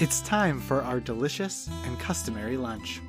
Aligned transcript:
It's 0.00 0.22
time 0.22 0.60
for 0.60 0.80
our 0.80 0.98
delicious 0.98 1.68
and 1.84 2.00
customary 2.00 2.56
lunch. 2.56 3.02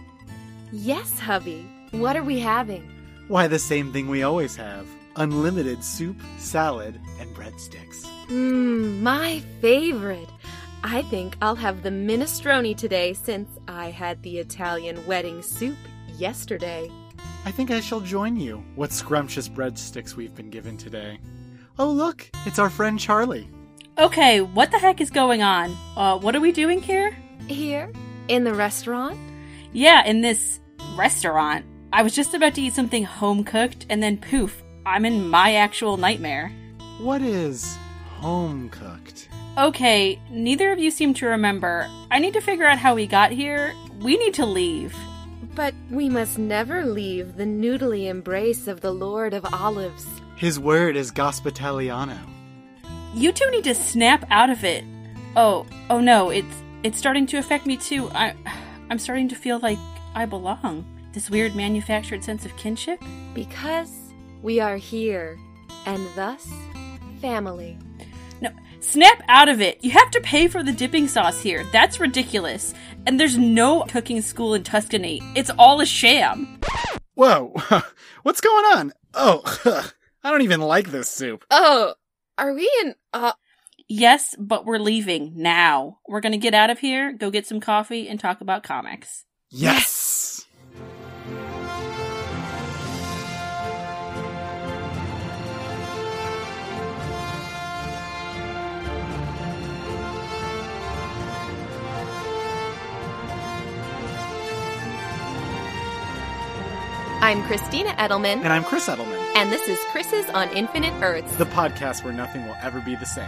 Yes, 0.74 1.18
hubby. 1.18 1.66
What 1.92 2.18
are 2.18 2.24
we 2.24 2.38
having? 2.38 2.92
Why, 3.30 3.48
the 3.48 3.60
same 3.60 3.94
thing 3.94 4.10
we 4.10 4.24
always 4.24 4.58
have 4.58 4.86
unlimited 5.16 5.86
soup, 5.86 6.18
salad, 6.38 7.00
and 7.18 7.34
breadsticks. 7.34 8.04
Mmm, 8.28 9.00
my 9.00 9.40
favorite. 9.62 10.28
I 10.84 11.04
think 11.04 11.38
I'll 11.42 11.56
have 11.56 11.82
the 11.82 11.92
minestrone 11.92 12.76
today 12.76 13.14
since 13.14 13.50
I 13.70 13.90
had 13.90 14.22
the 14.22 14.40
Italian 14.40 15.06
wedding 15.06 15.42
soup 15.44 15.78
yesterday. 16.18 16.92
I 17.46 17.52
think 17.52 17.72
I 17.72 17.80
shall 17.80 18.02
join 18.02 18.36
you. 18.36 18.66
What 18.76 18.92
scrumptious 18.92 19.48
breadsticks 19.48 20.16
we've 20.18 20.36
been 20.36 20.50
given 20.50 20.76
today. 20.76 21.20
Oh, 21.80 21.90
look, 21.90 22.30
it's 22.46 22.60
our 22.60 22.70
friend 22.70 23.00
Charlie. 23.00 23.48
Okay, 24.02 24.42
what 24.42 24.72
the 24.72 24.80
heck 24.80 25.00
is 25.00 25.12
going 25.12 25.44
on? 25.44 25.78
Uh, 25.96 26.18
what 26.18 26.36
are 26.36 26.40
we 26.40 26.52
doing 26.52 26.82
here? 26.82 27.16
Here? 27.46 27.92
In 28.30 28.44
the 28.44 28.56
restaurant? 28.56 29.16
Yeah, 29.74 30.04
in 30.04 30.22
this 30.22 30.60
restaurant. 30.96 31.68
I 31.94 32.02
was 32.02 32.16
just 32.16 32.34
about 32.34 32.56
to 32.56 32.62
eat 32.62 32.74
something 32.74 33.04
home 33.04 33.44
cooked, 33.44 33.86
and 33.92 34.02
then 34.02 34.18
poof, 34.18 34.64
I'm 34.88 35.06
in 35.06 35.28
my 35.30 35.54
actual 35.54 35.98
nightmare. 35.98 36.52
What 36.98 37.22
is 37.22 37.78
home 38.08 38.70
cooked? 38.70 39.30
Okay, 39.60 40.20
neither 40.32 40.72
of 40.72 40.80
you 40.80 40.90
seem 40.90 41.14
to 41.14 41.28
remember. 41.28 41.88
I 42.10 42.18
need 42.18 42.34
to 42.34 42.42
figure 42.42 42.66
out 42.66 42.80
how 42.80 42.96
we 42.96 43.06
got 43.06 43.30
here. 43.30 43.72
We 44.00 44.18
need 44.18 44.34
to 44.34 44.48
leave. 44.48 44.96
But 45.54 45.76
we 45.92 46.10
must 46.10 46.40
never 46.40 46.88
leave 46.88 47.38
the 47.38 47.46
noodly 47.46 48.08
embrace 48.08 48.68
of 48.68 48.82
the 48.82 48.94
Lord 48.94 49.36
of 49.36 49.46
Olives. 49.54 50.08
His 50.38 50.60
word 50.60 50.96
is 50.96 51.12
Gospitaliano. 51.12 52.18
You 53.14 53.32
two 53.34 53.50
need 53.52 53.66
to 53.66 53.76
snap 53.76 54.26
out 54.30 54.50
of 54.50 54.64
it. 54.64 54.86
Oh, 55.36 55.66
oh 55.90 56.00
no, 56.00 56.30
it's 56.30 56.64
it's 56.84 56.98
starting 56.98 57.28
to 57.28 57.38
affect 57.38 57.66
me 57.66 57.78
too. 57.78 58.10
I 58.12 58.34
I'm 58.90 59.00
starting 59.00 59.28
to 59.30 59.36
feel 59.36 59.60
like 59.60 59.78
I 60.16 60.26
belong. 60.26 60.86
This 61.14 61.30
weird 61.30 61.56
manufactured 61.56 62.24
sense 62.24 62.46
of 62.46 62.56
kinship? 62.56 63.04
Because 63.34 63.92
we 64.42 64.62
are 64.62 64.78
here, 64.78 65.38
and 65.86 66.08
thus 66.16 66.50
family. 67.20 67.78
No, 68.40 68.50
snap 68.80 69.22
out 69.28 69.50
of 69.50 69.60
it. 69.60 69.84
You 69.84 69.92
have 69.92 70.10
to 70.12 70.22
pay 70.22 70.48
for 70.48 70.64
the 70.64 70.72
dipping 70.72 71.10
sauce 71.10 71.42
here. 71.42 71.66
That's 71.74 72.00
ridiculous. 72.00 72.74
And 73.06 73.20
there's 73.20 73.38
no 73.38 73.84
cooking 73.84 74.22
school 74.22 74.54
in 74.54 74.64
Tuscany. 74.64 75.22
It's 75.36 75.52
all 75.60 75.82
a 75.82 75.86
sham. 75.86 76.60
Whoa, 77.16 77.54
what's 78.24 78.42
going 78.42 78.66
on? 78.78 78.94
Oh, 79.14 79.44
I 80.24 80.32
don't 80.32 80.44
even 80.44 80.62
like 80.62 80.92
this 80.92 81.10
soup. 81.10 81.46
Oh, 81.52 81.94
are 82.42 82.54
we 82.54 82.70
in 82.84 82.96
uh 83.14 83.34
Yes, 83.88 84.36
but 84.40 84.66
we're 84.66 84.80
leaving 84.80 85.34
now. 85.36 85.98
We're 86.08 86.22
gonna 86.22 86.38
get 86.38 86.54
out 86.54 86.70
of 86.70 86.80
here, 86.80 87.12
go 87.12 87.30
get 87.30 87.46
some 87.46 87.60
coffee, 87.60 88.08
and 88.08 88.20
talk 88.20 88.40
about 88.40 88.64
comics. 88.64 89.26
Yes! 89.50 90.46
I'm 107.24 107.44
Christina 107.44 107.90
Edelman, 108.00 108.38
And 108.38 108.48
I'm 108.48 108.64
Chris 108.64 108.88
Edelman, 108.88 109.21
and 109.36 109.52
this 109.52 109.68
is 109.68 109.80
Chris's 109.92 110.30
on 110.32 110.50
Infinite 110.56 110.94
Earths. 111.02 111.36
the 111.38 111.46
podcast 111.46 112.04
where 112.04 112.14
nothing 112.14 112.46
will 112.46 112.56
ever 112.62 112.80
be 112.82 112.96
the 112.96 113.06
same. 113.06 113.26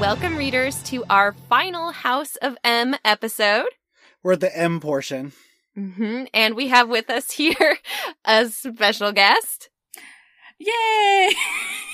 Welcome, 0.00 0.36
readers, 0.36 0.82
to 0.84 1.04
our 1.08 1.32
final 1.48 1.90
House 1.90 2.36
of 2.36 2.56
M 2.62 2.96
episode. 3.04 3.66
We're 4.22 4.32
at 4.34 4.40
the 4.40 4.56
M 4.56 4.80
portion. 4.80 5.32
hmm 5.74 6.24
And 6.34 6.54
we 6.54 6.68
have 6.68 6.88
with 6.88 7.08
us 7.10 7.32
here 7.32 7.78
a 8.24 8.46
special 8.48 9.12
guest. 9.12 9.70
Yay! 10.58 11.32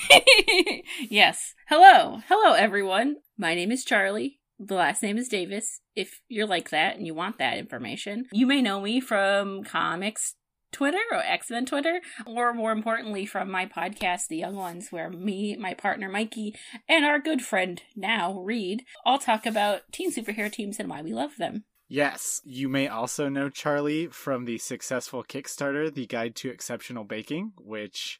yes. 1.09 1.53
Hello. 1.67 2.21
Hello, 2.27 2.53
everyone. 2.53 3.17
My 3.37 3.55
name 3.55 3.71
is 3.71 3.83
Charlie. 3.85 4.39
The 4.59 4.75
last 4.75 5.01
name 5.03 5.17
is 5.17 5.27
Davis. 5.27 5.81
If 5.95 6.21
you're 6.29 6.47
like 6.47 6.69
that 6.69 6.95
and 6.95 7.05
you 7.05 7.13
want 7.13 7.39
that 7.39 7.57
information, 7.57 8.25
you 8.31 8.45
may 8.47 8.61
know 8.61 8.79
me 8.81 8.99
from 9.01 9.63
comics 9.63 10.35
Twitter 10.73 10.99
or 11.11 11.19
X 11.19 11.49
Men 11.49 11.65
Twitter, 11.65 12.01
or 12.25 12.53
more 12.53 12.71
importantly, 12.71 13.25
from 13.25 13.49
my 13.49 13.65
podcast, 13.65 14.27
The 14.27 14.37
Young 14.37 14.55
Ones, 14.55 14.91
where 14.91 15.09
me, 15.09 15.55
my 15.55 15.73
partner 15.73 16.09
Mikey, 16.09 16.55
and 16.89 17.05
our 17.05 17.19
good 17.19 17.41
friend 17.41 17.81
now, 17.95 18.39
Reed, 18.39 18.83
all 19.05 19.19
talk 19.19 19.45
about 19.45 19.81
teen 19.91 20.11
superhero 20.11 20.51
teams 20.51 20.79
and 20.79 20.89
why 20.89 21.01
we 21.01 21.13
love 21.13 21.37
them. 21.37 21.63
Yes, 21.87 22.41
you 22.43 22.69
may 22.69 22.87
also 22.87 23.29
know 23.29 23.49
Charlie 23.49 24.07
from 24.07 24.45
the 24.45 24.57
successful 24.57 25.23
Kickstarter, 25.23 25.93
The 25.93 26.07
Guide 26.07 26.35
to 26.37 26.49
Exceptional 26.49 27.03
Baking, 27.03 27.53
which 27.57 28.19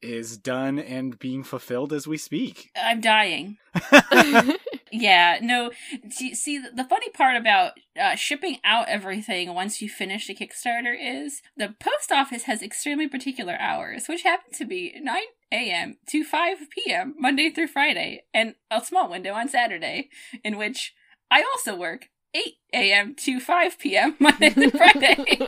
is 0.00 0.36
done 0.36 0.78
and 0.78 1.18
being 1.18 1.44
fulfilled 1.44 1.92
as 1.92 2.08
we 2.08 2.18
speak. 2.18 2.70
I'm 2.74 3.00
dying. 3.00 3.58
Yeah, 4.92 5.38
no. 5.40 5.70
See, 6.10 6.58
the 6.58 6.84
funny 6.84 7.08
part 7.08 7.36
about 7.36 7.72
uh, 7.98 8.14
shipping 8.14 8.58
out 8.62 8.90
everything 8.90 9.54
once 9.54 9.80
you 9.80 9.88
finish 9.88 10.26
the 10.26 10.34
Kickstarter 10.34 10.94
is 10.94 11.40
the 11.56 11.74
post 11.80 12.12
office 12.12 12.42
has 12.42 12.62
extremely 12.62 13.08
particular 13.08 13.56
hours, 13.58 14.06
which 14.06 14.22
happen 14.22 14.52
to 14.52 14.66
be 14.66 14.94
9 15.00 15.22
a.m. 15.50 15.96
to 16.08 16.22
5 16.24 16.58
p.m. 16.70 17.14
Monday 17.18 17.48
through 17.48 17.68
Friday, 17.68 18.24
and 18.34 18.54
a 18.70 18.84
small 18.84 19.08
window 19.08 19.32
on 19.32 19.48
Saturday, 19.48 20.10
in 20.44 20.58
which 20.58 20.92
I 21.30 21.42
also 21.42 21.74
work 21.74 22.08
8 22.34 22.42
a.m. 22.74 23.14
to 23.14 23.40
5 23.40 23.78
p.m. 23.78 24.16
Monday 24.20 24.50
through 24.50 24.70
Friday 24.70 25.38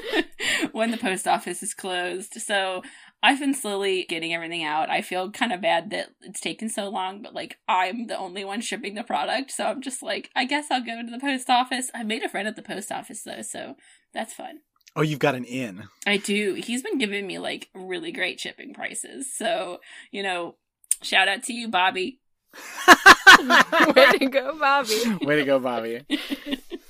when 0.72 0.90
the 0.90 0.96
post 0.96 1.28
office 1.28 1.62
is 1.62 1.74
closed. 1.74 2.34
So 2.34 2.82
I've 3.24 3.40
been 3.40 3.54
slowly 3.54 4.04
getting 4.06 4.34
everything 4.34 4.64
out. 4.64 4.90
I 4.90 5.00
feel 5.00 5.30
kind 5.30 5.50
of 5.50 5.62
bad 5.62 5.88
that 5.90 6.10
it's 6.20 6.40
taken 6.40 6.68
so 6.68 6.90
long, 6.90 7.22
but 7.22 7.32
like 7.32 7.56
I'm 7.66 8.06
the 8.06 8.18
only 8.18 8.44
one 8.44 8.60
shipping 8.60 8.94
the 8.94 9.02
product, 9.02 9.50
so 9.50 9.64
I'm 9.64 9.80
just 9.80 10.02
like, 10.02 10.28
I 10.36 10.44
guess 10.44 10.66
I'll 10.70 10.84
go 10.84 11.00
to 11.00 11.10
the 11.10 11.18
post 11.18 11.48
office. 11.48 11.90
I 11.94 12.02
made 12.02 12.22
a 12.22 12.28
friend 12.28 12.46
at 12.46 12.54
the 12.54 12.60
post 12.60 12.92
office 12.92 13.22
though, 13.22 13.40
so 13.40 13.76
that's 14.12 14.34
fun. 14.34 14.58
Oh, 14.94 15.00
you've 15.00 15.20
got 15.20 15.34
an 15.34 15.46
in. 15.46 15.84
I 16.06 16.18
do. 16.18 16.52
He's 16.52 16.82
been 16.82 16.98
giving 16.98 17.26
me 17.26 17.38
like 17.38 17.70
really 17.74 18.12
great 18.12 18.38
shipping 18.40 18.74
prices. 18.74 19.34
So, 19.34 19.80
you 20.10 20.22
know, 20.22 20.56
shout 21.00 21.26
out 21.26 21.44
to 21.44 21.54
you, 21.54 21.68
Bobby. 21.68 22.20
Way 23.96 24.18
to 24.18 24.28
go, 24.30 24.58
Bobby. 24.58 25.00
Way 25.22 25.36
to 25.36 25.44
go, 25.46 25.58
Bobby. 25.58 26.02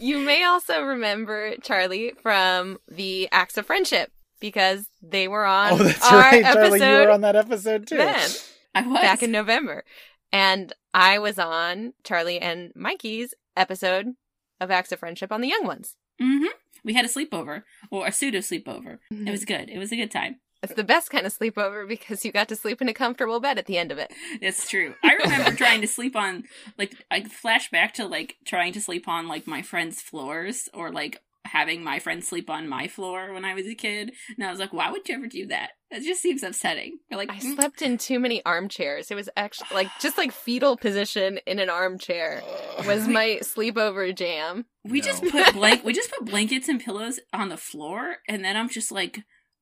You 0.01 0.19
may 0.19 0.43
also 0.43 0.83
remember 0.83 1.55
Charlie 1.62 2.12
from 2.21 2.78
the 2.89 3.28
Acts 3.31 3.56
of 3.56 3.66
Friendship 3.66 4.11
because 4.41 4.87
they 5.03 5.28
were 5.28 5.45
on 5.45 5.72
Oh, 5.72 5.77
that's 5.77 6.12
our 6.12 6.19
right, 6.21 6.45
episode 6.45 6.78
Charlie. 6.78 6.81
You 7.03 7.06
were 7.06 7.11
on 7.11 7.21
that 7.22 7.37
episode 7.37 7.87
too. 7.87 7.97
then, 7.97 8.31
I 8.75 8.87
was 8.87 9.00
back 9.00 9.22
in 9.22 9.31
November. 9.31 9.84
And 10.33 10.72
I 10.93 11.19
was 11.21 11.39
on 11.39 11.93
Charlie 12.03 12.41
and 12.41 12.72
Mikey's 12.75 13.34
episode 13.56 14.15
of 14.61 14.71
Acts 14.71 14.91
of 14.93 14.99
Friendship 14.99 15.31
on 15.31 15.41
the 15.41 15.49
Young 15.49 15.65
Ones. 15.67 15.95
hmm 16.21 16.47
We 16.83 16.95
had 16.95 17.05
a 17.05 17.09
sleepover 17.09 17.62
or 17.91 18.06
a 18.06 18.12
pseudo 18.12 18.39
sleepover. 18.39 18.99
It 19.11 19.31
was 19.31 19.45
good. 19.45 19.71
It 19.71 19.78
was 19.78 19.93
a 19.93 19.97
good 19.97 20.11
time. 20.11 20.41
It's 20.62 20.72
the 20.75 20.83
best 20.83 21.11
kind 21.11 21.27
of 21.27 21.37
sleepover 21.39 21.87
because 21.87 22.25
you 22.25 22.33
got 22.33 22.49
to 22.49 22.56
sleep 22.56 22.81
in 22.81 22.89
a 22.89 22.95
comfortable 22.95 23.39
bed 23.39 23.59
at 23.59 23.66
the 23.66 23.77
end 23.77 23.93
of 23.93 23.99
it. 23.99 24.11
It's 24.41 24.66
true. 24.69 24.95
I 25.05 25.12
remember 25.12 25.51
trying 25.56 25.83
to 25.83 25.87
sleep 25.87 26.16
on 26.16 26.45
like 26.78 26.95
I 27.11 27.22
flash 27.25 27.71
back 27.71 27.93
to 27.95 28.06
like 28.06 28.37
trying 28.47 28.72
to 28.72 28.81
sleep 28.81 29.06
on 29.06 29.28
like 29.28 29.47
my 29.47 29.61
friends' 29.61 30.01
floors 30.01 30.69
or 30.72 30.91
like 30.91 31.21
having 31.44 31.84
my 31.84 31.99
friends 31.99 32.27
sleep 32.27 32.49
on 32.50 32.69
my 32.69 32.88
floor 32.88 33.32
when 33.32 33.44
I 33.44 33.55
was 33.55 33.66
a 33.66 33.75
kid. 33.75 34.12
And 34.37 34.47
I 34.47 34.50
was 34.50 34.59
like, 34.59 34.72
why 34.72 34.91
would 34.91 35.09
you 35.09 35.15
ever 35.15 35.27
do 35.27 35.47
that? 35.49 35.71
It 35.91 36.03
just 36.03 36.22
seems 36.22 36.43
upsetting. 36.43 36.99
You're 37.10 37.19
like, 37.19 37.31
I 37.31 37.37
"Mm, 37.38 37.55
slept 37.55 37.82
in 37.82 37.99
too 37.99 38.19
many 38.19 38.44
armchairs. 38.44 39.10
It 39.10 39.15
was 39.15 39.28
actually 39.37 39.69
like 39.72 39.88
just 40.00 40.19
like 40.19 40.33
fetal 40.33 40.77
position 40.77 41.39
in 41.47 41.59
an 41.59 41.71
armchair 41.71 42.42
was 42.86 43.07
my 43.09 43.39
sleepover 43.42 44.15
jam. 44.16 44.65
we 44.84 45.01
No. 45.01 45.04
just 45.07 45.22
put 45.24 45.53
blank 45.53 45.84
we 45.84 45.92
just 46.01 46.10
put 46.10 46.24
blankets 46.24 46.69
and 46.69 46.83
pillows 46.83 47.21
on 47.33 47.48
the 47.48 47.57
floor 47.57 48.16
and 48.28 48.45
then 48.45 48.57
I'm 48.57 48.69
just 48.69 48.91
like 48.91 49.21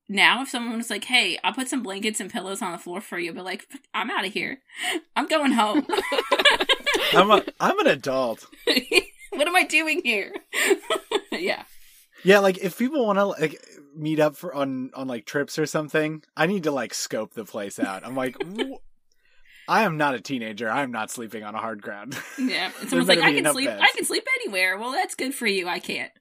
now 0.08 0.42
if 0.42 0.48
someone 0.48 0.76
was 0.76 0.88
like, 0.90 1.04
Hey, 1.04 1.38
I'll 1.44 1.52
put 1.52 1.68
some 1.68 1.82
blankets 1.82 2.20
and 2.20 2.30
pillows 2.32 2.62
on 2.62 2.72
the 2.72 2.78
floor 2.78 3.00
for 3.00 3.18
you, 3.18 3.32
but 3.32 3.44
like 3.44 3.66
I'm 3.92 4.10
out 4.10 4.24
of 4.26 4.32
here. 4.32 4.60
I'm 5.16 5.26
going 5.26 5.52
home. 5.52 5.86
I'm 7.12 7.30
a, 7.30 7.42
I'm 7.60 7.78
an 7.80 7.86
adult. 7.88 8.46
what 9.36 9.48
am 9.48 9.56
I 9.56 9.64
doing 9.64 10.00
here? 10.04 10.34
yeah. 11.32 11.64
Yeah, 12.24 12.38
like 12.38 12.58
if 12.58 12.78
people 12.78 13.04
want 13.06 13.18
to 13.18 13.24
like 13.26 13.60
meet 13.96 14.20
up 14.20 14.36
for 14.36 14.54
on 14.54 14.90
on 14.94 15.08
like 15.08 15.26
trips 15.26 15.58
or 15.58 15.66
something, 15.66 16.22
I 16.36 16.46
need 16.46 16.64
to 16.64 16.70
like 16.70 16.94
scope 16.94 17.34
the 17.34 17.44
place 17.44 17.80
out. 17.80 18.06
I'm 18.06 18.14
like, 18.14 18.36
I 19.68 19.82
am 19.82 19.96
not 19.96 20.14
a 20.14 20.20
teenager. 20.20 20.70
I 20.70 20.82
am 20.82 20.92
not 20.92 21.10
sleeping 21.10 21.42
on 21.42 21.54
a 21.54 21.58
hard 21.58 21.82
ground. 21.82 22.16
Yeah. 22.38 22.70
And 22.80 22.88
someone's 22.88 23.08
like, 23.08 23.18
I 23.20 23.32
can 23.32 23.50
sleep 23.52 23.68
beds." 23.68 23.82
I 23.82 23.90
can 23.96 24.04
sleep 24.04 24.26
anywhere. 24.40 24.78
Well 24.78 24.92
that's 24.92 25.14
good 25.14 25.34
for 25.34 25.46
you. 25.46 25.66
I 25.68 25.78
can't. 25.80 26.12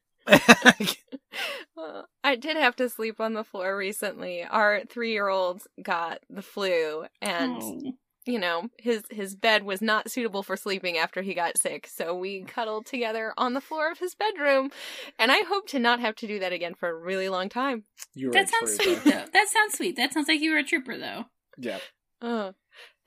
Uh, 1.78 2.04
I 2.24 2.36
did 2.36 2.58
have 2.58 2.76
to 2.76 2.90
sleep 2.90 3.20
on 3.20 3.34
the 3.34 3.44
floor 3.44 3.76
recently. 3.76 4.44
Our 4.44 4.82
three 4.90 5.12
year 5.12 5.28
old 5.28 5.64
got 5.82 6.20
the 6.30 6.42
flu 6.42 7.06
and 7.22 7.58
Oh. 7.62 7.94
You 8.26 8.40
know, 8.40 8.70
his 8.78 9.04
his 9.10 9.36
bed 9.36 9.64
was 9.64 9.82
not 9.82 10.12
suitable 10.12 10.44
for 10.44 10.56
sleeping 10.56 10.98
after 10.98 11.22
he 11.22 11.34
got 11.34 11.58
sick. 11.58 11.88
So 11.88 12.14
we 12.14 12.44
cuddled 12.44 12.86
together 12.86 13.34
on 13.38 13.54
the 13.54 13.62
floor 13.62 13.92
of 13.92 14.00
his 14.00 14.16
bedroom, 14.16 14.72
and 15.18 15.32
I 15.32 15.44
hope 15.48 15.68
to 15.70 15.80
not 15.80 16.00
have 16.00 16.16
to 16.18 16.28
do 16.28 16.40
that 16.40 16.54
again 16.54 16.76
for 16.76 16.90
a 16.90 16.96
really 16.96 17.30
long 17.30 17.50
time. 17.50 17.84
You 18.14 18.32
that 18.32 18.50
sounds 18.50 18.76
sweet 18.76 19.04
though. 19.04 19.26
That 19.34 19.48
sounds 19.48 19.78
sweet. 19.78 19.96
That 19.96 20.14
sounds 20.14 20.28
like 20.28 20.42
you 20.42 20.52
were 20.52 20.58
a 20.58 20.64
trooper 20.64 20.98
though. 20.98 21.26
Yeah. 21.58 21.80
Oh, 22.22 22.54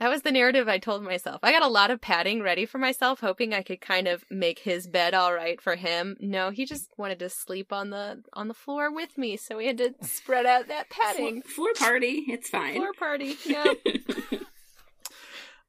that 0.01 0.11
was 0.11 0.23
the 0.23 0.33
narrative 0.33 0.69
I 0.69 0.79
told 0.79 1.05
myself. 1.05 1.39
I 1.45 1.53
got 1.53 1.63
a 1.63 1.69
lot 1.69 1.93
of 1.93 2.01
padding 2.01 2.43
ready 2.43 2.67
for 2.67 2.79
myself, 2.79 3.21
hoping 3.21 3.55
I 3.55 3.63
could 3.63 3.81
kind 3.81 4.09
of 4.09 4.25
make 4.29 4.59
his 4.59 4.89
bed 4.89 5.15
all 5.15 5.33
right 5.33 5.61
for 5.61 5.77
him. 5.77 6.17
No, 6.19 6.51
he 6.51 6.67
just 6.67 6.89
wanted 6.99 7.21
to 7.21 7.29
sleep 7.29 7.73
on 7.73 7.91
the 7.91 8.23
on 8.33 8.49
the 8.49 8.55
floor 8.55 8.93
with 8.93 9.17
me, 9.17 9.37
so 9.37 9.57
we 9.57 9.67
had 9.67 9.79
to 9.79 9.95
spread 10.03 10.47
out 10.47 10.67
that 10.67 10.91
padding. 10.91 11.43
Floor, 11.43 11.75
floor 11.75 11.89
party, 11.89 12.25
it's 12.29 12.51
fine. 12.51 12.75
Floor 12.75 12.93
party, 12.93 13.37
yeah. 13.47 13.73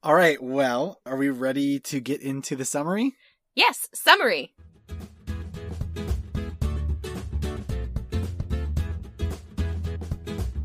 All 0.02 0.14
right, 0.14 0.42
well, 0.42 1.00
are 1.06 1.16
we 1.16 1.30
ready 1.30 1.80
to 1.80 2.00
get 2.00 2.20
into 2.20 2.56
the 2.56 2.64
summary? 2.64 3.14
Yes, 3.54 3.88
summary. 3.94 4.54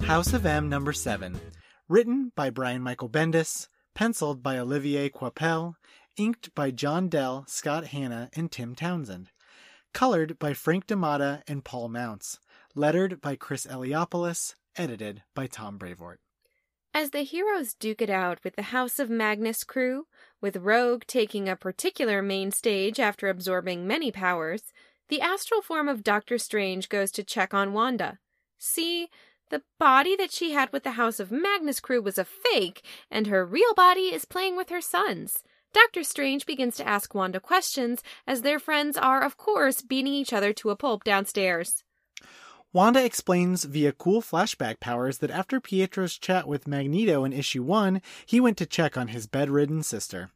House 0.04 0.34
of 0.34 0.46
M 0.46 0.68
number 0.68 0.92
7 0.92 1.40
Written 1.88 2.32
by 2.36 2.50
Brian 2.50 2.82
Michael 2.82 3.10
Bendis, 3.10 3.68
penciled 3.96 4.44
by 4.44 4.58
Olivier 4.58 5.10
Coipel, 5.10 5.76
inked 6.18 6.54
by 6.54 6.72
John 6.72 7.10
Dell, 7.10 7.46
Scott 7.48 7.88
Hanna, 7.88 8.30
and 8.34 8.52
Tim 8.52 8.76
Townsend. 8.76 9.30
Colored 9.94 10.40
by 10.40 10.54
Frank 10.54 10.88
D'Amata 10.88 11.42
and 11.48 11.66
Paul 11.66 11.90
Mounts. 11.90 12.40
Lettered 12.76 13.22
by 13.22 13.36
Chris 13.36 13.66
Eliopoulos. 13.66 14.56
Edited 14.78 15.24
by 15.36 15.48
Tom 15.48 15.78
Brevoort. 15.78 16.20
As 16.94 17.12
the 17.12 17.22
heroes 17.22 17.74
duke 17.74 18.02
it 18.02 18.10
out 18.10 18.44
with 18.44 18.58
the 18.58 18.64
House 18.64 19.00
of 19.00 19.10
Magnus 19.10 19.64
crew, 19.64 20.08
with 20.42 20.58
Rogue 20.58 21.04
taking 21.08 21.48
a 21.48 21.56
particular 21.56 22.22
main 22.22 22.52
stage 22.52 23.00
after 23.00 23.30
absorbing 23.30 23.88
many 23.88 24.12
powers, 24.12 24.74
the 25.08 25.22
astral 25.22 25.62
form 25.62 25.88
of 25.88 26.04
Doctor 26.04 26.38
Strange 26.38 26.90
goes 26.90 27.10
to 27.12 27.24
check 27.24 27.54
on 27.54 27.72
Wanda. 27.72 28.20
See, 28.60 29.08
the 29.50 29.64
body 29.80 30.18
that 30.18 30.32
she 30.32 30.52
had 30.52 30.74
with 30.74 30.84
the 30.84 30.92
House 30.92 31.22
of 31.22 31.32
Magnus 31.32 31.80
crew 31.80 32.02
was 32.02 32.18
a 32.18 32.26
fake, 32.26 32.84
and 33.10 33.28
her 33.28 33.46
real 33.46 33.74
body 33.74 34.14
is 34.14 34.26
playing 34.26 34.58
with 34.58 34.70
her 34.70 34.82
sons. 34.82 35.44
Doctor 35.74 36.04
Strange 36.04 36.46
begins 36.46 36.76
to 36.76 36.88
ask 36.88 37.16
Wanda 37.16 37.40
questions, 37.40 38.04
as 38.28 38.42
their 38.42 38.60
friends 38.60 38.98
are, 38.98 39.24
of 39.24 39.38
course, 39.38 39.82
beating 39.82 40.14
each 40.14 40.34
other 40.34 40.52
to 40.54 40.70
a 40.70 40.76
pulp 40.76 41.06
downstairs. 41.06 41.86
Wanda 42.74 43.04
explains 43.04 43.66
via 43.66 43.92
cool 43.92 44.22
flashback 44.22 44.80
powers 44.80 45.18
that 45.18 45.30
after 45.30 45.60
Pietro's 45.60 46.18
chat 46.18 46.48
with 46.48 46.70
Magneto 46.70 47.26
in 47.26 47.34
issue 47.34 47.64
1, 47.64 48.02
he 48.26 48.40
went 48.40 48.58
to 48.60 48.66
check 48.66 48.98
on 48.98 49.10
his 49.10 49.28
bedridden 49.28 49.84
sister. 49.84 50.30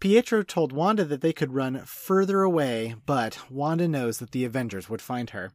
Pietro 0.00 0.42
told 0.42 0.72
Wanda 0.72 1.04
that 1.04 1.20
they 1.20 1.34
could 1.34 1.52
run 1.52 1.82
further 1.84 2.40
away, 2.40 2.94
but 3.04 3.50
Wanda 3.50 3.86
knows 3.86 4.18
that 4.18 4.30
the 4.30 4.46
Avengers 4.46 4.88
would 4.88 5.02
find 5.02 5.30
her. 5.30 5.52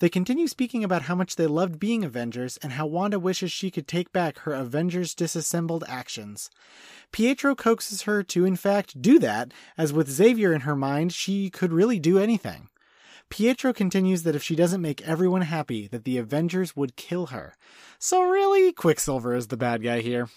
They 0.00 0.10
continue 0.10 0.48
speaking 0.48 0.84
about 0.84 1.02
how 1.02 1.14
much 1.14 1.36
they 1.36 1.46
loved 1.46 1.80
being 1.80 2.04
Avengers 2.04 2.58
and 2.58 2.72
how 2.72 2.84
Wanda 2.84 3.18
wishes 3.18 3.50
she 3.50 3.70
could 3.70 3.88
take 3.88 4.12
back 4.12 4.40
her 4.40 4.52
Avengers 4.52 5.14
disassembled 5.14 5.84
actions. 5.88 6.50
Pietro 7.10 7.54
coaxes 7.54 8.02
her 8.02 8.22
to, 8.24 8.44
in 8.44 8.56
fact, 8.56 9.00
do 9.00 9.18
that, 9.20 9.52
as 9.78 9.94
with 9.94 10.10
Xavier 10.10 10.52
in 10.52 10.62
her 10.62 10.76
mind, 10.76 11.14
she 11.14 11.48
could 11.48 11.72
really 11.72 11.98
do 11.98 12.18
anything. 12.18 12.68
Pietro 13.30 13.72
continues 13.72 14.22
that 14.22 14.36
if 14.36 14.42
she 14.42 14.54
doesn't 14.54 14.80
make 14.80 15.06
everyone 15.06 15.42
happy, 15.42 15.86
that 15.88 16.04
the 16.04 16.18
Avengers 16.18 16.76
would 16.76 16.96
kill 16.96 17.26
her. 17.26 17.56
So 17.98 18.22
really, 18.22 18.72
Quicksilver 18.72 19.34
is 19.34 19.48
the 19.48 19.56
bad 19.56 19.82
guy 19.82 20.00
here. 20.00 20.28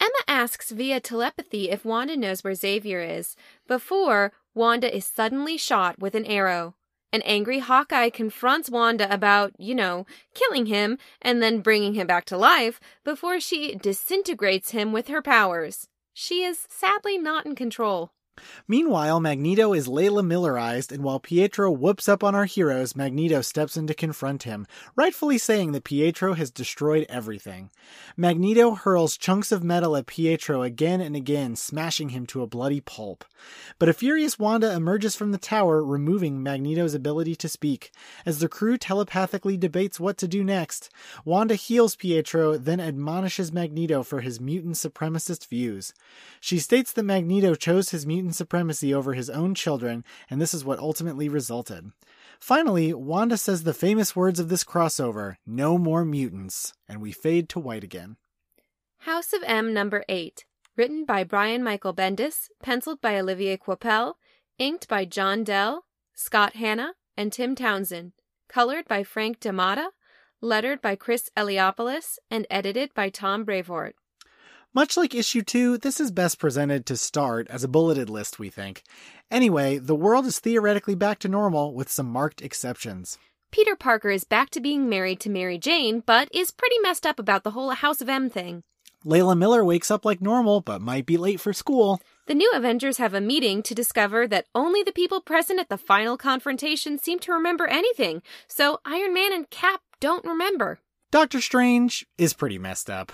Emma 0.00 0.10
asks 0.28 0.70
via 0.70 1.00
telepathy 1.00 1.70
if 1.70 1.84
Wanda 1.84 2.16
knows 2.16 2.44
where 2.44 2.54
Xavier 2.54 3.00
is, 3.00 3.34
before 3.66 4.32
Wanda 4.54 4.94
is 4.94 5.04
suddenly 5.04 5.56
shot 5.56 5.98
with 5.98 6.14
an 6.14 6.24
arrow. 6.24 6.74
An 7.12 7.22
angry 7.22 7.60
Hawkeye 7.60 8.10
confronts 8.10 8.68
Wanda 8.68 9.12
about, 9.12 9.54
you 9.58 9.74
know, 9.74 10.04
killing 10.34 10.66
him 10.66 10.98
and 11.22 11.42
then 11.42 11.60
bringing 11.60 11.94
him 11.94 12.06
back 12.06 12.26
to 12.26 12.36
life 12.36 12.78
before 13.02 13.40
she 13.40 13.74
disintegrates 13.76 14.72
him 14.72 14.92
with 14.92 15.08
her 15.08 15.22
powers. 15.22 15.88
She 16.12 16.42
is 16.42 16.66
sadly 16.68 17.16
not 17.16 17.46
in 17.46 17.54
control. 17.54 18.12
Meanwhile, 18.66 19.20
Magneto 19.20 19.72
is 19.72 19.88
Layla 19.88 20.24
Millerized, 20.24 20.92
and 20.92 21.02
while 21.02 21.20
Pietro 21.20 21.70
whoops 21.70 22.08
up 22.08 22.22
on 22.24 22.34
our 22.34 22.44
heroes, 22.44 22.96
Magneto 22.96 23.40
steps 23.40 23.76
in 23.76 23.86
to 23.86 23.94
confront 23.94 24.44
him, 24.44 24.66
rightfully 24.96 25.38
saying 25.38 25.72
that 25.72 25.84
Pietro 25.84 26.34
has 26.34 26.50
destroyed 26.50 27.06
everything. 27.08 27.70
Magneto 28.16 28.72
hurls 28.72 29.16
chunks 29.16 29.52
of 29.52 29.64
metal 29.64 29.96
at 29.96 30.06
Pietro 30.06 30.62
again 30.62 31.00
and 31.00 31.16
again, 31.16 31.56
smashing 31.56 32.10
him 32.10 32.26
to 32.26 32.42
a 32.42 32.46
bloody 32.46 32.80
pulp. 32.80 33.24
But 33.78 33.88
a 33.88 33.92
furious 33.92 34.38
Wanda 34.38 34.72
emerges 34.74 35.14
from 35.14 35.32
the 35.32 35.38
tower, 35.38 35.84
removing 35.84 36.42
Magneto's 36.42 36.94
ability 36.94 37.36
to 37.36 37.48
speak. 37.48 37.92
As 38.26 38.40
the 38.40 38.48
crew 38.48 38.76
telepathically 38.76 39.56
debates 39.56 40.00
what 40.00 40.18
to 40.18 40.28
do 40.28 40.42
next, 40.44 40.90
Wanda 41.24 41.54
heals 41.54 41.96
Pietro, 41.96 42.58
then 42.58 42.80
admonishes 42.80 43.52
Magneto 43.52 44.02
for 44.02 44.20
his 44.20 44.40
mutant 44.40 44.74
supremacist 44.74 45.46
views. 45.46 45.92
She 46.40 46.58
states 46.58 46.92
that 46.92 47.02
Magneto 47.04 47.54
chose 47.54 47.90
his 47.90 48.06
mutant 48.06 48.27
supremacy 48.32 48.92
over 48.94 49.14
his 49.14 49.30
own 49.30 49.54
children, 49.54 50.04
and 50.30 50.40
this 50.40 50.54
is 50.54 50.64
what 50.64 50.78
ultimately 50.78 51.28
resulted. 51.28 51.92
Finally, 52.40 52.94
Wanda 52.94 53.36
says 53.36 53.64
the 53.64 53.74
famous 53.74 54.14
words 54.14 54.38
of 54.38 54.48
this 54.48 54.64
crossover 54.64 55.36
no 55.46 55.78
more 55.78 56.04
mutants, 56.04 56.72
and 56.88 57.00
we 57.00 57.12
fade 57.12 57.48
to 57.50 57.60
white 57.60 57.84
again. 57.84 58.16
House 58.98 59.32
of 59.32 59.42
M 59.44 59.72
number 59.72 60.04
8. 60.08 60.44
Written 60.76 61.04
by 61.04 61.24
Brian 61.24 61.64
Michael 61.64 61.94
Bendis, 61.94 62.48
penciled 62.62 63.00
by 63.00 63.18
Olivier 63.18 63.56
Coipel, 63.56 64.14
inked 64.58 64.86
by 64.88 65.04
John 65.04 65.42
Dell, 65.42 65.84
Scott 66.14 66.54
Hanna, 66.54 66.94
and 67.16 67.32
Tim 67.32 67.54
Townsend, 67.54 68.12
colored 68.48 68.86
by 68.86 69.02
Frank 69.02 69.40
D'Amata, 69.40 69.88
lettered 70.40 70.80
by 70.80 70.94
Chris 70.94 71.30
Eliopoulos, 71.36 72.18
and 72.30 72.46
edited 72.48 72.94
by 72.94 73.08
Tom 73.08 73.44
Brevoort. 73.44 73.96
Much 74.74 74.98
like 74.98 75.14
issue 75.14 75.40
2, 75.40 75.78
this 75.78 75.98
is 75.98 76.10
best 76.10 76.38
presented 76.38 76.84
to 76.84 76.96
start 76.96 77.48
as 77.48 77.64
a 77.64 77.68
bulleted 77.68 78.10
list, 78.10 78.38
we 78.38 78.50
think. 78.50 78.82
Anyway, 79.30 79.78
the 79.78 79.94
world 79.94 80.26
is 80.26 80.38
theoretically 80.38 80.94
back 80.94 81.18
to 81.18 81.26
normal 81.26 81.72
with 81.74 81.90
some 81.90 82.06
marked 82.06 82.42
exceptions. 82.42 83.16
Peter 83.50 83.74
Parker 83.74 84.10
is 84.10 84.24
back 84.24 84.50
to 84.50 84.60
being 84.60 84.86
married 84.86 85.20
to 85.20 85.30
Mary 85.30 85.56
Jane, 85.56 86.02
but 86.04 86.28
is 86.32 86.50
pretty 86.50 86.78
messed 86.80 87.06
up 87.06 87.18
about 87.18 87.44
the 87.44 87.52
whole 87.52 87.70
House 87.70 88.02
of 88.02 88.10
M 88.10 88.28
thing. 88.28 88.62
Layla 89.06 89.38
Miller 89.38 89.64
wakes 89.64 89.90
up 89.90 90.04
like 90.04 90.20
normal, 90.20 90.60
but 90.60 90.82
might 90.82 91.06
be 91.06 91.16
late 91.16 91.40
for 91.40 91.54
school. 91.54 92.02
The 92.26 92.34
new 92.34 92.50
Avengers 92.54 92.98
have 92.98 93.14
a 93.14 93.22
meeting 93.22 93.62
to 93.62 93.74
discover 93.74 94.26
that 94.28 94.48
only 94.54 94.82
the 94.82 94.92
people 94.92 95.22
present 95.22 95.58
at 95.58 95.70
the 95.70 95.78
final 95.78 96.18
confrontation 96.18 96.98
seem 96.98 97.20
to 97.20 97.32
remember 97.32 97.66
anything, 97.66 98.20
so 98.48 98.80
Iron 98.84 99.14
Man 99.14 99.32
and 99.32 99.48
Cap 99.48 99.80
don't 99.98 100.26
remember. 100.26 100.80
Doctor 101.10 101.40
Strange 101.40 102.06
is 102.18 102.34
pretty 102.34 102.58
messed 102.58 102.90
up. 102.90 103.12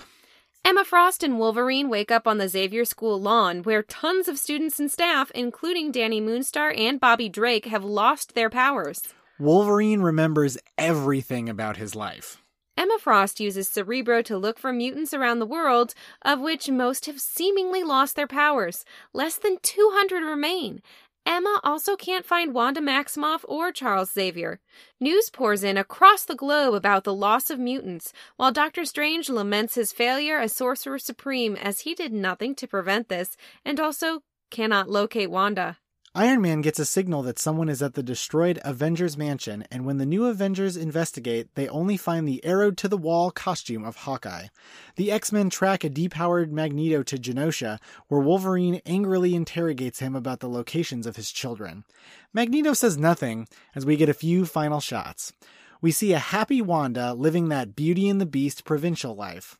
Emma 0.65 0.83
Frost 0.83 1.21
and 1.21 1.37
Wolverine 1.37 1.89
wake 1.89 2.09
up 2.09 2.25
on 2.25 2.39
the 2.39 2.49
Xavier 2.49 2.85
School 2.85 3.21
lawn, 3.21 3.61
where 3.61 3.83
tons 3.83 4.27
of 4.27 4.39
students 4.39 4.79
and 4.79 4.91
staff, 4.91 5.29
including 5.35 5.91
Danny 5.91 6.19
Moonstar 6.19 6.75
and 6.75 6.99
Bobby 6.99 7.29
Drake, 7.29 7.67
have 7.67 7.83
lost 7.83 8.33
their 8.33 8.49
powers. 8.49 8.99
Wolverine 9.37 10.01
remembers 10.01 10.57
everything 10.75 11.49
about 11.49 11.77
his 11.77 11.93
life. 11.93 12.41
Emma 12.75 12.97
Frost 12.99 13.39
uses 13.39 13.67
Cerebro 13.69 14.23
to 14.23 14.39
look 14.39 14.57
for 14.57 14.73
mutants 14.73 15.13
around 15.13 15.37
the 15.37 15.45
world, 15.45 15.93
of 16.23 16.41
which 16.41 16.67
most 16.67 17.05
have 17.05 17.21
seemingly 17.21 17.83
lost 17.83 18.15
their 18.15 18.25
powers. 18.25 18.83
Less 19.13 19.37
than 19.37 19.59
200 19.61 20.23
remain, 20.23 20.81
Emma 21.25 21.59
also 21.63 21.95
can't 21.95 22.25
find 22.25 22.53
Wanda 22.53 22.81
Maximoff 22.81 23.43
or 23.47 23.71
Charles 23.71 24.11
Xavier. 24.11 24.59
News 24.99 25.29
pours 25.31 25.63
in 25.63 25.77
across 25.77 26.23
the 26.23 26.35
globe 26.35 26.75
about 26.75 27.03
the 27.03 27.13
loss 27.13 27.49
of 27.49 27.59
mutants, 27.59 28.13
while 28.37 28.51
Doctor 28.51 28.85
Strange 28.85 29.29
laments 29.29 29.75
his 29.75 29.91
failure 29.91 30.37
as 30.37 30.55
Sorcerer 30.55 30.99
Supreme 30.99 31.55
as 31.55 31.81
he 31.81 31.95
did 31.95 32.13
nothing 32.13 32.53
to 32.55 32.67
prevent 32.67 33.09
this 33.09 33.35
and 33.63 33.79
also 33.79 34.21
cannot 34.51 34.89
locate 34.89 35.31
Wanda. 35.31 35.77
Iron 36.17 36.41
Man 36.41 36.61
gets 36.61 36.79
a 36.79 36.85
signal 36.85 37.23
that 37.23 37.39
someone 37.39 37.67
is 37.67 37.81
at 37.81 37.95
the 37.95 38.01
destroyed 38.01 38.57
Avengers 38.63 39.17
mansion, 39.17 39.65
and 39.69 39.85
when 39.85 39.97
the 39.97 40.05
new 40.05 40.27
Avengers 40.27 40.77
investigate, 40.77 41.53
they 41.55 41.67
only 41.67 41.97
find 41.97 42.25
the 42.25 42.39
arrowed 42.45 42.77
to 42.77 42.87
the 42.87 42.95
wall 42.95 43.31
costume 43.31 43.83
of 43.83 43.97
Hawkeye. 43.97 44.47
The 44.95 45.11
X 45.11 45.33
Men 45.33 45.49
track 45.49 45.83
a 45.83 45.89
depowered 45.89 46.51
Magneto 46.51 47.03
to 47.03 47.17
Genosha, 47.17 47.79
where 48.07 48.21
Wolverine 48.21 48.79
angrily 48.85 49.35
interrogates 49.35 49.99
him 49.99 50.15
about 50.15 50.39
the 50.39 50.47
locations 50.47 51.05
of 51.05 51.17
his 51.17 51.33
children. 51.33 51.83
Magneto 52.31 52.71
says 52.71 52.97
nothing, 52.97 53.49
as 53.75 53.85
we 53.85 53.97
get 53.97 54.07
a 54.07 54.13
few 54.13 54.45
final 54.45 54.79
shots. 54.79 55.33
We 55.81 55.91
see 55.91 56.13
a 56.13 56.19
happy 56.19 56.61
Wanda 56.61 57.13
living 57.13 57.49
that 57.49 57.75
Beauty 57.75 58.07
and 58.07 58.21
the 58.21 58.25
Beast 58.25 58.63
provincial 58.63 59.15
life. 59.15 59.57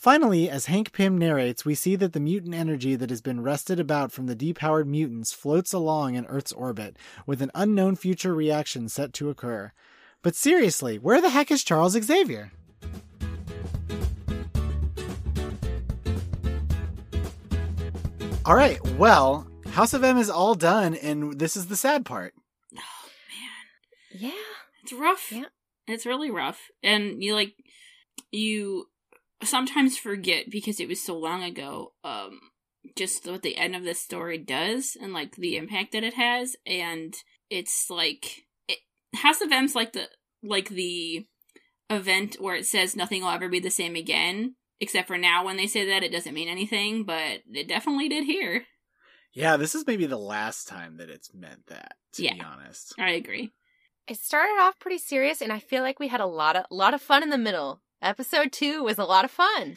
Finally, 0.00 0.48
as 0.48 0.64
Hank 0.64 0.92
Pym 0.92 1.18
narrates, 1.18 1.66
we 1.66 1.74
see 1.74 1.94
that 1.94 2.14
the 2.14 2.20
mutant 2.20 2.54
energy 2.54 2.96
that 2.96 3.10
has 3.10 3.20
been 3.20 3.42
wrested 3.42 3.78
about 3.78 4.10
from 4.10 4.24
the 4.24 4.34
depowered 4.34 4.86
mutants 4.86 5.34
floats 5.34 5.74
along 5.74 6.14
in 6.14 6.24
Earth's 6.24 6.52
orbit, 6.52 6.96
with 7.26 7.42
an 7.42 7.50
unknown 7.54 7.94
future 7.96 8.34
reaction 8.34 8.88
set 8.88 9.12
to 9.12 9.28
occur. 9.28 9.72
But 10.22 10.34
seriously, 10.34 10.98
where 10.98 11.20
the 11.20 11.28
heck 11.28 11.50
is 11.50 11.62
Charles 11.62 11.92
Xavier? 11.92 12.50
All 18.46 18.56
right, 18.56 18.82
well, 18.96 19.46
House 19.72 19.92
of 19.92 20.02
M 20.02 20.16
is 20.16 20.30
all 20.30 20.54
done, 20.54 20.94
and 20.94 21.38
this 21.38 21.58
is 21.58 21.66
the 21.66 21.76
sad 21.76 22.06
part. 22.06 22.32
Oh 22.74 23.08
man. 23.28 24.22
Yeah. 24.22 24.30
It's 24.82 24.94
rough. 24.94 25.30
Yeah. 25.30 25.44
It's 25.86 26.06
really 26.06 26.30
rough. 26.30 26.70
And 26.82 27.22
you 27.22 27.34
like 27.34 27.52
you 28.30 28.86
sometimes 29.42 29.96
forget 29.96 30.50
because 30.50 30.80
it 30.80 30.88
was 30.88 31.02
so 31.02 31.16
long 31.16 31.42
ago, 31.42 31.92
um, 32.04 32.40
just 32.96 33.26
what 33.26 33.42
the 33.42 33.56
end 33.56 33.76
of 33.76 33.84
this 33.84 34.00
story 34.00 34.38
does 34.38 34.96
and 35.00 35.12
like 35.12 35.36
the 35.36 35.56
impact 35.56 35.92
that 35.92 36.04
it 36.04 36.14
has. 36.14 36.56
And 36.66 37.14
it's 37.48 37.90
like 37.90 38.44
it 38.68 38.78
House 39.14 39.40
of 39.40 39.52
M's 39.52 39.74
like 39.74 39.92
the 39.92 40.08
like 40.42 40.68
the 40.68 41.26
event 41.88 42.36
where 42.38 42.54
it 42.54 42.66
says 42.66 42.96
nothing 42.96 43.22
will 43.22 43.30
ever 43.30 43.48
be 43.48 43.60
the 43.60 43.70
same 43.70 43.96
again. 43.96 44.54
Except 44.82 45.08
for 45.08 45.18
now 45.18 45.44
when 45.44 45.58
they 45.58 45.66
say 45.66 45.86
that 45.90 46.02
it 46.02 46.10
doesn't 46.12 46.32
mean 46.32 46.48
anything, 46.48 47.04
but 47.04 47.42
it 47.52 47.68
definitely 47.68 48.08
did 48.08 48.24
here. 48.24 48.64
Yeah, 49.34 49.58
this 49.58 49.74
is 49.74 49.86
maybe 49.86 50.06
the 50.06 50.16
last 50.18 50.66
time 50.66 50.96
that 50.96 51.10
it's 51.10 51.32
meant 51.34 51.66
that, 51.66 51.96
to 52.14 52.22
Yeah. 52.24 52.34
be 52.34 52.40
honest. 52.40 52.94
I 52.98 53.10
agree. 53.10 53.52
It 54.08 54.16
started 54.16 54.58
off 54.58 54.78
pretty 54.80 54.98
serious, 54.98 55.40
and 55.40 55.52
I 55.52 55.60
feel 55.60 55.82
like 55.82 56.00
we 56.00 56.08
had 56.08 56.20
a 56.20 56.26
lot 56.26 56.56
of 56.56 56.64
lot 56.70 56.94
of 56.94 57.02
fun 57.02 57.22
in 57.22 57.28
the 57.30 57.38
middle. 57.38 57.82
Episode 58.02 58.50
two 58.50 58.82
was 58.82 58.98
a 58.98 59.04
lot 59.04 59.26
of 59.26 59.30
fun, 59.30 59.74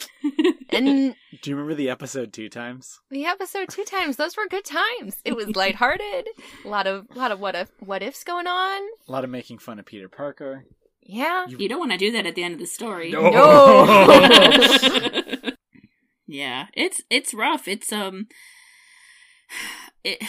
and 0.70 1.14
Do 1.42 1.50
you 1.50 1.56
remember 1.56 1.74
the 1.74 1.90
episode 1.90 2.32
two 2.32 2.48
times? 2.48 2.98
the 3.10 3.26
episode 3.26 3.68
two 3.68 3.84
times 3.84 4.16
those 4.16 4.34
were 4.36 4.46
good 4.48 4.64
times. 4.64 5.16
It 5.26 5.36
was 5.36 5.54
lighthearted, 5.54 6.28
a 6.64 6.68
lot 6.68 6.86
of 6.86 7.06
a 7.14 7.18
lot 7.18 7.32
of 7.32 7.40
what 7.40 7.54
if 7.54 7.68
what 7.80 8.02
ifs 8.02 8.24
going 8.24 8.46
on. 8.46 8.82
A 9.06 9.12
lot 9.12 9.24
of 9.24 9.30
making 9.30 9.58
fun 9.58 9.78
of 9.78 9.84
Peter 9.84 10.08
Parker. 10.08 10.64
Yeah, 11.02 11.46
You 11.48 11.68
don't 11.68 11.78
want 11.78 11.92
to 11.92 11.98
do 11.98 12.12
that 12.12 12.24
at 12.24 12.34
the 12.34 12.42
end 12.42 12.54
of 12.54 12.60
the 12.60 12.66
story. 12.66 13.12
No. 13.12 13.30
yeah, 16.26 16.68
it's 16.72 17.02
it's 17.10 17.34
rough. 17.34 17.68
It's 17.68 17.92
um 17.92 18.28
it 20.04 20.22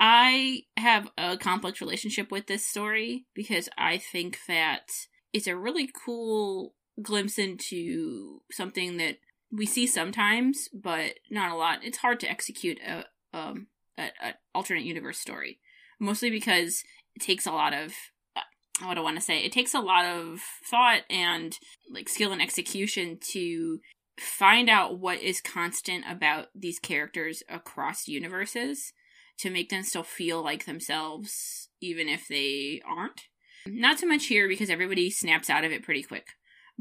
I 0.00 0.62
have 0.76 1.08
a 1.16 1.36
complex 1.36 1.80
relationship 1.80 2.32
with 2.32 2.48
this 2.48 2.66
story 2.66 3.26
because 3.32 3.68
I 3.78 3.98
think 3.98 4.40
that 4.48 4.88
it's 5.32 5.46
a 5.46 5.56
really 5.56 5.88
cool 6.04 6.74
glimpse 7.00 7.38
into 7.38 8.40
something 8.50 8.96
that 8.98 9.18
we 9.50 9.66
see 9.66 9.86
sometimes, 9.86 10.68
but 10.72 11.14
not 11.30 11.52
a 11.52 11.56
lot. 11.56 11.80
It's 11.82 11.98
hard 11.98 12.20
to 12.20 12.30
execute 12.30 12.78
a 12.86 13.04
um 13.36 13.68
a, 13.98 14.04
a 14.22 14.34
alternate 14.54 14.84
universe 14.84 15.18
story, 15.18 15.58
mostly 16.00 16.30
because 16.30 16.82
it 17.14 17.22
takes 17.22 17.46
a 17.46 17.52
lot 17.52 17.72
of 17.74 17.92
uh, 18.36 18.40
what 18.86 18.98
I 18.98 19.02
want 19.02 19.16
to 19.16 19.22
say. 19.22 19.38
It 19.38 19.52
takes 19.52 19.74
a 19.74 19.80
lot 19.80 20.04
of 20.04 20.40
thought 20.70 21.02
and 21.10 21.56
like 21.90 22.08
skill 22.08 22.32
and 22.32 22.42
execution 22.42 23.18
to 23.32 23.80
find 24.18 24.68
out 24.68 24.98
what 24.98 25.20
is 25.20 25.40
constant 25.40 26.04
about 26.08 26.48
these 26.54 26.78
characters 26.78 27.42
across 27.48 28.08
universes 28.08 28.92
to 29.38 29.50
make 29.50 29.70
them 29.70 29.82
still 29.82 30.02
feel 30.02 30.42
like 30.42 30.66
themselves 30.66 31.68
even 31.80 32.08
if 32.08 32.28
they 32.28 32.80
aren't. 32.86 33.22
Not 33.66 33.98
so 33.98 34.06
much 34.06 34.26
here 34.26 34.48
because 34.48 34.70
everybody 34.70 35.10
snaps 35.10 35.48
out 35.50 35.64
of 35.64 35.72
it 35.72 35.82
pretty 35.82 36.02
quick. 36.02 36.28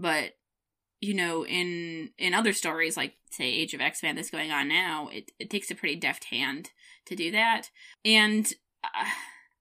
But 0.01 0.33
you 0.99 1.13
know, 1.13 1.45
in 1.45 2.09
in 2.17 2.33
other 2.33 2.53
stories 2.53 2.97
like 2.97 3.13
say 3.31 3.45
Age 3.45 3.73
of 3.73 3.81
X-Men 3.81 4.15
that's 4.15 4.29
going 4.29 4.51
on 4.51 4.67
now, 4.67 5.09
it 5.11 5.31
it 5.39 5.49
takes 5.49 5.71
a 5.71 5.75
pretty 5.75 5.95
deft 5.95 6.25
hand 6.25 6.71
to 7.05 7.15
do 7.15 7.31
that. 7.31 7.69
And 8.03 8.51
uh, 8.83 9.05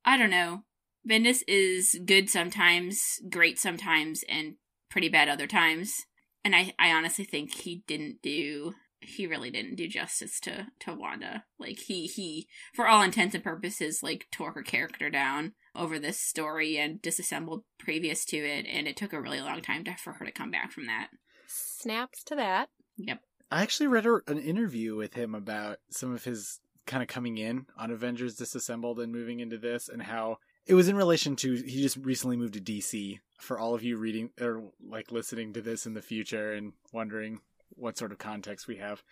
I 0.04 0.16
don't 0.16 0.30
know. 0.30 0.64
Bendis 1.09 1.42
is 1.49 1.99
good 2.04 2.28
sometimes, 2.28 3.20
great 3.30 3.59
sometimes, 3.59 4.23
and 4.28 4.56
pretty 4.90 5.09
bad 5.09 5.28
other 5.28 5.47
times. 5.47 6.04
And 6.44 6.54
I, 6.54 6.75
I 6.78 6.90
honestly 6.92 7.25
think 7.25 7.54
he 7.54 7.85
didn't 7.87 8.23
do 8.23 8.75
he 9.02 9.26
really 9.26 9.50
didn't 9.50 9.76
do 9.76 9.88
justice 9.88 10.40
to 10.40 10.66
to 10.80 10.94
Wanda. 10.94 11.44
Like 11.59 11.78
he 11.78 12.06
he 12.06 12.49
for 12.75 12.87
all 12.87 13.02
intents 13.02 13.35
and 13.35 13.44
purposes 13.44 14.02
like 14.02 14.26
tore 14.30 14.52
her 14.52 14.62
character 14.62 15.11
down 15.11 15.52
over 15.75 15.99
this 15.99 16.19
story 16.19 16.79
and 16.79 17.00
disassembled 17.00 17.65
previous 17.79 18.25
to 18.27 18.37
it, 18.37 18.67
and 18.67 18.87
it 18.89 18.97
took 18.97 19.12
a 19.12 19.21
really 19.21 19.41
long 19.41 19.62
time 19.62 19.85
to, 19.85 19.95
for 19.97 20.15
her 20.15 20.25
to 20.25 20.33
come 20.33 20.50
back 20.50 20.73
from 20.73 20.87
that. 20.87 21.09
snaps 21.47 22.23
to 22.25 22.35
that. 22.37 22.69
Yep. 22.97 23.21
I 23.50 23.62
actually 23.62 23.89
read 23.89 24.07
a, 24.07 24.21
an 24.27 24.39
interview 24.39 24.97
with 24.97 25.15
him 25.15 25.35
about 25.35 25.79
some 25.91 26.15
of 26.15 26.25
his 26.25 26.61
kind 26.87 27.03
of 27.03 27.09
coming 27.09 27.39
in 27.39 27.67
on 27.77 27.91
Avengers 27.91 28.37
Disassembled 28.37 29.00
and 29.00 29.12
moving 29.12 29.41
into 29.41 29.59
this, 29.59 29.89
and 29.89 30.03
how 30.03 30.39
it 30.67 30.75
was 30.75 30.89
in 30.89 30.97
relation 30.97 31.37
to 31.37 31.55
he 31.55 31.83
just 31.83 31.97
recently 31.97 32.37
moved 32.37 32.55
to 32.55 32.61
DC. 32.61 33.19
For 33.39 33.59
all 33.59 33.75
of 33.75 33.83
you 33.83 33.97
reading 33.97 34.31
or 34.41 34.71
like 34.87 35.11
listening 35.11 35.55
to 35.55 35.62
this 35.62 35.87
in 35.87 35.95
the 35.95 36.03
future 36.03 36.53
and 36.53 36.75
wondering 36.93 37.41
what 37.71 37.97
sort 37.97 38.12
of 38.12 38.19
context 38.19 38.69
we 38.69 38.77
have, 38.77 39.03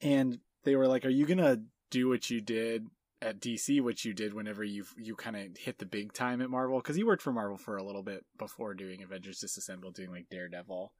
and 0.00 0.38
they 0.64 0.76
were 0.76 0.86
like, 0.86 1.04
"Are 1.04 1.10
you 1.10 1.26
gonna 1.26 1.62
do 1.90 2.08
what 2.08 2.30
you 2.30 2.40
did?" 2.40 2.86
At 3.22 3.40
DC, 3.40 3.80
which 3.80 4.04
you 4.04 4.12
did 4.12 4.34
whenever 4.34 4.62
you 4.64 4.84
you 4.96 5.14
kind 5.14 5.36
of 5.36 5.56
hit 5.56 5.78
the 5.78 5.86
big 5.86 6.12
time 6.12 6.42
at 6.42 6.50
Marvel, 6.50 6.78
because 6.80 6.96
he 6.96 7.04
worked 7.04 7.22
for 7.22 7.32
Marvel 7.32 7.56
for 7.56 7.76
a 7.76 7.84
little 7.84 8.02
bit 8.02 8.24
before 8.38 8.74
doing 8.74 9.02
Avengers 9.02 9.38
Disassembled, 9.38 9.94
doing 9.94 10.10
like 10.10 10.28
Daredevil, 10.30 10.92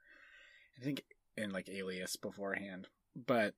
I 0.81 0.85
think, 0.85 1.03
and 1.37 1.53
like 1.53 1.69
Alias 1.69 2.17
beforehand 2.17 2.87
but 3.15 3.55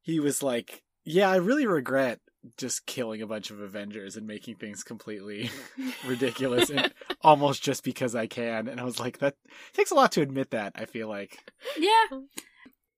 he 0.00 0.20
was 0.20 0.42
like, 0.44 0.82
"Yeah, 1.04 1.28
I 1.28 1.36
really 1.36 1.66
regret 1.66 2.20
just 2.56 2.86
killing 2.86 3.20
a 3.22 3.26
bunch 3.26 3.50
of 3.50 3.60
Avengers 3.60 4.16
and 4.16 4.26
making 4.28 4.56
things 4.56 4.84
completely 4.84 5.50
ridiculous 6.06 6.70
and 6.70 6.92
almost 7.22 7.64
just 7.64 7.82
because 7.82 8.14
I 8.14 8.26
can." 8.28 8.68
And 8.68 8.78
I 8.80 8.84
was 8.84 9.00
like, 9.00 9.18
"That 9.18 9.34
takes 9.72 9.90
a 9.90 9.94
lot 9.96 10.12
to 10.12 10.22
admit 10.22 10.50
that." 10.50 10.72
I 10.76 10.84
feel 10.84 11.08
like, 11.08 11.50
Yeah. 11.76 12.20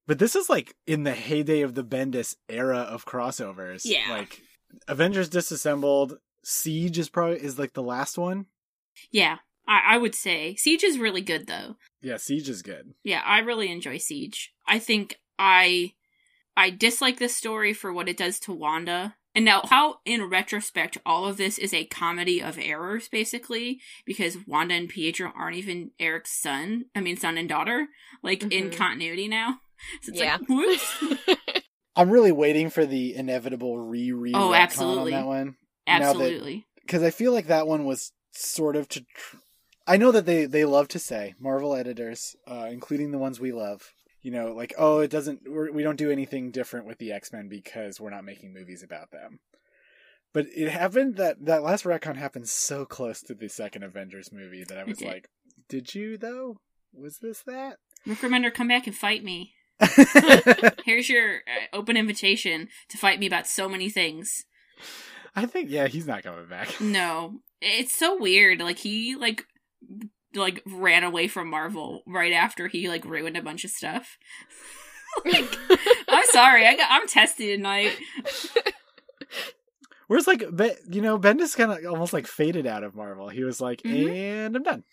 but 0.06 0.18
this 0.18 0.36
is 0.36 0.50
like 0.50 0.74
in 0.86 1.04
the 1.04 1.14
heyday 1.14 1.62
of 1.62 1.74
the 1.74 1.84
Bendis 1.84 2.36
era 2.50 2.80
of 2.80 3.06
crossovers. 3.06 3.82
Yeah. 3.84 4.10
like 4.10 4.42
Avengers 4.86 5.28
Disassembled, 5.28 6.18
Siege 6.44 6.98
is 6.98 7.08
probably 7.08 7.36
is 7.42 7.58
like 7.58 7.72
the 7.74 7.82
last 7.82 8.16
one. 8.18 8.46
Yeah. 9.10 9.38
I, 9.66 9.82
I 9.94 9.98
would 9.98 10.14
say 10.14 10.54
Siege 10.56 10.82
is 10.84 10.98
really 10.98 11.20
good 11.20 11.46
though. 11.46 11.76
Yeah, 12.00 12.16
Siege 12.16 12.48
is 12.48 12.62
good. 12.62 12.94
Yeah, 13.04 13.22
I 13.24 13.40
really 13.40 13.70
enjoy 13.70 13.98
Siege. 13.98 14.52
I 14.66 14.78
think 14.78 15.18
I 15.38 15.92
I 16.56 16.70
dislike 16.70 17.18
this 17.18 17.36
story 17.36 17.72
for 17.72 17.92
what 17.92 18.08
it 18.08 18.16
does 18.16 18.40
to 18.40 18.52
Wanda. 18.52 19.14
And 19.34 19.44
now 19.44 19.62
how 19.68 19.96
in 20.04 20.24
retrospect 20.24 20.98
all 21.06 21.26
of 21.26 21.36
this 21.36 21.58
is 21.58 21.72
a 21.74 21.84
comedy 21.84 22.42
of 22.42 22.58
errors 22.58 23.08
basically 23.08 23.78
because 24.06 24.38
Wanda 24.46 24.74
and 24.74 24.88
Pietro 24.88 25.32
aren't 25.36 25.56
even 25.56 25.90
Erik's 26.00 26.32
son. 26.32 26.86
I 26.94 27.00
mean 27.00 27.16
son 27.16 27.36
and 27.38 27.48
daughter 27.48 27.88
like 28.22 28.42
in 28.44 28.70
Mhm. 28.70 28.76
continuity 28.76 29.28
now. 29.28 29.60
So 30.02 30.10
it's 30.10 30.20
Yeah. 30.20 30.38
like 30.38 30.48
whoops. 30.48 31.04
I'm 31.98 32.10
really 32.10 32.32
waiting 32.32 32.70
for 32.70 32.86
the 32.86 33.14
inevitable 33.14 33.78
re-re 33.78 34.32
Oh, 34.34 34.54
absolutely. 34.54 35.12
on 35.14 35.20
that 35.20 35.26
one. 35.26 35.56
Absolutely. 35.86 36.66
because 36.82 37.02
I 37.02 37.10
feel 37.10 37.32
like 37.32 37.46
that 37.48 37.66
one 37.66 37.84
was 37.84 38.12
sort 38.32 38.76
of 38.76 38.88
to. 38.90 39.00
Tr- 39.00 39.36
I 39.86 39.96
know 39.96 40.12
that 40.12 40.26
they 40.26 40.44
they 40.46 40.64
love 40.64 40.88
to 40.88 40.98
say 40.98 41.34
Marvel 41.40 41.74
editors, 41.74 42.36
uh, 42.46 42.68
including 42.70 43.10
the 43.10 43.18
ones 43.18 43.40
we 43.40 43.52
love. 43.52 43.92
You 44.22 44.32
know, 44.32 44.52
like 44.52 44.74
oh, 44.78 44.98
it 45.00 45.10
doesn't. 45.10 45.40
We're, 45.46 45.72
we 45.72 45.82
don't 45.82 45.96
do 45.96 46.10
anything 46.10 46.50
different 46.50 46.86
with 46.86 46.98
the 46.98 47.12
X 47.12 47.32
Men 47.32 47.48
because 47.48 48.00
we're 48.00 48.10
not 48.10 48.24
making 48.24 48.52
movies 48.52 48.82
about 48.82 49.10
them. 49.10 49.40
But 50.34 50.46
it 50.54 50.68
happened 50.68 51.16
that 51.16 51.36
that 51.46 51.62
last 51.62 51.84
retcon 51.84 52.16
happened 52.16 52.48
so 52.48 52.84
close 52.84 53.22
to 53.22 53.34
the 53.34 53.48
second 53.48 53.82
Avengers 53.82 54.30
movie 54.30 54.64
that 54.68 54.76
I 54.78 54.84
was 54.84 54.98
did. 54.98 55.08
like, 55.08 55.28
did 55.70 55.94
you 55.94 56.18
though? 56.18 56.58
Was 56.92 57.18
this 57.18 57.42
that? 57.46 57.78
Rick 58.06 58.18
Remender, 58.18 58.52
come 58.52 58.68
back 58.68 58.86
and 58.86 58.94
fight 58.96 59.24
me. 59.24 59.54
Here's 60.84 61.08
your 61.08 61.36
uh, 61.36 61.76
open 61.76 61.96
invitation 61.96 62.68
to 62.88 62.98
fight 62.98 63.18
me 63.20 63.26
about 63.26 63.46
so 63.46 63.68
many 63.68 63.88
things. 63.88 64.44
I 65.36 65.46
think 65.46 65.70
yeah, 65.70 65.86
he's 65.86 66.06
not 66.06 66.22
coming 66.24 66.46
back. 66.48 66.68
No, 66.80 67.40
it's 67.60 67.96
so 67.96 68.18
weird. 68.18 68.60
Like 68.60 68.78
he 68.78 69.14
like 69.14 69.44
like 70.34 70.62
ran 70.66 71.04
away 71.04 71.28
from 71.28 71.48
Marvel 71.48 72.02
right 72.06 72.32
after 72.32 72.68
he 72.68 72.88
like 72.88 73.04
ruined 73.04 73.36
a 73.36 73.42
bunch 73.42 73.64
of 73.64 73.70
stuff. 73.70 74.18
like, 75.24 75.56
I'm 76.08 76.24
sorry, 76.30 76.66
I 76.66 76.76
got 76.76 76.88
I'm 76.90 77.06
testy 77.08 77.54
tonight. 77.56 77.96
Whereas 80.06 80.26
like, 80.26 80.40
you 80.88 81.02
know, 81.02 81.18
Bendis 81.18 81.54
kind 81.56 81.70
of 81.70 81.84
almost 81.92 82.12
like 82.14 82.26
faded 82.26 82.66
out 82.66 82.82
of 82.82 82.94
Marvel. 82.94 83.28
He 83.28 83.44
was 83.44 83.60
like, 83.60 83.82
Mhm. 83.82 84.10
and 84.10 84.56
I'm 84.56 84.62
done. 84.62 84.84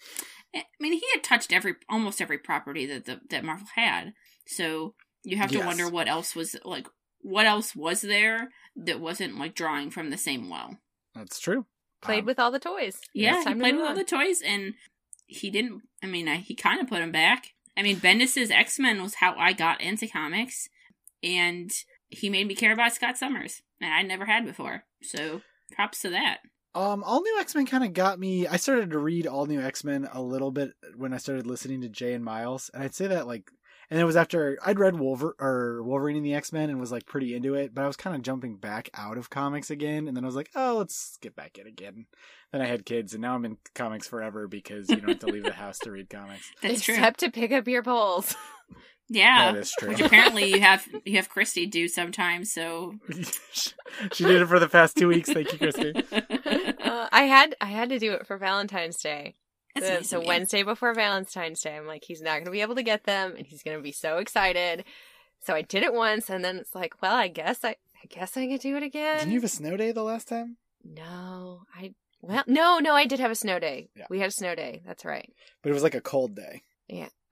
I 0.53 0.63
mean, 0.79 0.93
he 0.93 1.03
had 1.13 1.23
touched 1.23 1.53
every 1.53 1.75
almost 1.89 2.21
every 2.21 2.37
property 2.37 2.85
that 2.85 3.05
the, 3.05 3.21
that 3.29 3.43
Marvel 3.45 3.67
had. 3.75 4.13
So 4.47 4.93
you 5.23 5.37
have 5.37 5.49
to 5.51 5.57
Yes. 5.57 5.65
wonder 5.65 5.89
what 5.89 6.07
else 6.07 6.35
was 6.35 6.55
like 6.63 6.87
what 7.21 7.47
else 7.47 7.75
was 7.75 8.01
there 8.01 8.51
that 8.75 8.99
wasn't 8.99 9.37
like 9.39 9.55
drawing 9.55 9.89
from 9.89 10.09
the 10.11 10.17
same 10.17 10.49
well. 10.49 10.77
That's 11.15 11.39
true. 11.39 11.65
Played 12.01 12.19
Um, 12.19 12.25
with 12.25 12.39
all 12.39 12.51
the 12.51 12.59
toys. 12.59 12.99
Yeah, 13.13 13.39
he 13.39 13.43
played 13.55 13.73
move 13.73 13.81
with 13.81 13.89
all 13.89 13.95
the 13.95 14.03
toys, 14.03 14.41
and 14.43 14.75
he 15.25 15.49
didn't. 15.49 15.81
I 16.03 16.05
mean, 16.07 16.27
I, 16.27 16.35
he 16.37 16.53
kind 16.53 16.79
of 16.79 16.87
put 16.87 17.01
him 17.01 17.11
back. 17.11 17.53
I 17.75 17.81
mean, 17.81 17.97
Bendis's 17.97 18.51
X 18.51 18.77
Men 18.77 19.01
was 19.01 19.15
how 19.15 19.33
I 19.35 19.53
got 19.53 19.81
into 19.81 20.07
comics, 20.07 20.69
and 21.23 21.71
he 22.09 22.29
made 22.29 22.47
me 22.47 22.53
care 22.53 22.73
about 22.73 22.93
Scott 22.93 23.17
Summers, 23.17 23.63
and 23.81 23.91
I 23.91 24.03
never 24.03 24.25
had 24.25 24.45
before. 24.45 24.83
So 25.01 25.41
props 25.71 26.01
to 26.03 26.09
that. 26.11 26.39
Um, 26.75 27.03
All 27.03 27.21
New 27.23 27.39
X 27.39 27.55
Men 27.55 27.65
kind 27.65 27.83
of 27.85 27.93
got 27.93 28.19
me. 28.19 28.45
I 28.45 28.57
started 28.57 28.91
to 28.91 28.99
read 28.99 29.25
All 29.25 29.45
New 29.47 29.61
X 29.61 29.83
Men 29.83 30.07
a 30.11 30.21
little 30.21 30.51
bit 30.51 30.73
when 30.95 31.13
I 31.13 31.17
started 31.17 31.47
listening 31.47 31.81
to 31.81 31.89
Jay 31.89 32.13
and 32.13 32.23
Miles, 32.23 32.69
and 32.73 32.83
I'd 32.83 32.93
say 32.93 33.07
that 33.07 33.25
like 33.25 33.49
And 33.89 33.99
it 33.99 34.03
was 34.03 34.15
after 34.15 34.57
I'd 34.65 34.79
read 34.79 34.99
Wolver- 34.99 35.35
or 35.39 35.83
Wolverine 35.83 36.17
and 36.17 36.25
the 36.25 36.33
X 36.33 36.51
Men 36.51 36.69
and 36.69 36.79
was 36.79 36.91
like 36.91 37.05
pretty 37.05 37.35
into 37.35 37.53
it, 37.53 37.73
but 37.75 37.83
I 37.83 37.87
was 37.87 37.95
kind 37.97 38.15
of 38.15 38.21
jumping 38.23 38.55
back 38.57 38.89
out 38.95 39.17
of 39.17 39.29
comics 39.29 39.69
again. 39.69 40.07
And 40.07 40.15
then 40.17 40.23
I 40.23 40.27
was 40.27 40.35
like, 40.35 40.49
oh, 40.55 40.75
let's 40.77 41.17
get 41.21 41.35
back 41.35 41.57
in 41.57 41.67
again. 41.67 42.05
Then 42.51 42.61
I 42.61 42.65
had 42.65 42.85
kids, 42.85 43.13
and 43.13 43.21
now 43.21 43.35
I'm 43.35 43.45
in 43.45 43.57
comics 43.75 44.07
forever 44.07 44.47
because 44.47 44.89
you 44.89 44.95
don't 44.97 45.09
have 45.09 45.19
to 45.19 45.27
leave 45.27 45.43
the 45.43 45.51
house 45.65 45.77
to 45.79 45.91
read 45.91 46.09
comics. 46.09 46.49
That's 46.61 46.81
true. 46.81 46.95
Except 46.95 47.19
to 47.21 47.31
pick 47.31 47.51
up 47.51 47.67
your 47.67 47.83
polls. 47.83 48.35
Yeah, 49.07 49.51
That 49.51 49.59
is 49.59 49.71
true. 49.77 49.89
which 49.89 49.99
apparently 50.01 50.45
you 50.51 50.59
have 50.61 50.83
you 51.05 51.17
have 51.17 51.29
Christy 51.29 51.67
do 51.67 51.87
sometimes. 51.87 52.51
So 52.51 52.95
she 54.13 54.23
did 54.23 54.41
it 54.41 54.47
for 54.47 54.57
the 54.59 54.67
past 54.67 54.97
two 54.97 55.07
weeks. 55.07 55.31
Thank 55.31 55.51
you, 55.53 55.59
Christy. 55.59 55.93
Uh, 56.11 57.07
I 57.11 57.21
had 57.25 57.55
I 57.61 57.67
had 57.67 57.89
to 57.89 57.99
do 57.99 58.13
it 58.13 58.25
for 58.25 58.39
Valentine's 58.39 58.97
Day. 58.97 59.35
That's 59.75 59.87
Uh, 59.87 59.93
nice 59.95 60.09
so. 60.09 60.25
Wednesday 60.25 60.63
before 60.63 60.93
Valentine's 60.93 61.61
Day, 61.61 61.75
I'm 61.75 61.85
like, 61.85 62.03
he's 62.05 62.21
not 62.21 62.33
going 62.33 62.45
to 62.45 62.51
be 62.51 62.61
able 62.61 62.75
to 62.75 62.83
get 62.83 63.03
them, 63.03 63.35
and 63.37 63.45
he's 63.45 63.61
going 63.61 63.77
to 63.77 63.83
be 63.83 63.91
so 63.91 64.17
excited. 64.17 64.85
So 65.41 65.53
I 65.53 65.61
did 65.61 65.83
it 65.83 65.93
once, 65.93 66.29
and 66.29 66.43
then 66.43 66.57
it's 66.57 66.73
like, 66.73 66.93
well, 67.01 67.15
I 67.15 67.27
guess 67.27 67.63
I, 67.63 67.69
I 68.01 68.07
guess 68.09 68.35
I 68.37 68.47
could 68.47 68.61
do 68.61 68.77
it 68.77 68.83
again. 68.83 69.19
Didn't 69.19 69.31
you 69.33 69.39
have 69.39 69.43
a 69.43 69.49
snow 69.49 69.77
day 69.77 69.91
the 69.91 70.01
last 70.03 70.27
time? 70.27 70.57
No, 70.83 71.63
I 71.75 71.93
well, 72.21 72.43
no, 72.47 72.79
no, 72.79 72.93
I 72.95 73.05
did 73.05 73.19
have 73.19 73.31
a 73.31 73.35
snow 73.35 73.59
day. 73.59 73.89
Yeah. 73.95 74.05
We 74.09 74.19
had 74.19 74.29
a 74.29 74.31
snow 74.31 74.55
day. 74.55 74.81
That's 74.85 75.05
right. 75.05 75.31
But 75.61 75.69
it 75.69 75.73
was 75.73 75.83
like 75.83 75.93
a 75.95 76.01
cold 76.01 76.35
day. 76.35 76.63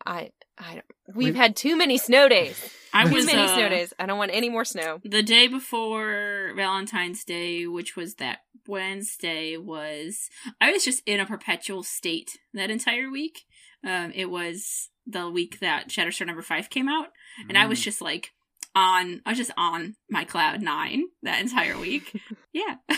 I, 0.05 0.31
I 0.57 0.74
don't. 0.75 0.86
We've 1.07 1.15
We've- 1.27 1.38
had 1.38 1.55
too 1.55 1.75
many 1.77 1.98
snow 1.98 2.27
days. 2.29 2.57
I 2.95 3.05
Too 3.05 3.13
was 3.15 3.25
many 3.25 3.41
uh, 3.41 3.55
snow 3.55 3.69
days. 3.69 3.91
I 3.98 4.05
don't 4.05 4.19
want 4.19 4.29
any 4.33 4.50
more 4.50 4.63
snow. 4.65 5.00
the 5.03 5.24
day 5.24 5.48
before 5.48 6.51
Valentine's 6.55 7.24
Day, 7.24 7.65
which 7.65 7.95
was 7.95 8.15
that 8.15 8.39
Wednesday, 8.67 9.57
was 9.57 10.29
I 10.62 10.72
was 10.72 10.86
just 10.86 11.01
in 11.07 11.19
a 11.19 11.25
perpetual 11.25 11.81
state 11.81 12.38
that 12.53 12.69
entire 12.69 13.10
week. 13.10 13.41
Um, 13.83 14.12
it 14.13 14.29
was 14.29 14.89
the 15.07 15.27
week 15.29 15.60
that 15.60 15.89
Shatterstar 15.89 16.27
number 16.27 16.43
five 16.43 16.69
came 16.69 16.88
out, 16.88 17.07
and 17.50 17.57
I 17.57 17.65
was 17.65 17.79
Mm. 17.79 17.83
just 17.83 18.01
like 18.01 18.29
on. 18.75 19.22
I 19.25 19.31
was 19.31 19.38
just 19.39 19.51
on 19.57 19.95
my 20.10 20.24
cloud 20.24 20.62
nine 20.62 21.05
that 21.24 21.41
entire 21.41 21.77
week. 21.79 22.22
yeah, 22.53 22.75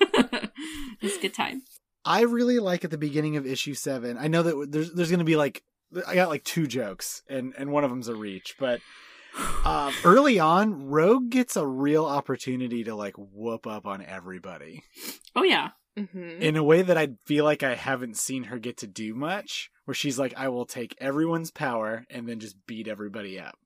it 0.00 0.50
was 1.02 1.16
a 1.16 1.20
good 1.20 1.34
time. 1.34 1.62
I 2.04 2.22
really 2.22 2.58
like 2.58 2.84
at 2.84 2.90
the 2.90 2.98
beginning 2.98 3.36
of 3.36 3.46
issue 3.46 3.74
seven. 3.74 4.18
I 4.18 4.28
know 4.28 4.42
that 4.42 4.68
there's 4.70 4.92
there's 4.92 5.10
gonna 5.10 5.24
be 5.24 5.36
like 5.36 5.62
I 6.06 6.14
got 6.14 6.28
like 6.28 6.44
two 6.44 6.66
jokes 6.66 7.22
and 7.28 7.54
and 7.58 7.70
one 7.70 7.84
of 7.84 7.90
them's 7.90 8.08
a 8.08 8.14
reach, 8.14 8.54
but 8.58 8.80
um, 9.64 9.92
early 10.04 10.38
on, 10.38 10.86
Rogue 10.86 11.30
gets 11.30 11.56
a 11.56 11.66
real 11.66 12.04
opportunity 12.04 12.84
to 12.84 12.94
like 12.94 13.14
whoop 13.16 13.66
up 13.66 13.86
on 13.86 14.02
everybody 14.04 14.82
Oh 15.34 15.42
yeah, 15.42 15.70
Mm-hmm. 15.98 16.42
in 16.42 16.56
a 16.56 16.62
way 16.64 16.82
that 16.82 16.96
I 16.98 17.08
feel 17.26 17.44
like 17.44 17.62
I 17.62 17.74
haven't 17.74 18.16
seen 18.16 18.44
her 18.44 18.58
get 18.58 18.76
to 18.78 18.86
do 18.86 19.14
much. 19.14 19.70
Where 19.84 19.94
she's 19.94 20.18
like, 20.18 20.32
I 20.36 20.48
will 20.48 20.64
take 20.66 20.96
everyone's 20.98 21.50
power 21.50 22.04
and 22.08 22.26
then 22.28 22.40
just 22.40 22.56
beat 22.66 22.88
everybody 22.88 23.38
up. 23.38 23.58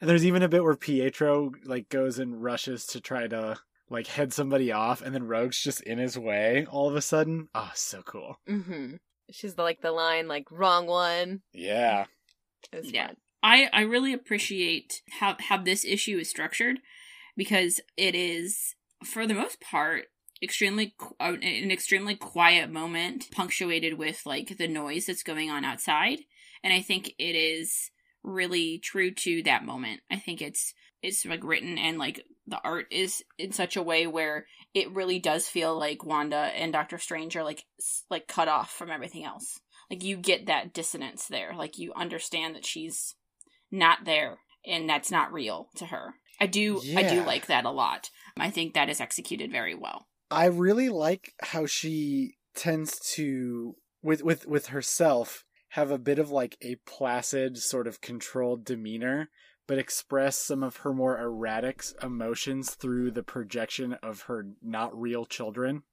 And 0.00 0.08
there's 0.08 0.26
even 0.26 0.42
a 0.42 0.48
bit 0.48 0.62
where 0.62 0.76
Pietro 0.76 1.52
like 1.64 1.88
goes 1.88 2.18
and 2.18 2.42
rushes 2.42 2.84
to 2.88 3.00
try 3.00 3.26
to 3.28 3.56
like 3.90 4.06
head 4.08 4.32
somebody 4.34 4.70
off, 4.72 5.00
and 5.00 5.14
then 5.14 5.26
Rogue's 5.26 5.60
just 5.62 5.80
in 5.80 5.96
his 5.98 6.18
way 6.18 6.66
all 6.70 6.88
of 6.88 6.94
a 6.96 7.00
sudden. 7.00 7.48
Oh, 7.54 7.70
so 7.74 8.02
cool. 8.02 8.38
Mm-hmm. 8.48 8.96
She's 9.30 9.54
the, 9.54 9.62
like 9.62 9.80
the 9.80 9.92
line, 9.92 10.28
like 10.28 10.46
wrong 10.50 10.86
one. 10.86 11.42
Yeah. 11.52 12.06
Yeah. 12.72 13.08
fun. 13.08 13.16
I 13.42 13.68
I 13.72 13.82
really 13.82 14.12
appreciate 14.12 15.02
how 15.20 15.36
how 15.38 15.58
this 15.58 15.84
issue 15.84 16.18
is 16.18 16.28
structured 16.28 16.80
because 17.36 17.80
it 17.96 18.14
is 18.14 18.74
for 19.04 19.26
the 19.26 19.34
most 19.34 19.60
part 19.60 20.06
extremely 20.42 20.94
qu- 20.98 21.14
uh, 21.20 21.36
an 21.40 21.70
extremely 21.70 22.16
quiet 22.16 22.70
moment 22.70 23.26
punctuated 23.30 23.96
with 23.96 24.22
like 24.26 24.58
the 24.58 24.68
noise 24.68 25.06
that's 25.06 25.22
going 25.22 25.50
on 25.50 25.64
outside 25.64 26.20
and 26.62 26.72
I 26.72 26.80
think 26.80 27.14
it 27.18 27.34
is 27.34 27.90
really 28.22 28.78
true 28.78 29.10
to 29.12 29.42
that 29.44 29.64
moment. 29.64 30.00
I 30.10 30.16
think 30.16 30.42
it's 30.42 30.74
it's 31.02 31.24
like 31.24 31.44
written 31.44 31.78
and 31.78 31.98
like 31.98 32.24
the 32.46 32.60
art 32.64 32.86
is 32.90 33.22
in 33.38 33.52
such 33.52 33.76
a 33.76 33.82
way 33.82 34.06
where 34.06 34.46
it 34.74 34.92
really 34.92 35.18
does 35.18 35.48
feel 35.48 35.78
like 35.78 36.04
Wanda 36.04 36.36
and 36.36 36.72
Doctor 36.72 36.98
Strange 36.98 37.36
are 37.36 37.44
like 37.44 37.64
like 38.10 38.28
cut 38.28 38.48
off 38.48 38.70
from 38.70 38.90
everything 38.90 39.24
else. 39.24 39.58
Like 39.90 40.02
you 40.02 40.16
get 40.16 40.46
that 40.46 40.72
dissonance 40.72 41.26
there. 41.26 41.54
Like 41.56 41.78
you 41.78 41.92
understand 41.94 42.54
that 42.54 42.66
she's 42.66 43.14
not 43.70 44.04
there 44.04 44.38
and 44.66 44.88
that's 44.88 45.10
not 45.10 45.32
real 45.32 45.68
to 45.76 45.86
her. 45.86 46.14
I 46.40 46.46
do 46.46 46.80
I 46.96 47.02
do 47.02 47.24
like 47.24 47.46
that 47.46 47.64
a 47.64 47.70
lot. 47.70 48.10
I 48.38 48.50
think 48.50 48.74
that 48.74 48.88
is 48.88 49.00
executed 49.00 49.50
very 49.50 49.74
well. 49.74 50.06
I 50.30 50.46
really 50.46 50.88
like 50.88 51.32
how 51.40 51.66
she 51.66 52.36
tends 52.54 52.98
to 53.14 53.74
with 54.02 54.22
with 54.22 54.46
with 54.46 54.66
herself 54.66 55.44
have 55.70 55.90
a 55.90 55.98
bit 55.98 56.18
of 56.18 56.30
like 56.30 56.56
a 56.62 56.76
placid 56.86 57.58
sort 57.58 57.86
of 57.86 58.00
controlled 58.00 58.64
demeanor 58.64 59.30
but 59.68 59.78
express 59.78 60.36
some 60.36 60.64
of 60.64 60.78
her 60.78 60.92
more 60.92 61.16
erratic 61.20 61.84
emotions 62.02 62.74
through 62.74 63.12
the 63.12 63.22
projection 63.22 63.92
of 64.02 64.22
her 64.22 64.48
not 64.60 64.98
real 65.00 65.24
children. 65.24 65.84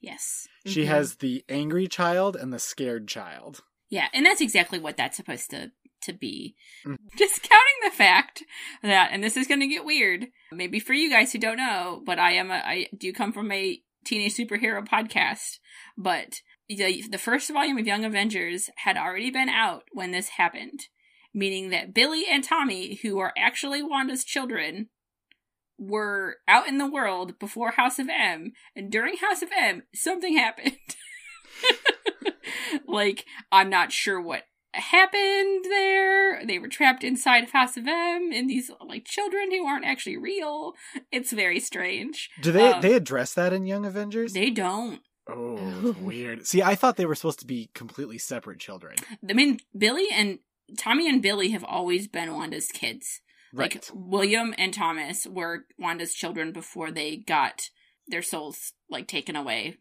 Yes. 0.00 0.48
She 0.64 0.84
Mhm. 0.84 0.86
has 0.86 1.16
the 1.16 1.44
angry 1.50 1.86
child 1.88 2.36
and 2.36 2.50
the 2.52 2.58
scared 2.58 3.06
child. 3.08 3.62
Yeah, 3.90 4.08
and 4.14 4.24
that's 4.24 4.40
exactly 4.40 4.78
what 4.78 4.96
that's 4.96 5.16
supposed 5.18 5.50
to 5.50 5.72
to 6.02 6.12
be. 6.12 6.54
Mm. 6.86 6.96
Discounting 7.16 7.80
the 7.82 7.90
fact 7.90 8.42
that, 8.82 9.08
and 9.12 9.24
this 9.24 9.36
is 9.38 9.46
going 9.46 9.60
to 9.60 9.66
get 9.66 9.86
weird, 9.86 10.26
maybe 10.52 10.78
for 10.78 10.92
you 10.92 11.08
guys 11.08 11.32
who 11.32 11.38
don't 11.38 11.56
know, 11.56 12.02
but 12.04 12.18
I 12.18 12.32
am 12.32 12.50
a 12.50 12.56
I 12.56 12.88
do 12.96 13.10
come 13.12 13.32
from 13.32 13.50
a 13.50 13.82
teenage 14.04 14.34
superhero 14.36 14.86
podcast, 14.86 15.58
but 15.96 16.42
the 16.68 17.02
the 17.10 17.16
first 17.18 17.50
volume 17.50 17.78
of 17.78 17.86
Young 17.86 18.04
Avengers 18.04 18.68
had 18.76 18.96
already 18.98 19.30
been 19.30 19.48
out 19.48 19.84
when 19.92 20.10
this 20.10 20.28
happened, 20.30 20.88
meaning 21.34 21.70
that 21.70 21.92
Billy 21.92 22.24
and 22.30 22.42
Tommy, 22.44 22.94
who 23.02 23.18
are 23.18 23.32
actually 23.36 23.82
Wanda's 23.82 24.24
children, 24.24 24.88
were 25.78 26.36
out 26.46 26.68
in 26.68 26.78
the 26.78 26.90
world 26.90 27.38
before 27.38 27.72
House 27.72 27.98
of 27.98 28.08
M, 28.08 28.52
and 28.76 28.90
during 28.92 29.16
House 29.16 29.42
of 29.42 29.48
M, 29.58 29.82
something 29.94 30.36
happened. 30.38 30.76
like, 32.86 33.24
I'm 33.52 33.70
not 33.70 33.92
sure 33.92 34.20
what 34.20 34.44
happened 34.72 35.64
there. 35.64 36.44
They 36.44 36.58
were 36.58 36.68
trapped 36.68 37.04
inside 37.04 37.44
of 37.44 37.52
House 37.52 37.76
of 37.76 37.86
M 37.86 38.30
and 38.32 38.48
these 38.50 38.70
like 38.84 39.04
children 39.04 39.50
who 39.52 39.66
aren't 39.66 39.84
actually 39.84 40.16
real. 40.16 40.74
It's 41.12 41.32
very 41.32 41.60
strange. 41.60 42.28
Do 42.40 42.50
they 42.52 42.72
Um, 42.72 42.80
they 42.82 42.94
address 42.94 43.34
that 43.34 43.52
in 43.52 43.66
Young 43.66 43.86
Avengers? 43.86 44.32
They 44.32 44.50
don't. 44.50 45.00
oh, 45.28 45.94
weird. 46.00 46.46
See, 46.46 46.62
I 46.62 46.74
thought 46.74 46.96
they 46.96 47.06
were 47.06 47.14
supposed 47.14 47.38
to 47.40 47.46
be 47.46 47.70
completely 47.74 48.18
separate 48.18 48.58
children. 48.58 48.96
I 49.28 49.32
mean, 49.32 49.58
Billy 49.76 50.06
and 50.12 50.40
Tommy 50.78 51.08
and 51.08 51.22
Billy 51.22 51.50
have 51.50 51.64
always 51.64 52.08
been 52.08 52.34
Wanda's 52.34 52.68
kids. 52.68 53.20
Right. 53.52 53.74
Like 53.74 53.84
William 53.94 54.54
and 54.58 54.74
Thomas 54.74 55.26
were 55.26 55.66
Wanda's 55.78 56.14
children 56.14 56.52
before 56.52 56.90
they 56.90 57.16
got 57.16 57.68
their 58.06 58.22
souls 58.22 58.72
like 58.90 59.06
taken 59.06 59.36
away 59.36 59.76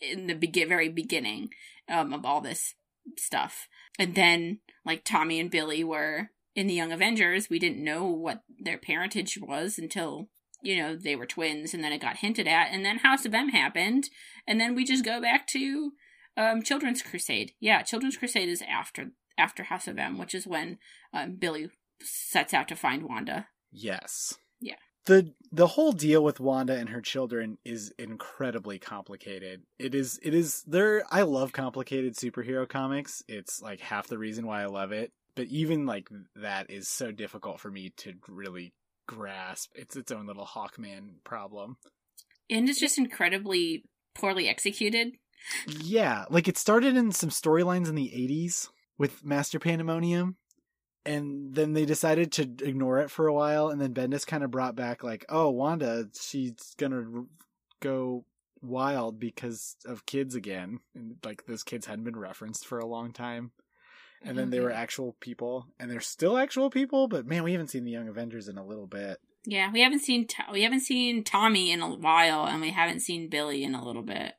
in 0.00 0.26
the 0.26 0.34
be- 0.34 0.64
very 0.64 0.88
beginning 0.88 1.50
um, 1.88 2.12
of 2.12 2.24
all 2.24 2.40
this 2.40 2.74
stuff. 3.18 3.68
And 3.98 4.14
then 4.14 4.60
like 4.84 5.04
Tommy 5.04 5.38
and 5.38 5.50
Billy 5.50 5.84
were 5.84 6.30
in 6.54 6.66
the 6.66 6.74
Young 6.74 6.92
Avengers. 6.92 7.48
We 7.50 7.58
didn't 7.58 7.84
know 7.84 8.06
what 8.06 8.42
their 8.58 8.78
parentage 8.78 9.38
was 9.40 9.78
until 9.78 10.28
you 10.62 10.76
know 10.76 10.96
they 10.96 11.16
were 11.16 11.26
twins, 11.26 11.72
and 11.72 11.82
then 11.82 11.92
it 11.92 12.02
got 12.02 12.18
hinted 12.18 12.46
at. 12.46 12.68
And 12.70 12.84
then 12.84 12.98
House 12.98 13.24
of 13.24 13.34
M 13.34 13.48
happened, 13.48 14.08
and 14.46 14.60
then 14.60 14.74
we 14.74 14.84
just 14.84 15.04
go 15.04 15.20
back 15.20 15.46
to 15.48 15.92
um, 16.36 16.62
Children's 16.62 17.02
Crusade. 17.02 17.52
Yeah, 17.60 17.82
Children's 17.82 18.16
Crusade 18.16 18.48
is 18.48 18.62
after 18.62 19.12
after 19.40 19.64
House 19.64 19.88
of 19.88 19.98
M, 19.98 20.18
which 20.18 20.34
is 20.34 20.46
when 20.46 20.78
um, 21.12 21.36
Billy 21.36 21.70
sets 22.02 22.54
out 22.54 22.68
to 22.68 22.76
find 22.76 23.02
Wanda. 23.02 23.48
Yes. 23.72 24.34
Yeah. 24.60 24.76
The 25.06 25.32
the 25.50 25.66
whole 25.66 25.92
deal 25.92 26.22
with 26.22 26.40
Wanda 26.40 26.74
and 26.74 26.90
her 26.90 27.00
children 27.00 27.58
is 27.64 27.92
incredibly 27.98 28.78
complicated. 28.78 29.62
It 29.78 29.94
is 29.94 30.20
it 30.22 30.34
is 30.34 30.62
there 30.66 31.02
I 31.10 31.22
love 31.22 31.52
complicated 31.52 32.16
superhero 32.16 32.68
comics. 32.68 33.22
It's 33.26 33.62
like 33.62 33.80
half 33.80 34.08
the 34.08 34.18
reason 34.18 34.46
why 34.46 34.62
I 34.62 34.66
love 34.66 34.92
it. 34.92 35.12
But 35.34 35.46
even 35.46 35.86
like 35.86 36.08
that 36.36 36.70
is 36.70 36.88
so 36.88 37.12
difficult 37.12 37.60
for 37.60 37.70
me 37.70 37.92
to 37.98 38.12
really 38.28 38.74
grasp. 39.06 39.72
It's 39.74 39.96
its 39.96 40.12
own 40.12 40.26
little 40.26 40.46
Hawkman 40.46 41.14
problem. 41.24 41.78
And 42.50 42.68
it's 42.68 42.80
just 42.80 42.98
incredibly 42.98 43.84
poorly 44.14 44.48
executed. 44.48 45.12
Yeah, 45.66 46.26
like 46.28 46.48
it 46.48 46.58
started 46.58 46.96
in 46.96 47.12
some 47.12 47.30
storylines 47.30 47.88
in 47.88 47.94
the 47.94 48.12
80s 48.14 48.68
with 49.00 49.24
Master 49.24 49.58
Pandemonium 49.58 50.36
and 51.06 51.54
then 51.54 51.72
they 51.72 51.86
decided 51.86 52.30
to 52.32 52.42
ignore 52.42 52.98
it 52.98 53.10
for 53.10 53.26
a 53.26 53.32
while 53.32 53.68
and 53.68 53.80
then 53.80 53.94
Bendis 53.94 54.26
kind 54.26 54.44
of 54.44 54.50
brought 54.50 54.76
back 54.76 55.02
like, 55.02 55.24
"Oh, 55.30 55.48
Wanda, 55.48 56.08
she's 56.20 56.74
going 56.76 56.92
to 56.92 57.26
go 57.80 58.26
wild 58.60 59.18
because 59.18 59.76
of 59.86 60.04
kids 60.04 60.34
again." 60.34 60.80
And 60.94 61.16
like 61.24 61.46
those 61.46 61.64
kids 61.64 61.86
hadn't 61.86 62.04
been 62.04 62.18
referenced 62.18 62.66
for 62.66 62.78
a 62.78 62.86
long 62.86 63.12
time. 63.12 63.52
And 64.22 64.36
then 64.36 64.50
they 64.50 64.60
were 64.60 64.70
actual 64.70 65.16
people 65.18 65.66
and 65.78 65.90
they're 65.90 66.00
still 66.00 66.36
actual 66.36 66.68
people, 66.68 67.08
but 67.08 67.24
man, 67.24 67.42
we 67.42 67.52
haven't 67.52 67.68
seen 67.68 67.84
the 67.84 67.90
Young 67.90 68.06
Avengers 68.08 68.48
in 68.48 68.58
a 68.58 68.66
little 68.66 68.86
bit. 68.86 69.16
Yeah, 69.46 69.72
we 69.72 69.80
haven't 69.80 70.00
seen 70.00 70.26
we 70.52 70.62
haven't 70.62 70.80
seen 70.80 71.24
Tommy 71.24 71.72
in 71.72 71.80
a 71.80 71.88
while, 71.88 72.44
and 72.44 72.60
we 72.60 72.72
haven't 72.72 73.00
seen 73.00 73.30
Billy 73.30 73.64
in 73.64 73.74
a 73.74 73.82
little 73.82 74.02
bit. 74.02 74.34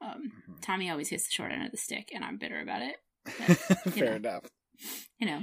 Um, 0.00 0.32
Mhm. 0.48 0.62
Tommy 0.62 0.88
always 0.88 1.10
gets 1.10 1.26
the 1.26 1.32
short 1.32 1.52
end 1.52 1.66
of 1.66 1.70
the 1.70 1.76
stick, 1.76 2.10
and 2.14 2.24
I'm 2.24 2.38
bitter 2.38 2.60
about 2.60 2.80
it. 2.80 2.96
you 3.48 3.92
Fair 3.92 4.10
know. 4.10 4.16
enough. 4.16 4.44
You 5.18 5.26
know, 5.26 5.42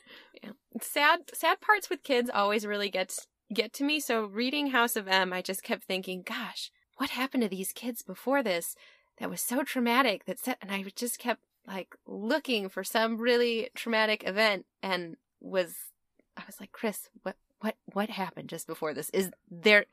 sad 0.80 1.20
sad 1.34 1.60
parts 1.60 1.90
with 1.90 2.02
kids 2.02 2.30
always 2.32 2.66
really 2.66 2.90
gets 2.90 3.26
get 3.52 3.72
to 3.74 3.84
me. 3.84 4.00
So 4.00 4.24
reading 4.24 4.68
House 4.68 4.96
of 4.96 5.08
M, 5.08 5.32
I 5.32 5.42
just 5.42 5.62
kept 5.62 5.84
thinking, 5.84 6.22
gosh, 6.22 6.70
what 6.96 7.10
happened 7.10 7.42
to 7.42 7.48
these 7.48 7.72
kids 7.72 8.02
before 8.02 8.42
this 8.42 8.74
that 9.18 9.30
was 9.30 9.40
so 9.40 9.62
traumatic 9.62 10.24
that 10.26 10.38
set 10.38 10.58
and 10.60 10.70
I 10.70 10.84
just 10.94 11.18
kept 11.18 11.40
like 11.66 11.94
looking 12.06 12.68
for 12.68 12.84
some 12.84 13.18
really 13.18 13.68
traumatic 13.74 14.26
event 14.26 14.66
and 14.82 15.16
was 15.40 15.74
I 16.36 16.42
was 16.46 16.60
like, 16.60 16.72
Chris, 16.72 17.08
what 17.22 17.36
what 17.60 17.74
what 17.92 18.10
happened 18.10 18.48
just 18.48 18.66
before 18.66 18.94
this? 18.94 19.10
Is 19.10 19.30
there 19.50 19.86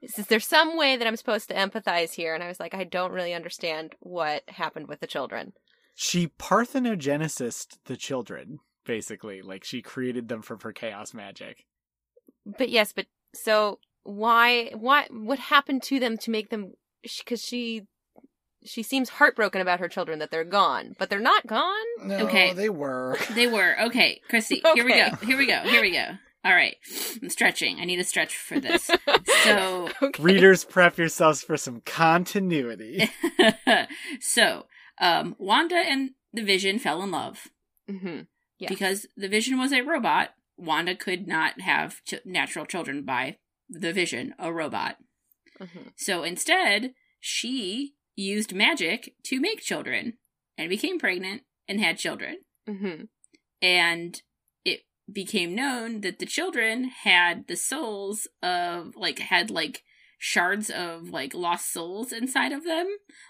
is, 0.00 0.18
is 0.18 0.26
there 0.26 0.40
some 0.40 0.76
way 0.76 0.96
that 0.96 1.06
I'm 1.06 1.16
supposed 1.16 1.48
to 1.48 1.54
empathize 1.54 2.12
here? 2.12 2.34
And 2.34 2.42
I 2.42 2.48
was 2.48 2.58
like, 2.58 2.74
I 2.74 2.84
don't 2.84 3.12
really 3.12 3.34
understand 3.34 3.94
what 4.00 4.42
happened 4.48 4.88
with 4.88 5.00
the 5.00 5.06
children. 5.06 5.52
She 6.02 6.28
parthenogenesised 6.28 7.76
the 7.84 7.94
children, 7.94 8.60
basically. 8.86 9.42
Like 9.42 9.64
she 9.64 9.82
created 9.82 10.28
them 10.28 10.40
from 10.40 10.58
her 10.60 10.72
chaos 10.72 11.12
magic. 11.12 11.66
But 12.46 12.70
yes, 12.70 12.94
but 12.94 13.04
so 13.34 13.80
why 14.02 14.70
what 14.74 15.12
what 15.12 15.38
happened 15.38 15.82
to 15.82 16.00
them 16.00 16.16
to 16.16 16.30
make 16.30 16.48
them 16.48 16.72
because 17.18 17.44
she 17.44 17.82
she 18.64 18.82
seems 18.82 19.10
heartbroken 19.10 19.60
about 19.60 19.80
her 19.80 19.88
children 19.88 20.20
that 20.20 20.30
they're 20.30 20.42
gone, 20.42 20.94
but 20.98 21.10
they're 21.10 21.20
not 21.20 21.46
gone. 21.46 21.84
No, 22.02 22.16
Okay. 22.26 22.54
they 22.54 22.70
were. 22.70 23.18
They 23.34 23.46
were. 23.46 23.78
Okay, 23.82 24.22
Chrissy, 24.30 24.62
here 24.74 24.86
we 24.86 24.94
go. 24.94 25.10
Here 25.22 25.36
we 25.36 25.46
go. 25.46 25.60
Here 25.64 25.82
we 25.82 25.90
go. 25.92 26.06
All 26.42 26.54
right. 26.54 26.76
I'm 27.22 27.28
stretching. 27.28 27.78
I 27.78 27.84
need 27.84 28.00
a 28.00 28.04
stretch 28.04 28.34
for 28.34 28.58
this. 28.58 28.90
So, 29.44 29.88
okay. 30.02 30.22
Readers, 30.22 30.64
prep 30.64 30.98
yourselves 30.98 31.42
for 31.42 31.56
some 31.56 31.80
continuity. 31.86 33.10
so, 34.20 34.66
um, 35.00 35.34
Wanda 35.38 35.76
and 35.76 36.10
the 36.32 36.42
Vision 36.44 36.78
fell 36.78 37.02
in 37.02 37.10
love. 37.10 37.48
hmm 37.88 38.20
Yes. 38.58 38.68
Because 38.68 39.06
the 39.16 39.28
Vision 39.28 39.58
was 39.58 39.72
a 39.72 39.80
robot, 39.80 40.34
Wanda 40.58 40.94
could 40.94 41.26
not 41.26 41.62
have 41.62 42.04
ch- 42.04 42.16
natural 42.26 42.66
children 42.66 43.04
by 43.04 43.38
the 43.70 43.92
Vision, 43.92 44.34
a 44.38 44.52
robot. 44.52 44.96
hmm 45.58 45.88
So 45.96 46.22
instead, 46.22 46.92
she 47.20 47.94
used 48.16 48.52
magic 48.54 49.14
to 49.24 49.40
make 49.40 49.60
children 49.62 50.18
and 50.58 50.68
became 50.68 50.98
pregnant 50.98 51.42
and 51.66 51.80
had 51.80 51.96
children. 51.96 52.38
hmm 52.66 53.04
And 53.62 54.20
it 54.64 54.80
became 55.10 55.54
known 55.54 56.02
that 56.02 56.18
the 56.18 56.26
children 56.26 56.84
had 56.84 57.46
the 57.46 57.56
souls 57.56 58.28
of, 58.42 58.94
like, 58.96 59.18
had, 59.20 59.50
like, 59.50 59.82
shards 60.18 60.68
of, 60.70 61.08
like, 61.08 61.32
lost 61.34 61.72
souls 61.72 62.12
inside 62.12 62.52
of 62.52 62.64
them, 62.64 62.86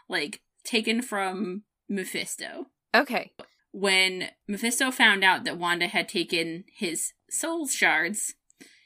like, 0.09 0.41
taken 0.65 1.03
from 1.03 1.63
Mephisto. 1.89 2.67
Okay. 2.95 3.33
When 3.73 4.29
Mephisto 4.49 4.91
found 4.91 5.23
out 5.23 5.45
that 5.45 5.59
Wanda 5.59 5.87
had 5.87 6.09
taken 6.09 6.65
his 6.73 7.13
soul 7.31 7.69
shards, 7.69 8.35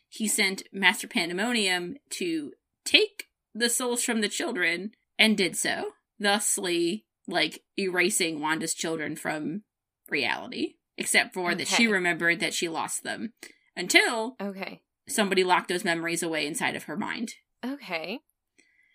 he 0.08 0.28
sent 0.28 0.64
Master 0.72 1.08
Pandemonium 1.08 1.96
to 2.10 2.52
take 2.84 3.24
the 3.54 3.70
souls 3.70 4.04
from 4.04 4.20
the 4.20 4.28
children 4.28 4.92
and 5.18 5.36
did 5.36 5.56
so, 5.56 5.92
thusly, 6.18 7.06
like, 7.26 7.62
erasing 7.78 8.40
Wanda's 8.40 8.74
children 8.74 9.16
from 9.16 9.62
reality. 10.10 10.74
Except 10.96 11.34
for 11.34 11.54
that 11.54 11.66
she 11.66 11.88
remembered 11.88 12.38
that 12.40 12.54
she 12.54 12.68
lost 12.68 13.02
them 13.02 13.32
until 13.74 14.36
Okay. 14.40 14.82
somebody 15.08 15.42
locked 15.42 15.68
those 15.68 15.84
memories 15.84 16.22
away 16.22 16.46
inside 16.46 16.76
of 16.76 16.84
her 16.84 16.96
mind. 16.96 17.34
Okay. 17.64 18.20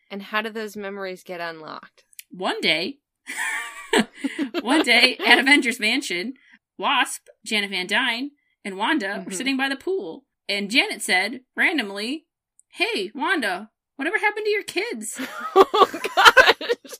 And 0.09 0.21
how 0.23 0.41
do 0.41 0.49
those 0.49 0.77
memories 0.77 1.23
get 1.23 1.41
unlocked? 1.41 2.05
One 2.29 2.61
day, 2.61 2.97
one 4.61 4.83
day 4.83 5.17
at 5.25 5.39
Avengers 5.39 5.79
Mansion, 5.79 6.33
Wasp, 6.77 7.27
Janet 7.45 7.69
Van 7.71 7.87
Dyne, 7.87 8.31
and 8.63 8.77
Wanda 8.77 9.23
were 9.25 9.31
Mhm. 9.31 9.35
sitting 9.35 9.57
by 9.57 9.69
the 9.69 9.75
pool. 9.75 10.25
And 10.47 10.69
Janet 10.71 11.01
said, 11.01 11.41
randomly, 11.55 12.25
Hey, 12.73 13.11
Wanda, 13.15 13.71
whatever 13.95 14.17
happened 14.19 14.45
to 14.45 14.51
your 14.51 14.63
kids? 14.63 15.19
oh 15.55 15.99
gosh. 16.15 16.97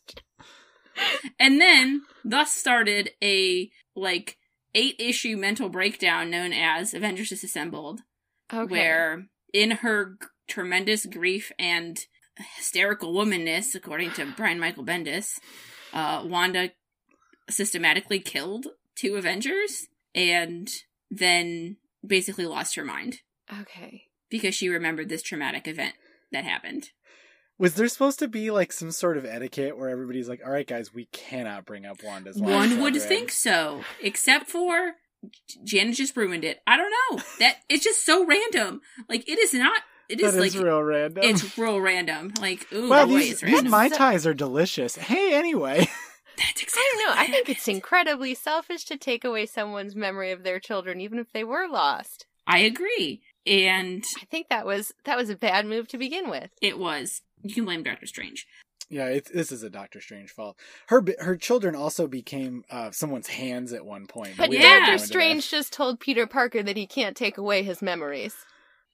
And 1.40 1.62
then, 1.62 2.02
thus 2.26 2.52
started 2.54 3.12
a, 3.24 3.70
like, 3.96 4.38
eight 4.76 4.96
issue 5.00 5.38
mental 5.38 5.70
breakdown 5.70 6.30
known 6.30 6.52
as 6.54 6.94
Avengers 6.94 7.30
Disassembled, 7.30 8.02
Okay. 8.52 8.70
where 8.72 9.28
in 9.54 9.72
her 9.72 10.18
g- 10.22 10.28
tremendous 10.48 11.06
grief 11.06 11.52
and 11.58 12.06
hysterical 12.58 13.14
womanness, 13.14 13.76
according 13.76 14.12
to 14.12 14.26
Brian 14.38 14.60
Michael 14.60 14.86
Bendis, 14.86 15.40
uh, 15.94 16.24
Wanda 16.26 16.72
systematically 17.50 18.20
killed 18.20 18.68
two 18.96 19.16
Avengers 19.16 19.88
and 20.14 20.70
then 21.10 21.78
basically 22.06 22.46
lost 22.46 22.76
her 22.76 22.86
mind 22.86 23.18
Okay. 23.62 24.04
because 24.30 24.54
she 24.56 24.70
remembered 24.70 25.10
this 25.10 25.22
traumatic 25.24 25.68
event 25.68 25.96
that 26.32 26.44
happened. 26.44 26.90
Was 27.58 27.76
there 27.76 27.88
supposed 27.90 28.20
to 28.20 28.28
be 28.28 28.52
like 28.52 28.72
some 28.72 28.92
sort 28.92 29.18
of 29.18 29.26
etiquette 29.26 29.78
where 29.78 29.90
everybody's 29.90 30.30
like, 30.30 30.40
"All 30.46 30.52
right, 30.52 30.66
guys, 30.68 30.94
we 30.94 31.06
cannot 31.12 31.66
bring 31.66 31.86
up 31.86 32.02
Wanda's." 32.04 32.38
lost 32.38 32.52
One 32.54 32.80
would 32.82 32.94
children." 32.94 33.10
think 33.10 33.32
so, 33.32 33.84
except 34.02 34.50
for 34.50 34.94
J- 35.50 35.60
Janet 35.66 35.96
just 35.96 36.16
ruined 36.16 36.46
it. 36.46 36.62
I 36.66 36.78
don't 36.78 36.94
know. 37.12 37.22
That 37.40 37.58
it's 37.68 37.84
just 37.84 38.06
so 38.06 38.26
random. 38.26 38.80
Like 39.10 39.28
it 39.28 39.38
is 39.40 39.54
not. 39.54 39.82
It 40.10 40.20
is 40.22 40.34
That 40.34 40.44
is 40.44 40.56
like 40.56 40.64
real 40.64 40.82
random. 40.82 41.24
it's 41.24 41.58
real 41.58 41.80
random. 41.80 42.34
Like 42.42 42.68
ooh, 42.74 42.90
well, 42.90 43.06
boy, 43.08 43.20
these, 43.20 43.32
it's 43.34 43.42
these 43.42 43.54
random. 43.54 43.72
mai 43.72 43.90
So- 43.90 43.98
tais 43.98 44.26
are 44.26 44.34
delicious. 44.34 44.96
Hey, 44.96 45.34
anyway, 45.36 45.88
That's 46.38 46.74
I 46.78 46.94
don't 46.96 47.06
know. 47.16 47.22
I 47.22 47.28
think 47.28 47.50
it's 47.50 47.68
incredibly 47.68 48.34
selfish 48.34 48.86
to 48.86 48.98
take 48.98 49.24
away 49.26 49.46
someone's 49.46 49.96
memory 49.96 50.32
of 50.32 50.44
their 50.44 50.60
children, 50.60 51.00
even 51.02 51.20
if 51.20 51.32
they 51.34 51.44
were 51.44 51.68
lost. 51.68 52.26
I 52.48 52.60
agree, 52.60 53.22
and 53.46 54.04
I 54.22 54.26
think 54.26 54.50
that 54.50 54.66
was 54.66 54.94
that 55.04 55.18
was 55.18 55.30
a 55.30 55.36
bad 55.36 55.66
move 55.66 55.88
to 55.90 55.98
begin 55.98 56.30
with. 56.30 56.50
it 56.62 56.80
was. 56.80 57.22
You 57.44 57.54
can 57.54 57.66
blame 57.66 57.84
Doctor 57.84 58.06
Strange. 58.06 58.46
yeah, 58.90 59.06
it's, 59.06 59.30
this 59.32 59.52
is 59.52 59.64
a 59.64 59.70
Doctor 59.70 60.02
Strange 60.02 60.32
fault. 60.32 60.58
Her 60.88 61.04
her 61.20 61.36
children 61.38 61.76
also 61.76 62.08
became 62.08 62.64
uh, 62.72 62.92
someone's 62.92 63.28
hands 63.28 63.72
at 63.74 63.86
one 63.86 64.08
point. 64.08 64.34
But 64.38 64.50
we 64.50 64.58
Yeah. 64.60 64.88
Doctor. 64.88 64.98
Strange 64.98 65.50
just 65.52 65.72
told 65.72 66.00
Peter 66.00 66.26
Parker 66.26 66.64
that 66.64 66.76
he 66.78 66.88
can't 66.88 67.16
take 67.16 67.38
away 67.38 67.64
his 67.64 67.82
memories. 67.82 68.36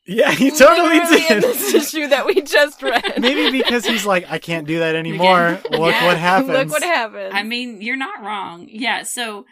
Yeah, 0.07 0.31
he 0.31 0.51
totally 0.51 0.99
Literally 0.99 1.21
in 1.29 1.41
did. 1.41 1.43
this 1.43 1.73
issue 1.73 2.07
that 2.07 2.25
we 2.25 2.41
just 2.41 2.81
read. 2.91 3.19
Maybe 3.19 3.57
because 3.57 3.85
he's 3.85 4.05
like, 4.05 4.25
I 4.29 4.37
can't 4.37 4.67
do 4.67 4.79
that 4.79 4.95
anymore. 4.95 5.59
Look 5.71 5.91
Yeah. 5.93 6.05
what 6.05 6.17
happens. 6.17 6.49
Look 6.49 6.69
what 6.69 6.83
happened. 6.83 7.33
I 7.33 7.43
mean, 7.43 7.81
you're 7.81 7.95
not 7.97 8.21
wrong. 8.21 8.67
Yeah, 8.69 9.03
so 9.03 9.45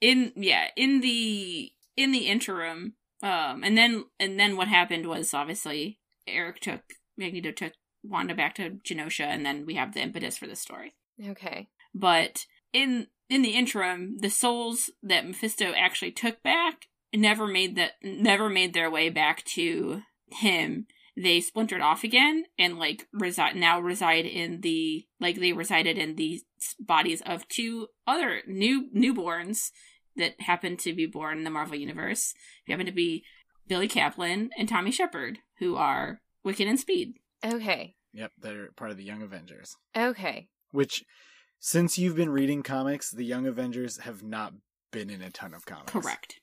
in 0.00 0.32
yeah, 0.36 0.66
in 0.76 1.00
the 1.00 1.70
in 1.96 2.12
the 2.12 2.26
interim, 2.26 2.94
um 3.22 3.62
and 3.64 3.76
then 3.78 4.04
and 4.20 4.38
then 4.38 4.56
what 4.56 4.68
happened 4.68 5.06
was 5.06 5.32
obviously 5.32 5.98
Erik 6.26 6.60
took 6.60 6.82
Magneto 7.16 7.50
took 7.52 7.72
Wanda 8.04 8.34
back 8.34 8.54
to 8.56 8.70
Genosha 8.86 9.24
and 9.24 9.46
then 9.46 9.64
we 9.64 9.74
have 9.76 9.94
the 9.94 10.00
impetus 10.02 10.36
for 10.36 10.46
this 10.46 10.60
story. 10.60 10.94
okay. 11.30 11.68
But 11.94 12.44
in 12.72 13.06
in 13.30 13.42
the 13.42 13.50
interim, 13.56 14.18
the 14.18 14.28
souls 14.28 14.90
that 15.02 15.26
Mephisto 15.26 15.72
actually 15.74 16.10
took 16.12 16.42
back 16.42 16.86
never 17.14 17.46
made 17.46 17.76
that 17.76 17.92
never 18.02 18.48
made 18.48 18.74
their 18.74 18.90
way 18.90 19.10
back 19.10 19.44
to 19.44 20.02
him. 20.30 20.86
They 21.16 21.40
splintered 21.40 21.82
off 21.82 22.04
again 22.04 22.44
and 22.58 22.78
like 22.78 23.06
reside 23.12 23.56
now 23.56 23.80
reside 23.80 24.24
in 24.24 24.62
the 24.62 25.06
like 25.20 25.38
they 25.38 25.52
resided 25.52 25.98
in 25.98 26.16
the 26.16 26.40
bodies 26.80 27.22
of 27.26 27.46
two 27.48 27.88
other 28.06 28.42
new 28.46 28.88
newborns 28.94 29.70
that 30.16 30.40
happened 30.40 30.78
to 30.80 30.94
be 30.94 31.06
born 31.06 31.38
in 31.38 31.44
the 31.44 31.50
Marvel 31.50 31.76
universe. 31.76 32.34
Who 32.66 32.72
happen 32.72 32.86
to 32.86 32.92
be 32.92 33.24
Billy 33.68 33.88
Kaplan 33.88 34.50
and 34.56 34.68
Tommy 34.68 34.90
Shepard, 34.90 35.38
who 35.58 35.76
are 35.76 36.20
Wiccan 36.44 36.68
and 36.68 36.80
Speed. 36.80 37.14
Okay. 37.44 37.94
Yep, 38.12 38.32
they're 38.40 38.72
part 38.72 38.90
of 38.90 38.96
the 38.96 39.04
Young 39.04 39.22
Avengers. 39.22 39.76
Okay. 39.96 40.48
Which, 40.70 41.04
since 41.58 41.98
you've 41.98 42.16
been 42.16 42.30
reading 42.30 42.62
comics, 42.62 43.10
the 43.10 43.24
Young 43.24 43.46
Avengers 43.46 43.98
have 44.00 44.22
not 44.22 44.54
been 44.90 45.08
in 45.08 45.22
a 45.22 45.30
ton 45.30 45.54
of 45.54 45.64
comics. 45.64 45.92
Correct. 45.92 46.40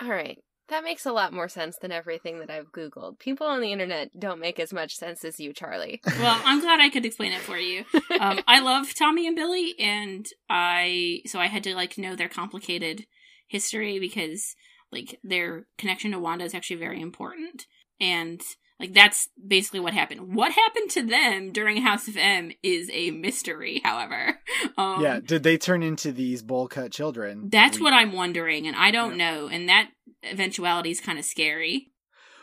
All 0.00 0.08
right. 0.10 0.38
That 0.68 0.84
makes 0.84 1.06
a 1.06 1.12
lot 1.12 1.32
more 1.32 1.48
sense 1.48 1.78
than 1.80 1.92
everything 1.92 2.40
that 2.40 2.50
I've 2.50 2.70
Googled. 2.72 3.18
People 3.18 3.46
on 3.46 3.62
the 3.62 3.72
internet 3.72 4.10
don't 4.18 4.38
make 4.40 4.60
as 4.60 4.70
much 4.70 4.96
sense 4.96 5.24
as 5.24 5.40
you, 5.40 5.54
Charlie. 5.54 6.00
Well, 6.20 6.40
I'm 6.44 6.60
glad 6.60 6.80
I 6.80 6.90
could 6.90 7.06
explain 7.06 7.32
it 7.32 7.40
for 7.40 7.56
you. 7.56 7.84
um, 8.20 8.40
I 8.46 8.60
love 8.60 8.94
Tommy 8.94 9.26
and 9.26 9.34
Billy, 9.34 9.74
and 9.78 10.26
I 10.50 11.22
so 11.26 11.38
I 11.38 11.46
had 11.46 11.64
to 11.64 11.74
like 11.74 11.96
know 11.96 12.14
their 12.16 12.28
complicated 12.28 13.06
history 13.46 13.98
because 13.98 14.54
like 14.92 15.18
their 15.22 15.66
connection 15.78 16.10
to 16.12 16.18
Wanda 16.18 16.44
is 16.44 16.54
actually 16.54 16.76
very 16.76 17.00
important, 17.00 17.64
and 17.98 18.40
like 18.80 18.94
that's 18.94 19.28
basically 19.46 19.80
what 19.80 19.92
happened. 19.94 20.34
What 20.34 20.52
happened 20.52 20.90
to 20.90 21.02
them 21.02 21.52
during 21.52 21.82
House 21.82 22.06
of 22.08 22.16
M 22.16 22.52
is 22.62 22.88
a 22.92 23.10
mystery. 23.10 23.80
However, 23.84 24.38
um, 24.76 25.02
yeah, 25.02 25.20
did 25.20 25.42
they 25.42 25.58
turn 25.58 25.82
into 25.82 26.12
these 26.12 26.42
bowl 26.42 26.68
cut 26.68 26.92
children? 26.92 27.48
that's 27.50 27.78
We- 27.78 27.84
what 27.84 27.92
I'm 27.92 28.12
wondering, 28.12 28.66
and 28.66 28.76
I 28.76 28.90
don't 28.90 29.16
know, 29.16 29.48
and 29.48 29.68
that 29.68 29.90
eventuality 30.22 30.90
is 30.90 31.00
kind 31.00 31.18
of 31.18 31.24
scary. 31.24 31.90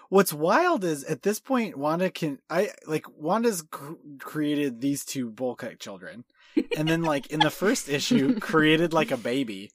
What's 0.10 0.32
wild 0.32 0.84
is 0.84 1.04
at 1.06 1.24
this 1.24 1.40
point, 1.40 1.78
Wanda 1.78 2.12
can 2.12 2.38
I 2.50 2.70
like 2.86 3.06
Wanda's 3.18 3.64
cr- 3.64 3.94
created 4.20 4.80
these 4.80 5.04
two 5.04 5.32
bowl 5.32 5.56
cut 5.56 5.80
children, 5.80 6.26
and 6.78 6.88
then 6.88 7.02
like 7.02 7.28
in 7.28 7.40
the 7.40 7.50
first 7.50 7.90
issue 7.90 8.40
created 8.40 8.94
like 8.94 9.10
a 9.12 9.18
baby, 9.18 9.72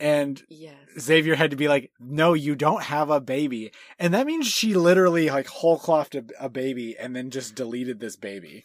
And 0.00 0.42
Yes. 0.48 0.76
Xavier 0.98 1.34
had 1.34 1.50
to 1.50 1.56
be 1.56 1.66
like, 1.68 1.90
"No, 1.98 2.32
you 2.34 2.54
don't 2.54 2.84
have 2.84 3.10
a 3.10 3.20
baby," 3.20 3.72
and 3.98 4.14
that 4.14 4.26
means 4.26 4.46
she 4.46 4.74
literally 4.74 5.28
like 5.28 5.48
whole 5.48 5.78
clothed 5.78 6.14
a, 6.14 6.24
a 6.38 6.48
baby 6.48 6.96
and 6.96 7.16
then 7.16 7.30
just 7.30 7.54
deleted 7.56 7.98
this 7.98 8.14
baby. 8.16 8.64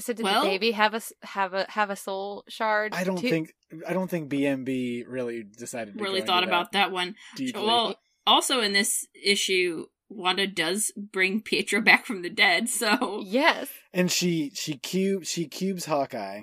So 0.00 0.12
did 0.12 0.24
Well- 0.24 0.42
the 0.42 0.48
baby 0.48 0.72
have 0.72 0.94
a 0.94 1.00
have 1.22 1.54
a 1.54 1.66
have 1.70 1.90
a 1.90 1.96
soul 1.96 2.42
shard? 2.48 2.92
I 2.92 3.04
don't 3.04 3.18
too? 3.18 3.30
think 3.30 3.54
I 3.86 3.92
don't 3.92 4.10
think 4.10 4.28
BMB 4.28 5.04
really 5.06 5.44
decided 5.44 5.96
to 5.96 6.02
really 6.02 6.20
go 6.20 6.26
thought 6.26 6.42
into 6.42 6.52
about 6.54 6.72
that 6.72 6.90
one. 6.90 7.14
deeply. 7.36 7.62
Well, 7.62 8.00
also 8.26 8.60
in 8.60 8.72
this 8.72 9.06
issue, 9.22 9.86
Wanda 10.08 10.48
does 10.48 10.90
bring 10.96 11.40
Pietro 11.40 11.80
back 11.82 12.04
from 12.04 12.22
the 12.22 12.30
dead, 12.30 12.68
so 12.68 13.22
Yes. 13.24 13.68
and 13.92 14.10
she 14.10 14.50
she 14.54 14.76
cube 14.76 15.24
she 15.24 15.46
cubes 15.46 15.84
Hawkeye. 15.84 16.42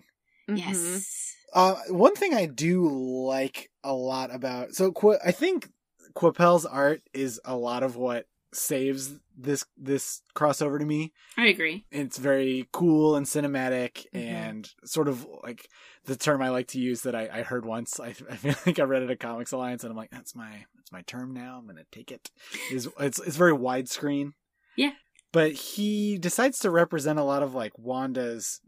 Mhm. 0.49 0.57
yes. 0.57 1.30
Uh, 1.53 1.75
one 1.89 2.15
thing 2.15 2.33
I 2.33 2.45
do 2.45 2.87
like 3.27 3.69
a 3.83 3.93
lot 3.93 4.33
about 4.33 4.73
so 4.73 4.91
Qu- 4.91 5.17
I 5.25 5.31
think 5.31 5.69
Coipel's 6.15 6.65
art 6.65 7.01
is 7.13 7.39
a 7.45 7.55
lot 7.55 7.83
of 7.83 7.95
what 7.95 8.25
saves 8.53 9.13
this 9.37 9.65
this 9.77 10.21
crossover 10.35 10.77
to 10.79 10.85
me. 10.85 11.13
I 11.37 11.47
agree. 11.47 11.85
It's 11.91 12.17
very 12.17 12.67
cool 12.73 13.15
and 13.15 13.25
cinematic 13.25 14.05
Mhm. 14.13 14.21
and 14.25 14.69
sort 14.85 15.07
of 15.07 15.25
like 15.43 15.67
the 16.05 16.15
term 16.17 16.41
I 16.41 16.49
like 16.49 16.67
to 16.69 16.79
use 16.79 17.01
that 17.01 17.15
I, 17.15 17.29
I 17.31 17.41
heard 17.43 17.65
once. 17.65 17.99
I, 17.99 18.07
I 18.07 18.35
feel 18.35 18.55
like 18.65 18.79
I 18.79 18.83
read 18.83 19.03
it 19.03 19.09
at 19.09 19.19
Comics 19.19 19.51
Alliance 19.53 19.83
and 19.83 19.91
I'm 19.91 19.97
like, 19.97 20.11
that's 20.11 20.35
my 20.35 20.65
that's 20.75 20.91
my 20.91 21.01
term 21.03 21.33
now. 21.33 21.57
I'm 21.59 21.67
gonna 21.67 21.83
take 21.91 22.11
it. 22.11 22.29
Is 22.71 22.89
it's 22.99 23.19
it's 23.19 23.37
very 23.37 23.53
widescreen. 23.53 24.33
Yeah. 24.75 24.91
But 25.33 25.53
he 25.53 26.17
decides 26.17 26.59
to 26.59 26.69
represent 26.69 27.17
a 27.19 27.23
lot 27.23 27.41
of 27.43 27.53
like 27.55 27.71
Wanda's 27.77 28.59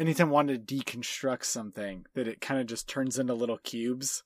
anytime 0.00 0.30
wanted 0.30 0.66
to 0.66 0.74
deconstruct 0.76 1.44
something, 1.44 2.06
that 2.14 2.26
it 2.26 2.40
kind 2.40 2.60
of 2.60 2.66
just 2.66 2.88
turns 2.88 3.18
into 3.18 3.34
little 3.34 3.58
cubes. 3.58 4.22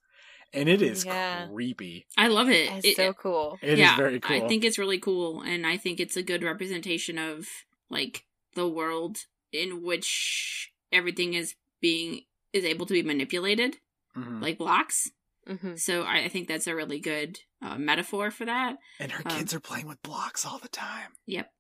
And 0.53 0.69
it 0.69 0.81
is 0.83 1.05
Yeah. 1.05 1.49
creepy. 1.49 2.07
I 2.17 2.29
love 2.29 2.49
it. 2.49 2.69
That's 2.71 2.87
It- 2.87 2.97
so 2.97 3.13
cool. 3.13 3.59
It 3.61 3.73
is 3.73 3.79
yeah, 3.81 3.97
very 3.97 4.21
cool. 4.21 4.37
I 4.45 4.47
think 4.47 4.63
it's 4.65 4.79
really 4.79 5.01
cool, 5.01 5.41
and 5.43 5.67
I 5.67 5.77
think 5.77 5.99
it's 5.99 6.17
a 6.17 6.23
good 6.23 6.45
representation 6.45 7.19
of 7.19 7.49
like 7.91 8.25
the 8.55 8.69
world 8.69 9.27
in 9.53 9.83
which 9.83 10.73
everything 10.93 11.35
is 11.35 11.57
being 11.81 12.25
is 12.53 12.65
able 12.65 12.87
to 12.87 12.93
be 12.95 13.03
manipulated, 13.03 13.79
Mhm. 14.17 14.41
like 14.41 14.59
blocks. 14.59 15.11
hmm 15.47 15.75
So 15.75 16.03
I, 16.03 16.25
I 16.25 16.29
think 16.29 16.47
that's 16.47 16.69
a 16.69 16.75
really 16.77 17.01
good 17.01 17.41
uh, 17.61 17.77
metaphor 17.77 18.31
for 18.31 18.45
that. 18.45 18.77
and 19.01 19.11
her 19.11 19.23
um, 19.29 19.37
kids 19.39 19.53
are 19.55 19.61
playing 19.61 19.89
with 19.89 20.01
blocks 20.03 20.47
all 20.47 20.59
the 20.61 20.69
time. 20.69 21.15
Yep. 21.27 21.53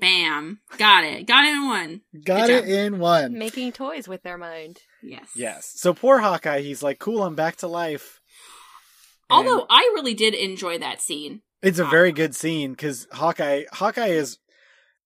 Bam. 0.00 0.60
Got 0.78 1.04
it. 1.04 1.26
Got 1.26 1.44
it 1.44 1.54
in 1.54 1.64
one. 1.64 2.00
Got 2.24 2.50
it 2.50 2.68
in 2.68 2.98
one. 2.98 3.38
Making 3.38 3.72
toys 3.72 4.08
with 4.08 4.22
their 4.22 4.38
mind. 4.38 4.80
Yes. 5.02 5.30
Yes. 5.34 5.72
So 5.76 5.94
poor 5.94 6.18
Hawkeye, 6.18 6.60
he's 6.60 6.82
like, 6.82 6.98
cool, 6.98 7.22
I'm 7.22 7.34
back 7.34 7.56
to 7.56 7.68
life. 7.68 8.20
Although 9.30 9.66
I 9.68 9.90
really 9.94 10.14
did 10.14 10.34
enjoy 10.34 10.78
that 10.78 11.00
scene. 11.00 11.42
it's 11.62 11.78
a 11.78 11.84
very 11.84 12.12
good 12.12 12.34
scene 12.34 12.72
because 12.72 13.06
Hawkeye, 13.12 13.64
Hawkeye 13.72 14.08
is, 14.08 14.38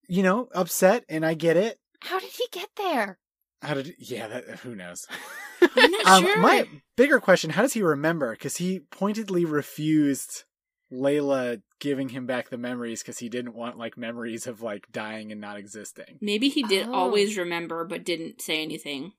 you 0.09 0.23
know, 0.23 0.49
upset, 0.55 1.05
and 1.09 1.25
I 1.25 1.35
get 1.35 1.57
it. 1.57 1.79
How 2.01 2.18
did 2.18 2.31
he 2.31 2.44
get 2.51 2.68
there? 2.77 3.18
How 3.62 3.75
did? 3.75 3.94
Yeah, 3.99 4.29
that, 4.29 4.44
who 4.61 4.75
knows? 4.75 5.07
I'm 5.62 5.90
not 5.90 6.07
um, 6.07 6.23
sure. 6.23 6.38
My 6.40 6.68
bigger 6.97 7.21
question: 7.21 7.51
How 7.51 7.62
does 7.62 7.73
he 7.73 7.83
remember? 7.83 8.33
Because 8.33 8.57
he 8.57 8.81
pointedly 8.90 9.44
refused 9.44 10.44
Layla 10.92 11.62
giving 11.81 12.09
him 12.11 12.27
back 12.27 12.49
the 12.51 12.59
memories 12.59 13.03
because 13.03 13.19
he 13.19 13.29
didn't 13.29 13.55
want 13.55 13.79
like 13.79 13.97
memories 13.97 14.47
of 14.47 14.62
like 14.62 14.91
dying 14.93 15.31
and 15.33 15.41
not 15.41 15.57
existing. 15.59 16.19
Maybe 16.21 16.49
he 16.49 16.62
did 16.62 16.87
Oh. 16.88 16.93
always 16.95 17.37
remember 17.37 17.85
but 17.85 18.05
didn't 18.05 18.41
say 18.41 18.62
anything. 18.62 19.12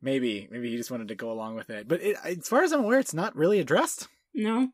Maybe, 0.00 0.48
maybe 0.50 0.70
he 0.70 0.76
just 0.76 0.90
wanted 0.90 1.08
to 1.08 1.14
go 1.14 1.30
along 1.30 1.54
with 1.54 1.70
it. 1.70 1.88
But 1.88 2.02
it, 2.02 2.16
as 2.24 2.48
far 2.48 2.62
as 2.62 2.72
I'm 2.72 2.80
aware, 2.84 2.98
it's 2.98 3.14
not 3.14 3.36
really 3.36 3.58
addressed. 3.60 4.08
No. 4.34 4.68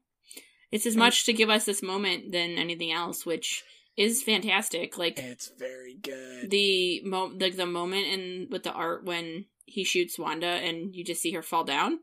It's 0.73 0.87
as 0.87 0.97
much 0.97 1.25
to 1.27 1.33
give 1.33 1.51
us 1.51 1.65
this 1.65 1.83
moment 1.83 2.33
than 2.33 2.59
anything 2.59 2.93
else, 2.93 3.25
which 3.25 3.63
is 3.97 4.23
fantastic. 4.23 4.97
Like 4.99 5.19
It's 5.19 5.51
very 5.59 5.95
good. 6.01 6.51
the 6.51 7.03
mo 7.05 7.33
like 7.39 7.57
the 7.57 7.67
moment 7.67 8.07
in 8.07 8.49
with 8.51 8.63
the 8.65 8.73
art 8.73 9.05
when 9.05 9.47
he 9.67 9.85
shoots 9.85 10.19
Wanda 10.19 10.47
and 10.47 10.95
you 10.95 11.05
just 11.05 11.21
see 11.23 11.33
her 11.33 11.43
fall 11.43 11.65
down, 11.65 12.01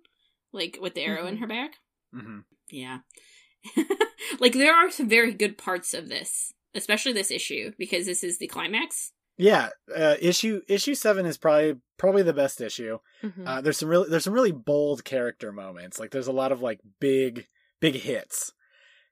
like 0.51 0.78
with 0.82 0.93
the 0.95 1.01
arrow 1.04 1.25
in 1.28 1.38
Mhm. 1.38 1.39
her 1.39 1.47
back. 1.47 1.75
Mm-hmm. 2.13 2.39
Yeah. 2.69 2.99
like 4.39 4.54
there 4.54 4.73
are 4.75 4.91
some 4.91 5.10
very 5.10 5.34
good 5.34 5.58
parts 5.58 5.93
of 5.93 6.10
this, 6.10 6.54
especially 6.73 7.13
this 7.13 7.32
issue, 7.32 7.71
because 7.78 8.06
this 8.06 8.23
is 8.23 8.38
the 8.38 8.47
climax. 8.47 9.12
Yeah, 9.38 9.69
uh, 9.95 10.15
issue 10.21 10.62
issue 10.67 10.95
seven 10.95 11.25
is 11.25 11.38
probably 11.38 11.75
probably 11.97 12.23
the 12.23 12.34
best 12.34 12.62
issue. 12.62 12.99
Mhm. 13.21 13.45
Uh, 13.45 13.62
there's 13.62 13.78
some 13.78 13.89
really 13.89 14.10
there's 14.10 14.23
some 14.23 14.34
really 14.34 14.54
bold 14.54 15.04
character 15.04 15.51
moments. 15.51 15.99
Like 15.99 16.12
there's 16.12 16.28
a 16.28 16.32
lot 16.34 16.51
of 16.51 16.62
like 16.62 16.80
big 16.99 17.47
big 17.82 17.95
hits. 17.95 18.54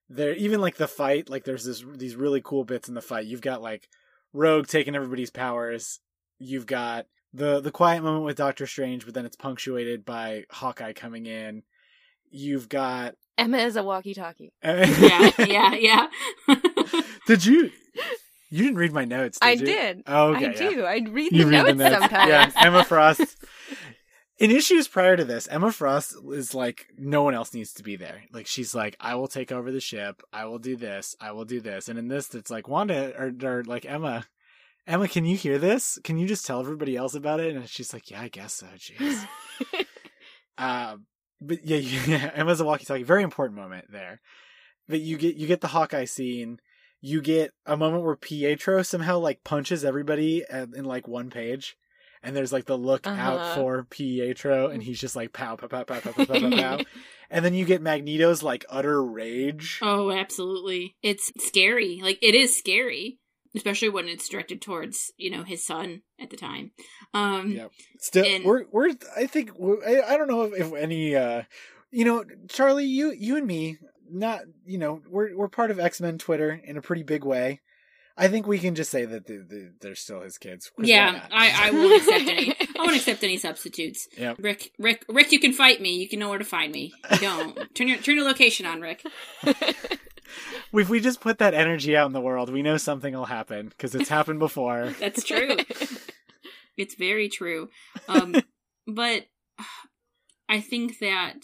There 0.10 0.34
even 0.36 0.62
like 0.62 0.78
the 0.78 0.88
fight. 0.88 1.30
Like 1.30 1.44
there's 1.44 1.66
this 1.66 1.84
these 1.96 2.16
really 2.16 2.42
cool 2.42 2.64
bits 2.64 2.88
in 2.88 2.96
the 2.96 3.02
fight. 3.02 3.26
You've 3.26 3.42
got 3.42 3.62
like 3.62 3.90
Rogue 4.32 4.68
taking 4.68 4.96
everybody's 4.96 5.32
powers. 5.32 6.00
You've 6.40 6.68
got 6.68 7.06
the 7.34 7.60
the 7.60 7.72
quiet 7.72 8.02
moment 8.02 8.24
with 8.24 8.38
Doctor 8.38 8.66
Strange, 8.66 9.06
but 9.06 9.14
then 9.14 9.26
it's 9.26 9.36
punctuated 9.36 10.06
by 10.06 10.46
Hawkeye 10.52 10.94
coming 10.94 11.26
in. 11.26 11.64
You've 12.30 12.70
got 12.70 13.16
Emma 13.38 13.58
is 13.60 13.76
a 13.76 13.84
walkie-talkie. 13.84 14.54
Yeah, 14.64 15.32
yeah, 15.40 15.74
yeah. 16.48 17.02
Did 17.28 17.46
you? 17.46 17.72
You 18.50 18.64
didn't 18.64 18.78
read 18.78 18.94
my 18.94 19.06
notes. 19.06 19.40
Did 19.40 19.48
I 19.48 19.52
you? 19.54 19.66
did. 19.66 20.04
Oh, 20.06 20.34
okay. 20.36 20.48
I 20.48 20.50
yeah. 20.52 20.70
do. 20.70 20.84
I 20.84 20.96
read 21.10 21.32
the 21.32 21.38
You 21.38 21.46
read 21.50 21.52
notes 21.52 21.68
the 21.70 21.76
notes. 21.76 22.00
sometimes. 22.02 22.30
Yeah, 22.30 22.52
Emma 22.66 22.84
Frost. 22.84 23.38
In 24.40 24.52
issues 24.52 24.88
prior 24.88 25.16
to 25.16 25.26
this, 25.26 25.48
Emma 25.48 25.72
Frost 25.72 26.16
is 26.32 26.54
like, 26.54 26.88
no 26.98 27.24
one 27.24 27.34
else 27.34 27.54
needs 27.54 27.74
to 27.74 27.84
be 27.84 27.96
there. 27.96 28.24
Like, 28.32 28.46
she's 28.46 28.76
like, 28.76 28.96
I 29.00 29.16
will 29.16 29.28
take 29.28 29.52
over 29.52 29.72
the 29.72 29.80
ship. 29.80 30.22
I 30.32 30.46
will 30.46 30.60
do 30.60 30.76
this. 30.76 31.16
I 31.22 31.32
will 31.32 31.46
do 31.46 31.62
this. 31.62 31.88
And 31.88 31.98
in 31.98 32.08
this, 32.10 32.34
it's 32.36 32.52
like, 32.52 32.68
Wanda, 32.68 33.14
or, 33.18 33.32
or 33.44 33.64
like, 33.64 33.86
Emma, 33.86 34.26
Emma, 34.86 35.08
can 35.08 35.26
you 35.26 35.38
hear 35.38 35.58
this? 35.58 35.98
Can 36.04 36.18
you 36.18 36.28
just 36.28 36.46
tell 36.46 36.60
everybody 36.60 36.96
else 36.98 37.16
about 37.16 37.40
it? 37.40 37.56
And 37.56 37.68
she's 37.70 37.94
like, 37.94 38.12
yeah, 38.12 38.22
I 38.22 38.28
guess 38.28 38.54
so. 38.54 38.68
Jeez. 38.78 39.26
uh, 40.58 40.98
but 41.46 41.66
yeah, 41.66 41.78
yeah, 42.08 42.32
Emma's 42.34 42.60
a 42.62 42.66
walkie-talkie. 42.66 43.04
Very 43.04 43.24
important 43.24 43.58
moment 43.58 43.86
there. 43.92 44.22
But 44.88 45.00
you 45.02 45.18
get 45.18 45.36
you 45.36 45.48
get 45.48 45.62
the 45.62 45.68
Hawkeye 45.68 46.06
scene. 46.06 46.60
You 47.02 47.22
get 47.22 47.52
a 47.66 47.76
moment 47.78 48.04
where 48.04 48.16
Pietro 48.16 48.82
somehow 48.82 49.20
like 49.20 49.44
punches 49.44 49.84
everybody 49.86 50.44
at, 50.50 50.70
in 50.74 50.86
like 50.86 51.08
one 51.08 51.30
page, 51.30 51.76
and 52.22 52.36
there's 52.36 52.54
like 52.54 52.66
the 52.66 52.78
look 52.78 53.06
out 53.08 53.40
Uh-huh. 53.40 53.56
for 53.56 53.84
Pietro, 53.90 54.68
and 54.68 54.82
he's 54.84 55.00
just 55.00 55.16
like 55.16 55.34
pow 55.34 55.56
pow 55.56 55.68
pow 55.68 55.84
pow 55.84 56.00
pow 56.00 56.12
pow 56.14 56.24
pow 56.26 56.40
pow. 56.40 56.50
pow. 56.50 56.80
And 57.30 57.44
then 57.44 57.56
you 57.56 57.66
get 57.66 57.82
Magneto's 57.82 58.44
like 58.44 58.64
utter 58.70 59.04
rage. 59.04 59.80
oh, 59.82 60.12
absolutely. 60.12 60.96
It's 61.02 61.32
scary. 61.40 62.00
Like 62.04 62.20
it 62.22 62.36
is 62.36 62.56
scary, 62.56 63.18
especially 63.56 63.90
when 63.90 64.08
it's 64.08 64.28
directed 64.30 64.62
towards, 64.62 65.12
you 65.18 65.30
know, 65.32 65.44
his 65.44 65.66
son 65.66 66.02
at 66.20 66.30
the 66.30 66.38
time. 66.38 66.72
Um 67.14 67.52
Yep. 67.52 67.72
Still, 68.00 68.26
And- 68.26 68.44
we're 68.46 68.66
we're. 68.72 68.92
I 69.16 69.26
think 69.28 69.52
we're, 69.58 69.84
I 69.86 70.14
I 70.14 70.18
don't 70.18 70.28
know 70.28 70.44
if, 70.44 70.54
if 70.60 70.74
any. 70.74 71.16
uh 71.16 71.44
You 71.92 72.06
know, 72.06 72.24
Charlie, 72.50 72.86
you 72.86 73.12
you 73.12 73.38
and 73.38 73.46
me, 73.48 73.78
not 74.10 74.42
you 74.66 74.78
know, 74.78 75.02
we're 75.10 75.36
we're 75.38 75.48
part 75.50 75.72
of 75.72 75.80
X 75.80 76.02
Men 76.02 76.18
Twitter 76.18 76.52
in 76.64 76.78
a 76.78 76.82
pretty 76.82 77.04
big 77.04 77.24
way. 77.24 77.62
I 78.16 78.28
think 78.28 78.46
we 78.46 78.60
can 78.60 78.76
just 78.76 78.92
say 78.92 79.06
that 79.06 79.26
the, 79.26 79.38
the, 79.40 79.74
they're 79.82 79.96
still 79.96 80.22
his 80.22 80.38
kids. 80.38 80.72
Yeah. 80.78 81.26
I, 81.32 81.70
I 81.70 81.72
won't 81.72 81.98
accept 82.00 82.22
any. 82.30 82.52
I 82.60 82.84
won't 82.84 82.96
accept 82.96 83.24
any 83.24 83.38
substitutes. 83.38 84.08
Yep. 84.16 84.38
Rick, 84.40 84.72
Rick, 84.78 85.04
Rick, 85.10 85.32
you 85.32 85.40
can 85.40 85.52
fight 85.52 85.82
me. 85.82 85.96
You 85.96 86.08
can 86.08 86.20
know 86.20 86.30
where 86.30 86.38
to 86.38 86.46
find 86.46 86.72
me. 86.72 86.94
You 87.12 87.18
don't 87.18 87.74
turn 87.76 87.88
your 87.88 87.98
turn 87.98 88.16
your 88.16 88.26
location 88.26 88.68
on, 88.68 88.82
Rick. 88.82 89.04
if 90.74 90.90
we 90.90 91.00
just 91.00 91.22
put 91.22 91.40
that 91.40 91.54
energy 91.54 91.96
out 91.96 92.08
in 92.08 92.14
the 92.14 92.22
world, 92.22 92.52
we 92.52 92.62
know 92.62 92.78
something 92.78 93.14
will 93.14 93.26
happen 93.26 93.70
because 93.70 93.96
it's 93.96 94.10
happened 94.10 94.40
before. 94.40 94.94
That's 95.00 95.24
true. 95.24 95.58
It's 96.76 96.96
very 96.96 97.30
true. 97.30 97.70
Um, 98.08 98.36
but 98.88 99.28
I 100.50 100.60
think 100.60 100.98
that 101.00 101.38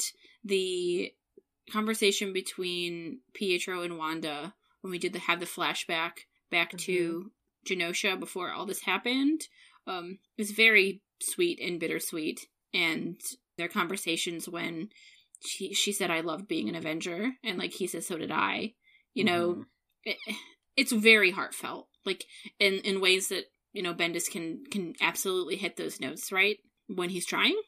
the 0.44 1.14
conversation 1.72 2.34
between 2.34 3.20
Pietro 3.36 3.84
and 3.84 3.98
Wanda 3.98 4.56
when 4.82 4.92
we 4.92 4.98
did 4.98 5.14
the 5.14 5.20
have 5.20 5.40
the 5.40 5.46
flashback 5.46 6.22
back 6.50 6.76
to 6.78 7.32
Genosha 7.68 8.20
before 8.20 8.52
all 8.52 8.66
this 8.66 8.82
happened 8.82 9.42
um, 9.86 10.20
is 10.38 10.52
very 10.52 11.02
sweet 11.22 11.60
and 11.62 11.80
bittersweet. 11.80 12.48
And 12.74 13.20
their 13.58 13.68
conversations 13.68 14.48
when 14.48 14.90
she 15.46 15.74
she 15.74 15.92
said 15.92 16.12
I 16.12 16.22
loved 16.22 16.48
being 16.48 16.70
an 16.70 16.76
Avenger 16.76 17.32
and 17.44 17.58
like 17.58 17.74
he 17.74 17.88
says 17.88 18.08
so 18.08 18.18
did 18.18 18.32
I. 18.32 18.74
You 19.20 19.26
know, 19.26 19.54
Mhm. 19.54 19.66
it, 20.06 20.18
it's 20.78 20.92
very 20.94 21.32
heartfelt 21.32 21.88
like 22.06 22.24
in 22.60 22.76
in 22.90 23.02
ways 23.02 23.28
that 23.30 23.46
you 23.74 23.84
know 23.84 23.94
bendis 23.94 24.32
can 24.32 24.64
can 24.72 24.94
absolutely 25.02 25.58
hit 25.58 25.76
those 25.76 26.00
notes 26.00 26.32
right 26.32 26.58
when 26.88 27.10
he's 27.10 27.26
trying 27.26 27.60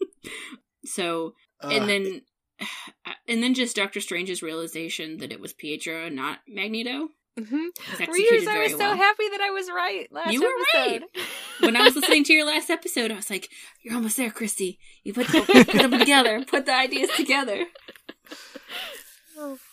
so 0.84 1.34
Ugh. 1.62 1.72
and 1.72 1.88
then 1.88 2.22
and 3.28 3.42
then 3.42 3.54
just 3.54 3.76
doctor 3.76 4.00
strange's 4.00 4.42
realization 4.42 5.18
that 5.18 5.32
it 5.32 5.40
was 5.40 5.52
pietro 5.52 6.08
not 6.08 6.40
magneto 6.48 7.08
Mm-hmm. 7.38 8.10
Readers, 8.12 8.48
I 8.48 8.58
was 8.64 8.72
so 8.72 8.96
happy 8.96 9.28
that 9.30 9.40
I 9.40 9.50
was 9.50 9.68
right 9.70 10.08
last 10.10 10.32
You 10.32 10.42
were 10.42 10.48
episode. 10.80 11.02
right. 11.14 11.26
when 11.60 11.76
I 11.76 11.84
was 11.84 11.94
listening 11.94 12.24
to 12.24 12.32
your 12.32 12.44
last 12.52 12.68
episode, 12.68 13.12
I 13.12 13.14
was 13.14 13.30
like, 13.30 13.48
"You're 13.84 13.94
almost 13.94 14.16
there, 14.16 14.32
Christy. 14.32 14.80
You 15.04 15.12
put, 15.14 15.28
the, 15.28 15.42
put 15.42 15.66
them 15.72 15.92
together. 16.00 16.44
Put 16.44 16.66
the 16.66 16.74
ideas 16.74 17.10
together." 17.16 17.64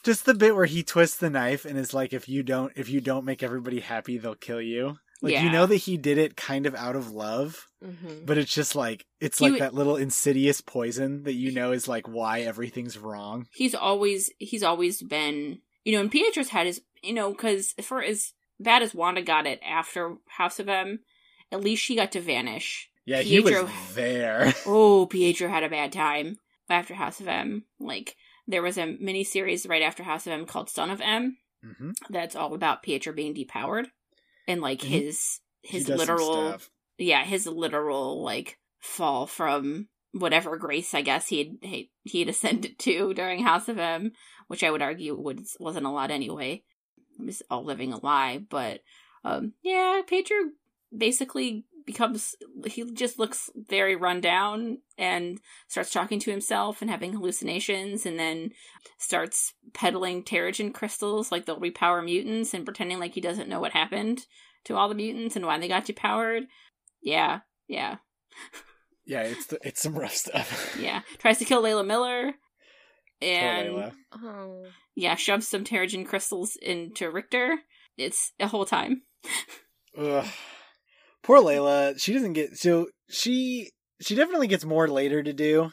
Just 0.03 0.25
the 0.25 0.33
bit 0.33 0.55
where 0.55 0.65
he 0.65 0.83
twists 0.83 1.17
the 1.17 1.29
knife 1.29 1.65
and 1.65 1.77
is 1.77 1.93
like, 1.93 2.13
"If 2.13 2.29
you 2.29 2.43
don't, 2.43 2.71
if 2.75 2.89
you 2.89 3.01
don't 3.01 3.25
make 3.25 3.43
everybody 3.43 3.79
happy, 3.79 4.17
they'll 4.17 4.35
kill 4.35 4.61
you." 4.61 4.97
Like 5.21 5.33
yeah. 5.33 5.43
you 5.43 5.49
know 5.49 5.65
that 5.65 5.77
he 5.77 5.97
did 5.97 6.17
it 6.17 6.35
kind 6.35 6.65
of 6.65 6.75
out 6.75 6.95
of 6.95 7.11
love, 7.11 7.67
mm-hmm. 7.83 8.25
but 8.25 8.37
it's 8.37 8.53
just 8.53 8.75
like 8.75 9.05
it's 9.19 9.39
he 9.39 9.49
like 9.49 9.59
that 9.59 9.73
little 9.73 9.95
insidious 9.95 10.61
poison 10.61 11.23
that 11.23 11.33
you 11.33 11.51
know 11.51 11.71
is 11.71 11.87
like 11.87 12.07
why 12.07 12.41
everything's 12.41 12.97
wrong. 12.97 13.47
He's 13.53 13.73
always 13.73 14.29
he's 14.39 14.63
always 14.63 15.01
been 15.01 15.59
you 15.85 15.93
know, 15.93 16.01
and 16.01 16.11
Pietro's 16.11 16.49
had 16.49 16.65
his 16.65 16.81
you 17.01 17.13
know 17.13 17.31
because 17.31 17.73
for 17.81 18.03
as 18.03 18.33
bad 18.59 18.81
as 18.81 18.93
Wanda 18.93 19.21
got 19.21 19.47
it 19.47 19.61
after 19.65 20.15
House 20.27 20.59
of 20.59 20.67
M, 20.67 20.99
at 21.51 21.63
least 21.63 21.83
she 21.83 21.95
got 21.95 22.11
to 22.13 22.21
vanish. 22.21 22.89
Yeah, 23.05 23.21
Pietro, 23.21 23.51
he 23.51 23.63
was 23.63 23.93
there. 23.93 24.53
oh, 24.65 25.05
Pietro 25.09 25.47
had 25.47 25.63
a 25.63 25.69
bad 25.69 25.91
time 25.91 26.39
after 26.69 26.93
House 26.93 27.19
of 27.19 27.27
M. 27.27 27.63
Like 27.79 28.15
there 28.47 28.61
was 28.61 28.77
a 28.77 28.97
mini 28.99 29.23
series 29.23 29.65
right 29.65 29.81
after 29.81 30.03
House 30.03 30.27
of 30.27 30.33
M 30.33 30.45
called 30.45 30.69
Son 30.69 30.89
of 30.89 31.01
M. 31.01 31.37
Mm-hmm. 31.65 31.91
That's 32.09 32.35
all 32.35 32.53
about 32.53 32.83
Pietro 32.83 33.13
being 33.13 33.33
depowered 33.33 33.85
and 34.47 34.61
like 34.61 34.79
mm-hmm. 34.79 34.91
his 34.91 35.39
his 35.61 35.89
literal 35.89 36.57
yeah 36.97 37.23
his 37.23 37.47
literal 37.47 38.23
like 38.23 38.59
fall 38.79 39.25
from 39.25 39.87
whatever 40.11 40.57
grace 40.57 40.93
I 40.93 41.01
guess 41.01 41.27
he'd 41.27 41.57
he, 41.61 41.91
he'd 42.03 42.29
ascended 42.29 42.77
to 42.79 43.13
during 43.13 43.43
House 43.43 43.67
of 43.67 43.79
M, 43.79 44.11
which 44.47 44.63
I 44.63 44.71
would 44.71 44.81
argue 44.81 45.15
was 45.15 45.57
wasn't 45.59 45.85
a 45.85 45.91
lot 45.91 46.11
anyway. 46.11 46.63
It 47.19 47.25
was 47.25 47.41
all 47.49 47.63
living 47.63 47.93
a 47.93 48.03
lie, 48.03 48.39
but 48.49 48.81
um, 49.23 49.53
yeah, 49.63 50.01
Pietro 50.05 50.37
basically 50.95 51.65
becomes 51.85 52.35
he 52.65 52.91
just 52.93 53.19
looks 53.19 53.49
very 53.55 53.95
run 53.95 54.19
down 54.19 54.79
and 54.97 55.39
starts 55.67 55.91
talking 55.91 56.19
to 56.19 56.31
himself 56.31 56.81
and 56.81 56.89
having 56.89 57.13
hallucinations 57.13 58.05
and 58.05 58.19
then 58.19 58.51
starts 58.97 59.53
peddling 59.73 60.23
Terrigen 60.23 60.73
crystals 60.73 61.31
like 61.31 61.45
they'll 61.45 61.59
repower 61.59 62.03
mutants 62.03 62.53
and 62.53 62.65
pretending 62.65 62.99
like 62.99 63.13
he 63.13 63.21
doesn't 63.21 63.49
know 63.49 63.59
what 63.59 63.73
happened 63.73 64.25
to 64.65 64.75
all 64.75 64.89
the 64.89 64.95
mutants 64.95 65.35
and 65.35 65.45
why 65.45 65.59
they 65.59 65.67
got 65.67 65.85
depowered. 65.85 66.43
Yeah, 67.01 67.41
yeah. 67.67 67.97
yeah, 69.05 69.21
it's 69.21 69.45
the, 69.47 69.59
it's 69.61 69.81
some 69.81 69.97
rough 69.97 70.15
stuff. 70.15 70.75
yeah. 70.81 71.01
Tries 71.19 71.37
to 71.37 71.45
kill 71.45 71.61
Layla 71.61 71.85
Miller. 71.85 72.33
And 73.21 73.93
oh. 74.11 74.65
yeah, 74.95 75.15
shoves 75.15 75.47
some 75.47 75.63
Terrigen 75.63 76.05
crystals 76.05 76.57
into 76.61 77.09
Rictor. 77.09 77.59
It's 77.95 78.33
a 78.39 78.47
whole 78.47 78.65
time. 78.65 79.03
Ugh 79.97 80.25
poor 81.25 81.41
Layla, 81.41 81.99
she 81.99 82.13
doesn't 82.13 82.33
get 82.33 82.57
so 82.57 82.87
she 83.09 83.71
she 83.99 84.15
definitely 84.15 84.47
gets 84.47 84.63
more 84.63 84.87
later 84.87 85.23
to 85.23 85.33
do. 85.33 85.71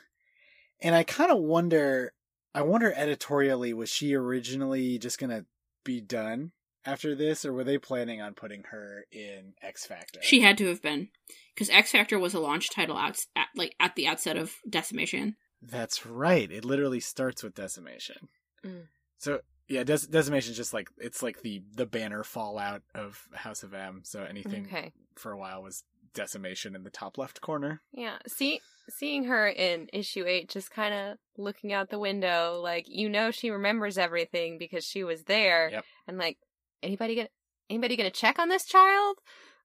And 0.81 0.95
I 0.95 1.05
kind 1.05 1.31
of 1.31 1.39
wonder 1.39 2.13
I 2.55 2.63
wonder 2.63 2.93
editorially 2.97 3.75
was 3.75 3.91
she 3.91 4.15
originally 4.15 4.99
just 4.99 5.19
going 5.19 5.31
to 5.31 5.45
be 5.85 6.01
done 6.01 6.53
after 6.85 7.15
this 7.15 7.45
or 7.45 7.53
were 7.53 7.65
they 7.65 7.79
planning 7.79 8.21
on 8.21 8.35
putting 8.35 8.65
her 8.71 9.05
in 9.13 9.53
X 9.63 9.85
Factor? 9.85 10.21
She 10.23 10.41
had 10.41 10.57
to 10.59 10.69
have 10.69 10.83
been 10.83 11.09
cuz 11.55 11.69
X 11.69 11.93
Factor 11.93 12.19
was 12.19 12.35
a 12.35 12.41
launch 12.41 12.71
title 12.71 12.99
at, 12.99 13.27
at 13.37 13.49
like 13.55 13.77
at 13.79 13.95
the 13.95 14.07
outset 14.07 14.37
of 14.39 14.55
Decimation. 14.69 15.37
That's 15.61 16.07
right. 16.07 16.51
It 16.51 16.65
literally 16.65 17.01
starts 17.01 17.43
with 17.43 17.55
Decimation. 17.55 18.29
Mm. 18.65 18.87
So 19.19 19.41
yeah, 19.73 19.85
Des- 19.85 20.07
Decimation 20.11 20.51
is 20.51 20.57
just 20.57 20.75
like 20.75 20.91
it's 20.99 21.23
like 21.23 21.41
the 21.41 21.63
the 21.75 21.87
banner 21.87 22.23
fallout 22.23 22.83
of 22.95 23.27
House 23.33 23.63
of 23.63 23.73
M. 23.73 24.03
So 24.05 24.23
anything 24.23 24.67
okay. 24.67 24.93
for 25.17 25.33
a 25.33 25.39
while 25.39 25.63
was 25.63 25.83
Decimation 26.13 26.77
in 26.77 26.85
the 26.85 26.91
top 26.91 27.17
left 27.17 27.41
corner. 27.41 27.81
Yeah, 27.91 28.19
see, 28.29 28.61
seeing 28.91 29.25
her 29.25 29.49
in 29.49 29.89
issue 29.91 30.27
eight, 30.27 30.51
just 30.51 30.71
kind 30.71 30.93
of 30.93 31.17
looking 31.39 31.73
out 31.73 31.89
the 31.89 31.99
window, 31.99 32.61
like 32.63 32.85
you 32.87 33.09
know 33.09 33.31
she 33.31 33.49
remembers 33.49 33.97
everything 33.97 34.59
because 34.59 34.85
she 34.85 35.05
was 35.05 35.23
there, 35.25 35.71
yep. 35.73 35.85
and 36.07 36.19
like 36.19 36.37
anybody 36.83 37.15
gonna 37.15 37.29
anybody 37.71 37.97
gonna 37.97 38.11
check 38.11 38.39
on 38.39 38.51
this 38.51 38.67
child? 38.67 39.17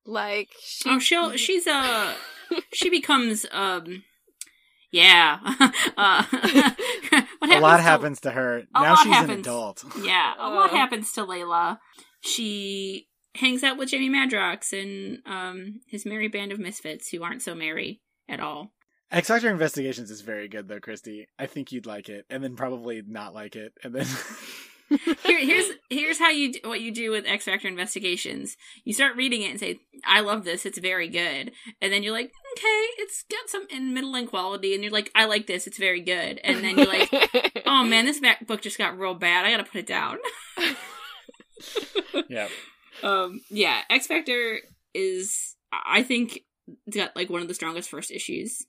Like 0.05 0.51
she, 0.63 0.89
oh, 0.89 0.99
she'll 0.99 1.31
she's 1.35 1.67
uh 1.67 2.13
she 2.73 2.89
becomes 2.89 3.45
um 3.51 4.03
yeah. 4.91 5.39
uh, 5.97 6.23
a 7.49 7.59
lot 7.59 7.77
to, 7.77 7.83
happens 7.83 8.21
to 8.21 8.31
her. 8.31 8.63
Now 8.73 8.95
she's 8.95 9.11
happens, 9.11 9.33
an 9.33 9.39
adult. 9.39 9.83
Yeah, 10.03 10.33
a 10.39 10.49
lot 10.49 10.71
happens 10.71 11.11
to 11.13 11.21
Layla. 11.21 11.79
She 12.21 13.07
hangs 13.35 13.63
out 13.63 13.77
with 13.77 13.89
Jamie 13.89 14.09
Madrox 14.09 14.73
and 14.73 15.19
um, 15.25 15.81
his 15.87 16.05
merry 16.05 16.27
band 16.27 16.51
of 16.51 16.59
misfits 16.59 17.09
who 17.09 17.23
aren't 17.23 17.41
so 17.41 17.53
merry 17.53 18.01
at 18.27 18.39
all. 18.39 18.73
X 19.11 19.29
Factor 19.29 19.49
Investigations 19.49 20.11
is 20.11 20.21
very 20.21 20.47
good 20.47 20.67
though, 20.67 20.79
Christy. 20.79 21.27
I 21.39 21.45
think 21.45 21.71
you'd 21.71 21.85
like 21.85 22.09
it, 22.09 22.25
and 22.29 22.43
then 22.43 22.55
probably 22.55 23.01
not 23.05 23.33
like 23.33 23.55
it, 23.55 23.73
and 23.83 23.93
then. 23.93 24.07
Here, 24.89 25.39
here's 25.39 25.65
here's 25.89 26.19
how 26.19 26.29
you 26.29 26.53
do, 26.53 26.59
what 26.63 26.81
you 26.81 26.91
do 26.91 27.11
with 27.11 27.25
X 27.25 27.45
Factor 27.45 27.67
investigations. 27.67 28.55
You 28.85 28.93
start 28.93 29.17
reading 29.17 29.41
it 29.41 29.51
and 29.51 29.59
say, 29.59 29.79
"I 30.05 30.21
love 30.21 30.45
this. 30.45 30.65
It's 30.65 30.77
very 30.77 31.09
good," 31.09 31.51
and 31.81 31.91
then 31.91 32.03
you're 32.03 32.13
like, 32.13 32.31
"Okay, 32.57 32.85
it's 32.99 33.23
got 33.29 33.49
some 33.49 33.67
in 33.69 33.93
middling 33.93 34.27
quality," 34.27 34.73
and 34.73 34.83
you're 34.83 34.93
like, 34.93 35.11
"I 35.13 35.25
like 35.25 35.47
this. 35.47 35.67
It's 35.67 35.77
very 35.77 36.01
good," 36.01 36.39
and 36.43 36.63
then 36.63 36.77
you're 36.77 36.87
like, 36.87 37.11
"Oh 37.65 37.83
man, 37.83 38.05
this 38.05 38.21
book 38.45 38.61
just 38.61 38.77
got 38.77 38.97
real 38.97 39.13
bad. 39.13 39.45
I 39.45 39.51
got 39.51 39.57
to 39.57 39.71
put 39.71 39.79
it 39.79 39.87
down." 39.87 40.17
yeah. 42.29 42.47
Um. 43.03 43.41
Yeah. 43.49 43.81
X 43.89 44.07
Factor 44.07 44.59
is, 44.93 45.55
I 45.71 46.03
think, 46.03 46.39
got 46.89 47.15
like 47.15 47.29
one 47.29 47.41
of 47.41 47.47
the 47.47 47.53
strongest 47.53 47.89
first 47.89 48.11
issues 48.11 48.65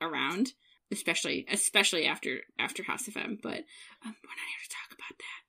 around 0.00 0.52
especially 0.92 1.46
especially 1.50 2.06
after 2.06 2.40
after 2.58 2.82
House 2.82 3.08
of 3.08 3.16
M. 3.16 3.38
But 3.42 3.58
um, 4.04 4.14
we're 4.22 4.36
not 4.36 4.48
here 4.48 4.62
to 4.62 4.70
talk 4.70 4.96
about 4.96 5.18
that. 5.18 5.45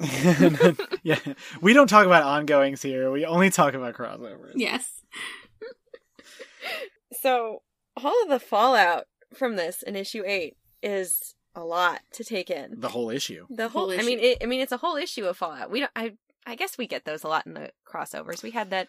yeah, 1.02 1.18
we 1.60 1.72
don't 1.72 1.88
talk 1.88 2.06
about 2.06 2.22
ongoings 2.22 2.82
here. 2.82 3.10
We 3.10 3.24
only 3.24 3.50
talk 3.50 3.74
about 3.74 3.94
crossovers. 3.94 4.52
Yes. 4.54 5.02
so 7.20 7.62
all 7.96 8.22
of 8.22 8.28
the 8.28 8.40
fallout 8.40 9.04
from 9.34 9.56
this 9.56 9.82
in 9.82 9.96
issue 9.96 10.22
eight 10.26 10.56
is 10.82 11.34
a 11.54 11.64
lot 11.64 12.00
to 12.12 12.24
take 12.24 12.50
in. 12.50 12.80
The 12.80 12.88
whole 12.88 13.10
issue. 13.10 13.46
The 13.50 13.68
whole. 13.68 13.82
whole 13.82 13.90
issue. 13.90 14.02
I 14.02 14.06
mean, 14.06 14.18
it, 14.20 14.38
I 14.42 14.46
mean, 14.46 14.60
it's 14.60 14.72
a 14.72 14.78
whole 14.78 14.96
issue 14.96 15.26
of 15.26 15.36
fallout. 15.36 15.70
We 15.70 15.80
don't. 15.80 15.92
I. 15.94 16.12
I 16.46 16.54
guess 16.54 16.78
we 16.78 16.86
get 16.86 17.04
those 17.04 17.22
a 17.22 17.28
lot 17.28 17.46
in 17.46 17.52
the 17.52 17.70
crossovers. 17.86 18.42
We 18.42 18.50
had 18.50 18.70
that. 18.70 18.88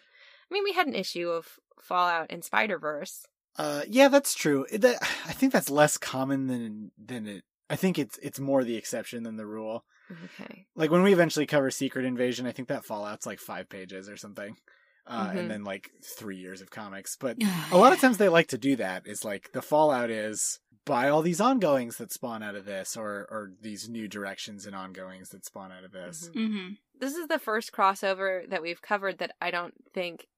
I 0.50 0.54
mean, 0.54 0.64
we 0.64 0.72
had 0.72 0.86
an 0.86 0.94
issue 0.94 1.28
of 1.28 1.58
Fallout 1.82 2.30
in 2.30 2.42
Spider 2.42 2.78
Verse. 2.78 3.26
Uh, 3.56 3.82
yeah, 3.88 4.08
that's 4.08 4.34
true. 4.34 4.66
That 4.72 4.98
I 5.26 5.32
think 5.32 5.52
that's 5.52 5.70
less 5.70 5.98
common 5.98 6.46
than 6.46 6.92
than 7.02 7.26
it. 7.26 7.44
I 7.68 7.76
think 7.76 7.98
it's 7.98 8.18
it's 8.22 8.40
more 8.40 8.64
the 8.64 8.76
exception 8.76 9.22
than 9.22 9.36
the 9.36 9.46
rule. 9.46 9.84
Okay. 10.24 10.66
Like 10.74 10.90
when 10.90 11.02
we 11.02 11.12
eventually 11.12 11.46
cover 11.46 11.70
Secret 11.70 12.04
Invasion, 12.04 12.46
I 12.46 12.52
think 12.52 12.68
that 12.68 12.84
Fallout's 12.84 13.26
like 13.26 13.38
five 13.38 13.68
pages 13.68 14.08
or 14.08 14.16
something. 14.16 14.56
Uh, 15.04 15.26
mm-hmm. 15.26 15.38
and 15.38 15.50
then 15.50 15.64
like 15.64 15.90
three 16.04 16.36
years 16.36 16.60
of 16.60 16.70
comics. 16.70 17.16
But 17.16 17.36
a 17.72 17.76
lot 17.76 17.92
of 17.92 18.00
times 18.00 18.18
they 18.18 18.28
like 18.28 18.48
to 18.48 18.58
do 18.58 18.76
that. 18.76 19.06
Is 19.06 19.24
like 19.24 19.50
the 19.52 19.62
fallout 19.62 20.10
is 20.10 20.60
buy 20.84 21.08
all 21.08 21.22
these 21.22 21.40
ongoings 21.40 21.96
that 21.96 22.12
spawn 22.12 22.42
out 22.42 22.54
of 22.54 22.64
this, 22.64 22.96
or 22.96 23.26
or 23.30 23.50
these 23.60 23.88
new 23.88 24.06
directions 24.06 24.64
and 24.64 24.76
ongoings 24.76 25.30
that 25.30 25.44
spawn 25.44 25.72
out 25.72 25.84
of 25.84 25.92
this. 25.92 26.28
Mm-hmm. 26.28 26.38
Mm-hmm. 26.38 26.68
This 27.00 27.14
is 27.16 27.26
the 27.26 27.40
first 27.40 27.72
crossover 27.72 28.48
that 28.48 28.62
we've 28.62 28.80
covered 28.80 29.18
that 29.18 29.32
I 29.40 29.50
don't 29.50 29.74
think 29.92 30.28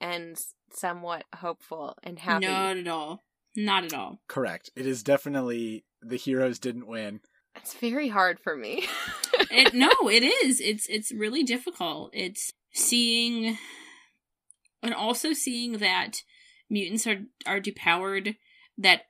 ends 0.00 0.54
somewhat 0.72 1.24
hopeful 1.34 1.96
and 2.02 2.18
happy. 2.18 2.46
Not 2.46 2.76
at 2.76 2.88
all. 2.88 3.24
Not 3.56 3.84
at 3.84 3.94
all. 3.94 4.20
Correct. 4.28 4.70
It 4.76 4.86
is 4.86 5.02
definitely 5.02 5.84
the 6.00 6.16
heroes 6.16 6.58
didn't 6.58 6.86
win. 6.86 7.20
It's 7.56 7.74
very 7.74 8.08
hard 8.08 8.40
for 8.40 8.56
me. 8.56 8.86
it, 9.52 9.74
no, 9.74 9.90
it 10.10 10.22
is. 10.22 10.60
It's 10.60 10.86
it's 10.88 11.12
really 11.12 11.42
difficult. 11.42 12.10
It's 12.12 12.52
seeing 12.72 13.58
and 14.82 14.94
also 14.94 15.32
seeing 15.32 15.78
that 15.78 16.22
mutants 16.68 17.06
are 17.06 17.22
are 17.46 17.60
depowered 17.60 18.36
that 18.78 19.02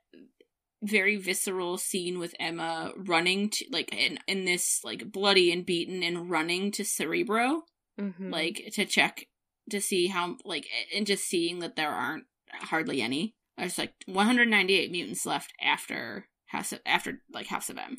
very 0.83 1.15
visceral 1.15 1.77
scene 1.77 2.19
with 2.19 2.35
Emma 2.39 2.91
running 2.97 3.49
to 3.49 3.65
like 3.71 3.93
in 3.93 4.19
in 4.27 4.45
this 4.45 4.81
like 4.83 5.11
bloody 5.11 5.51
and 5.51 5.65
beaten 5.65 6.03
and 6.03 6.29
running 6.29 6.71
to 6.71 6.83
Cerebro 6.83 7.63
mm-hmm. 7.99 8.29
like 8.29 8.69
to 8.73 8.85
check 8.85 9.27
to 9.69 9.79
see 9.79 10.07
how 10.07 10.35
like 10.43 10.67
and 10.93 11.07
just 11.07 11.23
seeing 11.23 11.59
that 11.59 11.75
there 11.75 11.91
aren't 11.91 12.25
hardly 12.51 13.01
any. 13.01 13.35
There's 13.57 13.77
like 13.77 13.93
198 14.07 14.91
mutants 14.91 15.25
left 15.25 15.53
after 15.61 16.27
House 16.47 16.71
of, 16.71 16.79
after 16.85 17.21
like 17.31 17.47
House 17.47 17.69
of 17.69 17.77
M, 17.77 17.97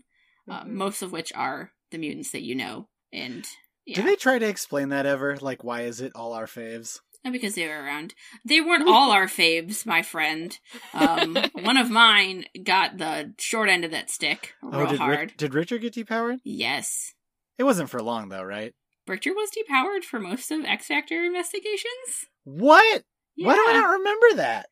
uh, 0.49 0.61
mm-hmm. 0.61 0.71
uh, 0.71 0.73
most 0.73 1.03
of 1.03 1.13
which 1.13 1.33
are 1.35 1.73
the 1.95 1.99
mutants 1.99 2.33
that 2.33 2.43
you 2.43 2.55
know. 2.55 2.89
And 3.13 3.47
yeah. 3.87 3.97
do 3.97 4.03
they 4.03 4.17
try 4.17 4.39
to 4.39 4.47
explain 4.47 4.91
that 4.91 5.07
ever? 5.07 5.37
Like, 5.37 5.65
why 5.65 5.83
is 5.83 6.01
it 6.01 6.13
all 6.15 6.33
our 6.33 6.47
faves? 6.47 6.99
Because 7.31 7.55
they 7.55 7.67
were 7.67 7.83
around. 7.83 8.15
They 8.45 8.61
weren't 8.61 8.87
all 8.87 9.11
our 9.11 9.27
faves, 9.27 9.87
my 9.87 10.03
friend. 10.03 10.59
Um, 10.93 11.39
one 11.55 11.79
of 11.79 11.91
mine 11.91 12.45
got 12.63 12.99
the 12.99 13.33
short 13.39 13.71
end 13.71 13.85
of 13.85 13.93
that 13.93 14.11
stick 14.11 14.53
oh, 14.63 14.71
real 14.71 14.81
oh, 14.81 14.91
did 14.91 14.99
hard. 14.99 15.33
Did 15.39 15.55
Rictor 15.55 15.79
get 15.79 15.95
depowered? 15.95 16.41
Yes. 16.45 17.15
It 17.57 17.65
wasn't 17.65 17.89
for 17.89 18.03
long 18.03 18.29
though, 18.29 18.43
right? 18.43 18.75
Rictor 19.07 19.33
was 19.33 19.51
depowered 19.51 20.03
for 20.03 20.21
most 20.21 20.51
of 20.51 20.65
X 20.65 20.87
Factor 20.87 21.25
investigations. 21.25 22.27
What? 22.45 23.05
Yeah. 23.37 23.47
Why 23.47 23.55
do 23.55 23.65
I 23.69 23.73
not 23.73 23.99
remember 23.99 24.27
that? 24.37 24.67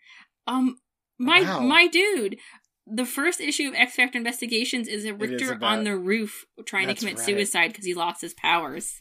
Um, 0.47 0.77
my 1.19 1.43
Wow. 1.43 1.61
my 1.61 1.87
dude. 1.87 2.39
The 2.87 3.07
first 3.07 3.41
issue 3.41 3.69
of 3.69 3.75
X 3.75 3.95
Factor 3.95 4.19
Investigations 4.19 4.89
is 4.89 5.05
a 5.05 5.15
is 5.15 5.21
Rictor 5.21 5.53
about- 5.53 5.79
on 5.79 5.85
the 5.85 5.97
roof 5.97 6.45
trying 6.67 6.89
to 6.89 6.95
commit 6.95 7.17
right. 7.19 7.25
suicide 7.25 7.69
because 7.69 7.85
he 7.85 7.95
lost 7.95 8.21
his 8.21 8.35
powers. 8.35 9.01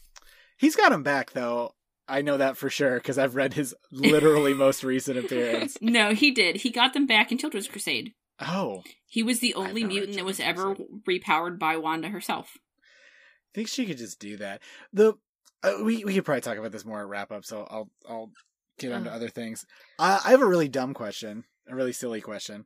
He's 0.56 0.76
got 0.76 0.92
him 0.92 1.02
back 1.02 1.32
though. 1.32 1.74
I 2.08 2.22
know 2.22 2.36
that 2.36 2.56
for 2.56 2.68
sure 2.70 2.96
because 2.96 3.18
I've 3.18 3.34
read 3.36 3.54
his 3.54 3.74
literally 3.90 4.54
most 4.54 4.84
recent 4.84 5.18
appearance. 5.18 5.76
No, 5.82 6.14
he 6.14 6.30
did. 6.30 6.56
He 6.56 6.70
got 6.70 6.94
them 6.94 7.06
back 7.06 7.32
in 7.32 7.38
Children's 7.38 7.68
Crusade. 7.68 8.12
Oh, 8.40 8.82
He 9.08 9.22
was 9.22 9.40
the 9.40 9.54
only 9.54 9.84
mutant 9.84 10.16
that 10.16 10.24
was 10.24 10.40
ever 10.40 10.74
repowered 11.08 11.58
by 11.58 11.76
Wanda 11.76 12.08
herself. 12.08 12.56
I 12.56 13.50
think 13.54 13.68
she 13.68 13.84
could 13.86 13.98
just 13.98 14.18
do 14.20 14.36
that. 14.38 14.62
The 14.92 15.14
uh, 15.62 15.74
we 15.84 16.04
we 16.04 16.14
could 16.14 16.24
probably 16.24 16.40
talk 16.40 16.56
about 16.58 16.72
this 16.72 16.84
more 16.84 17.00
at 17.02 17.08
wrap 17.08 17.30
up. 17.30 17.44
So 17.44 17.66
I'll 17.70 17.90
I'll 18.08 18.30
get 18.78 18.92
on 18.92 19.04
to 19.04 19.10
Oh. 19.10 19.14
other 19.14 19.28
things. 19.28 19.64
I 19.98 20.20
I 20.24 20.30
have 20.30 20.40
a 20.42 20.46
really 20.46 20.68
dumb 20.68 20.94
question, 20.94 21.44
a 21.68 21.74
really 21.76 21.92
silly 21.92 22.20
question. 22.20 22.64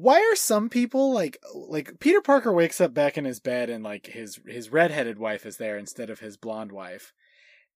Why 0.00 0.20
are 0.20 0.36
some 0.36 0.68
people 0.68 1.12
like 1.12 1.38
like 1.52 1.98
Peter 1.98 2.20
Parker 2.20 2.52
wakes 2.52 2.80
up 2.80 2.94
back 2.94 3.18
in 3.18 3.24
his 3.24 3.40
bed 3.40 3.68
and 3.68 3.82
like 3.82 4.06
his 4.06 4.38
his 4.46 4.70
redheaded 4.70 5.18
wife 5.18 5.44
is 5.44 5.56
there 5.56 5.76
instead 5.76 6.08
of 6.08 6.20
his 6.20 6.36
blonde 6.36 6.70
wife, 6.70 7.12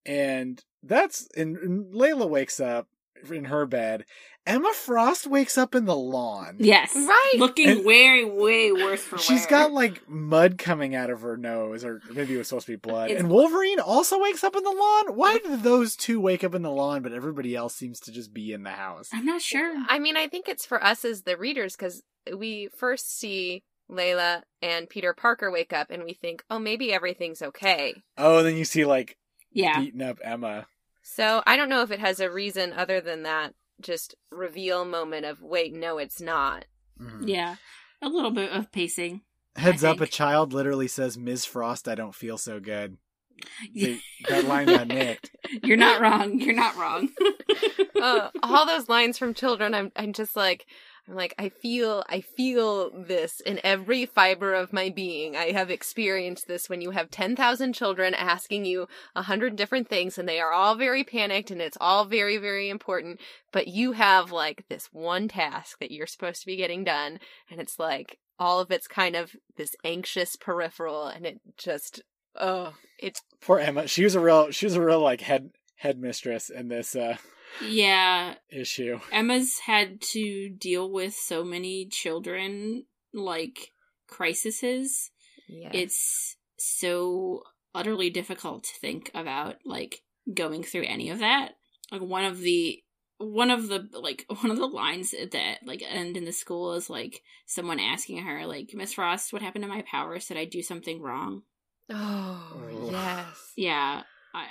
and 0.06 0.62
that's 0.84 1.26
and, 1.36 1.56
and 1.56 1.92
Layla 1.92 2.28
wakes 2.28 2.60
up 2.60 2.86
in 3.28 3.46
her 3.46 3.66
bed. 3.66 4.04
Emma 4.44 4.72
Frost 4.74 5.26
wakes 5.26 5.56
up 5.56 5.74
in 5.74 5.84
the 5.84 5.94
lawn. 5.94 6.56
Yes. 6.58 6.94
Right. 6.96 7.32
Looking 7.38 7.68
And- 7.68 7.84
way, 7.84 8.24
way 8.24 8.72
worse 8.72 9.00
for 9.02 9.16
She's 9.18 9.42
wear. 9.42 9.50
got 9.50 9.72
like 9.72 10.08
mud 10.08 10.58
coming 10.58 10.94
out 10.96 11.10
of 11.10 11.20
her 11.20 11.36
nose, 11.36 11.84
or 11.84 12.00
maybe 12.12 12.34
it 12.34 12.38
was 12.38 12.48
supposed 12.48 12.66
to 12.66 12.72
be 12.72 12.76
blood. 12.76 13.10
It's- 13.10 13.20
and 13.20 13.30
Wolverine 13.30 13.78
also 13.78 14.18
wakes 14.20 14.42
up 14.42 14.56
in 14.56 14.64
the 14.64 14.70
lawn. 14.70 15.14
Why 15.16 15.38
did 15.38 15.62
those 15.62 15.94
two 15.94 16.20
wake 16.20 16.42
up 16.42 16.54
in 16.56 16.62
the 16.62 16.70
lawn, 16.72 17.02
but 17.02 17.12
everybody 17.12 17.54
else 17.54 17.74
seems 17.76 18.00
to 18.00 18.10
just 18.12 18.34
be 18.34 18.52
in 18.52 18.64
the 18.64 18.70
house? 18.72 19.10
I'm 19.12 19.24
not 19.24 19.42
sure. 19.42 19.74
I 19.88 19.98
mean, 20.00 20.16
I 20.16 20.26
think 20.26 20.48
it's 20.48 20.66
for 20.66 20.82
us 20.82 21.04
as 21.04 21.22
the 21.22 21.36
readers 21.36 21.76
because 21.76 22.02
we 22.36 22.68
first 22.76 23.16
see 23.16 23.62
Layla 23.88 24.42
and 24.60 24.88
Peter 24.88 25.12
Parker 25.14 25.50
wake 25.52 25.72
up 25.72 25.90
and 25.90 26.02
we 26.02 26.14
think, 26.14 26.42
oh, 26.50 26.58
maybe 26.58 26.92
everything's 26.92 27.42
okay. 27.42 27.94
Oh, 28.18 28.38
and 28.38 28.46
then 28.48 28.56
you 28.56 28.64
see 28.64 28.84
like 28.84 29.18
Yeah. 29.52 29.78
beating 29.78 30.02
up 30.02 30.18
Emma. 30.22 30.66
So 31.04 31.42
I 31.46 31.56
don't 31.56 31.68
know 31.68 31.82
if 31.82 31.90
it 31.90 31.98
has 32.00 32.18
a 32.20 32.30
reason 32.30 32.72
other 32.72 33.00
than 33.00 33.22
that 33.24 33.54
just 33.80 34.14
reveal 34.30 34.84
moment 34.84 35.24
of, 35.26 35.40
wait, 35.42 35.72
no, 35.74 35.98
it's 35.98 36.20
not. 36.20 36.66
Mhm. 37.00 37.28
Yeah. 37.28 37.56
A 38.00 38.08
little 38.08 38.30
bit 38.30 38.50
of 38.52 38.70
pacing. 38.72 39.22
Heads 39.56 39.84
up, 39.84 40.00
a 40.00 40.06
child 40.06 40.52
literally 40.52 40.88
says, 40.88 41.18
"Ms. 41.18 41.44
Frost, 41.44 41.86
I 41.88 41.94
don't 41.94 42.14
feel 42.14 42.38
so 42.38 42.58
good." 42.60 42.96
They- 43.74 44.00
that 44.28 44.44
line 44.44 44.66
got 44.66 44.86
nicked. 44.88 45.30
You're 45.64 45.76
not 45.76 46.00
wrong. 46.00 46.38
You're 46.40 46.54
not 46.54 46.76
wrong. 46.76 47.08
uh, 48.00 48.30
all 48.42 48.66
those 48.66 48.88
lines 48.88 49.18
from 49.18 49.34
children, 49.34 49.74
I'm, 49.74 49.90
I'm 49.96 50.12
just 50.12 50.36
like, 50.36 50.66
I'm 51.08 51.14
like, 51.14 51.34
I 51.36 51.48
feel, 51.48 52.04
I 52.08 52.20
feel 52.20 52.90
this 52.90 53.40
in 53.40 53.60
every 53.64 54.06
fiber 54.06 54.54
of 54.54 54.72
my 54.72 54.88
being. 54.88 55.36
I 55.36 55.50
have 55.50 55.70
experienced 55.70 56.46
this 56.46 56.68
when 56.68 56.80
you 56.80 56.92
have 56.92 57.10
10,000 57.10 57.72
children 57.72 58.14
asking 58.14 58.66
you 58.66 58.86
a 59.16 59.22
hundred 59.22 59.56
different 59.56 59.88
things 59.88 60.16
and 60.16 60.28
they 60.28 60.38
are 60.38 60.52
all 60.52 60.76
very 60.76 61.02
panicked 61.02 61.50
and 61.50 61.60
it's 61.60 61.76
all 61.80 62.04
very, 62.04 62.36
very 62.36 62.70
important. 62.70 63.20
But 63.52 63.66
you 63.66 63.92
have 63.92 64.30
like 64.30 64.64
this 64.68 64.90
one 64.92 65.26
task 65.26 65.78
that 65.80 65.90
you're 65.90 66.06
supposed 66.06 66.40
to 66.42 66.46
be 66.46 66.56
getting 66.56 66.84
done. 66.84 67.18
And 67.50 67.60
it's 67.60 67.80
like 67.80 68.18
all 68.38 68.60
of 68.60 68.70
it's 68.70 68.86
kind 68.86 69.16
of 69.16 69.32
this 69.56 69.74
anxious 69.84 70.36
peripheral 70.36 71.06
and 71.06 71.26
it 71.26 71.40
just, 71.56 72.00
oh, 72.36 72.74
it's 73.00 73.22
Poor 73.40 73.58
Emma. 73.58 73.88
She 73.88 74.04
was 74.04 74.14
a 74.14 74.20
real. 74.20 74.52
She 74.52 74.66
was 74.66 74.76
a 74.76 74.82
real 74.82 75.00
like 75.00 75.20
head 75.20 75.50
headmistress 75.76 76.48
in 76.48 76.68
this 76.68 76.94
uh 76.94 77.16
yeah. 77.60 78.34
issue. 78.50 79.00
Emma's 79.10 79.58
had 79.58 80.00
to 80.12 80.48
deal 80.48 80.90
with 80.90 81.14
so 81.14 81.44
many 81.44 81.86
children, 81.86 82.84
like, 83.12 83.72
crises. 84.08 85.10
yeah. 85.48 85.70
It's 85.72 86.36
so 86.58 87.42
utterly 87.74 88.10
difficult 88.10 88.64
to 88.64 88.74
think 88.80 89.10
about, 89.14 89.56
like, 89.64 90.02
going 90.32 90.62
through 90.62 90.84
any 90.84 91.10
of 91.10 91.18
that. 91.20 91.52
Like, 91.90 92.02
one 92.02 92.24
of 92.24 92.38
the. 92.40 92.82
One 93.18 93.52
of 93.52 93.68
the 93.68 93.88
like 93.92 94.24
one 94.40 94.50
of 94.50 94.56
the 94.56 94.66
lines 94.66 95.12
that 95.12 95.58
like 95.64 95.80
end 95.88 96.16
in 96.16 96.24
the 96.24 96.32
school 96.32 96.72
is 96.74 96.90
like 96.90 97.22
someone 97.46 97.78
asking 97.78 98.18
her 98.24 98.46
like 98.46 98.70
Miss 98.74 98.94
Frost, 98.94 99.32
what 99.32 99.42
happened 99.42 99.62
to 99.62 99.68
my 99.68 99.82
powers? 99.88 100.26
Did 100.26 100.38
I 100.38 100.44
do 100.44 100.60
something 100.60 101.00
wrong? 101.00 101.42
oh, 101.88 102.52
Oh. 102.56 102.88
yes. 102.90 103.52
Yeah, 103.56 104.02
I, 104.34 104.46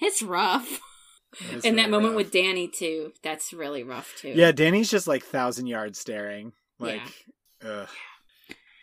it's 0.00 0.22
rough. 0.22 0.80
It's 1.52 1.64
and 1.64 1.78
that 1.78 1.90
moment 1.90 2.14
rough. 2.14 2.24
with 2.24 2.32
Danny 2.32 2.66
too, 2.68 3.12
that's 3.22 3.52
really 3.52 3.82
rough 3.82 4.14
too. 4.18 4.32
Yeah, 4.34 4.52
Danny's 4.52 4.90
just 4.90 5.06
like 5.06 5.22
thousand 5.24 5.66
yards 5.68 5.98
staring. 5.98 6.52
Like, 6.78 7.02
ugh. 7.64 7.88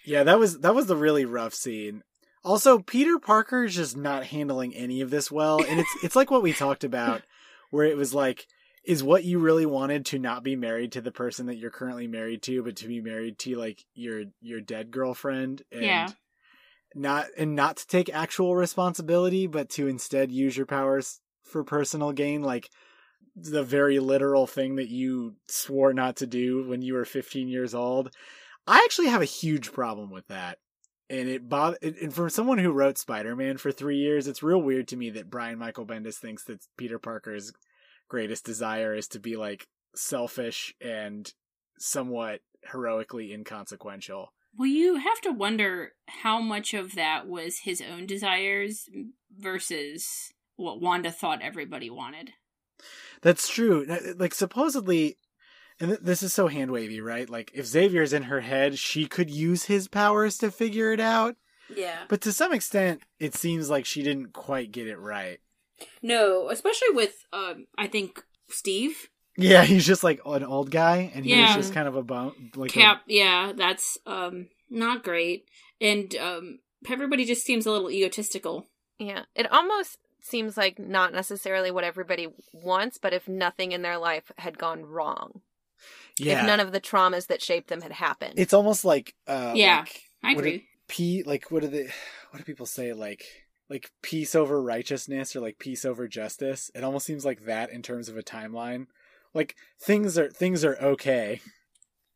Yeah, 0.06 0.24
that 0.24 0.40
was 0.40 0.60
that 0.60 0.74
was 0.76 0.86
the 0.88 0.96
really 0.96 1.26
rough 1.26 1.54
scene. 1.54 2.04
Also, 2.44 2.80
Peter 2.80 3.20
Parker 3.20 3.66
is 3.66 3.76
just 3.76 3.98
not 3.98 4.26
handling 4.28 4.74
any 4.74 5.02
of 5.02 5.10
this 5.10 5.30
well, 5.30 5.62
and 5.64 5.80
it's 5.80 5.90
it's 6.04 6.16
like 6.16 6.32
what 6.32 6.42
we 6.44 6.54
talked 6.54 6.84
about, 6.86 7.24
where 7.72 7.86
it 7.86 7.98
was 7.98 8.14
like, 8.14 8.48
is 8.86 9.04
what 9.04 9.26
you 9.26 9.40
really 9.40 9.66
wanted 9.66 10.06
to 10.06 10.20
not 10.20 10.44
be 10.44 10.56
married 10.56 10.94
to 10.94 11.02
the 11.02 11.12
person 11.12 11.48
that 11.48 11.58
you're 11.58 11.72
currently 11.72 12.08
married 12.08 12.42
to, 12.44 12.64
but 12.64 12.78
to 12.78 12.88
be 12.88 13.02
married 13.02 13.38
to 13.40 13.56
like 13.56 13.84
your 13.94 14.24
your 14.40 14.62
dead 14.62 14.92
girlfriend, 14.92 15.64
and 15.74 15.82
Yeah. 15.82 16.08
not 16.96 17.26
and 17.38 17.54
not 17.56 17.76
to 17.78 17.88
take 17.88 18.10
actual 18.14 18.56
responsibility, 18.56 19.48
but 19.48 19.70
to 19.72 19.88
instead 19.88 20.32
use 20.32 20.56
your 20.56 20.66
powers 20.66 21.20
for 21.48 21.64
personal 21.64 22.12
gain, 22.12 22.42
like 22.42 22.70
the 23.36 23.64
very 23.64 24.00
literal 24.00 24.48
thing 24.48 24.76
that 24.76 24.90
you 24.90 25.36
swore 25.48 25.94
not 25.94 26.18
to 26.18 26.28
do 26.28 26.68
when 26.68 26.82
you 26.82 26.94
were 26.94 27.06
15 27.06 27.48
years 27.48 27.76
old. 27.76 28.14
I 28.66 28.82
actually 28.84 29.08
have 29.08 29.22
a 29.22 29.26
huge 29.26 29.72
problem 29.72 30.10
with 30.10 30.28
that. 30.28 30.58
And 31.10 31.30
it 31.30 31.48
bother 31.48 31.78
and 31.82 32.14
for 32.14 32.30
someone 32.30 32.58
who 32.58 32.72
wrote 32.72 32.98
Spider-Man 32.98 33.58
for 33.58 33.72
3 33.72 33.96
years, 33.96 34.28
it's 34.28 34.44
real 34.44 34.62
weird 34.62 34.90
to 34.90 34.98
me 34.98 35.10
that 35.12 35.30
Brian 35.30 35.58
Michael 35.58 35.86
Bendis 35.86 36.16
thinks 36.16 36.44
that 36.46 36.66
Peter 36.78 37.00
Parker's 37.00 37.54
greatest 38.10 38.46
desire 38.46 38.94
is 38.94 39.08
to 39.10 39.20
be 39.20 39.38
like 39.38 39.68
selfish 39.96 40.76
and 40.82 41.32
somewhat 41.80 42.42
heroically 42.72 43.32
inconsequential. 43.32 44.34
Well, 44.58 44.68
you 44.68 44.96
have 44.96 45.22
to 45.22 45.32
wonder 45.32 45.94
how 46.08 46.42
much 46.42 46.74
of 46.74 46.96
that 46.96 47.28
was 47.28 47.60
his 47.60 47.82
own 47.82 48.06
desires 48.06 48.90
versus 49.38 50.34
what 50.58 50.82
Wanda 50.82 51.12
thought 51.12 51.42
everybody 51.42 51.90
wanted. 51.90 52.32
That's 53.22 53.48
true. 53.50 53.86
Like 54.18 54.34
supposedly, 54.36 55.18
and 55.80 55.90
th- 55.92 56.02
this 56.04 56.22
is 56.22 56.34
so 56.34 56.48
hand 56.48 56.72
wavy, 56.72 57.02
right? 57.02 57.30
Like 57.30 57.52
if 57.54 57.66
Xavier's 57.66 58.14
in 58.14 58.24
her 58.24 58.42
head, 58.42 58.78
she 58.78 59.06
could 59.08 59.30
use 59.30 59.64
his 59.66 59.88
powers 59.88 60.38
to 60.40 60.52
figure 60.52 60.92
it 60.92 61.00
out. 61.00 61.36
Yeah. 61.76 61.98
But 62.08 62.22
to 62.22 62.32
some 62.32 62.54
extent, 62.54 63.02
it 63.20 63.34
seems 63.36 63.70
like 63.70 63.86
she 63.86 64.04
didn't 64.04 64.34
quite 64.34 64.72
get 64.72 64.88
it 64.88 65.00
right. 65.00 65.40
No, 66.02 66.50
especially 66.50 66.90
with 66.92 67.26
um 67.34 67.66
I 67.78 67.88
think 67.88 68.24
Steve. 68.50 69.10
Yeah, 69.40 69.64
he's 69.64 69.86
just 69.86 70.04
like 70.04 70.20
an 70.26 70.44
old 70.44 70.72
guy, 70.72 71.12
and 71.14 71.24
he 71.26 71.32
Yeah. 71.32 71.48
was 71.48 71.56
just 71.66 71.74
kind 71.74 71.88
of 71.88 71.96
a 71.96 72.04
bum. 72.04 72.52
Like 72.56 72.72
a- 72.72 72.74
Cap, 72.80 73.02
yeah, 73.08 73.52
that's 73.56 73.98
um 74.06 74.48
not 74.70 75.04
great. 75.04 75.46
And 75.82 76.16
um 76.16 76.60
everybody 76.90 77.26
just 77.26 77.46
seems 77.46 77.66
a 77.66 77.72
little 77.72 77.92
egotistical. 77.92 78.66
Yeah. 79.00 79.24
It 79.36 79.52
almost 79.52 79.98
seems 80.28 80.58
like 80.58 80.78
not 80.78 81.14
necessarily 81.14 81.72
what 81.72 81.84
everybody 81.84 82.28
wants, 82.54 82.98
but 82.98 83.14
if 83.14 83.28
nothing 83.28 83.72
in 83.72 83.82
their 83.82 83.98
life 83.98 84.32
had 84.38 84.58
gone 84.58 84.86
wrong, 84.86 85.42
yeah, 86.20 86.42
if 86.42 86.46
none 86.48 86.60
of 86.60 86.72
the 86.72 86.82
traumas 86.82 87.28
that 87.28 87.42
shaped 87.42 87.70
them 87.70 87.82
had 87.82 87.92
happened. 87.94 88.34
it's 88.38 88.54
almost 88.54 88.86
like 88.86 89.16
uh, 89.28 89.54
Yeah. 89.56 89.80
like, 89.80 90.02
I 90.24 90.32
agree. 90.34 90.68
P 90.88 91.24
like 91.24 91.52
what 91.52 91.62
do 91.64 91.68
they 91.68 91.86
what 92.32 92.38
do 92.38 92.44
people 92.44 92.66
say 92.66 92.94
like 92.94 93.24
like 93.70 93.92
peace 94.02 94.34
over 94.36 94.62
righteousness 94.62 95.36
or 95.36 95.42
like 95.42 95.60
peace 95.60 95.84
over 95.84 96.08
justice 96.08 96.72
it 96.74 96.84
almost 96.84 97.06
seems 97.06 97.26
like 97.26 97.44
that 97.46 97.70
in 97.72 97.82
terms 97.82 98.08
of 98.08 98.16
a 98.18 98.24
timeline 98.24 98.88
like 99.34 99.56
things 99.82 100.18
are 100.18 100.30
things 100.30 100.64
are 100.64 100.78
okay 100.78 101.42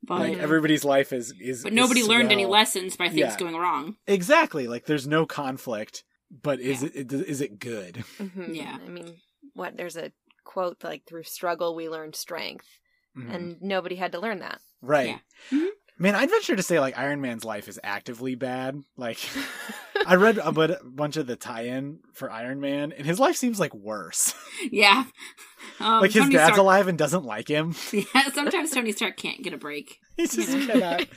but 0.03 0.19
like 0.21 0.37
everybody's 0.37 0.85
life 0.85 1.11
is 1.11 1.33
is 1.41 1.63
but 1.63 1.73
nobody 1.73 1.99
is 1.99 2.07
learned 2.07 2.31
any 2.31 2.45
lessons 2.45 2.95
by 2.95 3.07
things 3.09 3.17
Yeah. 3.19 3.37
going 3.37 3.57
wrong. 3.57 3.97
exactly 4.07 4.67
like 4.69 4.85
there's 4.85 5.05
no 5.05 5.25
conflict 5.25 6.05
but 6.41 6.59
is 6.59 6.81
Yeah. 6.83 6.89
it 6.93 7.11
is 7.13 7.41
it 7.41 7.59
good 7.59 7.95
Mhm. 8.19 8.55
Yeah. 8.55 8.77
I 8.83 8.87
mean, 8.89 9.15
what 9.53 9.75
there's 9.77 9.97
a 9.97 10.11
quote 10.43 10.83
like 10.83 11.05
through 11.05 11.23
struggle 11.23 11.75
we 11.75 11.89
learn 11.89 12.13
strength, 12.13 12.65
Mhm. 13.17 13.33
and 13.35 13.61
nobody 13.61 13.95
had 13.95 14.11
to 14.13 14.19
learn 14.19 14.39
that. 14.39 14.59
right 14.81 15.19
Yeah. 15.51 15.57
Mhm. 15.59 15.67
man 15.99 16.15
i'd 16.15 16.29
venture 16.29 16.55
to 16.55 16.63
say 16.63 16.79
like 16.79 16.97
iron 16.97 17.21
man's 17.21 17.45
life 17.45 17.67
is 17.67 17.79
actively 17.83 18.33
bad 18.35 18.81
like 18.97 19.19
i 20.07 20.15
read 20.15 20.39
a 20.39 20.51
bunch 20.83 21.17
of 21.17 21.27
the 21.27 21.35
tie-in 21.35 21.99
for 22.13 22.31
iron 22.31 22.59
man 22.59 22.91
and 22.91 23.05
his 23.05 23.19
life 23.19 23.35
seems 23.35 23.59
like 23.59 23.73
worse 23.75 24.33
Yeah. 24.71 25.05
Um, 25.79 26.01
like 26.01 26.11
his 26.11 26.23
Tony 26.23 26.33
dad's 26.35 26.47
Stark- 26.53 26.59
alive 26.59 26.87
and 26.87 26.97
doesn't 26.97 27.23
like 27.23 27.47
him 27.47 27.75
Yeah, 27.91 28.29
sometimes 28.33 28.71
Tony 28.71 28.91
Stark 28.91 29.17
can't 29.17 29.43
get 29.43 29.53
a 29.53 29.57
break. 29.57 29.99
he 30.17 30.23
just 30.27 30.49
Yeah. 30.49 30.65
cannot 30.65 31.07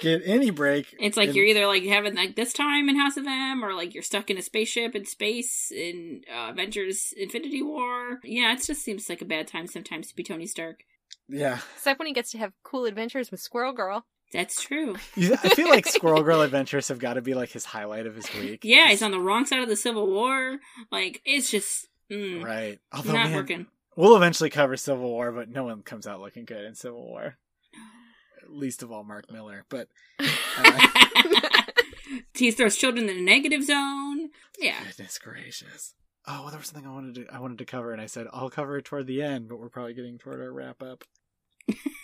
get 0.00 0.22
any 0.24 0.50
break. 0.50 0.94
It's 0.98 1.16
like 1.16 1.28
And- 1.28 1.36
you're 1.36 1.46
either 1.46 1.66
like 1.66 1.84
having 1.84 2.14
like 2.14 2.36
this 2.36 2.52
time 2.52 2.88
in 2.88 2.96
House 2.98 3.16
of 3.16 3.26
M, 3.26 3.64
or 3.64 3.74
like 3.74 3.94
you're 3.94 4.02
stuck 4.02 4.30
in 4.30 4.36
a 4.38 4.42
spaceship 4.42 4.94
in 4.94 5.04
space 5.04 5.70
in 5.70 6.22
uh, 6.32 6.50
Avengers: 6.50 7.14
Infinity 7.16 7.62
War. 7.62 8.18
Yeah, 8.24 8.52
it 8.52 8.62
just 8.62 8.82
seems 8.82 9.08
like 9.08 9.22
a 9.22 9.24
bad 9.26 9.46
time 9.46 9.66
sometimes 9.66 10.08
to 10.08 10.16
be 10.16 10.22
Tony 10.24 10.46
Stark. 10.46 10.84
yeah. 11.28 11.58
Except 11.76 11.98
when 11.98 12.06
he 12.08 12.14
gets 12.14 12.30
to 12.32 12.38
have 12.38 12.52
cool 12.62 12.84
adventures 12.86 13.30
with 13.30 13.40
Squirrel 13.40 13.72
Girl. 13.72 14.04
That's 14.32 14.62
true. 14.62 14.94
I 15.16 15.48
feel 15.56 15.68
like 15.68 15.86
Squirrel 15.88 16.22
Girl 16.22 16.40
adventures 16.42 16.86
have 16.88 17.00
got 17.00 17.14
to 17.14 17.20
be 17.22 17.34
like 17.34 17.50
his 17.50 17.64
highlight 17.64 18.06
of 18.06 18.14
his 18.14 18.32
week. 18.34 18.60
Yeah, 18.62 18.88
he's 18.88 19.02
on 19.02 19.10
the 19.10 19.18
wrong 19.18 19.44
side 19.44 19.60
of 19.60 19.68
the 19.68 19.74
Civil 19.76 20.06
War. 20.06 20.58
Like 20.92 21.20
it's 21.24 21.50
just 21.50 21.88
mm, 22.10 22.42
right. 22.44 22.78
Although 22.92 23.12
not 23.14 23.30
man, 23.30 23.34
working. 23.36 23.66
we'll 23.96 24.14
eventually 24.16 24.48
cover 24.50 24.76
Civil 24.76 25.10
War, 25.10 25.32
but 25.32 25.48
no 25.48 25.64
one 25.64 25.82
comes 25.82 26.06
out 26.06 26.20
looking 26.20 26.44
good 26.44 26.64
in 26.64 26.76
Civil 26.76 27.04
War. 27.04 27.38
Least 28.50 28.82
of 28.82 28.90
all 28.92 29.04
Mark 29.04 29.30
Millar. 29.30 29.64
But 29.68 29.88
uh, 30.18 30.88
he 32.34 32.50
throws 32.50 32.76
children 32.76 33.08
in 33.08 33.16
the 33.16 33.22
negative 33.22 33.64
zone. 33.64 34.30
Yeah. 34.58 34.82
goodness 34.84 35.18
gracious. 35.18 35.94
Oh, 36.26 36.42
well, 36.42 36.50
there 36.50 36.58
was 36.58 36.68
something 36.68 36.86
I 36.88 36.92
wanted 36.92 37.14
to 37.14 37.34
I 37.34 37.38
wanted 37.38 37.58
to 37.58 37.64
cover, 37.64 37.92
and 37.92 38.00
I 38.00 38.06
said 38.06 38.26
I'll 38.32 38.50
cover 38.50 38.76
it 38.76 38.84
toward 38.84 39.06
the 39.06 39.22
end, 39.22 39.48
but 39.48 39.58
we're 39.58 39.68
probably 39.68 39.94
getting 39.94 40.18
toward 40.18 40.40
our 40.40 40.52
wrap 40.52 40.82
up. 40.82 41.04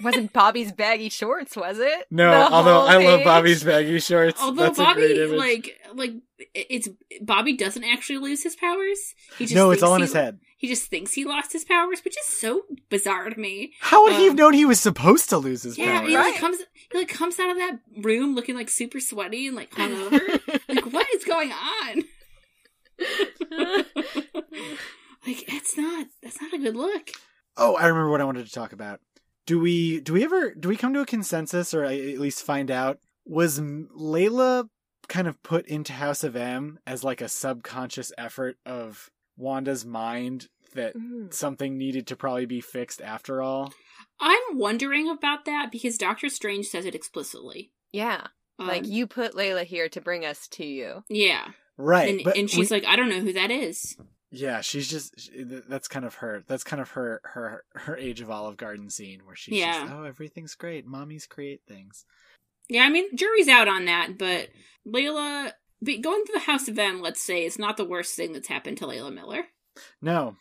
Wasn't 0.02 0.32
Bobby's 0.32 0.72
baggy 0.72 1.08
shorts, 1.08 1.56
was 1.56 1.78
it? 1.78 2.06
No, 2.10 2.30
The 2.30 2.52
although 2.54 2.80
I 2.86 2.96
love? 2.98 3.24
Bobby's 3.24 3.64
baggy 3.64 3.98
shorts. 4.00 4.40
Although 4.42 4.62
That's 4.64 4.78
a 4.78 4.84
great 4.94 5.16
Bobby, 5.16 5.22
image. 5.22 5.38
like, 5.38 5.78
like 5.94 6.12
it's 6.54 6.88
Bobby 7.22 7.56
doesn't 7.56 7.84
actually 7.84 8.18
lose 8.18 8.42
his 8.42 8.56
powers. 8.56 8.98
He 9.38 9.44
just 9.46 9.54
no, 9.54 9.70
it's 9.70 9.80
thinks 9.80 9.88
all 9.88 9.94
in 9.94 10.00
he- 10.00 10.06
his 10.06 10.12
head. 10.14 10.38
He 10.58 10.68
just 10.68 10.88
thinks 10.88 11.12
he 11.12 11.24
lost 11.26 11.52
his 11.52 11.64
powers, 11.66 12.00
which 12.02 12.16
is 12.18 12.26
so 12.26 12.62
bizarre 12.88 13.28
to 13.28 13.38
me. 13.38 13.72
How 13.80 14.04
would 14.04 14.14
he 14.14 14.22
have 14.24 14.30
Um, 14.30 14.36
known 14.36 14.52
he 14.54 14.64
was 14.64 14.80
supposed 14.80 15.28
to 15.28 15.36
lose 15.38 15.62
his 15.64 15.76
Yeah, 15.76 15.98
powers? 15.98 16.08
he 16.08 16.14
like 16.16 16.24
Right. 16.32 16.36
comes 16.40 16.58
he 16.90 16.98
like 16.98 17.08
comes 17.08 17.38
out 17.38 17.50
of 17.50 17.56
that 17.58 17.80
room 18.02 18.34
looking 18.34 18.54
like 18.54 18.70
super 18.70 18.98
sweaty 19.00 19.46
and 19.46 19.54
like 19.56 19.70
hungover. 19.72 20.20
like 20.68 20.86
what 20.92 21.06
is 21.14 21.24
going 21.24 21.52
on? 21.52 22.04
like 25.26 25.44
it's 25.52 25.76
not 25.76 26.06
that's 26.22 26.40
not 26.40 26.52
a 26.54 26.58
good 26.58 26.76
look. 26.76 27.10
Oh, 27.56 27.74
I 27.76 27.86
remember 27.86 28.10
what 28.10 28.20
I 28.20 28.24
wanted 28.24 28.46
to 28.46 28.52
talk 28.52 28.72
about. 28.72 29.00
Do 29.46 29.60
we 29.60 30.00
do 30.00 30.12
we 30.14 30.24
ever 30.24 30.54
do 30.54 30.68
we 30.68 30.76
come 30.76 30.92
to 30.94 31.00
a 31.00 31.06
consensus 31.06 31.72
or 31.72 31.84
at 31.84 32.18
least 32.18 32.42
find 32.42 32.70
out 32.70 32.98
was 33.24 33.60
Layla 33.60 34.68
kind 35.08 35.28
of 35.28 35.40
put 35.42 35.66
into 35.66 35.92
House 35.92 36.24
of 36.24 36.34
M 36.36 36.78
as 36.86 37.04
like 37.04 37.20
a 37.20 37.28
subconscious 37.28 38.12
effort 38.18 38.56
of 38.66 39.08
Wanda's 39.36 39.84
mind 39.84 40.48
that 40.74 40.94
Mm. 40.96 41.32
something 41.32 41.78
needed 41.78 42.06
to 42.08 42.16
probably 42.16 42.44
be 42.46 42.60
fixed 42.60 43.00
after 43.00 43.40
all? 43.40 43.72
I'm 44.20 44.58
wondering 44.58 45.08
about 45.08 45.44
that 45.44 45.70
because 45.70 45.96
Doctor 45.96 46.28
Strange 46.28 46.66
says 46.66 46.84
it 46.84 46.94
explicitly. 46.94 47.70
Yeah. 47.92 48.26
Um, 48.58 48.66
like 48.66 48.86
you 48.86 49.06
put 49.06 49.34
Layla 49.34 49.64
here 49.64 49.88
to 49.90 50.00
bring 50.00 50.24
us 50.24 50.48
to 50.48 50.64
you. 50.66 51.04
Yeah. 51.08 51.48
Right. 51.78 52.08
and, 52.16 52.20
but 52.24 52.36
and 52.36 52.50
she's 52.50 52.70
we- 52.70 52.78
like, 52.78 52.86
I 52.86 52.96
don't 52.96 53.08
know 53.10 53.20
who 53.20 53.32
that 53.34 53.50
is. 53.50 53.96
Yeah, 54.30 54.60
she's 54.60 54.88
just 54.88 55.18
she, 55.20 55.30
eh, 55.40 55.60
that's 55.68 55.88
kind 55.88 56.04
of 56.04 56.16
her. 56.16 56.42
That's 56.46 56.64
kind 56.64 56.80
of 56.82 56.90
her 56.90 57.20
her 57.24 57.64
her 57.74 57.96
Age 57.96 58.20
of 58.20 58.30
Olive 58.30 58.56
Garden 58.56 58.90
scene 58.90 59.20
where 59.24 59.36
she's 59.36 59.58
Yeah. 59.58 59.80
just 59.82 59.92
oh 59.92 60.02
everything's 60.04 60.54
great. 60.54 60.86
Mommies 60.86 61.28
create 61.28 61.60
things. 61.68 62.04
Yeah, 62.68 62.82
I 62.82 62.88
mean, 62.90 63.16
jury's 63.16 63.48
out 63.48 63.68
on 63.68 63.84
that, 63.84 64.18
but 64.18 64.48
Layla, 64.86 65.52
be- 65.84 65.98
going 65.98 66.24
to 66.26 66.32
the 66.32 66.40
House 66.40 66.66
of 66.66 66.76
M, 66.78 67.00
let's 67.00 67.22
say, 67.22 67.44
is 67.44 67.58
not 67.60 67.76
the 67.76 67.84
worst 67.84 68.16
thing 68.16 68.32
that's 68.32 68.48
happened 68.48 68.78
to 68.78 68.86
Layla 68.86 69.14
Miller. 69.14 69.44
No. 70.02 70.36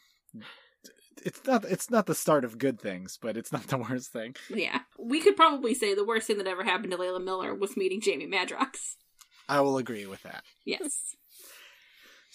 It's 1.24 1.46
not 1.46 1.66
it's 1.66 1.90
not 1.90 2.06
the 2.08 2.16
start 2.16 2.44
of 2.46 2.58
good 2.58 2.80
things, 2.80 3.18
but 3.22 3.38
it's 3.38 3.52
not 3.52 3.68
the 3.68 3.78
worst 3.90 4.12
thing. 4.12 4.36
Yeah. 4.50 4.80
We 5.00 5.22
could 5.22 5.36
probably 5.36 5.74
say 5.76 5.94
the 5.94 6.06
worst 6.06 6.28
thing 6.28 6.38
that 6.40 6.48
ever 6.48 6.64
happened 6.64 6.92
to 6.92 6.98
Layla 6.98 7.24
Miller 7.24 7.54
was 7.54 7.78
meeting 7.78 8.02
Jamie 8.02 8.28
Madrox. 8.28 8.96
I 9.48 9.62
will 9.62 9.78
agree 9.78 10.06
with 10.08 10.24
that. 10.24 10.44
Yes. 10.66 11.16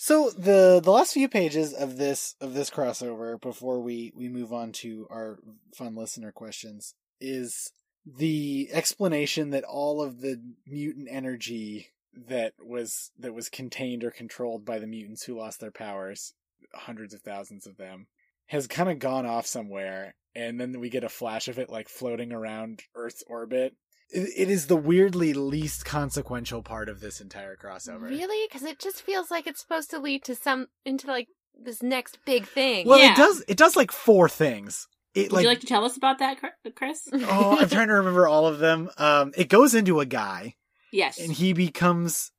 So 0.03 0.31
the 0.31 0.81
the 0.83 0.91
last 0.91 1.13
few 1.13 1.29
pages 1.29 1.75
of 1.75 1.99
this 1.99 2.35
of 2.41 2.55
this 2.55 2.71
crossover 2.71 3.39
before 3.39 3.83
we 3.83 4.15
we 4.17 4.31
move 4.31 4.51
on 4.51 4.73
to 4.81 5.07
our 5.11 5.39
fun 5.75 5.95
listener 5.95 6.33
questions 6.33 6.95
is 7.21 7.71
the 8.07 8.71
explanation 8.73 9.51
that 9.51 9.65
all 9.65 10.01
of 10.01 10.23
the 10.23 10.41
mutant 10.67 11.09
energy 11.11 11.89
that 12.15 12.55
was 12.59 13.11
that 13.19 13.35
was 13.35 13.51
contained 13.51 14.03
or 14.03 14.11
controlled 14.11 14.65
by 14.65 14.79
the 14.79 14.87
mutants 14.87 15.25
who 15.25 15.37
lost 15.37 15.61
their 15.61 15.71
powers 15.71 16.33
hundreds 16.73 17.13
of 17.13 17.21
thousands 17.21 17.67
of 17.67 17.77
them 17.77 18.07
has 18.47 18.67
kind 18.67 18.89
of 18.89 19.01
gone 19.01 19.27
off 19.27 19.47
somewhere 19.47 20.15
and 20.35 20.59
then 20.59 20.81
we 20.81 20.89
get 20.89 21.05
a 21.05 21.11
flash 21.11 21.47
of 21.47 21.59
it 21.59 21.69
like 21.69 21.91
floating 21.91 22.33
around 22.33 22.85
earth's 22.95 23.23
orbit 23.27 23.77
it, 24.13 24.29
it 24.37 24.51
is 24.51 24.67
the 24.67 24.77
weirdly 24.77 25.33
least 25.33 25.85
consequential 25.85 26.63
part 26.63 26.89
of 26.89 27.01
this 27.01 27.21
entire 27.21 27.57
crossover 27.57 28.09
Really? 28.09 28.47
Because 28.49 28.63
it 28.63 28.79
just 28.79 29.03
feels 29.03 29.31
like 29.31 29.47
it's 29.47 29.61
supposed 29.61 29.91
to 29.91 29.99
lead 29.99 30.25
to 30.25 30.35
some 30.35 30.67
into 30.85 31.07
like 31.07 31.29
this 31.55 31.83
next 31.83 32.19
big 32.25 32.47
thing. 32.47 32.87
Well, 32.87 32.99
Yeah. 32.99 33.13
it 33.13 33.17
does. 33.17 33.45
It 33.49 33.57
does 33.57 33.77
like 33.77 33.93
four 33.93 34.29
things. 34.29 34.87
It 35.15 35.25
Would 35.25 35.33
like, 35.33 35.43
you 35.43 35.49
like 35.49 35.61
to 35.61 35.67
tell 35.67 35.85
us 35.85 35.97
about 35.97 36.21
that, 36.21 36.39
Chris? 36.77 37.09
oh, 37.13 37.59
I'm 37.61 37.69
trying 37.69 37.89
to 37.89 37.95
remember 37.95 38.29
all 38.29 38.47
of 38.47 38.59
them. 38.61 38.89
Um, 38.97 39.33
it 39.37 39.49
goes 39.49 39.75
into 39.75 39.99
a 40.01 40.07
guy, 40.07 40.55
Yes. 40.93 41.19
and 41.19 41.33
he 41.33 41.53
becomes 41.53 42.31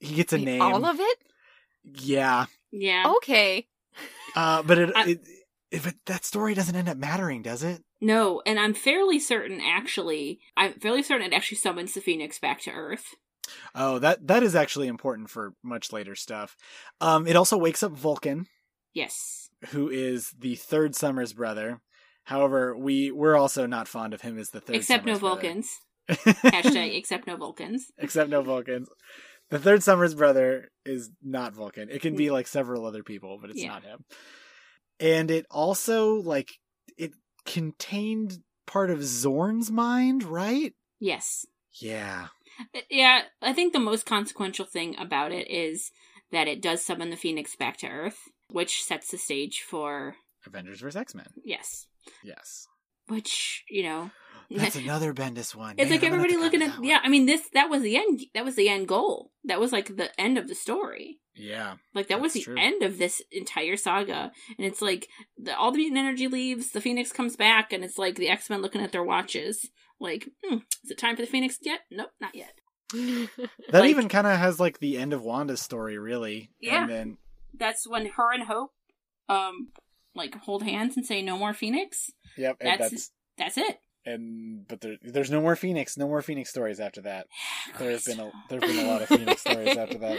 he 0.00 0.16
gets 0.16 0.32
a 0.32 0.36
Wait, 0.36 0.44
name. 0.44 0.62
All 0.62 0.84
of 0.84 0.98
it? 0.98 1.18
yeah, 1.84 2.46
yeah. 2.72 3.12
Okay. 3.18 3.66
uh, 4.34 4.62
but 4.62 4.78
it, 4.78 4.92
I- 4.96 5.10
it 5.10 5.20
if 5.70 5.86
it, 5.86 5.94
that 6.06 6.24
story 6.24 6.54
doesn't 6.54 6.74
end 6.74 6.88
up 6.88 6.96
mattering, 6.96 7.42
does 7.42 7.62
it? 7.62 7.82
No, 8.00 8.42
and 8.46 8.58
I'm 8.58 8.72
fairly 8.74 9.18
certain, 9.18 9.60
actually, 9.60 10.40
I'm 10.56 10.74
fairly 10.74 11.02
certain 11.02 11.26
it 11.32 11.34
actually 11.36 11.58
summons 11.58 11.92
the 11.92 12.00
Phoenix 12.00 12.38
back 12.38 12.60
to 12.62 12.70
Earth. 12.70 13.14
Oh, 13.74 13.98
that 13.98 14.26
that 14.28 14.42
is 14.42 14.54
actually 14.54 14.86
important 14.88 15.28
for 15.28 15.54
much 15.62 15.92
later 15.92 16.14
stuff. 16.14 16.56
Um, 17.00 17.26
it 17.26 17.36
also 17.36 17.58
wakes 17.58 17.82
up 17.82 17.92
Vulcan, 17.92 18.46
Yes. 18.94 19.50
who 19.70 19.88
is 19.90 20.32
the 20.38 20.54
third 20.54 20.94
Summers 20.94 21.32
brother. 21.32 21.80
However, 22.24 22.76
we 22.76 23.10
we're 23.10 23.36
also 23.36 23.66
not 23.66 23.88
fond 23.88 24.14
of 24.14 24.20
him 24.20 24.38
as 24.38 24.50
the 24.50 24.60
third. 24.60 24.76
Except 24.76 25.04
no 25.04 25.14
Summers 25.14 25.20
brother. 25.20 25.40
Vulcans. 25.42 25.80
Hashtag 26.08 26.96
except 26.96 27.26
no 27.26 27.36
Vulcans. 27.36 27.90
except 27.98 28.30
no 28.30 28.40
Vulcans. 28.42 28.88
The 29.50 29.58
third 29.58 29.82
Summers 29.82 30.14
brother 30.14 30.68
is 30.84 31.10
not 31.22 31.52
Vulcan. 31.54 31.88
It 31.90 32.02
can 32.02 32.14
be 32.14 32.30
like 32.30 32.46
several 32.46 32.86
other 32.86 33.02
people, 33.02 33.38
but 33.40 33.50
it's 33.50 33.60
Yeah. 33.60 33.68
not 33.70 33.82
him. 33.82 34.04
And 35.00 35.30
it 35.30 35.44
also 35.50 36.14
like 36.22 36.52
it 36.96 37.12
contained 37.44 38.38
part 38.66 38.90
of 38.90 38.98
Xorn's 39.00 39.70
mind, 39.70 40.22
right? 40.22 40.74
Yes. 40.98 41.46
Yeah. 41.80 42.28
Yeah, 42.90 43.22
I 43.40 43.52
think 43.52 43.72
the 43.72 43.78
most 43.78 44.04
consequential 44.06 44.66
thing 44.66 44.96
about 44.98 45.32
it 45.32 45.50
is 45.50 45.90
that 46.30 46.48
it 46.48 46.60
does 46.62 46.84
summon 46.84 47.10
the 47.10 47.16
Phoenix 47.16 47.56
back 47.56 47.78
to 47.78 47.86
Earth, 47.88 48.18
which 48.50 48.82
sets 48.82 49.10
the 49.10 49.18
stage 49.18 49.60
for 49.66 50.16
Avengers 50.46 50.80
vs. 50.80 50.96
X 50.96 51.14
Men. 51.14 51.26
yes, 51.44 51.86
Yes. 52.22 52.66
which 53.08 53.64
you 53.70 53.82
know, 53.82 54.10
That's 54.50 54.76
another 54.76 55.14
Bendis 55.14 55.54
one. 55.54 55.76
it's 55.78 55.88
Man, 55.88 55.90
like 55.90 56.04
I'm 56.04 56.10
gonna 56.10 56.22
have 56.22 56.24
everybody 56.32 56.36
looking 56.36 56.62
at 56.62 56.84
yeah. 56.84 56.98
I 57.02 57.08
mean, 57.08 57.26
this 57.26 57.42
that 57.54 57.70
was 57.70 57.82
the 57.82 57.96
end. 57.96 58.20
That 58.34 58.44
was 58.44 58.56
the 58.56 58.68
end 58.68 58.88
goal. 58.88 59.30
That 59.44 59.60
was 59.60 59.72
like 59.72 59.96
the 59.96 60.10
end 60.20 60.38
of 60.38 60.48
the 60.48 60.54
story. 60.54 61.18
Yeah. 61.36 61.74
Like 61.94 62.08
that 62.08 62.20
was 62.20 62.32
the 62.34 62.42
true. 62.42 62.56
end 62.58 62.82
of 62.82 62.98
this 62.98 63.22
entire 63.30 63.76
saga, 63.76 64.32
and 64.58 64.66
it's 64.66 64.82
like 64.82 65.08
the, 65.38 65.56
all 65.56 65.70
the 65.70 65.78
mutant 65.78 65.98
energy 65.98 66.26
leaves. 66.28 66.70
The 66.72 66.80
Phoenix 66.80 67.12
comes 67.12 67.36
back, 67.36 67.72
and 67.72 67.84
it's 67.84 67.96
like 67.98 68.16
the 68.16 68.28
X 68.28 68.50
Men 68.50 68.60
looking 68.62 68.80
at 68.82 68.92
their 68.92 69.04
watches. 69.04 69.68
Like, 70.00 70.28
hmm, 70.44 70.56
is 70.84 70.90
it 70.90 70.98
time 70.98 71.14
for 71.14 71.22
the 71.22 71.28
Phoenix 71.28 71.58
yet? 71.62 71.80
Nope, 71.90 72.10
not 72.20 72.34
yet. 72.34 72.54
That 73.70 73.82
Like- 73.82 73.90
even 73.90 74.08
kind 74.08 74.26
of 74.26 74.36
has 74.38 74.58
like 74.58 74.78
the 74.80 74.96
end 74.98 75.12
of 75.12 75.22
Wanda's 75.22 75.62
story, 75.62 75.96
really. 75.98 76.50
Yeah. 76.60 76.82
And 76.82 76.90
then 76.90 77.18
That's 77.54 77.86
when 77.86 78.06
her 78.06 78.32
and 78.32 78.44
Hope, 78.44 78.72
um, 79.28 79.68
like 80.14 80.34
hold 80.34 80.62
hands 80.64 80.96
and 80.96 81.06
say 81.06 81.22
no 81.22 81.38
more 81.38 81.54
Phoenix. 81.54 82.10
yep, 82.36 82.56
and 82.60 82.68
That's- 82.68 82.90
that's, 82.90 83.10
That's 83.38 83.58
it. 83.58 83.78
And 84.06 84.66
but 84.68 84.80
there, 84.80 84.96
there's 85.02 85.30
no 85.30 85.40
more 85.40 85.56
Phoenix, 85.56 85.96
no 85.96 86.06
more 86.08 86.22
Phoenix 86.22 86.50
stories 86.50 86.80
after 86.80 87.00
that. 87.02 87.26
There's 87.78 88.04
been 88.04 88.20
a 88.20 88.30
there've 88.48 88.62
been 88.62 88.86
a 88.86 88.90
lot 88.90 89.02
of 89.02 89.08
Phoenix 89.08 89.40
stories 89.42 89.76
after 89.76 89.98
that. 89.98 90.18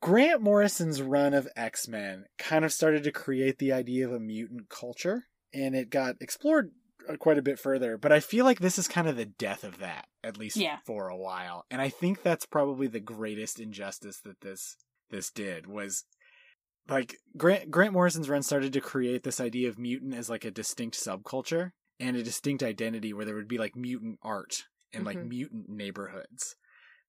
Grant 0.00 0.42
Morrison's 0.42 1.00
run 1.00 1.32
of 1.34 1.48
X 1.56 1.86
Men 1.86 2.24
kind 2.38 2.64
of 2.64 2.72
started 2.72 3.04
to 3.04 3.12
create 3.12 3.58
the 3.58 3.72
idea 3.72 4.06
of 4.06 4.12
a 4.12 4.20
mutant 4.20 4.68
culture, 4.68 5.24
and 5.54 5.74
it 5.76 5.90
got 5.90 6.16
explored 6.20 6.72
uh, 7.08 7.16
quite 7.16 7.38
a 7.38 7.42
bit 7.42 7.58
further. 7.58 7.96
But 7.96 8.12
I 8.12 8.20
feel 8.20 8.44
like 8.44 8.58
this 8.58 8.78
is 8.78 8.88
kind 8.88 9.08
of 9.08 9.16
the 9.16 9.26
death 9.26 9.62
of 9.64 9.78
that, 9.78 10.06
at 10.24 10.36
least 10.38 10.56
Yeah. 10.56 10.78
for 10.84 11.08
a 11.08 11.16
while. 11.16 11.66
And 11.70 11.80
I 11.80 11.88
think 11.88 12.22
that's 12.22 12.46
probably 12.46 12.86
the 12.88 13.00
greatest 13.00 13.60
injustice 13.60 14.20
that 14.24 14.40
this 14.40 14.76
this 15.10 15.30
did 15.30 15.66
was 15.66 16.04
like 16.88 17.16
Grant 17.36 17.70
Grant 17.70 17.92
Morrison's 17.92 18.28
run 18.28 18.42
started 18.42 18.72
to 18.72 18.80
create 18.80 19.22
this 19.22 19.40
idea 19.40 19.68
of 19.68 19.78
mutant 19.78 20.14
as 20.14 20.28
like 20.30 20.44
a 20.44 20.50
distinct 20.50 20.96
subculture 20.96 21.72
and 22.02 22.16
a 22.16 22.22
distinct 22.22 22.62
identity 22.62 23.12
where 23.14 23.24
there 23.24 23.34
would 23.36 23.48
be 23.48 23.58
like 23.58 23.76
mutant 23.76 24.18
art 24.22 24.64
and 24.92 25.04
like 25.04 25.16
Mhm. 25.18 25.28
mutant 25.28 25.68
neighborhoods. 25.70 26.56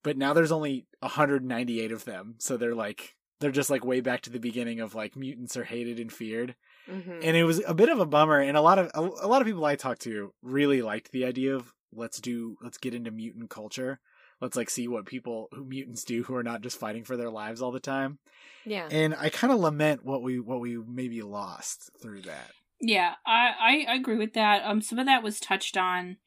But 0.03 0.17
now 0.17 0.33
there's 0.33 0.51
only 0.51 0.85
198 1.01 1.91
of 1.91 2.05
them, 2.05 2.35
so 2.37 2.55
they're 2.57 2.75
like 2.75 3.15
they're 3.39 3.51
just 3.51 3.69
like 3.69 3.83
way 3.83 3.99
back 3.99 4.21
to 4.21 4.29
the 4.29 4.39
beginning 4.39 4.79
of 4.79 4.95
like 4.95 5.17
mutants 5.17 5.57
are 5.57 5.65
hated 5.65 5.99
and 5.99 6.11
feared. 6.13 6.55
Mhm. 6.87 7.19
And 7.23 7.35
it 7.35 7.43
was 7.43 7.61
a 7.67 7.73
bit 7.73 7.89
of 7.89 7.99
a 7.99 8.05
bummer 8.05 8.39
and 8.39 8.55
a 8.55 8.61
lot 8.61 8.79
of 8.79 8.89
a, 8.93 9.01
a 9.25 9.27
lot 9.27 9.41
of 9.41 9.47
people 9.47 9.65
I 9.65 9.75
talked 9.75 10.01
to 10.03 10.33
really 10.41 10.81
liked 10.81 11.11
the 11.11 11.25
idea 11.25 11.55
of 11.55 11.73
let's 11.91 12.19
do 12.21 12.55
let's 12.61 12.77
get 12.77 12.93
into 12.93 13.11
mutant 13.11 13.49
culture. 13.49 13.99
Let's 14.39 14.55
like 14.57 14.69
see 14.69 14.87
what 14.87 15.05
people 15.05 15.47
who 15.53 15.65
mutants 15.65 16.03
do 16.03 16.23
who 16.23 16.35
are 16.35 16.43
not 16.43 16.61
just 16.61 16.77
fighting 16.79 17.03
for 17.03 17.15
their 17.17 17.29
lives 17.29 17.61
all 17.61 17.71
the 17.71 17.79
time. 17.79 18.19
Yeah. 18.65 18.87
And 18.91 19.13
I 19.15 19.29
kind 19.29 19.51
of 19.53 19.59
lament 19.59 20.03
what 20.05 20.21
we 20.21 20.39
what 20.39 20.59
we 20.61 20.77
maybe 20.77 21.21
lost 21.21 21.89
through 22.01 22.21
that. 22.23 22.51
Yeah, 22.85 23.13
I, 23.25 23.85
I 23.87 23.93
agree 23.95 24.17
with 24.17 24.33
that. 24.33 24.61
Um, 24.65 24.81
some 24.81 24.99
of 24.99 25.05
that 25.05 25.23
was 25.23 25.39
touched 25.39 25.77
on 25.77 26.17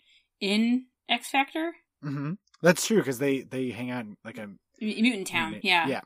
in 0.41 0.87
X 1.09 1.29
Factor. 1.29 1.75
Mm-hmm. 2.03 2.33
That's 2.63 2.87
true 2.87 2.97
because 2.97 3.19
they 3.19 3.43
they 3.43 3.71
hang 3.71 3.91
out 3.91 4.07
in 4.07 4.17
like 4.25 4.39
a 4.39 4.49
Mutant 4.81 5.27
Town, 5.27 5.51
Mutant- 5.53 5.65
yeah. 5.65 5.87
yeah. 5.87 6.01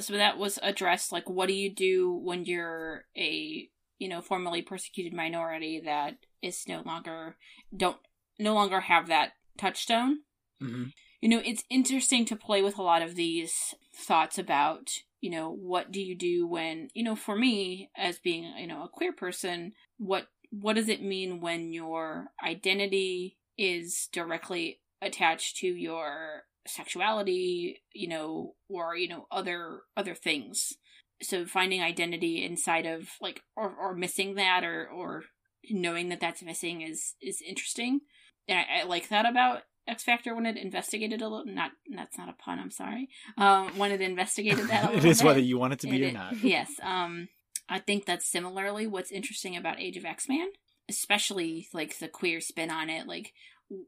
So 0.00 0.14
that 0.14 0.38
was 0.38 0.58
addressed. 0.62 1.12
Like, 1.12 1.28
what 1.28 1.48
do 1.48 1.54
you 1.54 1.72
do 1.72 2.12
when 2.12 2.46
you're 2.46 3.04
a 3.16 3.68
you 3.98 4.08
know 4.08 4.22
formerly 4.22 4.62
persecuted 4.62 5.12
minority 5.12 5.82
that 5.84 6.16
is 6.40 6.64
no 6.66 6.82
longer 6.84 7.36
don't 7.76 7.98
no 8.38 8.54
longer 8.54 8.80
have 8.80 9.08
that 9.08 9.32
touchstone? 9.58 10.20
hmm 10.60 10.84
You 11.20 11.28
know, 11.28 11.42
it's 11.44 11.64
interesting 11.68 12.24
to 12.26 12.36
play 12.36 12.62
with 12.62 12.78
a 12.78 12.82
lot 12.82 13.02
of 13.02 13.16
these 13.16 13.74
thoughts 13.94 14.38
about 14.38 14.90
you 15.20 15.30
know 15.30 15.50
what 15.50 15.92
do 15.92 16.00
you 16.00 16.16
do 16.16 16.46
when 16.46 16.88
you 16.94 17.02
know 17.02 17.16
for 17.16 17.36
me 17.36 17.90
as 17.96 18.18
being 18.18 18.52
you 18.58 18.66
know 18.66 18.84
a 18.84 18.88
queer 18.88 19.12
person 19.12 19.72
what 19.98 20.28
what 20.50 20.74
does 20.74 20.88
it 20.88 21.02
mean 21.02 21.40
when 21.40 21.72
your 21.72 22.28
identity 22.44 23.38
is 23.56 24.08
directly 24.12 24.80
attached 25.02 25.56
to 25.58 25.66
your 25.66 26.42
sexuality 26.66 27.82
you 27.92 28.08
know 28.08 28.54
or 28.68 28.96
you 28.96 29.08
know 29.08 29.26
other 29.30 29.82
other 29.96 30.14
things? 30.14 30.74
So 31.22 31.44
finding 31.44 31.82
identity 31.82 32.44
inside 32.44 32.86
of 32.86 33.08
like 33.20 33.42
or, 33.56 33.74
or 33.78 33.94
missing 33.94 34.34
that 34.34 34.64
or 34.64 34.88
or 34.88 35.24
knowing 35.70 36.08
that 36.08 36.20
that's 36.20 36.42
missing 36.42 36.82
is 36.82 37.14
is 37.22 37.42
interesting. 37.46 38.00
And 38.48 38.58
I, 38.58 38.80
I 38.80 38.84
like 38.84 39.08
that 39.10 39.26
about 39.26 39.62
X 39.88 40.02
Factor 40.04 40.34
when 40.34 40.46
it 40.46 40.56
investigated 40.56 41.20
a 41.22 41.28
little 41.28 41.44
not 41.46 41.72
that's 41.94 42.16
not 42.18 42.28
a 42.28 42.32
pun 42.34 42.58
I'm 42.58 42.70
sorry 42.70 43.08
um 43.38 43.76
when 43.78 43.90
it 43.92 44.00
investigated 44.00 44.68
that 44.68 44.94
it 44.94 45.04
is 45.04 45.18
bit. 45.20 45.26
whether 45.26 45.40
you 45.40 45.58
want 45.58 45.72
it 45.72 45.78
to 45.80 45.88
be 45.88 46.02
It 46.02 46.10
or 46.10 46.12
not. 46.12 46.42
yes. 46.42 46.70
Um, 46.82 47.28
I 47.68 47.78
think 47.78 48.04
that's 48.04 48.26
similarly 48.26 48.86
what's 48.86 49.12
interesting 49.12 49.56
about 49.56 49.80
Age 49.80 49.96
of 49.96 50.04
X 50.04 50.28
Man, 50.28 50.48
especially 50.88 51.68
like 51.72 51.98
the 51.98 52.08
queer 52.08 52.40
spin 52.40 52.70
on 52.70 52.90
it. 52.90 53.06
Like, 53.06 53.32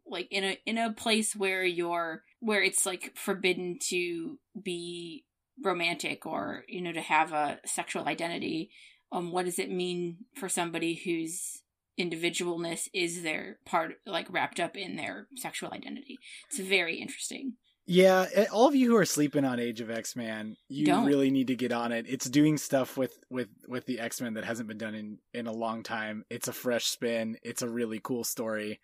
like 0.06 0.28
in 0.30 0.44
a 0.44 0.58
in 0.64 0.78
a 0.78 0.92
place 0.92 1.34
where 1.34 1.64
you're 1.64 2.22
where 2.40 2.62
it's 2.62 2.86
like 2.86 3.12
forbidden 3.16 3.78
to 3.90 4.38
be 4.60 5.24
romantic 5.62 6.24
or 6.26 6.64
you 6.68 6.80
know 6.80 6.92
to 6.92 7.00
have 7.00 7.32
a 7.32 7.58
sexual 7.66 8.06
identity. 8.06 8.70
Um, 9.10 9.30
what 9.32 9.44
does 9.44 9.58
it 9.58 9.70
mean 9.70 10.18
for 10.36 10.48
somebody 10.48 10.94
whose 10.94 11.61
individualness 11.98 12.88
is 12.92 13.22
their 13.22 13.58
part 13.64 13.94
like 14.06 14.26
wrapped 14.30 14.60
up 14.60 14.76
in 14.76 14.96
their 14.96 15.26
sexual 15.36 15.70
identity? 15.72 16.18
It's 16.48 16.58
very 16.58 16.96
interesting. 16.96 17.54
Yeah, 17.84 18.26
eh, 18.32 18.46
all 18.52 18.68
of 18.68 18.76
you 18.76 18.90
who 18.90 18.96
are 18.96 19.04
sleeping 19.04 19.44
on 19.44 19.58
Age 19.58 19.80
of 19.80 19.90
X 19.90 20.14
Man, 20.14 20.56
you 20.68 20.86
Don't. 20.86 21.04
really 21.04 21.30
need 21.30 21.48
to 21.48 21.56
get 21.56 21.72
on 21.72 21.90
it. 21.90 22.06
It's 22.08 22.30
doing 22.30 22.56
stuff 22.56 22.96
with 22.96 23.18
with 23.28 23.48
with 23.66 23.86
the 23.86 23.98
X 23.98 24.20
Men 24.20 24.34
that 24.34 24.44
hasn't 24.44 24.68
been 24.68 24.78
done 24.78 24.94
in 24.94 25.18
in 25.34 25.46
a 25.46 25.52
long 25.52 25.82
time. 25.82 26.24
It's 26.30 26.48
a 26.48 26.52
fresh 26.52 26.86
spin. 26.86 27.38
It's 27.42 27.62
a 27.62 27.68
really 27.68 28.00
cool 28.00 28.22
story, 28.22 28.80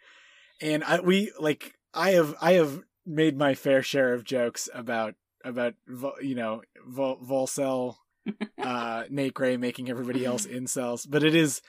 and 0.60 0.82
I 0.82 1.00
we 1.00 1.32
like 1.38 1.74
I 1.94 2.10
have 2.10 2.34
I 2.40 2.54
have 2.54 2.80
made 3.06 3.38
my 3.38 3.54
fair 3.54 3.82
share 3.82 4.14
of 4.14 4.24
jokes 4.24 4.68
about 4.74 5.14
about 5.44 5.74
you 6.20 6.34
know 6.34 6.62
Vol- 6.84 7.20
Volcel, 7.20 7.94
uh, 8.60 9.04
Nate 9.10 9.34
Gray 9.34 9.56
making 9.56 9.88
everybody 9.90 10.24
else 10.24 10.44
incels, 10.46 11.06
but 11.08 11.22
it 11.22 11.36
is 11.36 11.62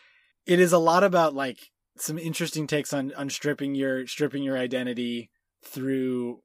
it 0.49 0.59
is 0.59 0.73
a 0.73 0.77
lot 0.79 1.03
about 1.03 1.33
like 1.35 1.59
some 1.97 2.17
interesting 2.17 2.65
takes 2.67 2.91
on 2.91 3.13
on 3.15 3.29
stripping 3.29 3.75
your 3.75 4.07
stripping 4.07 4.43
your 4.43 4.57
identity 4.57 5.29
through 5.63 6.39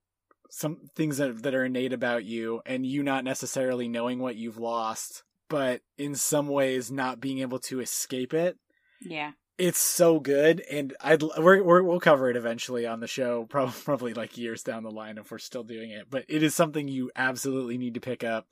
some 0.50 0.76
things 0.94 1.16
that 1.16 1.42
that 1.42 1.54
are 1.54 1.64
innate 1.64 1.92
about 1.92 2.24
you 2.24 2.60
and 2.66 2.84
you 2.86 3.02
not 3.02 3.24
necessarily 3.24 3.88
knowing 3.88 4.18
what 4.18 4.36
you've 4.36 4.58
lost 4.58 5.24
but 5.48 5.80
in 5.96 6.14
some 6.14 6.48
ways 6.48 6.90
not 6.90 7.20
being 7.20 7.38
able 7.38 7.58
to 7.58 7.80
escape 7.80 8.34
it 8.34 8.56
Yeah. 9.00 9.32
it's 9.58 9.78
so 9.78 10.20
good 10.20 10.60
and 10.70 10.94
i'd 11.00 11.22
we're, 11.22 11.62
we're, 11.62 11.82
we'll 11.82 12.00
cover 12.00 12.28
it 12.30 12.36
eventually 12.36 12.86
on 12.86 13.00
the 13.00 13.06
show 13.06 13.44
probably, 13.48 13.74
probably 13.84 14.14
like 14.14 14.36
years 14.36 14.62
down 14.62 14.82
the 14.82 14.90
line 14.90 15.18
if 15.18 15.30
we're 15.30 15.38
still 15.38 15.64
doing 15.64 15.90
it 15.90 16.06
but 16.10 16.24
it 16.28 16.42
is 16.42 16.54
something 16.54 16.88
you 16.88 17.10
absolutely 17.16 17.78
need 17.78 17.94
to 17.94 18.00
pick 18.00 18.22
up 18.22 18.46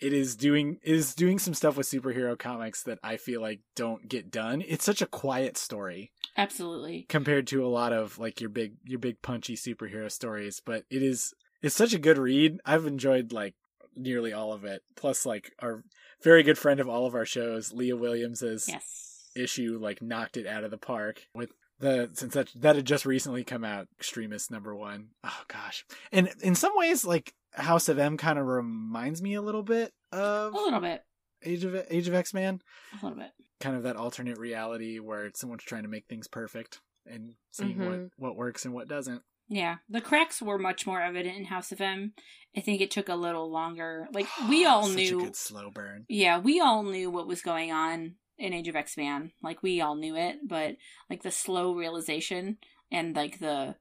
it 0.00 0.12
is 0.12 0.36
doing 0.36 0.78
it 0.82 0.94
is 0.94 1.14
doing 1.14 1.38
some 1.38 1.54
stuff 1.54 1.76
with 1.76 1.86
superhero 1.88 2.38
comics 2.38 2.82
that 2.84 2.98
i 3.02 3.16
feel 3.16 3.40
like 3.40 3.60
don't 3.74 4.08
get 4.08 4.30
done 4.30 4.62
it's 4.66 4.84
such 4.84 5.02
a 5.02 5.06
quiet 5.06 5.56
story 5.56 6.10
Absolutely. 6.36 7.06
compared 7.08 7.46
to 7.48 7.64
a 7.64 7.68
lot 7.68 7.92
of 7.92 8.18
like 8.18 8.40
your 8.40 8.50
big 8.50 8.74
your 8.84 8.98
big 8.98 9.20
punchy 9.22 9.56
superhero 9.56 10.10
stories 10.10 10.60
but 10.64 10.84
it 10.90 11.02
is 11.02 11.34
it's 11.62 11.74
such 11.74 11.92
a 11.94 11.98
good 11.98 12.18
read 12.18 12.58
i've 12.64 12.86
enjoyed 12.86 13.32
like 13.32 13.54
nearly 13.96 14.32
all 14.32 14.52
of 14.52 14.64
it 14.64 14.82
plus 14.96 15.26
like 15.26 15.52
our 15.60 15.82
very 16.22 16.42
good 16.44 16.58
friend 16.58 16.78
of 16.80 16.88
all 16.88 17.06
of 17.06 17.14
our 17.14 17.26
shows 17.26 17.72
leah 17.72 17.96
williams's 17.96 18.66
Yes. 18.68 19.28
issue 19.34 19.78
like 19.80 20.00
knocked 20.00 20.36
it 20.36 20.46
out 20.46 20.62
of 20.64 20.70
the 20.70 20.78
park 20.78 21.22
with 21.34 21.50
the 21.80 22.10
since 22.14 22.34
that 22.34 22.48
that 22.56 22.76
had 22.76 22.84
just 22.84 23.06
recently 23.06 23.44
come 23.44 23.64
out 23.64 23.88
extremist 23.98 24.50
number 24.50 24.74
one. 24.74 25.08
Oh 25.24 25.42
gosh 25.48 25.84
and 26.12 26.28
in 26.42 26.54
some 26.54 26.72
ways 26.74 27.04
like 27.04 27.32
house 27.52 27.88
of 27.88 27.98
m 27.98 28.16
kind 28.16 28.38
of 28.38 28.46
reminds 28.46 29.22
me 29.22 29.34
a 29.34 29.42
little 29.42 29.62
bit 29.62 29.92
of 30.12 30.52
A 30.54 30.56
little 30.56 30.80
bit. 30.80 31.02
age 31.44 31.64
of 31.64 31.74
age 31.90 32.08
of 32.08 32.14
x-man 32.14 32.60
A 33.00 33.04
little 33.06 33.18
bit. 33.18 33.30
kind 33.60 33.76
of 33.76 33.82
that 33.84 33.96
alternate 33.96 34.38
reality 34.38 34.98
where 34.98 35.30
someone's 35.34 35.64
trying 35.64 35.82
to 35.84 35.88
make 35.88 36.06
things 36.06 36.28
perfect 36.28 36.80
and 37.06 37.34
seeing 37.52 37.78
what 37.78 37.88
Mhm. 37.98 38.10
what 38.16 38.36
works 38.36 38.64
and 38.64 38.74
what 38.74 38.88
doesn't 38.88 39.22
Yeah, 39.50 39.76
the 39.88 40.02
cracks 40.02 40.42
were 40.42 40.58
much 40.58 40.86
more 40.86 41.00
evident 41.00 41.36
in 41.38 41.44
House 41.46 41.72
of 41.72 41.80
M. 41.80 42.12
I 42.54 42.60
think 42.60 42.82
it 42.82 42.90
took 42.90 43.08
a 43.08 43.14
little 43.14 43.50
longer. 43.50 44.06
Like 44.12 44.26
we 44.48 44.66
all 44.66 44.84
Such 44.88 44.96
knew, 44.96 45.20
a 45.20 45.22
good 45.24 45.36
slow 45.36 45.70
burn 45.70 46.04
yeah, 46.08 46.38
we 46.38 46.60
all 46.60 46.82
knew 46.82 47.08
what 47.10 47.26
was 47.26 47.40
going 47.40 47.72
on 47.72 48.16
in 48.38 48.52
Age 48.52 48.68
of 48.68 48.76
X 48.76 48.96
Man. 48.96 49.32
Like 49.42 49.62
we 49.62 49.80
all 49.80 49.96
knew 49.96 50.16
it, 50.16 50.36
but 50.46 50.76
like 51.10 51.22
the 51.22 51.30
slow 51.30 51.74
realization 51.74 52.58
and 52.90 53.14
like 53.14 53.38
the 53.38 53.74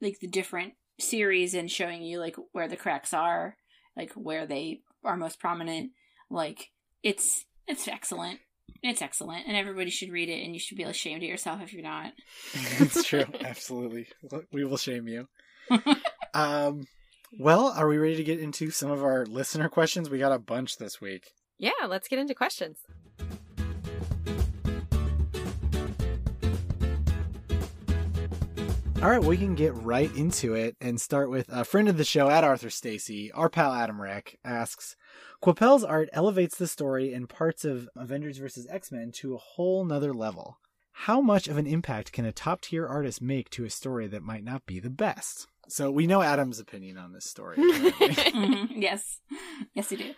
like 0.00 0.18
the 0.20 0.26
different 0.26 0.74
series 0.98 1.54
and 1.54 1.70
showing 1.70 2.02
you 2.02 2.18
like 2.18 2.36
where 2.52 2.68
the 2.68 2.76
cracks 2.76 3.14
are, 3.14 3.56
like 3.96 4.12
where 4.12 4.46
they 4.46 4.80
are 5.04 5.16
most 5.16 5.38
prominent. 5.40 5.92
Like 6.30 6.70
it's 7.02 7.44
it's 7.66 7.88
excellent. 7.88 8.40
It's 8.82 9.02
excellent, 9.02 9.46
and 9.46 9.56
everybody 9.56 9.90
should 9.90 10.10
read 10.10 10.28
it. 10.28 10.44
And 10.44 10.54
you 10.54 10.58
should 10.58 10.76
be 10.76 10.82
ashamed 10.82 11.22
of 11.22 11.28
yourself 11.28 11.60
if 11.62 11.72
you're 11.72 11.82
not. 11.82 12.12
it's 12.78 13.04
true 13.04 13.24
absolutely 13.44 14.08
we 14.52 14.64
will 14.64 14.76
shame 14.76 15.06
you 15.06 15.28
um 16.34 16.86
well 17.38 17.68
are 17.68 17.86
we 17.86 17.98
ready 17.98 18.16
to 18.16 18.24
get 18.24 18.40
into 18.40 18.70
some 18.70 18.90
of 18.90 19.02
our 19.04 19.24
listener 19.26 19.68
questions 19.68 20.10
we 20.10 20.18
got 20.18 20.32
a 20.32 20.38
bunch 20.38 20.76
this 20.78 21.00
week 21.00 21.32
Yeah, 21.58 21.86
let's 21.86 22.08
get 22.08 22.18
into 22.18 22.34
questions. 22.34 22.78
All 29.02 29.10
right, 29.10 29.20
we 29.20 29.36
can 29.36 29.56
get 29.56 29.74
right 29.74 30.14
into 30.14 30.54
it 30.54 30.76
and 30.80 31.00
start 31.00 31.28
with 31.28 31.48
a 31.48 31.64
friend 31.64 31.88
of 31.88 31.96
the 31.96 32.04
show 32.04 32.30
at 32.30 32.44
Arthur 32.44 32.70
Stacy. 32.70 33.32
Our 33.32 33.50
pal 33.50 33.72
Adam 33.72 34.00
Reck 34.00 34.38
asks, 34.44 34.94
Coipel's 35.40 35.82
art 35.82 36.08
elevates 36.12 36.56
the 36.56 36.68
story 36.68 37.12
and 37.12 37.28
parts 37.28 37.64
of 37.64 37.88
Avengers 37.96 38.38
vs. 38.38 38.68
X-Men 38.70 39.10
to 39.16 39.34
a 39.34 39.38
whole 39.38 39.84
nother 39.84 40.14
level. 40.14 40.58
How 40.92 41.20
much 41.20 41.48
of 41.48 41.56
an 41.56 41.66
impact 41.66 42.12
can 42.12 42.24
a 42.24 42.30
top 42.30 42.60
tier 42.60 42.86
artist 42.86 43.20
make 43.20 43.50
to 43.50 43.64
a 43.64 43.70
story 43.70 44.06
that 44.06 44.22
might 44.22 44.44
not 44.44 44.66
be 44.66 44.78
the 44.78 44.88
best? 44.88 45.48
So 45.68 45.90
we 45.90 46.06
know 46.06 46.22
Adam's 46.22 46.60
opinion 46.60 46.96
on 46.96 47.12
this 47.12 47.24
story. 47.24 47.56
Mhm. 47.58 48.68
Yes, 48.76 49.18
yes, 49.74 49.90
you 49.90 49.98
do. 49.98 50.14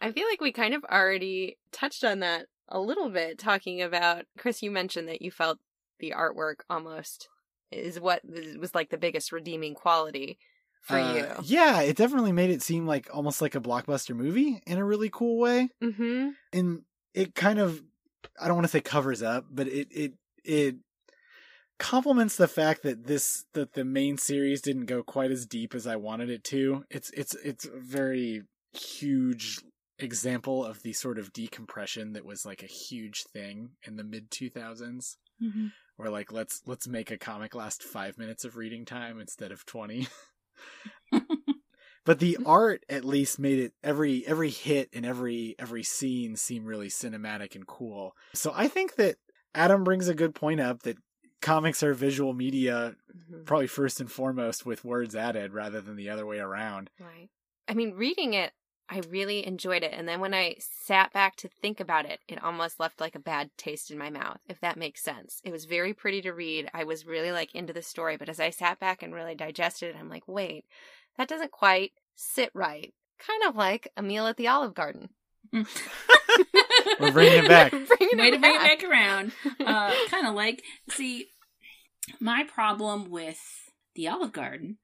I 0.00 0.12
feel 0.12 0.26
like 0.30 0.40
we 0.40 0.50
kind 0.50 0.72
of 0.72 0.82
already 0.84 1.58
touched 1.72 2.04
on 2.04 2.20
that 2.20 2.46
a 2.70 2.80
little 2.80 3.10
bit, 3.10 3.38
talking 3.38 3.82
about 3.82 4.24
Chris. 4.38 4.62
You 4.62 4.70
mentioned 4.70 5.08
that 5.08 5.20
you 5.20 5.30
felt 5.30 5.58
the 6.00 6.14
artwork 6.16 6.60
almost 6.70 7.28
is 7.70 8.00
what 8.00 8.22
was 8.58 8.74
like 8.74 8.90
the 8.90 8.98
biggest 8.98 9.32
redeeming 9.32 9.74
quality 9.74 10.38
for 10.82 10.96
Uh, 10.96 11.14
you. 11.14 11.26
Yeah, 11.44 11.80
it 11.82 11.96
definitely 11.96 12.32
made 12.32 12.50
it 12.50 12.62
seem 12.62 12.86
like 12.86 13.08
almost 13.12 13.42
like 13.42 13.54
a 13.54 13.60
blockbuster 13.60 14.14
movie 14.14 14.62
in 14.66 14.78
a 14.78 14.84
really 14.84 15.10
cool 15.12 15.38
way. 15.38 15.70
Mm-hmm. 15.82 16.30
and 16.52 16.82
it 17.14 17.34
kind 17.34 17.58
of 17.58 17.82
I 18.40 18.46
don't 18.46 18.56
want 18.56 18.64
to 18.66 18.70
say 18.70 18.80
covers 18.80 19.22
up, 19.22 19.46
but 19.50 19.66
it 19.68 19.88
it 19.90 20.12
it 20.44 20.76
complements 21.78 22.36
the 22.36 22.48
fact 22.48 22.82
that 22.82 23.06
this 23.06 23.44
that 23.54 23.74
the 23.74 23.84
main 23.84 24.18
series 24.18 24.60
didn't 24.60 24.86
go 24.86 25.02
quite 25.02 25.30
as 25.30 25.46
deep 25.46 25.74
as 25.74 25.86
I 25.86 25.96
wanted 25.96 26.30
it 26.30 26.44
to. 26.44 26.84
It's 26.90 27.10
it's 27.10 27.34
it's 27.36 27.64
a 27.64 27.78
very 27.78 28.42
huge 28.72 29.60
example 29.98 30.64
of 30.64 30.82
the 30.82 30.92
sort 30.92 31.18
of 31.18 31.32
decompression 31.32 32.12
that 32.12 32.24
was 32.24 32.44
like 32.46 32.62
a 32.62 32.66
huge 32.66 33.24
thing 33.32 33.70
in 33.86 33.96
the 33.96 34.04
mid 34.04 34.30
2000s 34.30 35.16
where 35.98 36.10
like 36.10 36.32
let's 36.32 36.62
let's 36.66 36.88
make 36.88 37.10
a 37.10 37.18
comic 37.18 37.54
last 37.54 37.82
5 37.82 38.16
minutes 38.16 38.44
of 38.44 38.56
reading 38.56 38.84
time 38.86 39.20
instead 39.20 39.52
of 39.52 39.66
20. 39.66 40.08
but 42.04 42.18
the 42.20 42.38
art 42.46 42.84
at 42.88 43.04
least 43.04 43.38
made 43.38 43.58
it 43.58 43.72
every 43.82 44.26
every 44.26 44.50
hit 44.50 44.88
and 44.92 45.04
every 45.04 45.54
every 45.58 45.82
scene 45.82 46.36
seem 46.36 46.64
really 46.64 46.88
cinematic 46.88 47.54
and 47.54 47.66
cool 47.66 48.14
so 48.32 48.52
i 48.54 48.68
think 48.68 48.94
that 48.96 49.16
adam 49.54 49.84
brings 49.84 50.08
a 50.08 50.14
good 50.14 50.34
point 50.34 50.60
up 50.60 50.82
that 50.82 50.96
comics 51.40 51.82
are 51.82 51.94
visual 51.94 52.32
media, 52.32 52.96
Mhm. 53.16 53.46
probably 53.46 53.68
first 53.68 54.00
and 54.00 54.10
foremost 54.10 54.66
with 54.66 54.84
words 54.84 55.14
added 55.14 55.52
rather 55.52 55.80
than 55.80 55.94
the 55.96 56.10
other 56.10 56.26
way 56.26 56.38
around. 56.40 56.90
Right. 56.98 57.30
I 57.68 57.74
mean, 57.74 57.92
reading 57.94 58.34
it, 58.34 58.52
I 58.90 59.02
really 59.10 59.46
enjoyed 59.46 59.82
it. 59.82 59.92
And 59.92 60.08
then 60.08 60.20
when 60.20 60.32
I 60.32 60.56
sat 60.58 61.12
back 61.12 61.36
to 61.36 61.48
think 61.48 61.78
about 61.78 62.06
it, 62.06 62.20
it 62.26 62.42
almost 62.42 62.80
left 62.80 63.00
like 63.00 63.14
a 63.14 63.20
bad 63.20 63.50
taste 63.58 63.90
in 63.90 63.98
my 63.98 64.08
mouth, 64.08 64.38
if 64.48 64.60
that 64.60 64.78
makes 64.78 65.02
sense. 65.02 65.42
It 65.44 65.52
was 65.52 65.66
very 65.66 65.92
pretty 65.92 66.22
to 66.22 66.32
read. 66.32 66.70
I 66.72 66.84
was 66.84 67.06
really 67.06 67.30
like 67.30 67.54
into 67.54 67.72
the 67.74 67.82
story. 67.82 68.16
But 68.16 68.28
as 68.30 68.40
I 68.40 68.48
sat 68.50 68.80
back 68.80 69.02
and 69.02 69.14
really 69.14 69.34
digested 69.34 69.90
it, 69.94 69.98
I'm 69.98 70.08
like, 70.08 70.26
wait, 70.26 70.64
that 71.18 71.28
doesn't 71.28 71.50
quite 71.50 71.92
sit 72.16 72.50
right. 72.54 72.94
Kind 73.18 73.42
of 73.46 73.56
like 73.56 73.88
a 73.96 74.02
meal 74.02 74.26
at 74.26 74.36
the 74.36 74.48
Olive 74.48 74.74
Garden. 74.74 75.10
We're 75.52 77.12
bringing 77.12 77.44
it 77.44 77.48
back. 77.48 77.70
Bringing 77.98 78.18
Way 78.18 78.28
it 78.28 78.30
to 78.32 78.38
bring 78.38 78.54
it 78.54 78.58
back. 78.60 78.80
back 78.80 78.90
around. 78.90 79.32
Uh, 79.60 79.94
kind 80.08 80.26
of 80.26 80.34
like, 80.34 80.62
see, 80.90 81.26
my 82.20 82.44
problem 82.44 83.10
with 83.10 83.70
the 83.94 84.08
Olive 84.08 84.32
Garden 84.32 84.78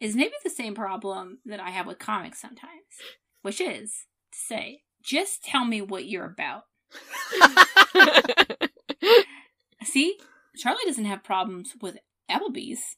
is 0.00 0.16
maybe 0.16 0.34
the 0.42 0.50
same 0.50 0.74
problem 0.74 1.38
that 1.46 1.60
I 1.60 1.70
have 1.70 1.86
with 1.86 1.98
comics 1.98 2.40
sometimes, 2.40 2.70
which 3.42 3.60
is 3.60 4.06
to 4.32 4.38
say, 4.38 4.82
just 5.02 5.42
tell 5.42 5.64
me 5.64 5.80
what 5.80 6.06
you're 6.06 6.24
about. 6.24 6.64
See, 9.84 10.18
Charlie 10.56 10.84
doesn't 10.86 11.04
have 11.04 11.24
problems 11.24 11.74
with 11.80 11.98
Applebee's 12.30 12.96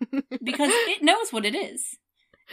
because 0.42 0.70
it 0.72 1.02
knows 1.02 1.32
what 1.32 1.44
it 1.44 1.54
is. 1.54 1.98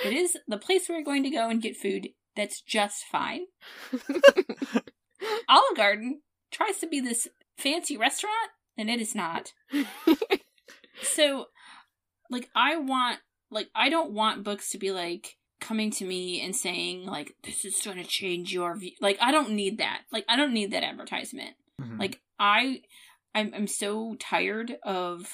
It 0.03 0.13
is 0.13 0.37
the 0.47 0.57
place 0.57 0.87
we're 0.89 1.03
going 1.03 1.23
to 1.23 1.29
go 1.29 1.49
and 1.49 1.61
get 1.61 1.77
food 1.77 2.09
that's 2.35 2.61
just 2.61 3.03
fine. 3.11 3.45
Olive 5.49 5.75
Garden 5.75 6.21
tries 6.51 6.77
to 6.79 6.87
be 6.87 6.99
this 6.99 7.27
fancy 7.57 7.97
restaurant, 7.97 8.51
and 8.77 8.89
it 8.89 9.01
is 9.01 9.15
not. 9.15 9.53
So, 11.01 11.47
like, 12.29 12.49
I 12.55 12.77
want, 12.77 13.19
like, 13.51 13.69
I 13.75 13.89
don't 13.89 14.11
want 14.11 14.43
books 14.43 14.69
to 14.71 14.77
be 14.77 14.91
like 14.91 15.35
coming 15.59 15.89
to 15.91 16.05
me 16.05 16.41
and 16.41 16.55
saying, 16.55 17.05
like, 17.05 17.33
this 17.43 17.65
is 17.65 17.81
going 17.83 17.97
to 17.97 18.03
change 18.03 18.53
your 18.53 18.75
view. 18.77 18.91
Like, 19.01 19.17
I 19.21 19.31
don't 19.31 19.51
need 19.51 19.79
that. 19.79 20.01
Like, 20.11 20.25
I 20.29 20.35
don't 20.35 20.53
need 20.53 20.71
that 20.71 20.83
advertisement. 20.83 21.55
Mhm. 21.81 21.99
Like, 21.99 22.21
I, 22.39 22.81
I'm, 23.33 23.51
I'm 23.55 23.67
so 23.67 24.15
tired 24.19 24.77
of. 24.83 25.27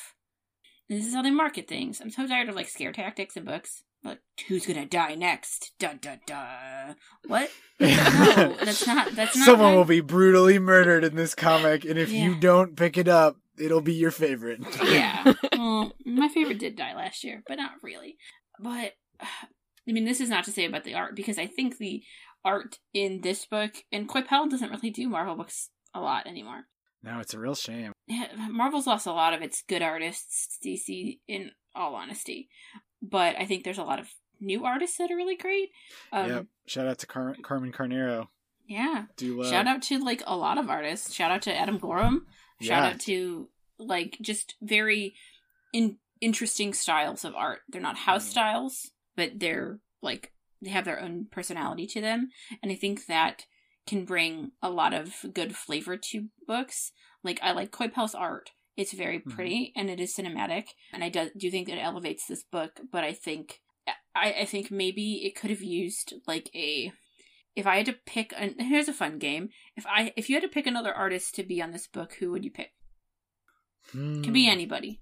This 0.89 1.05
is 1.07 1.13
how 1.13 1.21
they 1.21 1.31
market 1.31 1.67
things. 1.67 2.01
I'm 2.01 2.11
so 2.11 2.27
tired 2.27 2.49
of 2.49 2.55
like 2.55 2.67
scare 2.67 2.91
tactics 2.91 3.35
in 3.37 3.45
books. 3.45 3.83
Like, 4.03 4.19
who's 4.49 4.65
gonna 4.65 4.85
die 4.85 5.15
next? 5.15 5.71
Dun 5.79 5.97
dun 6.01 6.19
dun. 6.27 6.95
What? 7.25 7.49
No, 7.79 7.87
that's 8.63 8.85
not. 8.85 9.15
That's 9.15 9.35
not. 9.37 9.45
Someone 9.45 9.71
my- 9.71 9.75
will 9.77 9.85
be 9.85 10.01
brutally 10.01 10.59
murdered 10.59 11.05
in 11.05 11.15
this 11.15 11.33
comic, 11.35 11.85
and 11.85 11.97
if 11.97 12.11
you 12.11 12.35
don't 12.35 12.75
pick 12.75 12.97
it 12.97 13.07
up, 13.07 13.37
it'll 13.57 13.81
be 13.81 13.93
your 13.93 14.11
favorite. 14.11 14.61
yeah. 14.83 15.33
Well, 15.53 15.93
my 16.05 16.27
favorite 16.27 16.59
did 16.59 16.75
die 16.75 16.93
last 16.95 17.23
year, 17.23 17.41
but 17.47 17.55
not 17.55 17.71
really. 17.81 18.17
But 18.59 18.93
I 19.21 19.91
mean, 19.91 20.05
this 20.05 20.21
is 20.21 20.29
not 20.29 20.43
to 20.45 20.51
say 20.51 20.65
about 20.65 20.83
the 20.83 20.93
art 20.93 21.15
because 21.15 21.37
I 21.37 21.47
think 21.47 21.77
the 21.77 22.03
art 22.45 22.79
in 22.93 23.21
this 23.21 23.45
book 23.45 23.71
and 23.91 24.07
Coipel 24.09 24.49
doesn't 24.49 24.69
really 24.69 24.89
do 24.89 25.07
Marvel 25.09 25.35
books 25.35 25.69
a 25.93 25.99
lot 26.01 26.27
anymore. 26.27 26.63
No, 27.01 27.19
it's 27.19 27.33
a 27.33 27.39
real 27.39 27.55
shame. 27.55 27.91
Yeah, 28.07 28.27
Marvel's 28.49 28.87
lost 28.87 29.07
a 29.07 29.11
lot 29.11 29.33
of 29.33 29.41
its 29.41 29.61
good 29.67 29.81
artists. 29.81 30.57
DC, 30.65 31.19
in 31.27 31.51
all 31.75 31.95
honesty, 31.95 32.49
but 33.01 33.35
I 33.37 33.45
think 33.45 33.63
there's 33.63 33.77
a 33.77 33.83
lot 33.83 33.99
of 33.99 34.07
new 34.39 34.63
artists 34.65 34.97
that 34.97 35.11
are 35.11 35.15
really 35.15 35.35
great. 35.37 35.69
Um, 36.11 36.29
yep. 36.29 36.45
Shout 36.65 36.87
out 36.87 36.99
to 36.99 37.07
Car- 37.07 37.35
Carmen 37.41 37.71
Carnero. 37.71 38.27
Yeah. 38.67 39.05
Do 39.17 39.41
love. 39.41 39.49
Shout 39.49 39.67
out 39.67 39.81
to 39.83 39.99
like 39.99 40.23
a 40.25 40.35
lot 40.37 40.57
of 40.57 40.69
artists. 40.69 41.13
Shout 41.13 41.31
out 41.31 41.41
to 41.43 41.55
Adam 41.55 41.77
Gorham. 41.77 42.25
Shout 42.63 42.83
Yeah. 42.83 42.89
out 42.91 42.99
to 43.01 43.49
like 43.79 44.17
just 44.21 44.55
very 44.61 45.15
in- 45.73 45.97
interesting 46.21 46.73
styles 46.73 47.25
of 47.25 47.35
art. 47.35 47.61
They're 47.69 47.81
not 47.81 47.97
house 47.97 48.25
Mhm. 48.27 48.31
styles, 48.31 48.91
but 49.15 49.39
they're 49.39 49.79
like 50.01 50.31
they 50.61 50.69
have 50.69 50.85
their 50.85 51.01
own 51.01 51.25
personality 51.25 51.85
to 51.87 51.99
them, 51.99 52.29
and 52.61 52.71
I 52.71 52.75
think 52.75 53.05
that 53.07 53.45
can 53.85 54.05
bring 54.05 54.51
a 54.61 54.69
lot 54.69 54.93
of 54.93 55.25
good 55.33 55.57
flavor 55.57 55.97
to 55.97 56.29
books. 56.47 56.93
Like 57.21 57.39
I 57.41 57.51
like 57.51 57.71
Coipel's 57.71 58.15
art. 58.15 58.51
It's 58.77 58.93
very 58.93 59.19
Mhm. 59.19 59.29
pretty 59.35 59.73
and 59.75 59.89
it 59.89 59.99
is 59.99 60.15
cinematic, 60.15 60.69
and 60.93 61.03
I 61.03 61.09
do, 61.09 61.29
do 61.35 61.51
think 61.51 61.67
that 61.67 61.77
it 61.77 61.81
elevates 61.83 62.25
this 62.27 62.43
book. 62.43 62.79
But 62.91 63.03
I 63.03 63.11
think 63.13 63.59
I, 64.15 64.31
I 64.41 64.45
think 64.45 64.71
maybe 64.71 65.25
it 65.25 65.35
could 65.35 65.49
have 65.49 65.61
used 65.63 66.13
like 66.25 66.49
a 66.55 66.93
if 67.55 67.67
I 67.67 67.77
had 67.77 67.85
to 67.87 67.93
pick 68.05 68.33
an 68.37 68.59
here's 68.59 68.87
a 68.87 68.93
fun 68.93 69.19
game. 69.19 69.49
If 69.75 69.85
I 69.87 70.13
if 70.15 70.29
you 70.29 70.35
had 70.35 70.43
to 70.43 70.49
pick 70.49 70.67
another 70.67 70.93
artist 70.93 71.35
to 71.35 71.43
be 71.43 71.61
on 71.61 71.71
this 71.71 71.87
book, 71.87 72.13
who 72.19 72.31
would 72.31 72.43
you 72.43 72.51
pick? 72.51 72.71
Could 73.91 74.33
be 74.33 74.45
Hmm. 74.45 74.51
anybody. 74.51 75.01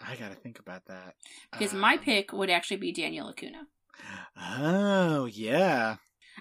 I 0.00 0.16
gotta 0.16 0.34
think 0.34 0.58
about 0.58 0.86
that. 0.86 1.14
Because 1.52 1.72
my 1.74 1.94
Um, 1.94 2.00
pick 2.00 2.32
would 2.32 2.50
actually 2.50 2.78
be 2.78 2.92
Daniel 2.92 3.28
Acuna. 3.28 3.66
Oh 4.36 5.26
yeah, 5.26 5.96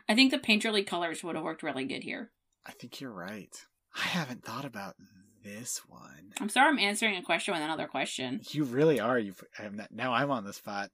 I 0.08 0.16
think 0.16 0.32
the 0.32 0.40
painterly 0.40 0.86
colors 0.86 1.24
would 1.24 1.36
have 1.36 1.44
worked 1.44 1.64
really 1.64 1.86
good 1.86 2.04
here. 2.04 2.32
I 2.66 2.72
think 2.72 3.02
you're 3.02 3.12
right. 3.14 3.56
I 3.96 4.02
haven't 4.08 4.44
thought 4.46 4.66
about 4.66 4.96
this 5.44 5.80
one. 5.88 6.34
I'm 6.40 6.50
sorry 6.50 6.70
I'm 6.70 6.80
answering 6.80 7.16
a 7.18 7.24
question 7.24 7.54
with 7.54 7.62
another 7.64 7.88
question. 7.88 8.42
You 8.52 8.64
really 8.64 9.00
are. 9.00 9.20
You 9.20 9.36
I'm 9.60 9.76
not, 9.76 9.92
now 9.92 10.14
I'm 10.14 10.32
on 10.32 10.44
the 10.46 10.54
spot. 10.54 10.92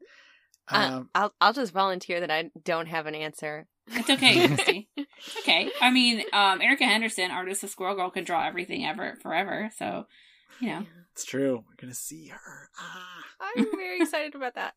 Uh, 0.70 0.90
Um, 0.94 1.10
I'll 1.14 1.34
I'll 1.40 1.54
just 1.54 1.74
volunteer 1.74 2.20
that 2.22 2.32
I 2.32 2.50
don't 2.64 2.88
have 2.88 3.06
an 3.06 3.16
answer. 3.16 3.68
It's 3.90 4.10
okay, 4.10 4.48
Christy. 4.56 4.90
It's 4.96 5.38
okay. 5.40 5.70
I 5.82 5.92
mean, 5.92 6.24
um, 6.34 6.62
Erica 6.62 6.86
Henderson, 6.86 7.32
artist 7.32 7.64
of 7.64 7.70
Squirrel 7.70 7.96
Girl, 7.96 8.10
can 8.10 8.24
draw 8.24 8.46
everything 8.46 8.86
ever 8.86 9.18
forever. 9.22 9.70
So, 9.78 10.08
you 10.60 10.70
know, 10.70 10.86
it's 11.14 11.26
true. 11.26 11.64
We're 11.68 11.76
gonna 11.82 11.94
see 11.94 12.28
her. 12.28 12.70
Ah. 12.80 13.24
I'm 13.56 13.66
very 13.76 14.02
excited 14.02 14.36
about 14.36 14.56
that. 14.56 14.74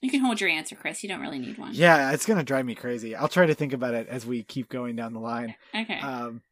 you 0.00 0.10
can 0.10 0.20
hold 0.20 0.40
your 0.40 0.50
answer, 0.50 0.74
Chris. 0.76 1.02
You 1.02 1.08
don't 1.08 1.20
really 1.20 1.38
need 1.38 1.58
one. 1.58 1.70
Yeah, 1.74 2.12
it's 2.12 2.26
gonna 2.26 2.42
drive 2.44 2.64
me 2.66 2.74
crazy. 2.74 3.14
I'll 3.14 3.28
try 3.28 3.46
to 3.46 3.54
think 3.54 3.72
about 3.72 3.94
it 3.94 4.08
as 4.08 4.26
we 4.26 4.42
keep 4.42 4.68
going 4.68 4.96
down 4.96 5.12
the 5.12 5.20
line. 5.20 5.54
Okay. 5.74 6.00
Um, 6.00 6.42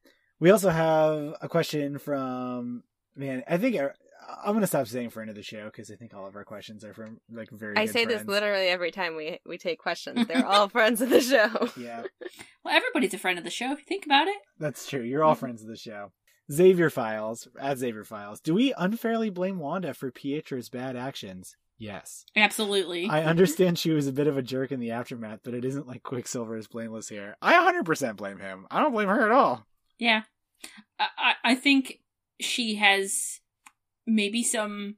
we 0.40 0.50
also 0.50 0.70
have 0.70 1.34
a 1.40 1.48
question 1.48 1.98
from 1.98 2.82
man. 3.16 3.42
I 3.48 3.56
think 3.58 3.76
I, 3.76 3.90
I'm 4.28 4.52
gonna 4.54 4.66
stop 4.66 4.86
saying 4.86 5.10
friend 5.10 5.30
of 5.30 5.36
the 5.36 5.42
show 5.42 5.64
because 5.66 5.90
I 5.90 5.96
think 5.96 6.14
all 6.14 6.26
of 6.26 6.36
our 6.36 6.44
questions 6.44 6.84
are 6.84 6.92
from 6.94 7.20
like 7.30 7.50
very. 7.50 7.76
I 7.76 7.86
good 7.86 7.92
say 7.92 8.04
this 8.04 8.24
literally 8.24 8.68
every 8.68 8.90
time 8.90 9.16
we 9.16 9.40
we 9.46 9.58
take 9.58 9.78
questions. 9.78 10.26
They're 10.26 10.46
all 10.46 10.68
friends 10.68 11.00
of 11.00 11.08
the 11.10 11.20
show. 11.20 11.70
Yeah, 11.76 12.02
well, 12.64 12.74
everybody's 12.74 13.14
a 13.14 13.18
friend 13.18 13.38
of 13.38 13.44
the 13.44 13.50
show 13.50 13.72
if 13.72 13.78
you 13.78 13.84
think 13.86 14.04
about 14.06 14.28
it. 14.28 14.36
that's 14.58 14.86
true. 14.88 15.02
You're 15.02 15.24
all 15.24 15.34
friends 15.34 15.62
of 15.62 15.68
the 15.68 15.76
show. 15.76 16.12
Xavier 16.50 16.90
Files 16.90 17.48
at 17.60 17.78
Xavier 17.78 18.04
Files. 18.04 18.40
Do 18.40 18.54
we 18.54 18.72
unfairly 18.76 19.30
blame 19.30 19.58
Wanda 19.58 19.92
for 19.94 20.10
Pietro's 20.10 20.68
bad 20.68 20.96
actions? 20.96 21.56
Yes. 21.78 22.24
Absolutely. 22.34 23.06
I 23.08 23.22
understand 23.24 23.78
she 23.78 23.90
was 23.90 24.06
a 24.08 24.12
bit 24.12 24.26
of 24.26 24.36
a 24.36 24.42
jerk 24.42 24.72
in 24.72 24.80
the 24.80 24.90
aftermath, 24.90 25.40
but 25.44 25.54
it 25.54 25.64
isn't 25.64 25.86
like 25.86 26.02
Quicksilver 26.02 26.56
is 26.56 26.66
blameless 26.66 27.08
here. 27.08 27.36
I 27.40 27.52
100% 27.72 28.16
blame 28.16 28.38
him. 28.40 28.66
I 28.70 28.80
don't 28.80 28.92
blame 28.92 29.08
her 29.08 29.24
at 29.24 29.30
all. 29.30 29.64
Yeah. 29.98 30.22
I, 30.98 31.06
I 31.16 31.34
I 31.44 31.54
think 31.54 32.00
she 32.40 32.76
has 32.76 33.40
maybe 34.08 34.42
some. 34.42 34.96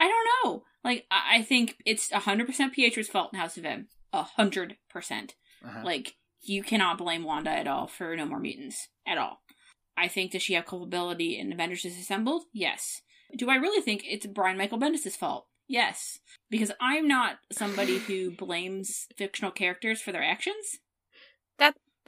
I 0.00 0.08
don't 0.08 0.28
know. 0.44 0.62
Like, 0.84 1.06
I 1.10 1.38
I 1.38 1.42
think 1.42 1.76
it's 1.86 2.10
100% 2.10 2.72
Pietro's 2.72 3.08
fault 3.08 3.30
in 3.32 3.38
House 3.38 3.56
of 3.56 3.64
M. 3.64 3.88
100%. 4.14 4.76
Uh-huh. 5.64 5.82
Like, 5.84 6.16
you 6.40 6.62
cannot 6.62 6.98
blame 6.98 7.24
Wanda 7.24 7.50
at 7.50 7.66
all 7.66 7.86
for 7.86 8.14
No 8.16 8.26
More 8.26 8.40
Mutants. 8.40 8.88
At 9.06 9.18
all. 9.18 9.40
I 9.96 10.08
think, 10.08 10.32
does 10.32 10.42
she 10.42 10.54
have 10.54 10.66
culpability 10.66 11.38
in 11.38 11.52
Avengers 11.52 11.82
Disassembled? 11.82 12.44
Yes. 12.52 13.02
Do 13.36 13.50
I 13.50 13.56
really 13.56 13.82
think 13.82 14.04
it's 14.06 14.26
Brian 14.26 14.56
Michael 14.56 14.78
Bendis' 14.78 15.16
fault? 15.16 15.46
Yes. 15.66 16.18
Because 16.50 16.72
I'm 16.80 17.06
not 17.08 17.38
somebody 17.52 17.98
who 17.98 18.30
blames 18.30 19.06
fictional 19.16 19.50
characters 19.50 20.00
for 20.00 20.12
their 20.12 20.22
actions. 20.22 20.78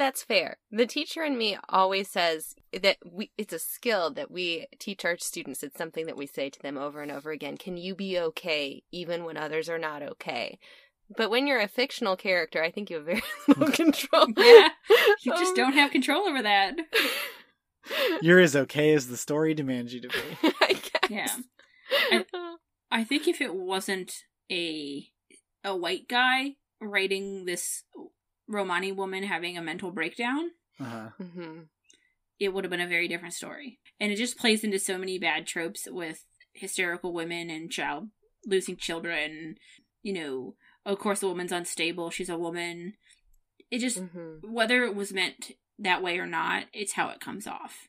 That's 0.01 0.23
fair. 0.23 0.57
The 0.71 0.87
teacher 0.87 1.23
in 1.23 1.37
me 1.37 1.59
always 1.69 2.09
says 2.09 2.55
that 2.73 2.97
we 3.05 3.33
it's 3.37 3.53
a 3.53 3.59
skill 3.59 4.11
that 4.15 4.31
we 4.31 4.67
teach 4.79 5.05
our 5.05 5.19
students. 5.19 5.63
It's 5.63 5.77
something 5.77 6.07
that 6.07 6.17
we 6.17 6.27
say 6.27 6.49
to 6.49 6.59
them 6.59 6.79
over 6.79 7.03
and 7.03 7.13
over 7.13 7.33
again. 7.33 7.59
Can 7.59 7.77
you 7.77 7.95
be 7.95 8.19
okay 8.19 8.83
even 8.91 9.25
when 9.25 9.37
others 9.37 9.69
are 9.69 9.79
not 9.79 10.03
okay? 10.03 10.59
But 11.15 11.29
when 11.29 11.47
you're 11.47 11.61
a 11.61 11.69
fictional 11.69 12.17
character, 12.17 12.63
I 12.63 12.71
think 12.71 12.89
you 12.89 12.97
have 12.97 13.05
very 13.05 13.23
little 13.49 13.71
control. 13.71 14.29
Yeah. 14.39 14.71
You 15.21 15.33
just 15.33 15.51
Um, 15.51 15.57
don't 15.57 15.75
have 15.75 15.91
control 15.91 16.27
over 16.27 16.41
that. 16.45 16.77
You're 18.23 18.41
as 18.41 18.57
okay 18.57 18.95
as 18.95 19.09
the 19.09 19.19
story 19.19 19.53
demands 19.53 19.93
you 19.93 20.01
to 20.01 20.09
be. 20.09 20.49
I 20.63 20.81
guess. 21.09 21.43
Yeah. 22.11 22.23
I 22.91 23.05
think 23.05 23.29
if 23.29 23.43
it 23.43 23.55
wasn't 23.55 24.15
a 24.51 25.11
a 25.63 25.77
white 25.77 26.09
guy 26.09 26.55
writing 26.81 27.45
this 27.45 27.85
Romani 28.51 28.91
woman 28.93 29.23
having 29.23 29.57
a 29.57 29.63
mental 29.63 29.91
breakdown, 29.93 30.51
Uh-huh. 30.79 31.11
Mhm. 31.21 31.69
it 32.39 32.49
would 32.53 32.65
have 32.65 32.71
been 32.71 32.81
a 32.81 32.87
very 32.89 33.07
different 33.09 33.35
story. 33.35 33.79
And 34.01 34.11
it 34.11 34.17
just 34.17 34.37
plays 34.39 34.65
into 34.65 34.79
so 34.79 34.99
many 34.99 35.19
bad 35.19 35.47
tropes 35.47 35.87
with 35.89 36.25
hysterical 36.53 37.13
women 37.13 37.49
and 37.49 37.71
child 37.71 38.11
losing 38.45 38.77
children. 38.77 39.57
You 40.03 40.13
know, 40.15 40.57
of 40.85 40.99
course, 40.99 41.21
the 41.21 41.29
woman's 41.29 41.53
unstable. 41.53 42.11
She's 42.11 42.29
a 42.31 42.39
woman. 42.39 42.97
It 43.71 43.79
just 43.79 43.99
Mhm. 43.99 44.43
whether 44.51 44.85
it 44.85 44.95
was 44.95 45.13
meant 45.13 45.53
that 45.79 46.03
way 46.03 46.19
or 46.19 46.27
not, 46.27 46.67
it's 46.73 46.93
how 46.95 47.11
it 47.11 47.21
comes 47.21 47.47
off. 47.47 47.89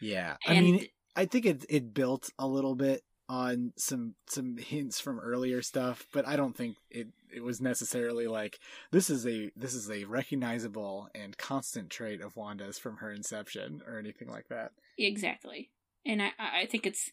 Yeah. 0.00 0.36
I 0.46 0.60
mean, 0.60 0.86
I 1.16 1.26
think 1.26 1.46
it 1.46 1.64
it 1.68 1.92
built 1.92 2.30
a 2.38 2.46
little 2.46 2.74
bit 2.76 3.02
on 3.30 3.72
some 3.76 4.14
some 4.26 4.56
hints 4.56 4.98
from 4.98 5.20
earlier 5.20 5.62
stuff, 5.62 6.04
but 6.12 6.26
I 6.26 6.34
don't 6.34 6.56
think 6.56 6.76
it 6.90 7.06
it 7.32 7.44
was 7.44 7.60
necessarily 7.60 8.26
like 8.26 8.58
this 8.90 9.08
is 9.08 9.24
a 9.24 9.50
this 9.54 9.72
is 9.72 9.88
a 9.88 10.04
recognizable 10.04 11.08
and 11.14 11.38
constant 11.38 11.90
trait 11.90 12.20
of 12.20 12.34
Wanda's 12.36 12.76
from 12.78 12.96
her 12.96 13.12
inception 13.12 13.82
or 13.86 13.98
anything 13.98 14.28
like 14.28 14.48
that. 14.48 14.72
Exactly. 14.98 15.70
And 16.04 16.20
I 16.20 16.30
I 16.38 16.66
think 16.66 16.86
it's 16.86 17.10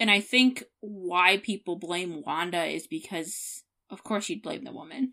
and 0.00 0.10
I 0.10 0.18
think 0.20 0.64
why 0.80 1.36
people 1.36 1.76
blame 1.76 2.22
Wanda 2.26 2.64
is 2.64 2.88
because 2.88 3.62
of 3.88 4.02
course 4.02 4.28
you'd 4.28 4.42
blame 4.42 4.64
the 4.64 4.72
woman. 4.72 5.12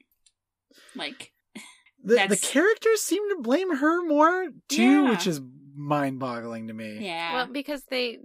Like 0.96 1.32
the 2.04 2.26
the 2.28 2.38
characters 2.38 3.02
seem 3.02 3.22
to 3.30 3.42
blame 3.42 3.76
her 3.76 4.04
more 4.08 4.48
too, 4.68 5.04
Yeah. 5.04 5.10
which 5.12 5.28
is 5.28 5.42
mind-boggling 5.76 6.68
to 6.70 6.74
me. 6.74 7.06
yeah. 7.06 7.34
Well, 7.36 7.48
because 7.54 7.84
they 7.86 8.18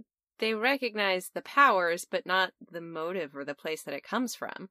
they 0.44 0.52
recognize 0.54 1.30
the 1.34 1.40
powers, 1.42 2.04
but 2.10 2.26
not 2.26 2.52
the 2.70 2.80
motive 2.82 3.34
or 3.34 3.44
the 3.46 3.54
place 3.54 3.82
that 3.84 3.94
it 3.94 4.04
comes 4.04 4.34
from. 4.34 4.68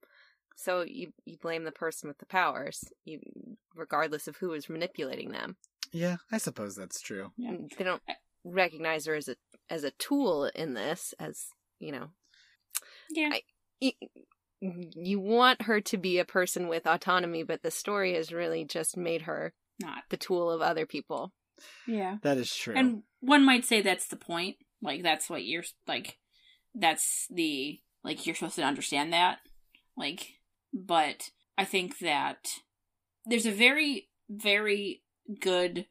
So 0.55 0.83
you 0.87 1.13
you 1.25 1.37
blame 1.41 1.63
the 1.63 1.71
person 1.71 2.07
with 2.07 2.19
the 2.19 2.27
powers, 2.27 2.83
you, 3.05 3.19
regardless 3.75 4.27
of 4.27 4.37
who 4.37 4.53
is 4.53 4.69
manipulating 4.69 5.31
them. 5.31 5.55
Yeah, 5.91 6.17
I 6.31 6.37
suppose 6.37 6.75
that's 6.75 7.01
true. 7.01 7.31
Yeah. 7.37 7.51
Mm, 7.51 7.75
they 7.75 7.83
don't 7.83 8.03
recognize 8.43 9.05
her 9.07 9.15
as 9.15 9.27
a 9.27 9.35
as 9.69 9.83
a 9.83 9.91
tool 9.91 10.45
in 10.53 10.75
this, 10.75 11.15
as 11.19 11.47
you 11.79 11.91
know. 11.91 12.07
yeah. 13.09 13.29
I- 13.33 13.41
y- 13.81 13.93
You 14.61 15.19
want 15.19 15.63
her 15.63 15.81
to 15.81 15.97
be 15.97 16.19
a 16.19 16.25
person 16.25 16.67
with 16.69 16.85
autonomy, 16.87 17.43
but 17.43 17.63
the 17.63 17.71
story 17.71 18.13
has 18.13 18.31
really 18.31 18.63
just 18.63 18.95
made 18.95 19.23
her 19.23 19.53
Not. 19.81 20.03
the 20.09 20.17
tool 20.17 20.49
of 20.51 20.61
other 20.61 20.85
people. 20.85 21.33
Yeah. 21.87 22.17
That 22.21 22.37
is 22.37 22.55
true. 22.55 22.73
And 22.75 23.03
one 23.19 23.43
might 23.43 23.65
say 23.65 23.81
that's 23.81 24.07
the 24.07 24.15
point. 24.15 24.55
Like 24.83 25.01
that's 25.01 25.29
what 25.29 25.45
you're 25.45 25.63
like 25.87 26.17
that's 26.75 27.27
the 27.31 27.79
like 28.03 28.25
you're 28.25 28.35
supposed 28.35 28.55
to 28.55 28.63
understand 28.63 29.13
that. 29.13 29.39
Like 29.97 30.33
but 30.73 31.29
I 31.57 31.65
think 31.65 31.99
that 31.99 32.47
there's 33.25 33.45
a 33.45 33.51
very 33.51 34.09
very 34.29 35.01
good 35.39 35.85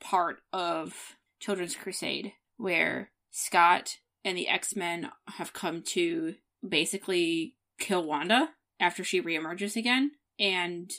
part 0.00 0.40
of 0.52 1.16
Children's 1.38 1.76
Crusade 1.76 2.32
where 2.56 3.10
Scott 3.30 3.98
and 4.24 4.36
the 4.36 4.48
X-Men 4.48 5.10
have 5.28 5.52
come 5.52 5.82
to 5.82 6.34
basically 6.66 7.54
kill 7.78 8.04
Wanda 8.04 8.50
after 8.78 9.04
she 9.04 9.20
reemerges 9.20 9.76
again 9.76 10.12
and 10.38 10.92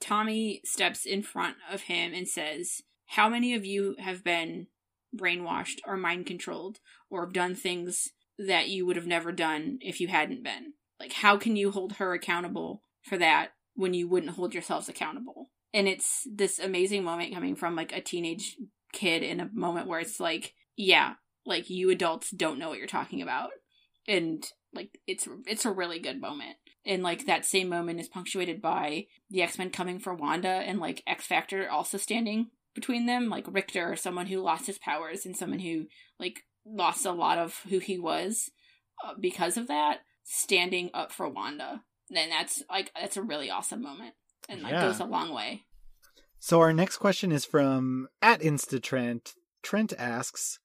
Tommy 0.00 0.60
steps 0.64 1.04
in 1.04 1.22
front 1.22 1.56
of 1.70 1.82
him 1.82 2.14
and 2.14 2.28
says, 2.28 2.82
"How 3.06 3.28
many 3.28 3.52
of 3.54 3.64
you 3.64 3.96
have 3.98 4.22
been 4.22 4.68
brainwashed 5.16 5.78
or 5.86 5.96
mind 5.96 6.26
controlled 6.26 6.78
or 7.10 7.24
have 7.24 7.32
done 7.32 7.54
things 7.54 8.08
that 8.38 8.68
you 8.68 8.86
would 8.86 8.96
have 8.96 9.06
never 9.06 9.32
done 9.32 9.78
if 9.80 10.00
you 10.00 10.08
hadn't 10.08 10.44
been. 10.44 10.74
Like, 11.00 11.12
how 11.12 11.36
can 11.36 11.56
you 11.56 11.70
hold 11.70 11.94
her 11.94 12.12
accountable 12.12 12.82
for 13.02 13.18
that 13.18 13.50
when 13.74 13.94
you 13.94 14.08
wouldn't 14.08 14.34
hold 14.34 14.54
yourselves 14.54 14.88
accountable? 14.88 15.50
And 15.74 15.88
it's 15.88 16.26
this 16.32 16.58
amazing 16.58 17.04
moment 17.04 17.34
coming 17.34 17.56
from 17.56 17.76
like 17.76 17.92
a 17.92 18.00
teenage 18.00 18.56
kid 18.92 19.22
in 19.22 19.40
a 19.40 19.50
moment 19.52 19.86
where 19.86 20.00
it's 20.00 20.20
like, 20.20 20.54
yeah, 20.76 21.14
like 21.44 21.68
you 21.68 21.90
adults 21.90 22.30
don't 22.30 22.58
know 22.58 22.68
what 22.68 22.78
you're 22.78 22.86
talking 22.86 23.22
about. 23.22 23.50
And 24.06 24.44
like 24.72 24.98
it's 25.06 25.28
it's 25.46 25.64
a 25.64 25.72
really 25.72 25.98
good 25.98 26.20
moment. 26.20 26.56
And 26.86 27.02
like 27.02 27.26
that 27.26 27.44
same 27.44 27.68
moment 27.68 28.00
is 28.00 28.08
punctuated 28.08 28.62
by 28.62 29.06
the 29.30 29.42
X-Men 29.42 29.70
coming 29.70 29.98
for 29.98 30.14
Wanda 30.14 30.48
and 30.48 30.78
like 30.78 31.02
X 31.06 31.26
Factor 31.26 31.68
also 31.68 31.98
standing 31.98 32.48
between 32.78 33.06
them, 33.06 33.28
like 33.28 33.52
Rictor, 33.52 33.96
someone 33.96 34.26
who 34.26 34.40
lost 34.40 34.66
his 34.68 34.78
powers 34.78 35.26
and 35.26 35.36
someone 35.36 35.58
who 35.58 35.86
like 36.20 36.44
lost 36.64 37.04
a 37.04 37.10
lot 37.10 37.36
of 37.36 37.60
who 37.68 37.80
he 37.80 37.98
was 37.98 38.50
uh, 39.04 39.14
because 39.18 39.56
of 39.56 39.66
that, 39.66 39.98
standing 40.22 40.88
up 40.94 41.10
for 41.10 41.28
Wanda. 41.28 41.82
And 42.14 42.30
that's 42.30 42.62
like 42.70 42.92
that's 42.94 43.16
a 43.16 43.22
really 43.22 43.50
awesome 43.50 43.82
moment, 43.82 44.14
and 44.48 44.62
like 44.62 44.72
Yeah. 44.72 44.86
goes 44.86 45.00
a 45.00 45.04
long 45.04 45.34
way. 45.34 45.64
So 46.38 46.60
our 46.60 46.72
next 46.72 46.98
question 46.98 47.32
is 47.32 47.44
from 47.44 48.08
at 48.22 48.40
InstaTrent. 48.40 49.32
Trent 49.60 49.92
asks, 49.98 50.60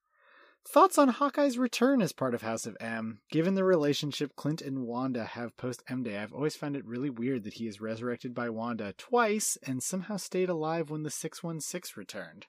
Thoughts 0.65 0.97
on 0.97 1.09
Hawkeye's 1.09 1.57
return 1.57 2.01
as 2.01 2.13
part 2.13 2.33
of 2.33 2.41
House 2.41 2.65
of 2.65 2.77
M? 2.79 3.19
Given 3.29 3.55
the 3.55 3.65
relationship 3.65 4.35
Clint 4.35 4.61
and 4.61 4.87
Wanda 4.87 5.25
have 5.25 5.57
post 5.57 5.83
M 5.89 6.03
Day, 6.03 6.17
I've 6.17 6.33
always 6.33 6.55
found 6.55 6.75
it 6.75 6.85
really 6.85 7.09
weird 7.09 7.43
that 7.43 7.55
he 7.55 7.67
is 7.67 7.81
resurrected 7.81 8.33
by 8.33 8.49
Wanda 8.49 8.93
twice 8.97 9.57
and 9.63 9.83
somehow 9.83 10.17
stayed 10.17 10.49
alive 10.49 10.89
when 10.89 11.03
the 11.03 11.11
616 11.11 11.93
returned. 11.99 12.47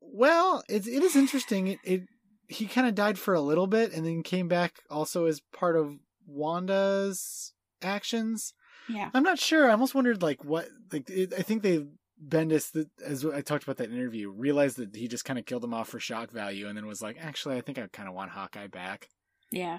Well, 0.00 0.62
it, 0.68 0.86
it 0.86 1.02
is 1.02 1.14
interesting. 1.14 1.66
It, 1.68 1.78
it 1.84 2.02
He 2.48 2.66
kind 2.66 2.88
of 2.88 2.94
died 2.94 3.18
for 3.18 3.34
a 3.34 3.40
little 3.40 3.66
bit 3.66 3.92
and 3.92 4.06
then 4.06 4.22
came 4.22 4.48
back 4.48 4.76
also 4.88 5.26
as 5.26 5.42
part 5.52 5.76
of 5.76 5.96
Wanda's 6.26 7.52
actions. 7.82 8.54
Yeah, 8.88 9.10
I'm 9.14 9.22
not 9.22 9.38
sure. 9.38 9.68
I 9.68 9.72
almost 9.72 9.94
wondered 9.94 10.22
like 10.22 10.44
what 10.44 10.68
like 10.92 11.08
it, 11.10 11.34
I 11.36 11.42
think 11.42 11.62
they 11.62 11.84
Bendis 12.24 12.70
that 12.72 12.88
as 13.04 13.24
I 13.24 13.40
talked 13.40 13.62
about 13.64 13.78
that 13.78 13.90
interview 13.90 14.30
realized 14.30 14.76
that 14.76 14.94
he 14.94 15.08
just 15.08 15.24
kind 15.24 15.38
of 15.38 15.46
killed 15.46 15.64
him 15.64 15.74
off 15.74 15.88
for 15.88 16.00
shock 16.00 16.30
value 16.30 16.68
and 16.68 16.76
then 16.76 16.86
was 16.86 17.00
like, 17.02 17.16
actually, 17.20 17.56
I 17.56 17.60
think 17.62 17.78
I 17.78 17.86
kind 17.92 18.08
of 18.08 18.14
want 18.14 18.30
Hawkeye 18.30 18.66
back. 18.66 19.08
yeah, 19.50 19.78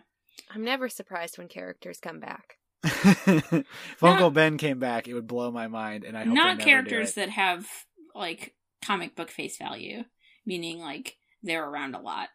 I'm 0.53 0.63
never 0.63 0.89
surprised 0.89 1.37
when 1.37 1.47
characters 1.47 1.99
come 2.01 2.19
back. 2.19 2.57
if 2.83 3.53
Not- 4.01 4.13
Uncle 4.13 4.31
Ben 4.31 4.57
came 4.57 4.79
back, 4.79 5.07
it 5.07 5.13
would 5.13 5.27
blow 5.27 5.51
my 5.51 5.67
mind, 5.67 6.03
and 6.03 6.17
I 6.17 6.23
hope 6.23 6.33
not 6.33 6.57
never 6.57 6.69
characters 6.69 7.13
do 7.13 7.21
it. 7.21 7.25
that 7.25 7.31
have 7.31 7.67
like 8.15 8.55
comic 8.83 9.15
book 9.15 9.29
face 9.29 9.57
value, 9.57 10.03
meaning 10.45 10.79
like 10.79 11.17
they're 11.43 11.67
around 11.67 11.93
a 11.95 12.01
lot. 12.01 12.29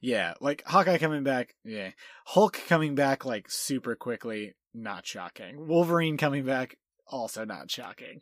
Yeah, 0.00 0.34
like 0.40 0.62
Hawkeye 0.66 0.98
coming 0.98 1.22
back. 1.22 1.54
Yeah, 1.64 1.90
Hulk 2.24 2.58
coming 2.68 2.94
back 2.94 3.24
like 3.24 3.50
super 3.50 3.94
quickly. 3.94 4.54
Not 4.72 5.06
shocking. 5.06 5.66
Wolverine 5.66 6.16
coming 6.16 6.44
back. 6.44 6.76
Also 7.06 7.44
not 7.44 7.70
shocking. 7.70 8.20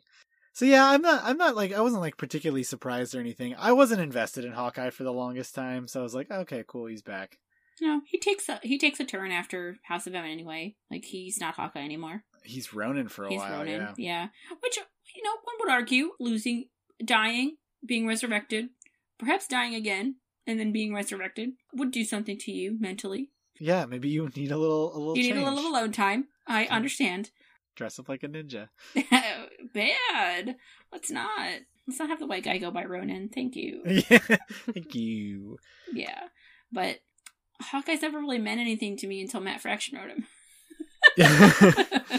So 0.59 0.65
yeah, 0.65 0.89
I'm 0.89 1.01
not. 1.01 1.21
I'm 1.23 1.37
not 1.37 1.55
like 1.55 1.71
I 1.71 1.79
wasn't 1.79 2.01
like 2.01 2.17
particularly 2.17 2.63
surprised 2.63 3.15
or 3.15 3.21
anything. 3.21 3.55
I 3.57 3.71
wasn't 3.71 4.01
invested 4.01 4.43
in 4.43 4.51
Hawkeye 4.51 4.89
for 4.89 5.05
the 5.05 5.13
longest 5.13 5.55
time, 5.55 5.87
so 5.87 6.01
I 6.01 6.03
was 6.03 6.13
like, 6.13 6.29
okay, 6.29 6.65
cool, 6.67 6.87
he's 6.87 7.01
back. 7.01 7.37
No, 7.79 8.01
he 8.05 8.19
takes 8.19 8.49
a 8.49 8.59
he 8.61 8.77
takes 8.77 8.99
a 8.99 9.05
turn 9.05 9.31
after 9.31 9.77
House 9.83 10.05
of 10.05 10.15
M 10.15 10.25
anyway. 10.25 10.75
Like 10.91 11.05
he's 11.05 11.39
not 11.39 11.55
Hawkeye 11.55 11.79
anymore. 11.79 12.25
He's 12.43 12.73
Ronin 12.73 13.07
for 13.07 13.23
a 13.23 13.29
he's 13.29 13.39
while. 13.39 13.59
Ronin. 13.59 13.79
Yeah. 13.79 13.93
Yeah. 13.95 14.27
Which 14.59 14.75
you 15.15 15.23
know, 15.23 15.31
one 15.45 15.55
would 15.61 15.71
argue 15.71 16.09
losing, 16.19 16.65
dying, 17.05 17.55
being 17.85 18.05
resurrected, 18.05 18.67
perhaps 19.17 19.47
dying 19.47 19.75
again, 19.75 20.15
and 20.45 20.59
then 20.59 20.73
being 20.73 20.93
resurrected 20.93 21.51
would 21.71 21.91
do 21.91 22.03
something 22.03 22.37
to 22.37 22.51
you 22.51 22.75
mentally. 22.81 23.31
Yeah, 23.61 23.85
maybe 23.85 24.09
you 24.09 24.29
need 24.35 24.51
a 24.51 24.57
little 24.57 24.93
a 24.93 24.99
little. 24.99 25.17
you 25.17 25.23
need 25.23 25.41
a 25.41 25.49
little 25.49 25.71
alone 25.71 25.93
time. 25.93 26.27
I 26.45 26.65
understand. 26.65 27.31
Dress 27.79 27.97
up 27.97 28.09
like 28.09 28.23
a 28.23 28.27
ninja. 28.27 28.67
Bad. 29.73 30.57
Let's 30.91 31.09
not. 31.09 31.59
Let's 31.87 31.97
not 31.97 32.09
have 32.09 32.19
the 32.19 32.27
white 32.27 32.43
guy 32.43 32.57
go 32.57 32.71
by 32.71 32.83
Ronin. 32.83 33.29
Thank 33.29 33.55
you. 33.55 33.83
Thank 34.01 34.95
you. 34.95 35.57
Yeah. 35.93 36.23
But 36.73 36.97
Hawkeye's 37.61 38.01
never 38.01 38.19
really 38.19 38.37
meant 38.37 38.59
anything 38.59 38.97
to 38.97 39.07
me 39.07 39.21
until 39.21 39.39
Matt 39.39 39.61
Fraction 39.61 39.97
wrote 39.97 40.09
him. 40.09 40.25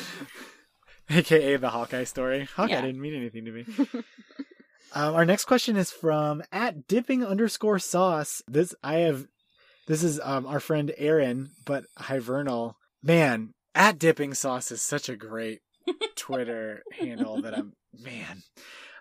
AKA 1.11 1.57
the 1.57 1.69
Hawkeye 1.69 2.05
story. 2.05 2.49
Hawkeye 2.57 2.71
Yeah. 2.73 2.81
didn't 2.81 3.03
mean 3.03 3.15
anything 3.15 3.45
to 3.45 3.53
me. 3.53 3.67
Um, 4.95 5.15
our 5.15 5.27
next 5.27 5.45
question 5.45 5.77
is 5.77 5.91
from 5.93 6.43
at 6.51 6.89
dipping 6.89 7.23
underscore 7.23 7.79
sauce. 7.79 8.41
This 8.49 8.75
I 8.83 8.95
have. 9.01 9.27
This 9.87 10.03
is 10.03 10.21
um 10.25 10.47
our 10.47 10.59
friend 10.59 10.91
Aaron, 10.97 11.51
but 11.67 11.85
Hivernal. 11.99 12.79
Man, 13.03 13.53
at 13.75 13.99
dipping 13.99 14.35
sauce 14.35 14.71
is 14.71 14.83
such 14.83 15.09
a 15.09 15.17
great 15.17 15.61
Twitter 16.17 16.83
handle 16.99 17.41
that 17.43 17.57
I'm 17.57 17.75
man. 17.99 18.43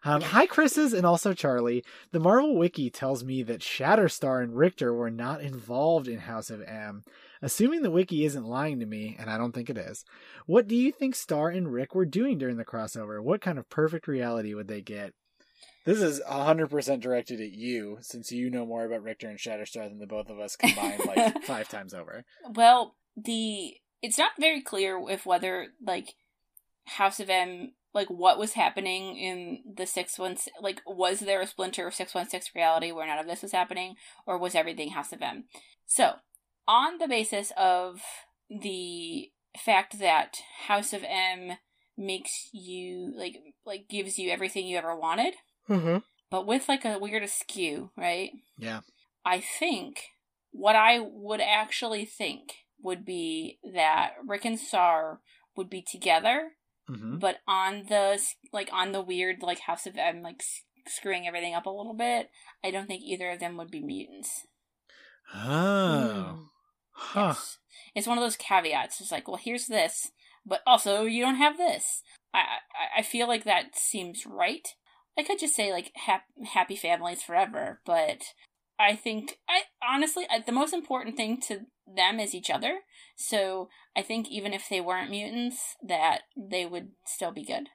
Um, 0.03 0.21
hi, 0.21 0.45
Chris's 0.45 0.93
and 0.93 1.05
also 1.05 1.33
Charlie. 1.33 1.83
The 2.11 2.19
Marvel 2.19 2.57
Wiki 2.57 2.89
tells 2.89 3.23
me 3.23 3.43
that 3.43 3.59
Shatterstar 3.59 4.41
and 4.41 4.55
Rictor 4.55 4.93
were 4.93 5.11
not 5.11 5.41
involved 5.41 6.07
in 6.07 6.19
House 6.19 6.49
of 6.49 6.61
M. 6.61 7.03
Assuming 7.41 7.81
the 7.81 7.91
Wiki 7.91 8.23
isn't 8.23 8.45
lying 8.45 8.79
to 8.79 8.85
me, 8.85 9.17
and 9.19 9.29
I 9.29 9.37
don't 9.37 9.53
think 9.53 9.69
it 9.69 9.77
is, 9.77 10.05
what 10.45 10.67
do 10.67 10.75
you 10.75 10.91
think 10.91 11.15
Star 11.15 11.49
and 11.49 11.71
Rick 11.71 11.95
were 11.95 12.05
doing 12.05 12.37
during 12.37 12.55
the 12.57 12.65
crossover? 12.65 13.21
What 13.21 13.41
kind 13.41 13.57
of 13.57 13.69
perfect 13.69 14.07
reality 14.07 14.53
would 14.53 14.67
they 14.69 14.81
get? 14.81 15.13
This 15.85 16.01
is 16.01 16.21
100% 16.29 16.99
directed 17.01 17.41
at 17.41 17.51
you, 17.51 17.97
since 18.01 18.31
you 18.31 18.49
know 18.49 18.65
more 18.65 18.85
about 18.85 19.03
Rictor 19.03 19.29
and 19.29 19.39
Shatterstar 19.39 19.89
than 19.89 19.99
the 19.99 20.07
both 20.07 20.29
of 20.29 20.39
us 20.39 20.55
combined 20.55 21.01
like 21.05 21.43
five 21.45 21.67
times 21.67 21.93
over. 21.93 22.23
Well, 22.53 22.95
the 23.17 23.75
it's 24.01 24.17
not 24.17 24.31
very 24.39 24.61
clear 24.61 24.99
if 25.09 25.25
whether 25.25 25.67
like 25.85 26.15
House 26.85 27.19
of 27.19 27.29
M 27.29 27.73
like 27.93 28.07
what 28.07 28.37
was 28.37 28.53
happening 28.53 29.17
in 29.17 29.63
the 29.75 29.85
six 29.85 30.17
one 30.19 30.37
like 30.61 30.81
was 30.85 31.19
there 31.21 31.41
a 31.41 31.47
splinter 31.47 31.87
of 31.87 31.93
six 31.95 32.13
one 32.13 32.29
six 32.29 32.51
reality 32.55 32.91
where 32.91 33.07
none 33.07 33.17
of 33.19 33.27
this 33.27 33.41
was 33.41 33.51
happening, 33.51 33.95
or 34.25 34.37
was 34.37 34.55
everything 34.55 34.91
House 34.91 35.11
of 35.11 35.21
M? 35.21 35.45
So, 35.85 36.13
on 36.67 36.97
the 36.99 37.07
basis 37.07 37.51
of 37.57 38.01
the 38.49 39.29
fact 39.57 39.99
that 39.99 40.37
House 40.67 40.93
of 40.93 41.03
M 41.07 41.57
makes 41.97 42.49
you 42.53 43.11
like 43.15 43.37
like 43.65 43.89
gives 43.89 44.17
you 44.17 44.29
everything 44.31 44.65
you 44.67 44.77
ever 44.77 44.95
wanted, 44.95 45.33
Mm-hmm. 45.67 45.97
but 46.31 46.47
with 46.47 46.69
like 46.69 46.85
a 46.85 46.97
weird 46.99 47.23
askew, 47.23 47.91
right? 47.97 48.31
Yeah. 48.57 48.81
I 49.25 49.39
think 49.41 50.01
what 50.51 50.75
I 50.75 50.99
would 50.99 51.41
actually 51.41 52.05
think 52.05 52.53
would 52.81 53.05
be 53.05 53.59
that 53.73 54.11
Rick 54.27 54.45
and 54.45 54.59
Star 54.59 55.19
would 55.55 55.69
be 55.69 55.81
together, 55.81 56.51
hmm 56.87 57.17
but 57.19 57.37
on 57.47 57.83
the 57.89 58.19
like 58.53 58.69
on 58.71 58.91
the 58.91 59.01
weird 59.01 59.37
like 59.41 59.59
House 59.59 59.85
of 59.85 59.97
M 59.97 60.21
like 60.21 60.37
s- 60.39 60.63
screwing 60.87 61.27
everything 61.27 61.53
up 61.53 61.65
a 61.65 61.69
little 61.69 61.93
bit. 61.93 62.29
I 62.63 62.71
don't 62.71 62.87
think 62.87 63.03
either 63.03 63.29
of 63.31 63.39
them 63.39 63.57
would 63.57 63.69
be 63.71 63.81
mutants. 63.81 64.47
Oh. 65.33 66.49
Huh. 66.91 67.27
Yes. 67.29 67.57
It's 67.95 68.07
one 68.07 68.17
of 68.17 68.23
those 68.23 68.35
caveats. 68.35 68.99
It's 68.99 69.11
like, 69.11 69.27
well, 69.27 69.37
here's 69.37 69.67
this, 69.67 70.11
but 70.45 70.61
also 70.67 71.03
you 71.03 71.23
don't 71.23 71.35
have 71.35 71.57
this. 71.57 72.03
I 72.33 72.39
I, 72.39 72.99
I 72.99 73.01
feel 73.03 73.27
like 73.27 73.43
that 73.45 73.75
seems 73.75 74.25
right. 74.25 74.67
I 75.17 75.23
could 75.23 75.39
just 75.39 75.55
say 75.55 75.71
like 75.71 75.91
hap- 75.95 76.23
happy 76.53 76.75
families 76.75 77.21
forever, 77.23 77.81
but 77.85 78.21
I 78.79 78.95
think 78.95 79.39
I 79.47 79.63
honestly 79.87 80.25
I, 80.29 80.39
the 80.39 80.51
most 80.51 80.73
important 80.73 81.17
thing 81.17 81.41
to 81.47 81.61
them 81.85 82.19
is 82.19 82.33
each 82.33 82.49
other. 82.49 82.79
So 83.15 83.69
I 83.95 84.01
think 84.01 84.29
even 84.29 84.53
if 84.53 84.69
they 84.69 84.81
weren't 84.81 85.09
mutants, 85.09 85.75
that 85.83 86.21
they 86.37 86.65
would 86.65 86.89
still 87.05 87.31
be 87.31 87.43
good. 87.43 87.67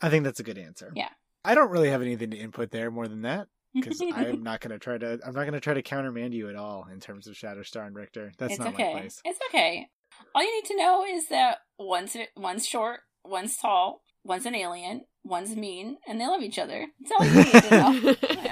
I 0.00 0.08
think 0.08 0.24
that's 0.24 0.40
a 0.40 0.44
good 0.44 0.58
answer. 0.58 0.92
Yeah. 0.96 1.10
I 1.44 1.54
don't 1.54 1.70
really 1.70 1.90
have 1.90 2.02
anything 2.02 2.30
to 2.30 2.36
input 2.36 2.70
there 2.70 2.90
more 2.90 3.08
than 3.08 3.22
that 3.22 3.48
because 3.74 4.00
I'm 4.14 4.42
not 4.42 4.60
going 4.60 4.70
to 4.70 4.78
try 4.78 4.98
to. 4.98 5.18
I'm 5.24 5.34
not 5.34 5.42
going 5.42 5.52
to 5.52 5.60
try 5.60 5.74
to 5.74 5.82
countermand 5.82 6.34
you 6.34 6.48
at 6.48 6.56
all 6.56 6.86
in 6.92 7.00
terms 7.00 7.26
of 7.26 7.34
Shatterstar 7.34 7.86
and 7.86 7.96
Rictor. 7.96 8.32
That's 8.38 8.54
it's 8.54 8.60
not 8.60 8.74
okay. 8.74 8.94
my 8.94 9.00
place. 9.00 9.20
It's 9.24 9.38
okay. 9.50 9.88
All 10.34 10.42
you 10.42 10.54
need 10.54 10.68
to 10.68 10.76
know 10.76 11.04
is 11.04 11.28
that 11.28 11.58
one's 11.78 12.16
one's 12.36 12.66
short, 12.66 13.00
one's 13.24 13.56
tall, 13.56 14.02
one's 14.24 14.46
an 14.46 14.54
alien, 14.54 15.02
one's 15.24 15.56
mean, 15.56 15.98
and 16.06 16.20
they 16.20 16.26
love 16.26 16.42
each 16.42 16.58
other. 16.58 16.86
That's 17.00 17.12
all 17.18 17.26
you 17.26 17.34
need 17.34 17.62
to 17.62 17.70
know. 17.70 18.14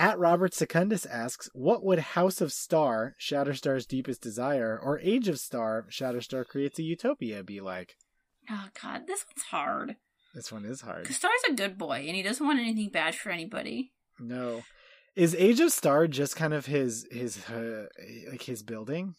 At 0.00 0.18
Robert 0.18 0.54
Secundus 0.54 1.04
asks, 1.04 1.50
"What 1.52 1.84
would 1.84 1.98
House 1.98 2.40
of 2.40 2.54
Star, 2.54 3.14
Shatterstar's 3.20 3.84
deepest 3.84 4.22
desire, 4.22 4.80
or 4.82 4.98
Age 5.00 5.28
of 5.28 5.38
Star, 5.38 5.86
Shatterstar 5.90 6.46
creates 6.46 6.78
a 6.78 6.82
utopia 6.82 7.44
be 7.44 7.60
like?" 7.60 7.98
Oh 8.48 8.68
God, 8.82 9.06
this 9.06 9.26
one's 9.26 9.44
hard. 9.50 9.96
This 10.34 10.50
one 10.50 10.64
is 10.64 10.80
hard. 10.80 11.02
Because 11.02 11.16
Star's 11.16 11.42
a 11.50 11.52
good 11.52 11.76
boy, 11.76 12.04
and 12.06 12.16
he 12.16 12.22
doesn't 12.22 12.46
want 12.46 12.60
anything 12.60 12.88
bad 12.88 13.14
for 13.14 13.30
anybody. 13.30 13.92
No, 14.18 14.62
is 15.14 15.34
Age 15.34 15.60
of 15.60 15.70
Star 15.70 16.06
just 16.06 16.34
kind 16.34 16.54
of 16.54 16.64
his 16.64 17.06
his 17.10 17.44
uh, 17.50 17.88
like 18.30 18.44
his 18.44 18.62
building, 18.62 19.16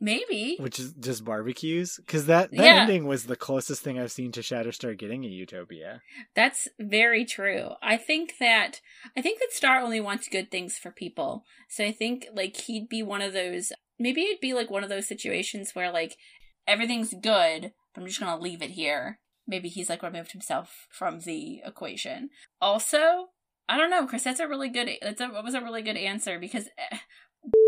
Maybe. 0.00 0.56
which 0.58 0.78
is 0.80 0.92
just 0.94 1.24
barbecues? 1.24 1.96
Because 1.98 2.26
that 2.26 2.50
that 2.52 2.64
Yeah. 2.64 2.82
ending 2.82 3.06
was 3.06 3.26
the 3.26 3.36
closest 3.36 3.82
thing 3.82 3.98
I've 3.98 4.10
seen 4.12 4.32
to 4.32 4.40
Shatterstar 4.40 4.96
getting 4.96 5.24
a 5.24 5.28
utopia. 5.28 6.00
That's 6.34 6.68
very 6.78 7.24
true. 7.24 7.70
I 7.82 7.96
think 7.98 8.38
that 8.40 8.80
I 9.16 9.20
think 9.22 9.40
that 9.40 9.52
Star 9.52 9.80
only 9.80 10.00
wants 10.00 10.28
good 10.28 10.50
things 10.50 10.78
for 10.78 10.90
people. 10.90 11.44
So 11.68 11.84
I 11.84 11.92
think 11.92 12.26
like 12.32 12.56
he'd 12.56 12.88
be 12.88 13.02
one 13.02 13.20
of 13.22 13.32
those 13.32 13.72
maybe 13.98 14.22
it'd 14.22 14.40
be 14.40 14.54
like 14.54 14.70
one 14.70 14.82
of 14.82 14.88
those 14.88 15.06
situations 15.06 15.74
where 15.74 15.90
like 15.92 16.16
everything's 16.66 17.12
good, 17.12 17.72
but 17.94 18.00
I'm 18.00 18.06
just 18.06 18.20
gonna 18.20 18.40
leave 18.40 18.62
it 18.62 18.70
here. 18.70 19.18
Maybe 19.46 19.68
he's 19.68 19.90
like 19.90 20.02
removed 20.02 20.32
himself 20.32 20.86
from 20.90 21.20
the 21.20 21.60
equation. 21.64 22.30
Also, 22.60 23.28
I 23.68 23.76
don't 23.76 23.90
know, 23.90 24.06
Chris. 24.06 24.24
That's 24.24 24.40
a 24.40 24.48
really 24.48 24.68
good. 24.68 24.88
That's 25.02 25.20
a 25.20 25.28
that 25.32 25.44
was 25.44 25.54
a 25.54 25.60
really 25.60 25.82
good 25.82 25.96
answer 25.96 26.38
because 26.38 26.66
eh, 26.78 26.98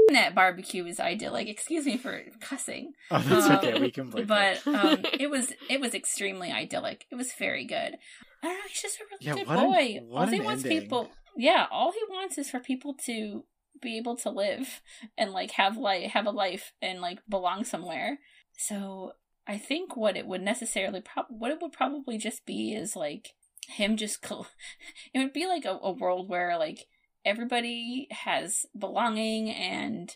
that 0.08 0.34
barbecue 0.34 0.84
is 0.86 1.00
idyllic. 1.00 1.48
Excuse 1.48 1.86
me 1.86 1.96
for 1.96 2.20
cussing. 2.40 2.92
Oh, 3.10 3.18
that's 3.18 3.46
Um, 3.46 3.56
okay. 3.56 3.80
We 3.80 3.90
can 3.90 4.10
play. 4.10 4.24
but 4.24 4.66
um, 4.66 5.00
it 5.18 5.30
was 5.30 5.52
it 5.70 5.80
was 5.80 5.94
extremely 5.94 6.50
idyllic. 6.50 7.06
It 7.10 7.14
was 7.16 7.32
very 7.34 7.64
good. 7.64 7.96
I 8.42 8.46
don't 8.48 8.54
know. 8.54 8.60
He's 8.68 8.82
just 8.82 9.00
a 9.00 9.04
really 9.10 9.24
Yeah, 9.24 9.34
good 9.34 9.48
an- 9.48 9.70
boy. 9.70 10.00
what 10.12 10.26
all 10.28 10.34
he 10.34 10.40
wants 10.40 10.64
ending. 10.64 10.80
people. 10.82 11.10
Yeah, 11.36 11.66
all 11.70 11.92
he 11.92 12.00
wants 12.10 12.36
is 12.38 12.50
for 12.50 12.60
people 12.60 12.94
to 13.06 13.44
be 13.80 13.96
able 13.96 14.16
to 14.16 14.30
live 14.30 14.80
and 15.16 15.30
like 15.32 15.52
have 15.52 15.76
like 15.76 16.10
have 16.10 16.26
a 16.26 16.30
life 16.30 16.72
and 16.82 17.00
like 17.00 17.18
belong 17.28 17.64
somewhere. 17.64 18.18
So 18.58 19.12
I 19.46 19.58
think 19.58 19.96
what 19.96 20.16
it 20.16 20.26
would 20.26 20.42
necessarily 20.42 21.02
what 21.30 21.50
it 21.50 21.58
would 21.62 21.72
probably 21.72 22.18
just 22.18 22.44
be 22.44 22.74
is 22.74 22.94
like 22.96 23.30
him 23.68 23.96
just 23.96 24.20
col- 24.22 24.46
it 25.14 25.18
would 25.20 25.32
be 25.32 25.46
like 25.46 25.64
a, 25.64 25.78
a 25.82 25.92
world 25.92 26.28
where 26.28 26.58
like 26.58 26.86
everybody 27.24 28.08
has 28.10 28.66
belonging 28.78 29.50
and 29.50 30.14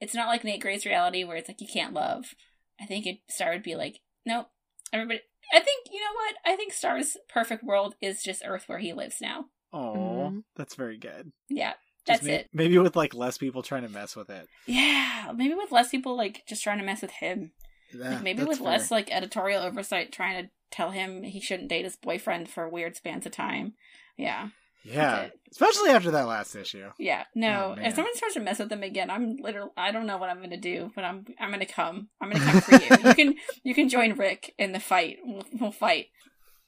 it's 0.00 0.14
not 0.14 0.28
like 0.28 0.44
Nate 0.44 0.60
Gray's 0.62 0.86
reality 0.86 1.24
where 1.24 1.36
it's 1.36 1.48
like 1.48 1.60
you 1.60 1.66
can't 1.66 1.94
love. 1.94 2.34
I 2.80 2.86
think 2.86 3.06
it 3.06 3.18
Star 3.28 3.50
would 3.52 3.62
be 3.62 3.74
like, 3.74 4.00
nope, 4.24 4.46
everybody. 4.92 5.20
I 5.52 5.60
think 5.60 5.86
you 5.90 5.98
know 6.00 6.12
what? 6.14 6.34
I 6.44 6.56
think 6.56 6.72
Star's 6.72 7.16
perfect 7.28 7.64
world 7.64 7.94
is 8.00 8.22
just 8.22 8.42
Earth 8.44 8.64
where 8.66 8.78
he 8.78 8.92
lives 8.92 9.16
now. 9.20 9.46
oh, 9.72 10.30
Mhm. 10.32 10.44
that's 10.56 10.74
very 10.76 10.98
good. 10.98 11.30
Yeah, 11.50 11.72
Just 12.06 12.20
that's 12.20 12.22
may- 12.24 12.34
it. 12.36 12.48
Maybe 12.52 12.78
with 12.78 12.96
like 12.96 13.12
less 13.14 13.36
people 13.38 13.62
trying 13.62 13.82
to 13.82 13.88
mess 13.88 14.14
with 14.16 14.30
it. 14.30 14.46
Yeah, 14.66 15.32
maybe 15.34 15.54
with 15.54 15.72
less 15.72 15.90
people 15.90 16.16
like 16.16 16.42
just 16.48 16.62
trying 16.62 16.78
to 16.78 16.84
mess 16.84 17.02
with 17.02 17.10
him. 17.10 17.52
Yeah, 17.92 18.10
Like 18.10 18.22
maybe 18.22 18.44
with 18.44 18.58
fair. 18.58 18.66
less 18.68 18.90
like 18.90 19.10
editorial 19.10 19.62
oversight, 19.62 20.12
trying 20.12 20.44
to 20.44 20.50
tell 20.70 20.90
him 20.90 21.22
he 21.22 21.40
shouldn't 21.40 21.68
date 21.70 21.84
his 21.84 21.96
boyfriend 21.96 22.48
for 22.50 22.68
weird 22.68 22.96
spans 22.96 23.24
of 23.26 23.32
time. 23.32 23.74
Yeah, 24.16 24.50
Yeah, 24.92 25.28
especially 25.50 25.90
after 25.90 26.10
that 26.12 26.26
last 26.26 26.54
issue. 26.56 26.90
yeah. 26.98 27.24
No, 27.34 27.74
Oh, 27.78 27.80
if 27.82 27.94
someone 27.94 28.14
starts 28.16 28.34
to 28.34 28.40
mess 28.40 28.58
with 28.58 28.68
them 28.68 28.82
again, 28.82 29.10
I'm 29.10 29.36
literally 29.36 29.70
I 29.76 29.90
don't 29.92 30.06
know 30.06 30.18
what 30.18 30.30
I'm 30.30 30.40
gonna 30.40 30.56
do, 30.56 30.90
but 30.94 31.04
I'm 31.04 31.26
I'm 31.38 31.50
gonna 31.50 31.66
come. 31.66 32.08
I'm 32.20 32.30
gonna 32.30 32.44
come 32.44 32.60
for 32.60 32.74
you. 32.74 33.08
You 33.08 33.14
can 33.14 33.34
you 33.64 33.74
can 33.74 33.88
join 33.88 34.14
Rick 34.16 34.54
in 34.58 34.72
the 34.72 34.80
fight. 34.80 35.18
We'll, 35.24 35.44
we'll 35.60 35.72
fight. 35.72 36.06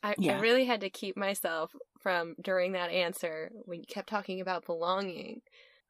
I, 0.03 0.15
Yeah. 0.19 0.37
I 0.39 0.41
really 0.41 0.65
had 0.65 0.81
to 0.81 0.91
keep 0.91 1.17
myself 1.17 1.75
from 2.01 2.35
during 2.41 2.73
that 2.73 2.91
answer 2.91 3.51
when 3.67 3.81
you 3.81 3.87
kept 3.87 4.09
talking 4.09 4.41
about 4.41 4.65
belonging, 4.65 5.43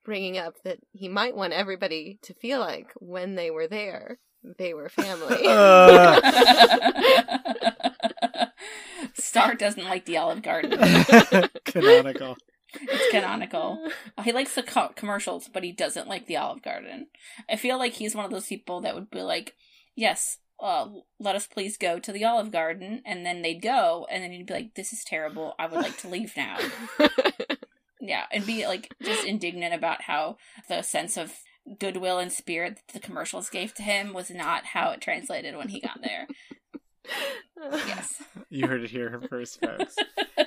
bringing 0.05 0.37
up 0.39 0.55
that 0.64 0.78
he 0.93 1.09
might 1.09 1.37
want 1.37 1.53
everybody 1.53 2.18
to 2.22 2.35
feel 2.35 2.59
like 2.59 2.93
when 2.97 3.37
they 3.37 3.51
were 3.53 3.68
there, 3.68 4.18
they 4.59 4.74
were 4.74 4.89
family. 4.89 5.37
Uh. 5.47 6.20
Star 9.21 9.55
doesn't 9.55 9.85
like 9.85 10.05
the 10.05 10.16
Olive 10.16 10.43
Garden. 10.43 10.79
Canonical. 11.64 12.37
It's 12.73 13.11
canonical. 13.11 13.91
He 14.23 14.31
likes 14.31 14.55
the 14.55 14.62
co- 14.62 14.93
commercials, 14.95 15.49
but 15.53 15.64
he 15.64 15.73
doesn't 15.73 16.07
like 16.07 16.27
the 16.27 16.37
Olive 16.37 16.62
Garden. 16.62 17.09
I 17.49 17.57
feel 17.57 17.79
like 17.79 17.95
he's 17.95 18.14
one 18.14 18.25
of 18.25 18.31
those 18.31 18.47
people 18.47 18.81
that 18.83 18.95
would 18.95 19.11
be 19.11 19.23
like, 19.23 19.57
"Yes, 19.97 20.39
uh, 20.61 20.87
let 21.18 21.35
us 21.35 21.49
please 21.49 21.77
go 21.77 21.99
to 21.99 22.12
the 22.12 22.25
Olive 22.25 22.53
Garden," 22.53 23.03
and 23.05 23.27
then 23.27 23.43
they'd 23.43 23.61
go, 23.61 24.07
and 24.09 24.23
then 24.23 24.31
he'd 24.31 24.47
be 24.47 24.55
like, 24.55 24.75
"This 24.77 24.93
is 24.93 25.03
terrible. 25.03 25.55
I 25.59 25.66
would 25.66 25.81
like 25.81 25.99
to 25.99 26.09
leave 26.09 26.37
now." 26.37 26.59
Yeah, 28.01 28.25
and 28.33 28.47
be 28.47 28.66
like 28.66 28.93
just 29.03 29.27
indignant 29.27 29.75
about 29.75 30.03
how 30.03 30.39
the 30.68 30.83
sense 30.83 31.16
of 31.16 31.35
goodwill 31.79 32.18
and 32.18 32.33
spirit 32.33 32.77
that 32.77 32.95
the 32.95 33.07
commercials 33.07 33.51
gave 33.51 33.75
to 33.75 33.83
him 33.83 34.14
was 34.14 34.31
not 34.31 34.66
how 34.66 34.91
it 34.91 35.01
translated 35.01 35.55
when 35.57 35.68
he 35.68 35.81
got 35.81 36.01
there. 36.03 36.27
Yes. 37.57 38.23
You 38.53 38.67
heard 38.67 38.83
it 38.83 38.91
here 38.91 39.21
first, 39.29 39.61
folks. 39.61 39.95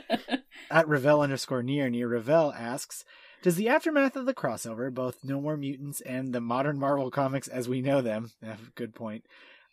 At 0.72 0.88
Revel 0.90 1.22
underscore 1.22 1.64
near 1.64 1.90
near 1.90 2.08
Revel 2.10 2.52
asks, 2.54 3.06
does 3.42 3.56
the 3.56 3.70
aftermath 3.70 4.16
of 4.18 4.26
the 4.26 4.34
crossover, 4.34 4.94
both 4.94 5.24
No 5.24 5.40
More 5.40 5.56
Mutants 5.56 6.02
and 6.02 6.34
the 6.34 6.42
modern 6.42 6.78
Marvel 6.78 7.10
comics 7.12 7.48
as 7.48 7.70
we 7.70 7.82
know 7.82 8.02
them, 8.02 8.32
good 8.76 8.94
point, 8.94 9.26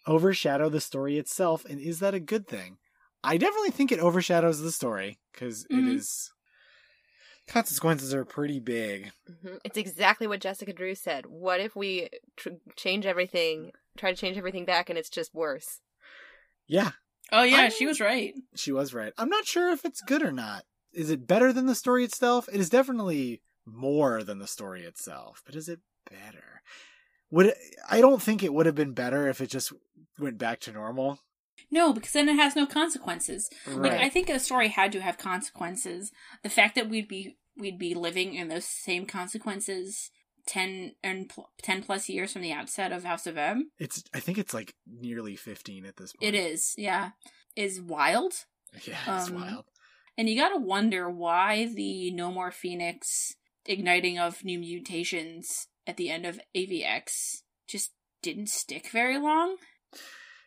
overshadow 0.07 0.69
the 0.69 0.81
story 0.81 1.19
itself, 1.19 1.65
and 1.65 1.81
is 1.81 1.99
that 2.01 2.15
a 2.15 2.21
good 2.21 2.47
thing? 2.47 2.77
I 3.25 3.37
definitely 3.37 3.71
think 3.71 3.91
it 3.91 3.99
overshadows 4.01 4.61
the 4.61 4.71
story 4.73 5.19
because 5.33 5.65
Mhm. 5.73 5.97
is 5.97 6.33
consequences 7.49 8.15
are 8.15 8.25
pretty 8.25 8.61
big. 8.61 9.11
Mhm. 9.29 9.59
It's 9.65 9.79
exactly 9.79 10.27
what 10.27 10.41
Jessica 10.41 10.73
Drew 10.73 10.95
said. 10.95 11.27
What 11.27 11.61
if 11.61 11.75
we 11.75 12.09
tr- 12.37 12.51
change 12.77 13.07
everything, 13.07 13.73
try 13.97 14.11
to 14.13 14.17
change 14.17 14.37
everything 14.39 14.65
back, 14.65 14.89
and 14.89 14.99
it's 14.99 15.11
just 15.11 15.35
worse? 15.35 15.81
Yeah, 16.71 16.91
oh 17.33 17.43
yeah, 17.43 17.63
I'm- 17.63 17.71
she 17.77 17.87
was 17.87 18.01
right. 18.01 18.33
she 18.55 18.73
was 18.73 18.95
right. 18.95 19.13
I'm 19.19 19.29
not 19.29 19.45
sure 19.47 19.71
if 19.73 19.85
it's 19.85 20.01
good 20.01 20.23
or 20.23 20.33
not. 20.33 20.65
Is 20.93 21.11
it 21.11 21.27
better 21.27 21.53
than 21.53 21.67
the 21.67 21.75
story 21.75 22.05
itself? 22.05 22.49
It 22.53 22.61
is 22.61 22.71
definitely 22.71 23.43
more 23.67 24.23
than 24.25 24.39
the 24.39 24.47
story 24.47 24.83
itself, 24.85 25.43
but 25.47 25.55
is 25.55 25.69
it 25.69 25.81
better? 26.09 26.63
Would 27.31 27.47
it, 27.47 27.57
I 27.89 28.01
don't 28.01 28.21
think 28.23 28.43
it 28.43 28.53
would 28.53 28.67
have 28.67 28.75
been 28.75 28.93
better 28.93 29.29
if 29.29 29.41
it 29.41 29.51
just 29.51 29.73
went 30.19 30.39
back 30.39 30.59
to 30.61 30.73
normal. 30.73 31.21
No, 31.71 31.93
because 31.93 32.13
then 32.13 32.29
it 32.29 32.35
has 32.37 32.57
no 32.57 32.67
consequences. 32.67 33.49
Like 33.67 33.93
I 33.93 34.09
think 34.09 34.29
a 34.29 34.39
story 34.41 34.69
had 34.69 34.91
to 34.93 35.01
have 35.01 35.19
consequences. 35.19 36.11
The 36.43 36.49
fact 36.49 36.75
that 36.75 36.89
we'd 36.89 37.07
be 37.09 37.37
we'd 37.57 37.79
be 37.79 37.95
living 37.95 38.35
in 38.35 38.49
those 38.49 38.65
same 38.65 39.07
consequences 39.07 40.11
ten 40.47 40.93
and 41.03 41.29
pl- 41.29 41.51
ten 41.63 41.83
plus 41.83 42.09
years 42.09 42.33
from 42.33 42.43
the 42.43 42.53
outset 42.53 42.93
of 42.93 43.05
House 43.05 43.27
of 43.27 43.37
M, 43.39 43.71
It's 43.79 44.03
I 44.15 44.21
think 44.21 44.39
it's 44.39 44.55
like 44.55 44.75
nearly 44.87 45.37
15 45.37 45.85
at 45.87 45.97
this 45.97 46.13
point. 46.13 46.35
it 46.35 46.39
is 46.39 46.75
yeah, 46.77 47.11
is 47.57 47.81
wild. 47.81 48.33
Yeah, 48.87 49.19
it's 49.19 49.29
Um, 49.29 49.35
wild. 49.35 49.65
And 50.19 50.29
you 50.29 50.37
gotta 50.37 50.59
wonder 50.59 51.09
why 51.11 51.67
the 51.73 52.11
No 52.13 52.31
More 52.31 52.51
Phoenix 52.51 53.35
igniting 53.67 54.19
of 54.19 54.45
new 54.45 54.59
mutations 54.59 55.67
at 55.87 55.97
the 55.97 56.11
end 56.11 56.27
of 56.27 56.41
AVX 56.55 57.43
just 57.67 57.93
didn't 58.23 58.49
stick 58.49 58.89
very 58.91 59.19
long. 59.19 59.57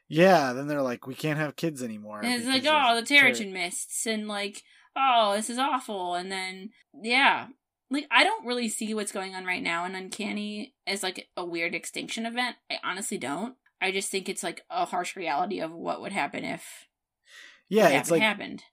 Yeah, 0.07 0.53
then 0.53 0.67
they're 0.67 0.81
like 0.81 1.07
we 1.07 1.15
can't 1.15 1.39
have 1.39 1.55
kids 1.55 1.81
anymore. 1.81 2.19
And 2.21 2.33
it's 2.33 2.45
like, 2.47 2.65
oh, 2.67 2.95
the 2.95 3.01
Terrigen 3.07 3.51
mists, 3.51 4.05
and 4.05 4.27
like, 4.27 4.61
oh, 4.95 5.33
this 5.35 5.49
is 5.49 5.57
awful. 5.57 6.13
And 6.15 6.31
then, 6.31 6.69
yeah, 7.01 7.47
like 7.93 8.07
I 8.11 8.23
don't 8.23 8.45
really 8.45 8.69
see 8.69 8.93
what's 8.93 9.11
going 9.11 9.35
on 9.35 9.45
right 9.45 9.61
now 9.61 9.85
in 9.85 9.95
Uncanny 9.95 10.73
as 10.87 11.03
like 11.03 11.29
a 11.37 11.45
weird 11.45 11.75
extinction 11.75 12.25
event. 12.25 12.55
I 12.69 12.79
honestly 12.83 13.17
don't. 13.17 13.55
I 13.79 13.91
just 13.91 14.09
think 14.09 14.27
it's 14.27 14.43
like 14.43 14.63
a 14.69 14.85
harsh 14.85 15.15
reality 15.15 15.59
of 15.59 15.71
what 15.71 16.01
would 16.01 16.11
happen 16.11 16.43
if 16.43 16.87
yeah, 17.69 17.89
it's 17.89 18.09
like 18.09 18.21
happened. 18.21 18.63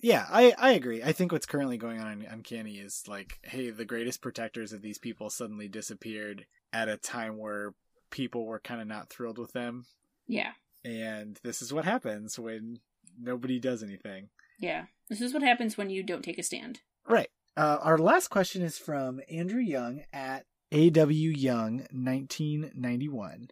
Yeah, 0.00 0.26
I 0.30 0.54
I 0.58 0.72
agree. 0.72 1.02
I 1.02 1.12
think 1.12 1.30
what's 1.30 1.46
currently 1.46 1.76
going 1.76 2.00
on 2.00 2.22
in 2.22 2.26
Uncanny 2.26 2.76
is 2.76 3.04
like, 3.06 3.34
hey, 3.42 3.70
the 3.70 3.84
greatest 3.84 4.22
protectors 4.22 4.72
of 4.72 4.80
these 4.80 4.98
people 4.98 5.28
suddenly 5.28 5.68
disappeared 5.68 6.46
at 6.72 6.88
a 6.88 6.96
time 6.96 7.36
where 7.36 7.74
people 8.10 8.46
were 8.46 8.60
kind 8.60 8.80
of 8.80 8.86
not 8.86 9.10
thrilled 9.10 9.38
with 9.38 9.52
them. 9.52 9.84
Yeah. 10.26 10.52
And 10.84 11.38
this 11.44 11.60
is 11.60 11.72
what 11.72 11.84
happens 11.84 12.38
when 12.38 12.78
nobody 13.20 13.58
does 13.58 13.82
anything. 13.82 14.30
Yeah. 14.58 14.86
This 15.10 15.20
is 15.20 15.34
what 15.34 15.42
happens 15.42 15.76
when 15.76 15.90
you 15.90 16.02
don't 16.02 16.22
take 16.22 16.38
a 16.38 16.42
stand. 16.42 16.80
Right. 17.06 17.28
Uh, 17.56 17.78
our 17.82 17.98
last 17.98 18.28
question 18.28 18.62
is 18.62 18.78
from 18.78 19.20
Andrew 19.30 19.60
Young 19.60 20.02
at 20.12 20.46
AW 20.72 21.08
Young 21.08 21.78
1991. 21.90 23.48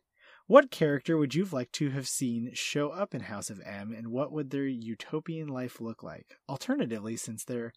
What 0.46 0.70
character 0.70 1.18
would 1.18 1.34
you 1.34 1.42
have 1.42 1.52
liked 1.52 1.74
to 1.74 1.90
have 1.90 2.08
seen 2.08 2.52
show 2.54 2.88
up 2.88 3.14
in 3.14 3.22
House 3.22 3.50
of 3.50 3.60
M, 3.66 3.92
and 3.92 4.08
what 4.08 4.32
would 4.32 4.50
their 4.50 4.66
utopian 4.66 5.48
life 5.48 5.80
look 5.80 6.02
like? 6.02 6.38
Alternatively, 6.48 7.16
since 7.16 7.44
there 7.44 7.72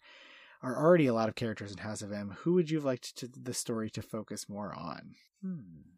are 0.62 0.78
already 0.78 1.06
a 1.06 1.12
lot 1.12 1.28
of 1.28 1.34
characters 1.34 1.72
in 1.72 1.78
House 1.78 2.02
of 2.02 2.12
M, 2.12 2.36
who 2.40 2.54
would 2.54 2.70
you 2.70 2.78
have 2.78 2.84
liked 2.84 3.16
to, 3.16 3.28
the 3.28 3.52
story 3.52 3.90
to 3.90 4.00
focus 4.00 4.48
more 4.48 4.72
on? 4.74 5.16
Hmm. 5.42 5.90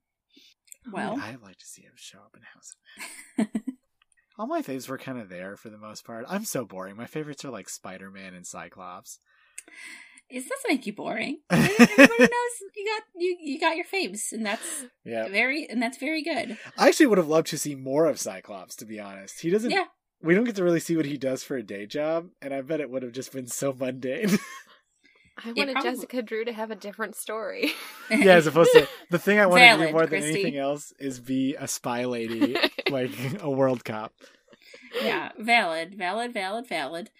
Well, 0.90 1.20
I'd 1.20 1.42
like 1.42 1.58
to 1.58 1.66
see 1.66 1.82
him 1.82 1.92
show 1.96 2.18
up 2.18 2.36
in 2.36 2.42
House 2.42 2.74
of 3.38 3.46
M. 3.54 3.62
All 4.38 4.48
my 4.48 4.62
faves 4.62 4.88
were 4.88 4.98
kind 4.98 5.20
of 5.20 5.28
there 5.28 5.56
for 5.56 5.70
the 5.70 5.78
most 5.78 6.04
part. 6.04 6.24
I'm 6.28 6.44
so 6.44 6.64
boring. 6.64 6.96
My 6.96 7.06
favorites 7.06 7.44
are 7.44 7.50
like 7.50 7.68
Spider 7.68 8.10
Man 8.10 8.34
and 8.34 8.44
Cyclops. 8.44 9.20
It 10.30 10.40
doesn't 10.40 10.68
make 10.68 10.86
you 10.86 10.94
boring. 10.94 11.40
Everybody 11.50 11.98
knows 11.98 12.54
you 12.74 12.86
got 12.86 13.02
you 13.14 13.36
you 13.40 13.60
got 13.60 13.76
your 13.76 13.84
faves, 13.84 14.32
and 14.32 14.44
that's 14.44 14.84
yeah 15.04 15.28
very 15.28 15.68
and 15.68 15.82
that's 15.82 15.98
very 15.98 16.22
good. 16.22 16.58
I 16.78 16.88
actually 16.88 17.06
would 17.06 17.18
have 17.18 17.28
loved 17.28 17.48
to 17.48 17.58
see 17.58 17.74
more 17.74 18.06
of 18.06 18.18
Cyclops. 18.18 18.76
To 18.76 18.86
be 18.86 18.98
honest, 18.98 19.40
he 19.40 19.50
doesn't. 19.50 19.70
Yeah. 19.70 19.84
We 20.22 20.34
don't 20.34 20.44
get 20.44 20.56
to 20.56 20.64
really 20.64 20.80
see 20.80 20.96
what 20.96 21.04
he 21.04 21.18
does 21.18 21.44
for 21.44 21.56
a 21.56 21.62
day 21.62 21.84
job, 21.84 22.28
and 22.40 22.54
I 22.54 22.62
bet 22.62 22.80
it 22.80 22.88
would 22.88 23.02
have 23.02 23.12
just 23.12 23.32
been 23.32 23.46
so 23.46 23.74
mundane. 23.78 24.30
I 25.44 25.52
wanted 25.52 25.76
Jessica 25.82 26.22
Drew 26.22 26.44
to 26.44 26.52
have 26.52 26.70
a 26.70 26.76
different 26.76 27.16
story. 27.16 27.72
yeah, 28.10 28.34
as 28.34 28.46
opposed 28.46 28.70
to 28.72 28.88
the 29.10 29.18
thing 29.18 29.38
I 29.38 29.46
wanted 29.46 29.62
Valid, 29.62 29.80
to 29.80 29.86
do 29.86 29.92
more 29.92 30.06
Christy. 30.06 30.26
than 30.28 30.36
anything 30.36 30.56
else 30.56 30.92
is 30.98 31.18
be 31.18 31.56
a 31.56 31.66
spy 31.66 32.04
lady, 32.04 32.56
like 32.88 33.10
a 33.40 33.50
world 33.50 33.84
cop. 33.84 34.12
Yeah, 35.02 35.32
valid, 35.38 35.96
valid, 35.96 36.32
valid, 36.32 36.68
valid. 36.68 37.10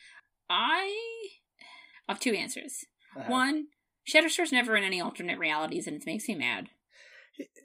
I 0.49 0.95
have 2.09 2.21
two 2.21 2.33
answers. 2.33 2.85
Uh-huh. 3.17 3.31
One, 3.31 3.67
Shatterstar's 4.09 4.53
never 4.53 4.77
in 4.77 4.85
any 4.85 5.01
alternate 5.01 5.39
realities, 5.39 5.87
and 5.87 5.97
it 5.97 6.07
makes 6.07 6.29
me 6.29 6.35
mad. 6.35 6.69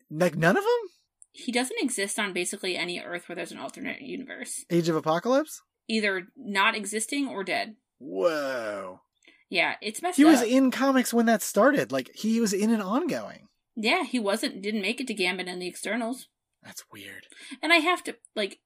Like 0.10 0.36
none 0.36 0.58
of 0.58 0.64
them. 0.64 0.90
He 1.32 1.52
doesn't 1.52 1.82
exist 1.82 2.18
on 2.20 2.34
basically 2.34 2.76
any 2.76 3.00
Earth 3.00 3.30
where 3.30 3.36
there's 3.36 3.52
an 3.52 3.60
alternate 3.60 4.02
universe. 4.02 4.66
Age 4.70 4.90
of 4.90 4.96
Apocalypse. 4.96 5.62
Either 5.88 6.28
not 6.36 6.76
existing 6.76 7.28
or 7.28 7.44
dead. 7.44 7.76
Whoa. 8.00 9.02
Yeah, 9.50 9.76
it's 9.82 10.02
messed 10.02 10.18
he 10.18 10.26
up. 10.26 10.32
was 10.32 10.42
in 10.42 10.72
comics 10.72 11.14
when 11.14 11.26
that 11.26 11.42
started. 11.42 11.92
Like 11.92 12.12
he 12.14 12.40
was 12.40 12.54
in 12.54 12.72
an 12.72 12.82
ongoing. 12.82 13.48
Yeah, 13.76 14.04
he 14.04 14.20
wasn't. 14.20 14.62
Didn't 14.62 14.82
make 14.82 15.00
it 15.00 15.08
to 15.08 15.14
Gambit 15.14 15.48
and 15.48 15.62
the 15.62 15.68
Externals. 15.68 16.28
That's 16.64 16.84
weird. 16.92 17.28
And 17.62 17.72
I 17.72 17.78
have 17.78 18.04
to 18.04 18.16
like 18.36 18.60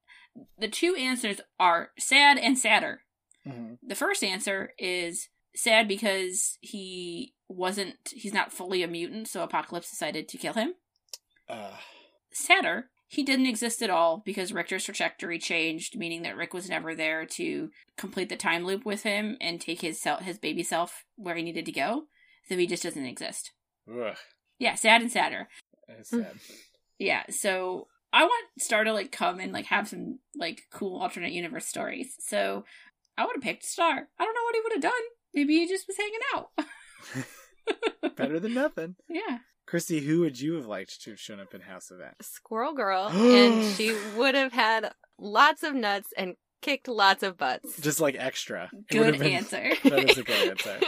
the 0.58 0.68
two 0.68 0.94
answers 0.94 1.40
are 1.58 1.90
sad 1.98 2.38
and 2.38 2.58
sadder. 2.58 3.02
Mm-hmm. 3.46 3.74
The 3.86 3.94
first 3.94 4.24
answer 4.24 4.72
is 4.78 5.28
sad 5.54 5.88
because 5.88 6.58
he 6.60 7.34
wasn't. 7.48 7.96
He's 8.12 8.34
not 8.34 8.52
fully 8.52 8.82
a 8.82 8.88
mutant, 8.88 9.28
so 9.28 9.42
Apocalypse 9.42 9.90
decided 9.90 10.28
to 10.28 10.38
kill 10.38 10.54
him. 10.54 10.74
Uh. 11.48 11.76
Sadder 12.32 12.90
he 13.14 13.22
didn't 13.22 13.46
exist 13.46 13.80
at 13.80 13.90
all 13.90 14.22
because 14.24 14.52
Rictor's 14.52 14.84
trajectory 14.84 15.38
changed, 15.38 15.96
meaning 15.96 16.22
that 16.22 16.36
Rick 16.36 16.52
was 16.52 16.68
never 16.68 16.96
there 16.96 17.24
to 17.26 17.70
complete 17.96 18.28
the 18.28 18.36
time 18.36 18.64
loop 18.64 18.84
with 18.84 19.04
him 19.04 19.36
and 19.40 19.60
take 19.60 19.82
his 19.82 20.00
self, 20.00 20.22
his 20.22 20.38
baby 20.38 20.64
self 20.64 21.04
where 21.14 21.36
he 21.36 21.42
needed 21.44 21.64
to 21.66 21.72
go. 21.72 22.04
So 22.48 22.56
he 22.56 22.66
just 22.66 22.82
doesn't 22.82 23.06
exist. 23.06 23.52
Ugh. 23.88 24.16
Yeah, 24.58 24.74
sad 24.74 25.00
and 25.00 25.12
sadder. 25.12 25.48
Sad. 26.02 26.32
yeah, 26.98 27.22
so 27.30 27.86
I 28.12 28.24
want 28.24 28.46
Star 28.58 28.82
to 28.82 28.92
like 28.92 29.12
come 29.12 29.38
and 29.38 29.52
like 29.52 29.66
have 29.66 29.88
some 29.88 30.18
like 30.34 30.62
cool 30.72 31.00
alternate 31.00 31.32
universe 31.32 31.66
stories. 31.66 32.16
So 32.18 32.64
I 33.16 33.24
would 33.24 33.36
have 33.36 33.42
picked 33.42 33.64
Star. 33.64 34.08
I 34.18 34.24
don't 34.24 34.34
know 34.34 34.44
what 34.44 34.54
he 34.56 34.60
would 34.60 34.72
have 34.72 34.82
done. 34.82 34.92
Maybe 35.34 35.58
he 35.58 35.68
just 35.68 35.86
was 35.86 35.96
hanging 35.96 36.20
out. 36.34 36.50
Better 38.16 38.38
than 38.38 38.54
nothing. 38.54 38.96
Yeah. 39.08 39.38
Christy, 39.66 40.00
who 40.00 40.20
would 40.20 40.40
you 40.40 40.54
have 40.54 40.66
liked 40.66 41.02
to 41.02 41.10
have 41.10 41.20
shown 41.20 41.40
up 41.40 41.54
in 41.54 41.62
House 41.62 41.90
of 41.90 42.00
M? 42.00 42.12
Squirrel 42.20 42.74
Girl, 42.74 43.08
and 43.12 43.74
she 43.74 43.96
would 44.16 44.34
have 44.34 44.52
had 44.52 44.92
lots 45.18 45.62
of 45.62 45.74
nuts 45.74 46.10
and 46.16 46.36
kicked 46.62 46.88
lots 46.88 47.22
of 47.22 47.36
butts. 47.36 47.80
Just 47.80 48.00
like 48.00 48.16
extra. 48.18 48.70
Good 48.90 49.18
been... 49.18 49.32
answer. 49.32 49.72
that 49.84 50.10
is 50.10 50.18
a 50.18 50.22
good 50.22 50.48
answer. 50.50 50.80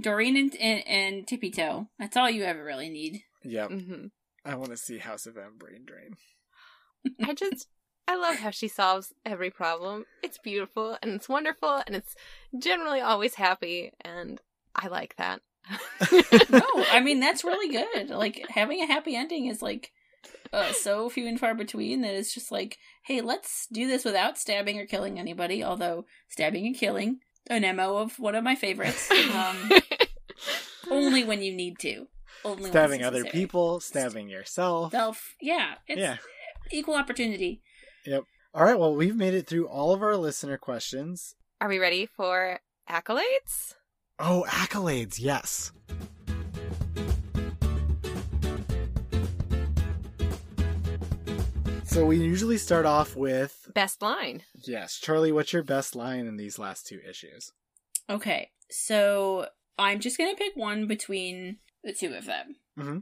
Doreen 0.00 0.36
and, 0.36 0.56
and, 0.56 0.86
and, 0.86 1.26
Tippy 1.26 1.50
Toe. 1.50 1.88
That's 1.98 2.16
all 2.16 2.30
you 2.30 2.44
ever 2.44 2.62
really 2.62 2.88
need. 2.88 3.22
Yep. 3.42 3.70
Mm-hmm. 3.70 4.06
I 4.44 4.54
want 4.54 4.70
to 4.70 4.76
see 4.76 4.98
House 4.98 5.26
of 5.26 5.36
M 5.36 5.56
brain 5.58 5.84
drain. 5.84 6.14
I 7.22 7.34
just, 7.34 7.66
I 8.08 8.16
love 8.16 8.36
how 8.36 8.50
she 8.50 8.68
solves 8.68 9.12
every 9.26 9.50
problem. 9.50 10.06
It's 10.22 10.38
beautiful 10.38 10.96
and 11.02 11.12
it's 11.12 11.28
wonderful 11.28 11.82
and 11.86 11.94
it's 11.94 12.16
generally 12.58 13.02
always 13.02 13.34
happy, 13.34 13.92
and 14.00 14.40
I 14.74 14.88
like 14.88 15.16
that. 15.16 15.42
no, 16.50 16.62
I 16.90 17.00
mean 17.04 17.20
that's 17.20 17.44
really 17.44 17.70
good. 17.70 18.08
Like 18.08 18.46
having 18.48 18.80
a 18.80 18.86
happy 18.86 19.14
ending 19.14 19.44
is 19.44 19.60
like 19.60 19.92
uh, 20.54 20.72
so 20.72 21.10
few 21.10 21.28
and 21.28 21.38
far 21.38 21.54
between 21.54 22.00
that 22.00 22.14
it's 22.14 22.32
just 22.32 22.50
like, 22.50 22.78
hey, 23.04 23.20
let's 23.20 23.66
do 23.70 23.86
this 23.86 24.06
without 24.06 24.38
stabbing 24.38 24.78
or 24.78 24.86
killing 24.86 25.18
anybody. 25.18 25.62
Although 25.62 26.06
stabbing 26.30 26.66
and 26.66 26.74
killing, 26.74 27.20
an 27.48 27.76
mo 27.76 27.98
of 27.98 28.18
one 28.18 28.34
of 28.34 28.42
my 28.42 28.54
favorites. 28.54 29.10
Um, 29.10 29.70
only 30.90 31.24
when 31.24 31.42
you 31.42 31.52
need 31.52 31.78
to. 31.80 32.06
Only 32.42 32.70
stabbing 32.70 33.02
other 33.02 33.24
people, 33.24 33.80
stabbing 33.80 34.30
yourself. 34.30 34.92
Self, 34.92 35.34
yeah, 35.42 35.74
it's 35.86 36.00
yeah. 36.00 36.16
equal 36.70 36.94
opportunity. 36.94 37.60
Yep. 38.06 38.24
All 38.54 38.64
right. 38.64 38.78
Well, 38.78 38.94
we've 38.94 39.16
made 39.16 39.34
it 39.34 39.46
through 39.46 39.68
all 39.68 39.92
of 39.92 40.02
our 40.02 40.16
listener 40.16 40.58
questions. 40.58 41.34
Are 41.60 41.68
we 41.68 41.78
ready 41.78 42.06
for 42.06 42.60
accolades? 42.88 43.74
Oh, 44.18 44.44
accolades, 44.48 45.20
yes. 45.20 45.72
So 51.84 52.04
we 52.04 52.16
usually 52.16 52.58
start 52.58 52.86
off 52.86 53.16
with 53.16 53.70
best 53.74 54.02
line. 54.02 54.42
Yes, 54.54 54.98
Charlie, 54.98 55.32
what's 55.32 55.52
your 55.52 55.64
best 55.64 55.96
line 55.96 56.26
in 56.26 56.36
these 56.36 56.58
last 56.58 56.86
two 56.86 57.00
issues? 57.08 57.52
Okay, 58.08 58.50
so 58.70 59.48
I'm 59.78 59.98
just 59.98 60.18
gonna 60.18 60.36
pick 60.36 60.54
one 60.54 60.86
between 60.86 61.58
the 61.82 61.92
two 61.92 62.14
of 62.14 62.26
them. 62.26 62.56
Mm-hmm. 62.78 62.98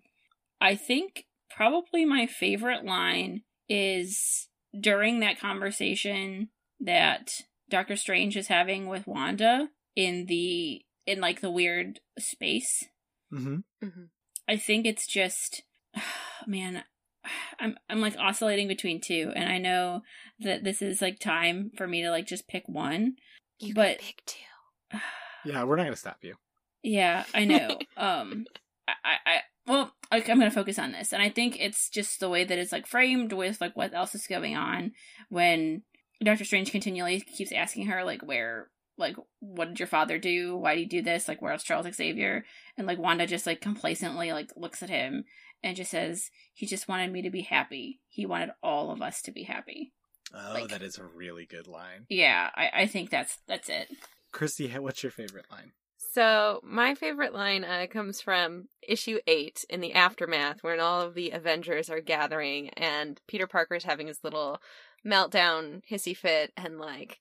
I 0.61 0.77
think 0.77 1.27
probably 1.51 2.05
my 2.05 2.27
favorite 2.27 2.85
line 2.85 3.43
is 3.69 4.49
during 4.81 5.21
that 5.21 5.41
conversation 5.41 6.49
that 6.81 7.31
Doctor 7.69 7.97
Strange 7.97 8.37
is 8.37 8.49
having 8.49 8.87
with 8.87 9.07
Wanda 9.07 9.69
in 9.95 10.27
the 10.27 10.83
in 11.07 11.21
like 11.21 11.41
the 11.41 11.51
weird 11.51 12.01
space. 12.19 12.85
Mm-hmm. 13.33 13.57
Mm-hmm. 13.85 14.05
I 14.49 14.57
think 14.57 14.87
it's 14.87 15.07
just, 15.07 15.63
man, 16.47 16.85
I'm 17.61 17.77
I'm 17.89 18.01
like 18.01 18.17
oscillating 18.19 18.69
between 18.69 19.01
two, 19.01 19.33
and 19.35 19.49
I 19.51 19.59
know 19.59 20.03
that 20.41 20.65
this 20.65 20.83
is 20.83 21.03
like 21.03 21.19
time 21.19 21.71
for 21.77 21.87
me 21.87 22.03
to 22.03 22.11
like 22.11 22.27
just 22.27 22.49
pick 22.49 22.65
one. 22.67 23.17
You 23.59 23.75
but 23.75 23.99
pick 23.99 24.23
two. 24.27 24.99
yeah, 25.45 25.65
we're 25.65 25.77
not 25.77 25.85
gonna 25.85 25.97
stop 25.97 26.19
you. 26.23 26.35
Yeah, 26.83 27.25
I 27.35 27.45
know. 27.45 27.79
um, 27.97 28.47
I, 28.87 29.17
I, 29.27 29.41
well, 29.67 29.93
like 30.11 30.29
I'm 30.29 30.39
gonna 30.39 30.51
focus 30.51 30.79
on 30.79 30.93
this, 30.93 31.13
and 31.13 31.23
I 31.23 31.29
think 31.29 31.57
it's 31.59 31.89
just 31.89 32.21
the 32.21 32.29
way 32.29 32.45
that 32.45 32.59
it's 32.59 32.73
like 32.73 32.87
framed 32.87 33.33
with 33.33 33.61
like 33.61 33.77
what 33.77 33.95
else 33.95 34.15
is 34.15 34.27
going 34.27 34.57
on 34.57 34.93
when 35.29 35.83
Doctor 36.23 36.45
Strange 36.45 36.71
continually 36.71 37.21
keeps 37.21 37.53
asking 37.53 37.87
her 37.87 38.05
like 38.05 38.23
where 38.23 38.69
like 38.99 39.17
what 39.41 39.69
did 39.69 39.79
your 39.79 39.89
father 39.89 40.19
do? 40.19 40.57
Why 40.57 40.75
did 40.75 40.81
he 40.81 40.87
do 40.87 41.03
this? 41.03 41.29
Like 41.29 41.43
where's 41.43 41.63
charles 41.63 41.87
xavier? 41.95 42.45
And 42.77 42.87
like 42.87 42.99
wanda 42.99 43.27
just 43.27 43.47
like 43.47 43.61
complacently 43.61 44.33
like 44.33 44.51
looks 44.57 44.83
at 44.83 44.91
him 44.91 45.25
and 45.63 45.77
just 45.77 45.91
says 45.91 46.31
he 46.55 46.67
just 46.67 46.89
wanted 46.89 47.13
me 47.13 47.23
to 47.23 47.31
be 47.31 47.43
happy. 47.43 48.01
He 48.09 48.27
wanted 48.27 48.51
all 48.63 48.91
of 48.91 49.03
us 49.03 49.23
to 49.23 49.33
be 49.33 49.43
happy. 49.43 49.93
Oh 50.35 50.53
like, 50.55 50.69
that 50.69 50.83
is 50.83 50.99
a 50.99 51.05
really 51.05 51.47
good 51.47 51.67
line. 51.67 52.07
yeah 52.09 52.51
I, 52.55 52.71
I 52.75 52.87
think 52.87 53.11
that's 53.11 53.39
that's 53.47 53.69
it. 53.69 53.89
Christy 54.33 54.69
what's 54.79 55.03
your 55.03 55.13
favorite 55.13 55.51
line 55.51 55.73
so 56.17 56.61
my 56.65 56.95
favorite 56.95 57.35
line 57.35 57.63
uh, 57.63 57.87
comes 57.91 58.23
from 58.23 58.69
issue 58.81 59.19
eight 59.27 59.67
in 59.69 59.83
the 59.83 59.93
aftermath, 59.93 60.63
when 60.63 60.81
all 60.81 61.03
of 61.03 61.13
the 61.13 61.33
Avengers 61.33 61.91
are 61.91 62.01
gathering, 62.01 62.71
and 62.71 63.21
Peter 63.29 63.47
Parker's 63.47 63.85
having 63.85 64.07
his 64.07 64.25
little 64.25 64.59
meltdown, 65.07 65.83
hissy 65.91 66.17
fit, 66.17 66.55
and 66.57 66.79
like 66.79 67.21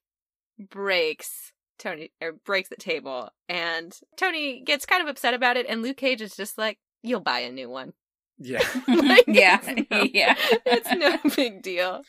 breaks 0.57 1.51
Tony 1.77 2.13
or 2.21 2.31
breaks 2.45 2.69
the 2.69 2.77
table, 2.77 3.31
and 3.49 3.99
Tony 4.15 4.61
gets 4.61 4.85
kind 4.85 5.01
of 5.03 5.09
upset 5.09 5.33
about 5.33 5.57
it, 5.57 5.65
and 5.67 5.81
Luke 5.81 5.97
Cage 5.97 6.21
is 6.21 6.37
just 6.37 6.57
like, 6.57 6.79
"You'll 7.03 7.19
buy 7.19 7.39
a 7.39 7.51
new 7.51 7.69
one." 7.69 7.91
Yeah. 8.37 8.63
Like, 8.87 9.25
yeah, 9.27 9.59
it's 9.63 9.89
no- 9.91 10.03
yeah. 10.13 10.35
it's 10.65 10.91
no 10.91 11.17
big 11.35 11.61
deal. 11.61 12.01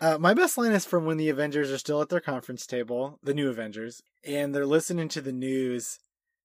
Uh, 0.00 0.18
my 0.18 0.34
best 0.34 0.56
line 0.58 0.72
is 0.72 0.84
from 0.84 1.04
when 1.04 1.16
the 1.16 1.28
Avengers 1.28 1.70
are 1.70 1.78
still 1.78 2.00
at 2.00 2.08
their 2.08 2.20
conference 2.20 2.66
table, 2.66 3.18
the 3.22 3.34
new 3.34 3.48
Avengers, 3.50 4.02
and 4.24 4.54
they're 4.54 4.66
listening 4.66 5.08
to 5.10 5.20
the 5.20 5.32
news 5.32 5.98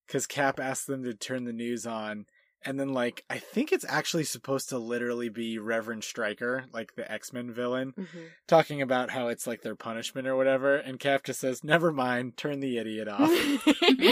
because 0.08 0.28
Cap 0.28 0.60
asks 0.60 0.86
them 0.86 1.04
to 1.04 1.14
turn 1.14 1.46
the 1.46 1.54
news 1.54 1.86
on. 1.86 2.26
And 2.68 2.80
then, 2.80 2.94
like, 2.94 3.24
I 3.30 3.38
think 3.38 3.72
it's 3.72 3.86
actually 3.88 4.24
supposed 4.24 4.70
to 4.70 4.80
literally 4.80 5.30
be 5.30 5.60
Reverend 5.60 6.04
Stryker, 6.04 6.66
like 6.74 6.96
the 6.96 7.10
X 7.12 7.32
Men 7.32 7.52
villain, 7.52 7.94
Mhm. 7.98 8.30
talking 8.48 8.82
about 8.82 9.12
how 9.12 9.28
it's 9.28 9.46
like 9.46 9.62
their 9.62 9.76
punishment 9.76 10.28
or 10.28 10.36
whatever. 10.36 10.76
And 10.76 11.00
Cap 11.00 11.24
just 11.24 11.40
says, 11.40 11.64
Never 11.64 11.92
mind, 11.92 12.38
turn 12.38 12.62
the 12.62 12.80
idiot 12.80 13.08
off. 13.08 13.30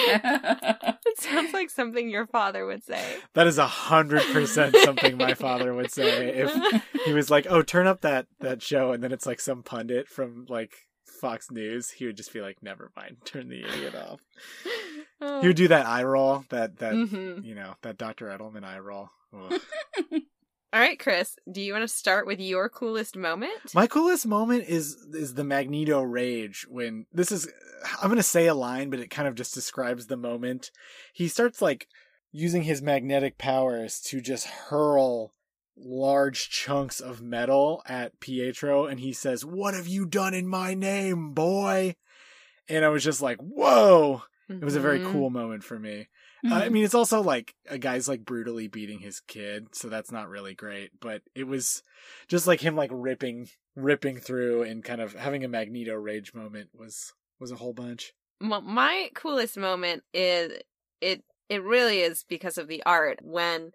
it 0.05 1.19
sounds 1.19 1.53
like 1.53 1.69
something 1.69 2.09
your 2.09 2.27
father 2.27 2.65
would 2.65 2.83
say. 2.83 3.17
that 3.33 3.47
is 3.47 3.57
a 3.57 3.67
hundred 3.67 4.23
percent 4.31 4.75
something 4.83 5.17
my 5.17 5.33
father 5.33 5.73
would 5.73 5.91
say 5.91 6.29
if 6.29 6.83
he 7.05 7.13
was 7.13 7.29
like, 7.29 7.47
"Oh, 7.49 7.61
turn 7.61 7.87
up 7.87 8.01
that 8.01 8.27
that 8.39 8.61
show," 8.61 8.91
and 8.91 9.03
then 9.03 9.11
it's 9.11 9.25
like 9.25 9.39
some 9.39 9.63
pundit 9.63 10.07
from 10.07 10.45
like 10.49 10.73
Fox 11.21 11.51
News. 11.51 11.91
He 11.91 12.05
would 12.05 12.17
just 12.17 12.33
be 12.33 12.41
like, 12.41 12.57
"Never 12.61 12.91
mind, 12.95 13.17
turn 13.25 13.49
the 13.49 13.63
idiot 13.63 13.95
off." 13.95 14.19
He 15.41 15.47
would 15.47 15.55
do 15.55 15.67
that 15.69 15.85
eye 15.85 16.03
roll, 16.03 16.45
that 16.49 16.77
that 16.79 16.93
Mhm. 16.93 17.43
you 17.45 17.55
know, 17.55 17.75
that 17.81 17.97
Doctor 17.97 18.27
Edelman 18.27 18.63
eye 18.63 18.79
roll. 18.79 19.09
All 19.33 20.79
right, 20.79 20.97
Chris, 20.99 21.35
do 21.51 21.61
you 21.61 21.71
want 21.73 21.83
to 21.83 21.87
start 21.87 22.25
with 22.25 22.39
your 22.39 22.67
coolest 22.67 23.15
moment? 23.15 23.75
My 23.75 23.85
coolest 23.85 24.25
moment 24.25 24.65
is 24.67 24.95
is 25.13 25.35
the 25.35 25.43
Magneto 25.43 26.01
rage 26.01 26.65
when 26.67 27.05
this 27.11 27.31
is 27.31 27.47
I'm 28.01 28.07
going 28.07 28.17
to 28.17 28.23
say 28.23 28.47
a 28.47 28.55
line 28.55 28.89
but 28.89 28.99
it 28.99 29.09
kind 29.11 29.27
of 29.27 29.35
just 29.35 29.53
describes 29.53 30.07
the 30.07 30.17
moment. 30.17 30.71
He 31.13 31.27
starts 31.27 31.61
like 31.61 31.87
using 32.31 32.63
his 32.63 32.81
magnetic 32.81 33.37
powers 33.37 33.99
to 34.01 34.19
just 34.19 34.47
hurl 34.47 35.33
large 35.77 36.49
chunks 36.49 36.99
of 36.99 37.21
metal 37.21 37.83
at 37.87 38.19
Pietro 38.19 38.85
and 38.85 38.99
he 38.99 39.13
says, 39.13 39.45
"What 39.45 39.73
have 39.75 39.87
you 39.87 40.05
done 40.07 40.33
in 40.33 40.47
my 40.47 40.73
name, 40.73 41.33
boy?" 41.33 41.95
And 42.67 42.83
I 42.83 42.89
was 42.89 43.03
just 43.03 43.21
like, 43.21 43.37
"Whoa." 43.37 44.23
It 44.49 44.63
was 44.63 44.75
a 44.75 44.81
very 44.81 44.99
Mhm. 44.99 45.11
cool 45.11 45.29
moment 45.29 45.63
for 45.63 45.79
me. 45.79 46.09
Mm-hmm. 46.43 46.53
Uh, 46.53 46.59
I 46.59 46.69
mean, 46.69 46.83
it's 46.83 46.93
also 46.93 47.21
like 47.21 47.55
a 47.67 47.77
guy's 47.77 48.07
like 48.07 48.25
brutally 48.25 48.67
beating 48.67 48.99
his 48.99 49.21
kid, 49.21 49.73
so 49.73 49.87
that's 49.89 50.11
not 50.11 50.29
really 50.29 50.53
great. 50.53 50.91
But 50.99 51.21
it 51.33 51.45
was 51.45 51.81
just 52.27 52.45
like 52.45 52.59
him 52.59 52.75
like 52.75 52.91
ripping, 52.93 53.49
ripping 53.75 54.17
through, 54.17 54.63
and 54.63 54.83
kind 54.83 55.01
of 55.01 55.13
having 55.13 55.43
a 55.43 55.47
Magneto 55.47 55.95
rage 55.95 56.33
moment 56.33 56.69
was 56.73 57.13
was 57.39 57.51
a 57.51 57.55
whole 57.55 57.73
bunch. 57.73 58.13
My 58.39 59.09
coolest 59.15 59.57
moment 59.57 60.03
is 60.13 60.61
it. 60.99 61.23
It 61.49 61.63
really 61.63 61.99
is 61.99 62.23
because 62.27 62.57
of 62.57 62.67
the 62.67 62.83
art 62.83 63.19
when, 63.21 63.71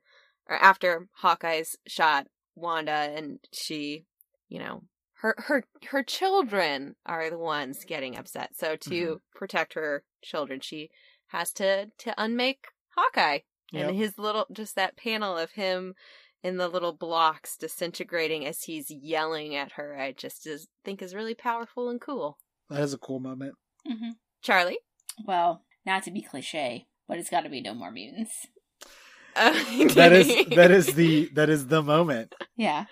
or 0.48 0.56
after 0.56 1.08
Hawkeye's 1.12 1.76
shot 1.86 2.26
Wanda, 2.54 2.90
and 2.92 3.38
she, 3.52 4.04
you 4.48 4.58
know, 4.58 4.82
her 5.20 5.34
her 5.38 5.64
her 5.90 6.02
children 6.02 6.94
are 7.06 7.28
the 7.30 7.38
ones 7.38 7.84
getting 7.84 8.16
upset. 8.16 8.56
So 8.56 8.76
to 8.76 8.90
Mhm. 8.90 9.20
protect 9.34 9.74
her 9.74 10.04
children, 10.22 10.60
she 10.60 10.90
has 11.28 11.52
to 11.54 11.90
to 11.98 12.14
unmake 12.22 12.66
Hawkeye 12.96 13.40
Yep. 13.72 13.88
and 13.88 13.96
his 13.98 14.16
little 14.18 14.46
just 14.50 14.74
that 14.76 14.96
panel 14.96 15.36
of 15.36 15.52
him 15.52 15.94
in 16.42 16.56
the 16.56 16.68
little 16.68 16.92
blocks 16.92 17.56
disintegrating 17.56 18.46
as 18.46 18.62
he's 18.62 18.90
yelling 18.90 19.54
at 19.54 19.72
her. 19.72 19.98
I 19.98 20.12
just 20.12 20.46
is, 20.46 20.68
think 20.84 21.02
is 21.02 21.14
really 21.14 21.34
powerful 21.34 21.88
and 21.90 22.00
cool. 22.00 22.38
That 22.70 22.80
is 22.82 22.94
a 22.94 22.98
cool 22.98 23.18
moment. 23.20 23.54
Mhm. 23.86 24.12
Charlie. 24.40 24.78
Well, 25.24 25.64
not 25.84 26.04
to 26.04 26.10
be 26.12 26.22
cliche, 26.22 26.86
but 27.08 27.18
it's 27.18 27.28
got 27.30 27.40
to 27.42 27.48
be 27.50 27.60
no 27.60 27.74
more 27.74 27.90
mutants. 27.90 28.46
That 29.94 30.12
is 30.12 30.46
that 30.56 30.70
is 30.70 30.86
the 30.94 31.26
that 31.34 31.48
is 31.50 31.66
the 31.68 31.82
moment 31.82 32.34
Yeah, 32.56 32.86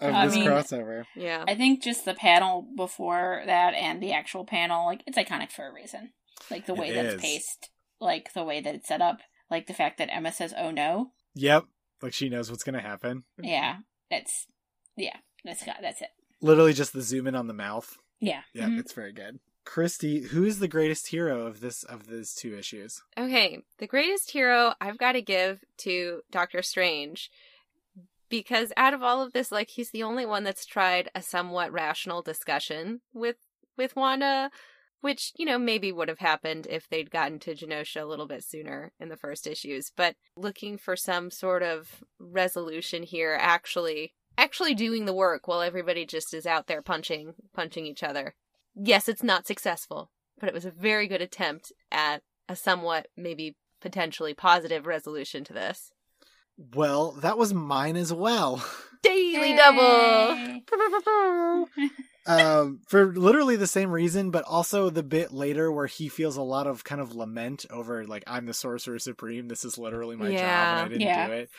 of 0.00 0.14
I 0.14 0.26
this 0.26 0.34
mean- 0.36 0.46
crossover. 0.46 1.04
yeah. 1.14 1.44
I 1.46 1.54
think 1.54 1.82
just 1.82 2.04
the 2.04 2.14
panel 2.14 2.66
before 2.76 3.42
that 3.46 3.74
and 3.74 4.02
the 4.02 4.12
actual 4.12 4.44
panel, 4.44 4.86
like 4.86 5.02
it's 5.06 5.18
iconic 5.18 5.50
for 5.52 5.66
a 5.66 5.72
reason. 5.72 6.12
Like 6.50 6.66
the 6.66 6.74
It 6.74 6.78
way 6.78 6.92
that 6.92 7.04
is. 7.04 7.14
it's 7.14 7.22
paced, 7.22 7.70
like 8.00 8.32
the 8.32 8.44
way 8.44 8.60
that 8.60 8.74
it's 8.74 8.88
set 8.88 9.02
up, 9.02 9.20
like 9.50 9.66
the 9.66 9.74
fact 9.74 9.98
that 9.98 10.08
Emma 10.12 10.32
says, 10.32 10.54
"Oh 10.56 10.70
no," 10.70 11.12
Yep, 11.34 11.64
like 12.02 12.12
she 12.12 12.28
knows 12.28 12.50
what's 12.50 12.64
gonna 12.64 12.80
happen. 12.80 13.24
yeah, 13.42 13.78
that's 14.10 14.46
yeah, 14.96 15.16
that's 15.44 15.64
got 15.64 15.76
that's 15.82 16.00
it. 16.02 16.08
Literally 16.40 16.72
just 16.72 16.92
the 16.92 17.02
zoom 17.02 17.26
in 17.26 17.34
on 17.34 17.46
the 17.46 17.52
mouth. 17.54 17.96
Yeah, 18.20 18.42
Yeah, 18.54 18.66
Mhm. 18.66 18.80
it's 18.80 18.92
very 18.92 19.12
good. 19.12 19.40
Christy, 19.64 20.22
who 20.22 20.44
is 20.44 20.58
the 20.58 20.68
greatest 20.68 21.08
hero 21.08 21.46
of 21.46 21.60
this 21.60 21.84
of 21.84 22.06
these 22.08 22.34
two 22.34 22.56
issues? 22.56 23.02
Okay, 23.16 23.62
the 23.78 23.86
greatest 23.86 24.30
hero 24.30 24.74
I've 24.80 24.98
got 24.98 25.12
to 25.12 25.22
give 25.22 25.62
to 25.78 26.22
Doctor 26.30 26.62
Strange 26.62 27.30
because 28.30 28.72
out 28.76 28.94
of 28.94 29.02
all 29.02 29.20
of 29.20 29.32
this 29.32 29.52
like 29.52 29.70
he's 29.70 29.90
the 29.90 30.02
only 30.02 30.24
one 30.24 30.44
that's 30.44 30.64
tried 30.64 31.10
a 31.14 31.20
somewhat 31.20 31.72
rational 31.72 32.22
discussion 32.22 33.00
with 33.12 33.36
with 33.76 33.94
Wanda 33.96 34.50
which, 35.00 35.32
you 35.36 35.46
know, 35.46 35.58
maybe 35.58 35.92
would 35.92 36.08
have 36.08 36.18
happened 36.18 36.66
if 36.68 36.88
they'd 36.88 37.10
gotten 37.10 37.38
to 37.40 37.54
Genosha 37.54 38.02
a 38.02 38.06
little 38.06 38.26
bit 38.26 38.44
sooner 38.44 38.92
in 39.00 39.08
the 39.08 39.16
first 39.16 39.46
issues, 39.46 39.90
but 39.94 40.14
looking 40.36 40.76
for 40.76 40.96
some 40.96 41.30
sort 41.30 41.62
of 41.62 42.04
resolution 42.18 43.02
here 43.02 43.36
actually 43.40 44.14
actually 44.38 44.74
doing 44.74 45.04
the 45.04 45.12
work 45.12 45.46
while 45.46 45.60
everybody 45.60 46.06
just 46.06 46.32
is 46.32 46.46
out 46.46 46.66
there 46.66 46.82
punching 46.82 47.34
punching 47.54 47.86
each 47.86 48.02
other. 48.02 48.34
Yes, 48.74 49.08
it's 49.08 49.22
not 49.22 49.46
successful, 49.46 50.10
but 50.38 50.48
it 50.48 50.54
was 50.54 50.64
a 50.64 50.70
very 50.70 51.08
good 51.08 51.20
attempt 51.20 51.72
at 51.90 52.22
a 52.48 52.56
somewhat 52.56 53.08
maybe 53.16 53.56
potentially 53.80 54.34
positive 54.34 54.86
resolution 54.86 55.44
to 55.44 55.52
this. 55.52 55.92
Well, 56.74 57.12
that 57.22 57.38
was 57.38 57.54
mine 57.54 57.96
as 57.96 58.12
well. 58.12 58.64
Daily 59.02 59.56
double. 59.56 60.60
Um, 62.26 62.80
for 62.86 63.06
literally 63.14 63.56
the 63.56 63.66
same 63.66 63.90
reason, 63.90 64.30
but 64.30 64.44
also 64.44 64.90
the 64.90 65.02
bit 65.02 65.32
later 65.32 65.72
where 65.72 65.86
he 65.86 66.08
feels 66.08 66.36
a 66.36 66.42
lot 66.42 66.66
of 66.66 66.84
kind 66.84 67.00
of 67.00 67.14
lament 67.14 67.64
over 67.70 68.06
like 68.06 68.22
I'm 68.26 68.44
the 68.44 68.52
sorcerer 68.52 68.98
supreme. 68.98 69.48
This 69.48 69.64
is 69.64 69.78
literally 69.78 70.16
my 70.16 70.26
job, 70.30 70.36
and 70.38 70.78
I 70.80 70.88
didn't 70.88 71.00
Yeah. 71.00 71.26
do 71.28 71.32
it. 71.32 71.50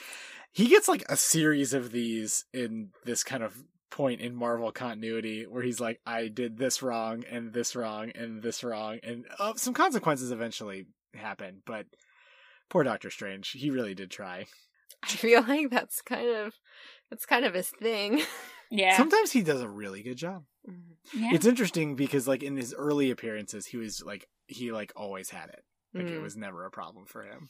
He 0.52 0.68
gets 0.68 0.88
like 0.88 1.04
a 1.10 1.18
series 1.18 1.74
of 1.74 1.92
these 1.92 2.46
in 2.54 2.90
this 3.06 3.24
kind 3.24 3.42
of 3.42 3.58
point 3.90 4.22
in 4.22 4.36
Marvel 4.36 4.72
continuity 4.72 5.46
where 5.48 5.64
he's 5.64 5.80
like, 5.80 6.00
I 6.06 6.28
did 6.28 6.58
this 6.58 6.82
wrong 6.84 7.24
and 7.30 7.52
this 7.52 7.76
wrong 7.76 8.12
and 8.12 8.42
this 8.44 8.64
wrong, 8.64 9.00
and 9.04 9.26
uh, 9.40 9.54
some 9.56 9.74
consequences 9.74 10.32
eventually 10.32 10.86
happen. 11.16 11.64
But 11.66 11.88
poor 12.70 12.84
Doctor 12.84 13.10
Strange, 13.10 13.50
he 13.50 13.72
really 13.72 13.96
did 13.96 14.12
try. 14.12 14.46
I 15.04 15.08
feel 15.08 15.42
like 15.48 15.70
that's 15.70 16.02
kind 16.02 16.28
of 16.30 16.54
that's 17.10 17.26
kind 17.26 17.46
of 17.46 17.54
his 17.54 17.70
thing. 17.70 18.22
Yeah, 18.74 18.96
Sometimes 18.96 19.34
he 19.34 19.42
does 19.42 19.60
a 19.60 19.68
really 19.68 20.02
good 20.02 20.16
job. 20.16 20.46
yeah. 21.14 21.32
It's 21.34 21.46
interesting 21.46 21.98
because 21.98 22.26
like 22.26 22.42
in 22.42 22.56
his 22.56 22.74
early 22.74 23.12
appearances, 23.12 23.66
he 23.66 23.76
was 23.76 24.02
like 24.02 24.30
he 24.48 24.72
like 24.72 24.94
always 24.96 25.30
had 25.30 25.50
it. 25.50 25.62
Like 25.94 26.06
it 26.08 26.18
Mm. 26.20 26.24
was 26.24 26.38
never 26.38 26.66
a 26.66 26.72
problem 26.72 27.06
for 27.06 27.24
him. 27.24 27.50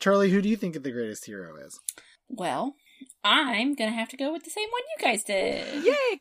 Charlie, 0.00 0.30
who 0.30 0.40
do 0.40 0.48
you 0.48 0.56
think 0.56 0.72
the 0.82 0.90
greatest 0.90 1.26
hero 1.26 1.56
is? 1.62 1.78
Well, 2.30 2.74
I'm 3.22 3.74
gonna 3.74 3.90
have 3.90 4.08
to 4.08 4.16
go 4.16 4.32
with 4.32 4.44
the 4.44 4.50
same 4.50 4.68
one 4.70 4.80
you 4.98 5.04
guys 5.04 5.24
did. 5.24 5.84
Yay! 5.84 6.20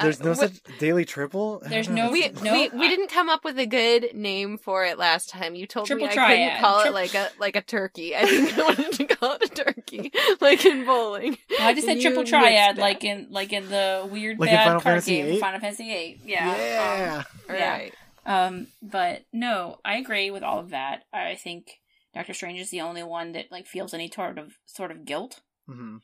There's 0.00 0.20
Uh, 0.20 0.24
no 0.24 0.32
wh- 0.32 0.36
such 0.36 0.52
daily 0.78 1.04
triple. 1.04 1.62
There's 1.66 1.88
no- 1.88 2.10
We 2.10 2.28
No, 2.42 2.52
we, 2.52 2.68
we 2.70 2.88
didn't 2.88 3.08
come 3.08 3.28
up 3.28 3.44
with 3.44 3.58
a 3.58 3.66
good 3.66 4.14
name 4.14 4.58
for 4.58 4.84
it 4.84 4.98
last 4.98 5.28
time. 5.30 5.54
You 5.54 5.66
told 5.66 5.86
Triple 5.86 6.06
me 6.06 6.10
I 6.12 6.14
triad. 6.14 6.30
couldn't 6.58 6.60
call 6.60 6.80
Tri- 6.80 6.88
it 6.88 6.92
like 6.94 7.14
a 7.14 7.30
like 7.38 7.56
a 7.56 7.60
turkey. 7.62 8.16
I 8.16 8.24
think 8.26 8.58
I 8.58 8.62
wanted 8.64 8.92
to 8.92 9.04
call 9.16 9.32
it 9.34 9.44
a 9.44 9.48
turkey, 9.48 10.12
like 10.40 10.64
in 10.64 10.84
bowling. 10.84 11.38
Well, 11.50 11.68
I 11.68 11.74
just 11.74 11.86
said 11.86 11.96
You 11.96 12.02
triple 12.02 12.24
triad, 12.24 12.76
like 12.78 13.04
in 13.04 13.28
like 13.30 13.52
in 13.52 13.68
the 13.68 14.08
weird 14.10 14.38
Like 14.38 14.50
bad 14.50 14.64
Final 14.64 14.80
card 14.80 14.94
Fantasy 14.94 15.16
game, 15.16 15.26
VIII? 15.26 15.40
Final 15.40 15.60
Fantasy 15.60 15.84
VIII. 15.84 16.20
Yeah. 16.24 16.56
Yeah. 16.56 17.22
Yeah. 17.48 17.72
Right. 17.72 17.94
Um, 18.26 18.34
um, 18.34 18.66
but 18.82 19.24
no, 19.32 19.78
I 19.84 19.96
agree 19.98 20.30
with 20.30 20.42
all 20.42 20.58
of 20.58 20.70
that. 20.70 21.02
I 21.12 21.34
think 21.34 21.66
Doctor 22.14 22.32
Strange 22.32 22.58
is 22.60 22.70
the 22.70 22.80
only 22.80 23.02
one 23.02 23.32
that 23.32 23.46
like 23.50 23.66
feels 23.66 23.92
any 23.92 24.10
sort 24.10 24.38
of 24.38 24.54
sort 24.66 24.90
of 24.90 25.04
guilt 25.04 25.40
hmm 25.66 25.96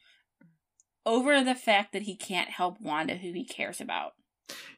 over 1.07 1.43
the 1.43 1.55
fact 1.55 1.93
that 1.93 2.03
he 2.03 2.17
can't 2.17 2.51
help 2.51 2.81
Wanda, 2.81 3.17
who 3.17 3.33
he 3.33 3.45
cares 3.45 3.81
about. 3.81 4.13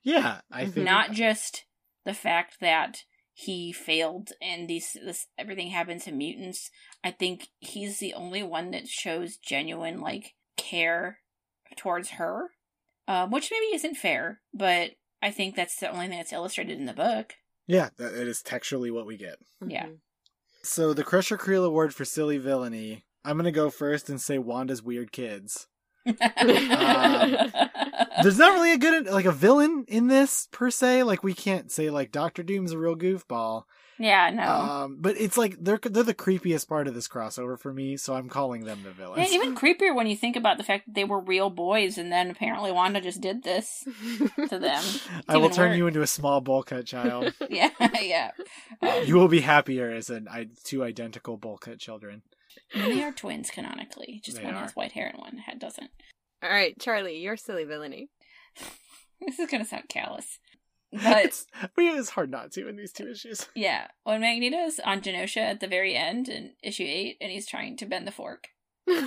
Yeah, 0.03 0.41
I 0.51 0.65
Mhm. 0.65 0.73
think 0.73 0.85
Not 0.87 1.13
just 1.13 1.65
the 2.05 2.15
fact 2.15 2.61
that 2.61 3.05
he 3.35 3.73
failed 3.73 4.33
and 4.43 4.69
these 4.69 4.93
this 4.93 5.27
everything 5.39 5.71
happened 5.71 6.03
to 6.03 6.13
mutants. 6.13 6.71
I 7.03 7.11
think 7.13 7.49
he's 7.61 7.99
the 7.99 8.13
only 8.15 8.43
one 8.43 8.71
that 8.73 8.89
shows 8.89 9.37
genuine 9.39 10.01
like 10.01 10.35
care 10.57 11.21
towards 11.77 12.11
her, 12.11 12.51
um, 13.09 13.31
which 13.31 13.51
maybe 13.51 13.75
isn't 13.75 13.95
fair, 13.97 14.43
but 14.53 14.93
I 15.23 15.31
think 15.31 15.55
that's 15.57 15.77
the 15.77 15.89
only 15.91 16.09
thing 16.09 16.19
that's 16.19 16.33
illustrated 16.33 16.79
in 16.79 16.87
the 16.87 16.93
book. 16.93 17.35
yeah, 17.67 17.91
that 17.97 18.13
it 18.15 18.27
is 18.29 18.43
textually 18.43 18.91
what 18.91 19.07
we 19.07 19.17
get. 19.17 19.39
Yeah. 19.67 19.87
Mhm. 19.87 20.01
So 20.65 20.93
the 20.93 21.05
Crusher 21.05 21.39
Creel 21.39 21.65
Award 21.65 21.95
for 21.95 22.05
silly 22.05 22.37
villainy. 22.39 23.05
I'm 23.25 23.37
gonna 23.37 23.53
go 23.53 23.71
first 23.71 24.11
and 24.11 24.21
say 24.21 24.37
Wanda's 24.39 24.83
weird 24.83 25.11
kids. 25.13 25.69
There's 26.05 26.19
not 28.39 28.55
really 28.55 28.73
a 28.73 28.79
good 28.79 29.07
like 29.07 29.25
a 29.25 29.33
villain 29.33 29.85
in 29.89 30.09
this 30.09 30.49
per 30.51 30.71
se. 30.71 31.03
Like 31.05 31.23
we 31.23 31.35
can't 31.35 31.71
say 31.71 31.91
like 31.91 32.13
Doctor 32.13 32.43
Doom's 32.43 32.73
a 32.73 32.79
real 32.79 32.97
goofball. 32.97 33.65
Yeah, 33.99 34.31
no. 34.31 34.43
Um, 34.43 34.97
but 34.99 35.17
it's 35.17 35.37
like 35.37 35.57
they're 35.61 35.79
they're 35.79 36.03
the 36.03 36.15
creepiest 36.15 36.67
part 36.67 36.89
of 36.89 36.95
this 36.95 37.07
crossover 37.07 37.59
for 37.59 37.73
me, 37.73 37.97
so 37.97 38.15
I'm 38.15 38.29
calling 38.29 38.65
them 38.65 38.83
the 38.83 38.91
villains. 38.91 39.31
Yeah, 39.31 39.37
even 39.37 39.55
creepier 39.55 39.95
when 39.95 40.09
you 40.09 40.17
think 40.17 40.35
about 40.35 40.59
the 40.59 40.65
fact 40.65 40.87
that 40.87 40.95
they 40.95 41.05
were 41.05 41.21
real 41.21 41.51
boys, 41.51 41.99
and 41.99 42.11
then 42.11 42.31
apparently 42.31 42.73
Wanda 42.73 43.01
just 43.01 43.21
did 43.21 43.45
this 43.45 43.87
to 44.49 44.59
them. 44.59 44.83
I 45.29 45.37
will 45.37 45.51
turn 45.51 45.77
you 45.77 45.87
into 45.87 46.03
a 46.03 46.07
small 46.07 46.41
bowl 46.41 46.65
cut 46.65 46.87
child. 46.87 47.33
yeah, 47.51 47.71
yeah. 48.01 48.31
Um, 48.81 49.05
you 49.05 49.15
will 49.15 49.29
be 49.29 49.41
happier 49.41 49.91
as 49.91 50.11
an 50.11 50.27
two 50.65 50.83
identical 50.83 51.37
bowl 51.37 51.59
cut 51.59 51.79
children. 51.79 52.23
They 52.75 53.03
are 53.05 53.13
twins 53.13 53.51
canonically. 53.51 54.21
Just 54.25 54.39
they 54.39 54.45
one 54.45 54.55
are. 54.55 54.63
has 54.63 54.77
white 54.77 54.93
hair 54.93 55.07
and 55.07 55.19
one 55.19 55.43
doesn't. 55.59 55.91
All 56.43 56.51
right, 56.51 56.79
Charlie, 56.79 57.19
your 57.19 57.37
silly 57.37 57.65
villainy. 57.65 58.11
this 59.21 59.39
is 59.39 59.51
gonna 59.51 59.65
sound 59.65 59.89
callous. 59.89 60.39
But 60.93 61.25
it's, 61.25 61.47
it's 61.79 62.11
hard 62.11 62.31
not 62.31 62.53
to 62.53 62.69
in 62.69 62.77
these 62.77 62.93
two 62.93 63.09
issues. 63.09 63.49
Yeah. 63.55 63.87
When 64.05 64.21
Magneto's 64.21 64.79
on 64.85 65.01
Genosha 65.01 65.39
at 65.39 65.61
the 65.61 65.67
very 65.67 65.95
end 65.95 66.29
in 66.29 66.53
issue 66.63 66.85
eight 66.87 67.17
and 67.21 67.33
he's 67.33 67.47
trying 67.47 67.77
to 67.79 67.87
bend 67.87 68.07
the 68.07 68.13
fork. 68.13 68.49
it 68.87 69.07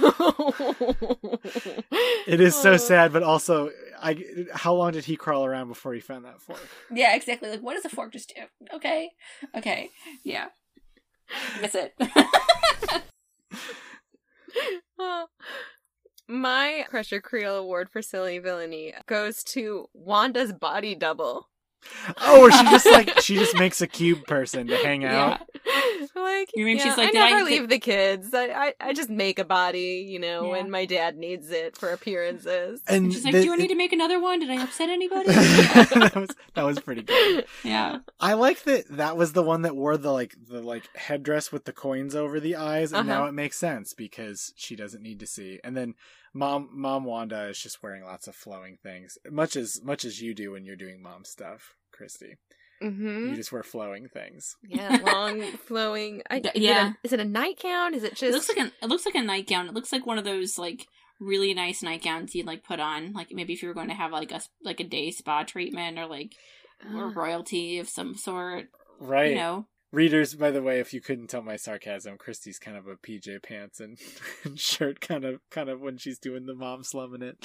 is 2.39 2.55
so 2.55 2.73
uh. 2.73 2.77
sad, 2.77 3.11
but 3.11 3.23
also 3.23 3.71
I 4.01 4.23
how 4.53 4.73
long 4.73 4.93
did 4.93 5.03
he 5.03 5.17
crawl 5.17 5.45
around 5.45 5.67
before 5.67 5.93
he 5.93 5.99
found 5.99 6.23
that 6.23 6.41
fork? 6.41 6.65
Yeah, 6.89 7.13
exactly. 7.13 7.49
Like 7.49 7.61
what 7.61 7.75
does 7.75 7.83
a 7.83 7.89
fork 7.89 8.13
just 8.13 8.33
do? 8.33 8.41
Okay. 8.73 9.11
Okay. 9.55 9.89
Yeah. 10.23 10.47
Miss 11.61 11.75
it. 11.75 11.93
My 16.27 16.85
Crusher 16.89 17.21
Creel 17.21 17.55
Award 17.55 17.89
for 17.91 18.01
Silly 18.01 18.39
Villainy 18.39 18.93
goes 19.05 19.43
to 19.45 19.87
Wanda's 19.93 20.53
body 20.53 20.95
double. 20.95 21.49
Oh, 22.21 22.41
or 22.41 22.51
she 22.51 22.63
just 22.65 22.85
like 22.85 23.19
she 23.19 23.35
just 23.35 23.57
makes 23.57 23.81
a 23.81 23.87
cube 23.87 24.25
person 24.25 24.67
to 24.67 24.77
hang 24.77 25.03
out. 25.05 25.41
Yeah. 25.65 26.05
Like 26.15 26.49
you 26.55 26.65
mean 26.65 26.77
yeah, 26.77 26.83
she's 26.83 26.97
like, 26.97 27.09
I 27.09 27.11
never 27.11 27.35
I 27.37 27.43
leave 27.43 27.69
the 27.69 27.79
kids. 27.79 28.33
I, 28.33 28.47
I, 28.47 28.73
I 28.79 28.93
just 28.93 29.09
make 29.09 29.39
a 29.39 29.43
body, 29.43 30.05
you 30.07 30.19
know, 30.19 30.45
yeah. 30.45 30.51
when 30.51 30.69
my 30.69 30.85
dad 30.85 31.17
needs 31.17 31.49
it 31.49 31.77
for 31.77 31.89
appearances. 31.89 32.81
And 32.87 33.11
she's 33.11 33.25
like, 33.25 33.33
the, 33.33 33.43
"Do 33.43 33.53
I 33.53 33.55
need 33.55 33.69
to 33.69 33.75
make 33.75 33.91
another 33.91 34.19
one? 34.19 34.39
Did 34.39 34.49
I 34.49 34.61
upset 34.61 34.89
anybody?" 34.89 35.27
that 35.33 36.13
was 36.15 36.29
that 36.53 36.63
was 36.63 36.79
pretty 36.79 37.01
good. 37.01 37.45
Yeah, 37.63 37.99
I 38.19 38.33
like 38.33 38.63
that. 38.63 38.87
That 38.89 39.17
was 39.17 39.33
the 39.33 39.43
one 39.43 39.63
that 39.63 39.75
wore 39.75 39.97
the 39.97 40.11
like 40.11 40.35
the 40.47 40.61
like 40.61 40.87
headdress 40.95 41.51
with 41.51 41.65
the 41.65 41.73
coins 41.73 42.15
over 42.15 42.39
the 42.39 42.55
eyes, 42.55 42.91
and 42.91 43.09
uh-huh. 43.09 43.21
now 43.21 43.27
it 43.27 43.33
makes 43.33 43.57
sense 43.57 43.93
because 43.93 44.53
she 44.55 44.75
doesn't 44.75 45.01
need 45.01 45.19
to 45.19 45.27
see. 45.27 45.59
And 45.63 45.75
then 45.75 45.95
mom 46.35 46.69
mom 46.73 47.05
wanda 47.05 47.47
is 47.47 47.57
just 47.57 47.81
wearing 47.81 48.03
lots 48.03 48.27
of 48.27 48.35
flowing 48.35 48.77
things 48.83 49.17
much 49.31 49.55
as 49.55 49.81
much 49.83 50.03
as 50.03 50.21
you 50.21 50.35
do 50.35 50.51
when 50.51 50.65
you're 50.65 50.75
doing 50.75 51.01
mom 51.01 51.23
stuff 51.23 51.75
christy. 51.91 52.35
Mm-hmm. 52.83 53.29
you 53.29 53.35
just 53.37 53.53
wear 53.53 53.63
flowing 53.63 54.09
things. 54.09 54.57
Yeah 54.67 54.97
long 55.05 55.41
flowing 55.41 56.21
I, 56.29 56.41
yeah 56.55 56.91
is 57.03 57.13
it, 57.13 57.13
a, 57.13 57.13
is 57.13 57.13
it 57.13 57.19
a 57.21 57.25
nightgown? 57.25 57.93
Is 57.93 58.03
it 58.03 58.15
just 58.15 58.23
it 58.23 58.31
looks 58.33 58.49
like 58.49 58.57
an 58.57 58.71
it 58.83 58.89
looks 58.89 59.05
like 59.05 59.15
a 59.15 59.21
nightgown. 59.21 59.69
It 59.69 59.73
looks 59.73 59.93
like 59.93 60.05
one 60.05 60.17
of 60.17 60.25
those 60.25 60.57
like 60.57 60.85
really 61.21 61.53
nice 61.53 61.81
nightgowns 61.81 62.35
you'd 62.35 62.45
like 62.45 62.65
put 62.65 62.81
on. 62.81 63.13
Like 63.13 63.29
maybe 63.31 63.53
if 63.53 63.63
you 63.63 63.69
were 63.69 63.73
going 63.73 63.87
to 63.87 63.95
have 63.95 64.11
like 64.11 64.33
a 64.33 64.41
like 64.61 64.81
a 64.81 64.83
day 64.83 65.11
spa 65.11 65.43
treatment 65.43 65.97
or 65.97 66.05
like 66.05 66.33
or 66.93 67.09
royalty 67.09 67.79
of 67.79 67.87
some 67.87 68.15
sort 68.15 68.65
right. 68.99 69.29
you 69.29 69.35
know 69.35 69.65
Readers, 69.95 70.35
by 70.35 70.51
the 70.51 70.61
way, 70.61 70.81
if 70.81 70.93
you 70.93 70.99
couldn't 70.99 71.27
tell 71.27 71.41
my 71.41 71.55
sarcasm, 71.55 72.17
Christy's 72.17 72.59
kind 72.59 72.75
of 72.75 72.85
a 72.85 72.97
PJ 72.97 73.41
pants 73.41 73.79
and, 73.79 73.97
and 74.43 74.59
shirt 74.59 74.99
kind 74.99 75.23
of 75.23 75.39
kind 75.49 75.69
of 75.69 75.79
when 75.79 75.97
she's 75.97 76.19
doing 76.19 76.45
the 76.45 76.53
mom 76.53 76.83
slumming 76.83 77.21
it. 77.21 77.37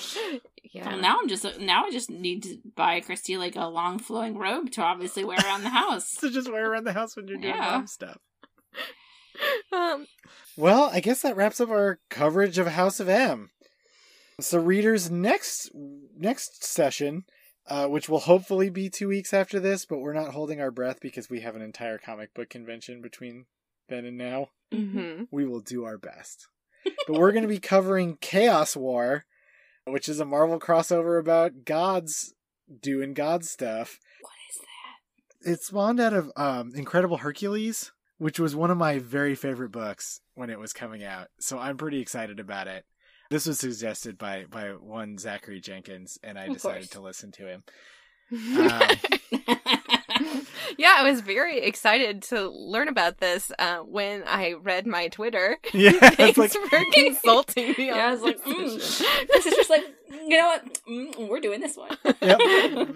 Yeah. 0.64 0.88
Well, 0.88 0.98
now 0.98 1.18
I'm 1.22 1.28
just 1.28 1.60
now 1.60 1.84
I 1.84 1.92
just 1.92 2.10
need 2.10 2.42
to 2.42 2.58
buy 2.74 2.98
Christy 2.98 3.36
like 3.36 3.54
a 3.54 3.66
long 3.66 4.00
flowing 4.00 4.36
robe 4.36 4.72
to 4.72 4.82
obviously 4.82 5.24
wear 5.24 5.38
around 5.38 5.62
the 5.62 5.70
house. 5.82 6.16
to 6.16 6.28
just 6.28 6.50
wear 6.50 6.68
around 6.68 6.82
the 6.82 6.92
house 6.92 7.14
when 7.14 7.28
you're 7.28 7.38
doing 7.38 7.54
yeah. 7.54 7.70
mom 7.70 7.86
stuff. 7.86 8.18
Um, 9.72 10.06
well, 10.58 10.90
I 10.92 11.00
guess 11.00 11.22
that 11.22 11.34
wraps 11.34 11.62
up 11.62 11.70
our 11.70 11.98
coverage 12.10 12.58
of 12.58 12.66
House 12.66 13.00
of 13.00 13.08
M. 13.08 13.50
So, 14.38 14.58
readers, 14.58 15.10
next 15.10 15.70
next 16.18 16.62
session 16.62 17.24
uh, 17.70 17.86
which 17.86 18.08
will 18.08 18.18
hopefully 18.18 18.68
be 18.68 18.90
two 18.90 19.08
weeks 19.08 19.32
after 19.32 19.60
this, 19.60 19.86
but 19.86 20.00
we're 20.00 20.12
not 20.12 20.34
holding 20.34 20.60
our 20.60 20.72
breath 20.72 20.98
because 21.00 21.30
we 21.30 21.40
have 21.40 21.54
an 21.54 21.62
entire 21.62 21.98
comic 21.98 22.34
book 22.34 22.50
convention 22.50 23.00
between 23.00 23.46
then 23.88 24.04
and 24.04 24.18
now. 24.18 24.48
Mm-hmm. 24.72 25.24
We 25.30 25.46
will 25.46 25.60
do 25.60 25.84
our 25.84 25.96
best. 25.96 26.48
but 27.06 27.16
we're 27.16 27.30
going 27.30 27.42
to 27.42 27.48
be 27.48 27.58
covering 27.60 28.18
Chaos 28.20 28.76
War, 28.76 29.24
which 29.86 30.08
is 30.08 30.18
a 30.18 30.24
Marvel 30.24 30.58
crossover 30.58 31.18
about 31.20 31.64
gods 31.64 32.34
doing 32.82 33.14
god 33.14 33.44
stuff. 33.44 34.00
What 34.20 34.32
is 34.50 34.58
that? 35.44 35.52
It 35.52 35.62
spawned 35.62 36.00
out 36.00 36.12
of 36.12 36.32
um, 36.36 36.72
Incredible 36.74 37.18
Hercules, 37.18 37.92
which 38.18 38.40
was 38.40 38.56
one 38.56 38.72
of 38.72 38.78
my 38.78 38.98
very 38.98 39.36
favorite 39.36 39.70
books 39.70 40.20
when 40.34 40.50
it 40.50 40.58
was 40.58 40.72
coming 40.72 41.04
out. 41.04 41.28
So 41.38 41.56
I'm 41.56 41.76
pretty 41.76 42.00
excited 42.00 42.40
about 42.40 42.66
it. 42.66 42.84
This 43.30 43.46
was 43.46 43.60
suggested 43.60 44.18
by 44.18 44.44
by 44.50 44.70
one 44.70 45.16
Zachary 45.16 45.60
Jenkins, 45.60 46.18
and 46.22 46.36
I 46.36 46.48
decided 46.48 46.90
to 46.92 47.00
listen 47.00 47.30
to 47.32 47.46
him. 47.46 47.62
Um, 48.32 48.82
yeah, 50.78 50.94
I 50.98 51.08
was 51.08 51.20
very 51.20 51.60
excited 51.60 52.22
to 52.24 52.48
learn 52.48 52.88
about 52.88 53.18
this 53.18 53.52
uh, 53.58 53.78
when 53.78 54.24
I 54.26 54.54
read 54.54 54.86
my 54.86 55.08
Twitter. 55.08 55.58
Yeah, 55.72 55.92
thanks 55.92 56.38
like... 56.38 56.50
for 56.50 56.84
consulting 56.92 57.74
me. 57.78 57.86
Yeah, 57.86 58.08
I 58.08 58.10
was 58.12 58.22
like, 58.22 58.44
mm. 58.44 59.28
this 59.28 59.46
is 59.46 59.54
just 59.54 59.70
like, 59.70 59.84
you 60.10 60.36
know 60.36 60.48
what? 60.48 60.80
Mm, 60.88 61.28
we're 61.28 61.40
doing 61.40 61.60
this 61.60 61.76
one. 61.76 61.96
yep, 62.20 62.38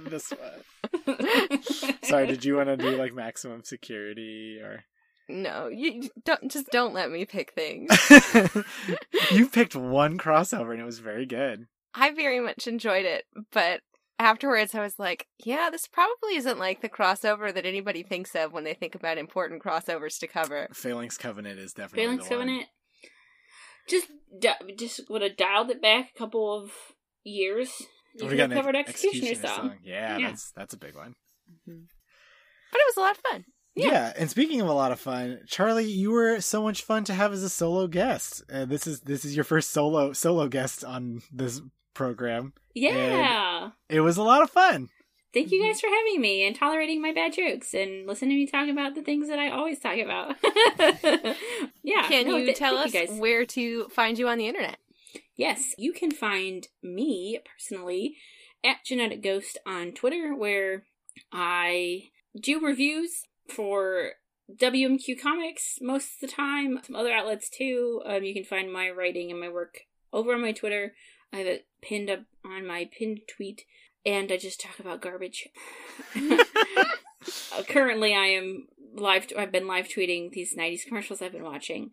this 0.08 0.32
one. 0.32 1.62
Sorry, 2.02 2.26
did 2.26 2.44
you 2.44 2.56
want 2.56 2.68
to 2.68 2.76
do 2.76 2.96
like 2.96 3.14
maximum 3.14 3.62
security 3.62 4.58
or? 4.60 4.84
No, 5.28 5.68
you 5.68 6.10
don't. 6.24 6.50
Just 6.50 6.70
don't 6.70 6.94
let 6.94 7.10
me 7.10 7.24
pick 7.24 7.52
things. 7.52 7.90
you 9.30 9.48
picked 9.48 9.74
one 9.74 10.18
crossover, 10.18 10.72
and 10.72 10.80
it 10.80 10.84
was 10.84 10.98
very 10.98 11.24
good. 11.24 11.66
I 11.94 12.12
very 12.12 12.40
much 12.40 12.66
enjoyed 12.66 13.06
it, 13.06 13.24
but 13.52 13.80
afterwards 14.18 14.74
I 14.74 14.80
was 14.80 14.98
like, 14.98 15.26
yeah, 15.44 15.70
this 15.70 15.86
probably 15.86 16.36
isn't 16.36 16.58
like 16.58 16.82
the 16.82 16.88
crossover 16.88 17.54
that 17.54 17.66
anybody 17.66 18.02
thinks 18.02 18.34
of 18.34 18.52
when 18.52 18.64
they 18.64 18.74
think 18.74 18.94
about 18.94 19.18
important 19.18 19.62
crossovers 19.62 20.18
to 20.18 20.26
cover. 20.26 20.68
Phalanx 20.72 21.16
Covenant 21.16 21.58
is 21.58 21.72
definitely 21.72 22.04
Phalanx 22.04 22.28
Covenant. 22.28 22.66
Just 23.88 24.08
just 24.76 25.10
would 25.10 25.22
have 25.22 25.36
dialed 25.36 25.70
it 25.70 25.82
back 25.82 26.10
a 26.14 26.18
couple 26.18 26.52
of 26.52 26.70
years. 27.22 27.82
You 28.16 28.26
we 28.26 28.36
got 28.36 28.50
covered 28.50 28.76
Executioner, 28.76 29.30
Executioner 29.30 29.48
song. 29.48 29.68
song. 29.70 29.78
Yeah, 29.84 30.18
yeah, 30.18 30.28
that's 30.28 30.52
that's 30.52 30.74
a 30.74 30.78
big 30.78 30.94
one. 30.94 31.14
Mm-hmm. 31.68 31.82
But 32.72 32.78
it 32.78 32.84
was 32.88 32.96
a 32.96 33.00
lot 33.00 33.16
of 33.16 33.18
fun. 33.18 33.44
Yeah. 33.74 33.86
yeah. 33.86 34.12
and 34.16 34.30
speaking 34.30 34.60
of 34.60 34.68
a 34.68 34.72
lot 34.72 34.92
of 34.92 35.00
fun, 35.00 35.40
Charlie, 35.46 35.90
you 35.90 36.10
were 36.10 36.40
so 36.40 36.62
much 36.62 36.82
fun 36.82 37.04
to 37.04 37.14
have 37.14 37.32
as 37.32 37.42
a 37.42 37.48
solo 37.48 37.86
guest. 37.86 38.42
Uh, 38.52 38.64
this 38.64 38.86
is 38.86 39.00
this 39.00 39.24
is 39.24 39.34
your 39.34 39.44
first 39.44 39.70
solo 39.70 40.12
solo 40.12 40.48
guest 40.48 40.84
on 40.84 41.22
this 41.32 41.60
program. 41.94 42.52
Yeah, 42.74 43.70
it 43.88 44.00
was 44.00 44.16
a 44.16 44.22
lot 44.22 44.42
of 44.42 44.50
fun. 44.50 44.90
Thank 45.32 45.50
you 45.50 45.60
guys 45.60 45.80
for 45.80 45.88
having 45.88 46.20
me 46.20 46.46
and 46.46 46.54
tolerating 46.54 47.02
my 47.02 47.12
bad 47.12 47.32
jokes 47.32 47.74
and 47.74 48.06
listening 48.06 48.30
to 48.30 48.36
me 48.36 48.46
talk 48.46 48.68
about 48.68 48.94
the 48.94 49.02
things 49.02 49.28
that 49.28 49.40
I 49.40 49.50
always 49.50 49.80
talk 49.80 49.98
about. 49.98 50.36
yeah, 51.82 52.06
can 52.06 52.28
no, 52.28 52.36
you 52.36 52.46
th- 52.46 52.56
tell 52.56 52.78
us 52.78 52.94
you 52.94 53.08
where 53.18 53.44
to 53.46 53.88
find 53.88 54.16
you 54.16 54.28
on 54.28 54.38
the 54.38 54.46
internet? 54.46 54.76
Yes, 55.36 55.74
you 55.76 55.92
can 55.92 56.12
find 56.12 56.68
me 56.84 57.40
personally 57.52 58.16
at 58.62 58.84
Genetic 58.84 59.24
Ghost 59.24 59.58
on 59.66 59.90
Twitter, 59.90 60.36
where 60.36 60.84
I 61.32 62.10
do 62.40 62.60
reviews 62.60 63.24
for 63.48 64.12
WMQ 64.52 65.20
Comics 65.20 65.78
most 65.80 66.14
of 66.14 66.28
the 66.28 66.34
time, 66.34 66.78
some 66.84 66.96
other 66.96 67.12
outlets 67.12 67.48
too. 67.48 68.02
Um, 68.04 68.24
you 68.24 68.34
can 68.34 68.44
find 68.44 68.72
my 68.72 68.90
writing 68.90 69.30
and 69.30 69.40
my 69.40 69.48
work 69.48 69.80
over 70.12 70.34
on 70.34 70.42
my 70.42 70.52
Twitter. 70.52 70.94
I 71.32 71.38
have 71.38 71.46
it 71.46 71.66
pinned 71.82 72.10
up 72.10 72.20
on 72.44 72.66
my 72.66 72.88
pinned 72.96 73.20
tweet, 73.26 73.64
and 74.04 74.30
I 74.30 74.36
just 74.36 74.60
talk 74.60 74.78
about 74.78 75.00
garbage. 75.00 75.48
uh, 76.16 77.62
currently, 77.68 78.14
I 78.14 78.26
am 78.26 78.68
live. 78.94 79.26
I've 79.36 79.52
been 79.52 79.66
live 79.66 79.88
tweeting 79.88 80.30
these 80.30 80.54
'90s 80.54 80.86
commercials 80.86 81.22
I've 81.22 81.32
been 81.32 81.44
watching. 81.44 81.90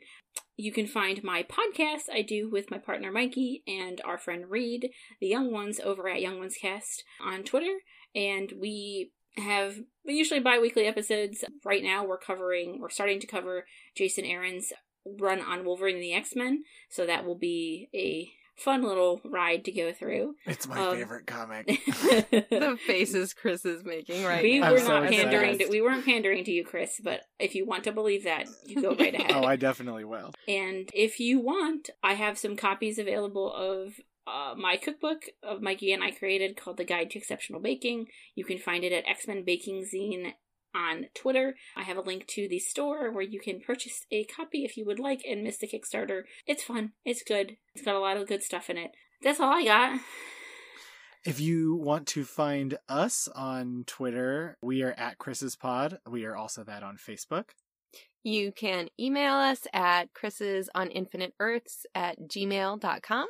You 0.58 0.72
can 0.72 0.86
find 0.86 1.24
my 1.24 1.44
podcast 1.44 2.04
I 2.14 2.22
do 2.22 2.50
with 2.50 2.70
my 2.70 2.78
partner 2.78 3.12
Mikey 3.12 3.64
and 3.66 4.00
our 4.06 4.18
friend 4.18 4.46
Reed, 4.50 4.92
the 5.20 5.28
Young 5.28 5.52
Ones, 5.52 5.80
over 5.80 6.08
at 6.08 6.22
Young 6.22 6.38
Ones 6.38 6.58
Cast 6.62 7.04
on 7.24 7.44
Twitter, 7.44 7.80
and 8.14 8.54
we 8.60 9.12
have 9.38 9.80
usually 10.06 10.40
bi-weekly 10.40 10.86
episodes. 10.86 11.44
Right 11.64 11.84
now 11.84 12.06
we're 12.06 12.18
covering 12.18 12.80
we're 12.80 12.90
starting 12.90 13.20
to 13.20 13.28
cover 13.28 13.66
Jason 13.96 14.26
Aaron's 14.26 14.74
run 15.06 15.42
on 15.42 15.66
Wolverine 15.66 15.96
and 15.96 16.04
the 16.04 16.14
X-Men, 16.14 16.64
so 16.90 17.06
that 17.06 17.26
will 17.26 17.38
be 17.38 17.90
a 17.94 18.32
fun 18.62 18.84
little 18.84 19.22
ride 19.26 19.66
to 19.66 19.72
go 19.72 19.92
through. 19.92 20.36
It's 20.46 20.68
my 20.68 20.78
um, 20.80 20.96
favorite 20.96 21.26
comic. 21.26 21.66
the 21.68 22.78
faces 22.86 23.34
Chris 23.34 23.66
is 23.66 23.84
making 23.84 24.24
right 24.24 24.44
we 24.44 24.60
now. 24.60 24.72
were 24.72 24.84
not 24.84 25.10
pandering 25.10 25.58
to, 25.58 25.68
we 25.68 25.82
weren't 25.82 26.06
pandering 26.06 26.44
to 26.44 26.52
you, 26.52 26.64
Chris, 26.64 27.00
but 27.04 27.22
if 27.40 27.56
you 27.56 27.66
want 27.66 27.84
to 27.86 27.92
believe 27.92 28.26
that, 28.26 28.48
you 28.66 28.82
go 28.82 28.96
right 28.96 29.16
ahead. 29.20 29.32
oh, 29.32 29.44
I 29.44 29.56
definitely 29.56 30.06
will. 30.06 30.32
And 30.48 30.90
if 30.94 31.20
you 31.20 31.40
want, 31.40 31.90
I 32.04 32.14
have 32.14 32.38
some 32.38 32.56
copies 32.56 33.00
available 33.00 33.52
of 33.52 33.96
uh, 34.32 34.56
my 34.56 34.78
cookbook 34.78 35.24
of 35.44 35.62
Mikey 35.62 35.92
and 35.92 36.04
I 36.04 36.12
created 36.12 36.58
called 36.58 36.78
The 36.78 36.86
Guide 36.86 37.10
to 37.12 37.20
Exceptional 37.20 37.60
Baking. 37.60 38.08
You 38.36 38.46
can 38.46 38.58
find 38.58 38.84
it 38.84 38.94
at 38.94 39.08
X 39.08 39.28
Men 39.28 39.44
Baking 39.46 39.86
Zine 39.94 40.34
on 40.74 41.08
Twitter. 41.14 41.56
I 41.76 41.84
have 41.84 41.98
a 41.98 42.02
link 42.02 42.28
to 42.28 42.48
the 42.48 42.60
store 42.60 43.12
where 43.12 43.24
you 43.24 43.40
can 43.40 43.60
purchase 43.60 44.06
a 44.12 44.24
copy 44.24 44.64
if 44.64 44.78
you 44.78 44.86
would 44.86 45.00
like 45.00 45.22
and 45.30 45.44
miss 45.44 45.58
the 45.58 45.68
Kickstarter. 45.68 46.24
It's 46.46 46.64
fun. 46.64 46.94
It's 47.06 47.24
good. 47.24 47.58
It's 47.76 47.84
got 47.84 47.96
a 47.96 48.00
lot 48.00 48.18
of 48.18 48.28
good 48.28 48.44
stuff 48.44 48.70
in 48.70 48.78
it. 48.78 48.92
That's 49.22 49.40
all 49.40 49.52
I 49.52 49.66
got. 49.66 50.00
If 51.24 51.40
you 51.40 51.76
want 51.76 52.08
to 52.08 52.24
find 52.24 52.80
us 52.90 53.28
on 53.36 53.84
Twitter, 53.86 54.58
we 54.62 54.82
are 54.82 54.96
at 54.98 55.20
Chris's 55.20 55.56
Pod. 55.56 56.00
We 56.10 56.26
are 56.26 56.36
also 56.36 56.64
that 56.64 56.82
on 56.82 56.98
Facebook. 56.98 57.50
You 58.24 58.52
can 58.52 58.90
email 59.00 59.34
us 59.34 59.68
at 59.74 60.14
Chris's 60.14 60.70
on 60.74 60.90
Infinite 60.90 61.34
Earths 61.40 61.86
at 61.94 62.18
gmail.com. 62.22 63.28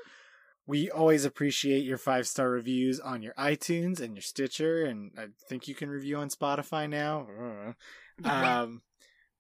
We 0.72 0.90
always 0.90 1.26
appreciate 1.26 1.84
your 1.84 1.98
five 1.98 2.26
star 2.28 2.50
reviews 2.50 3.02
on 3.02 3.22
your 3.22 3.34
iTunes 3.34 4.00
and 4.00 4.16
your 4.16 4.22
Stitcher, 4.22 4.86
and 4.86 5.12
I 5.18 5.26
think 5.50 5.68
you 5.68 5.76
can 5.76 5.90
review 5.90 6.16
on 6.16 6.30
Spotify 6.30 6.90
now. 6.90 7.28
um, 8.24 8.82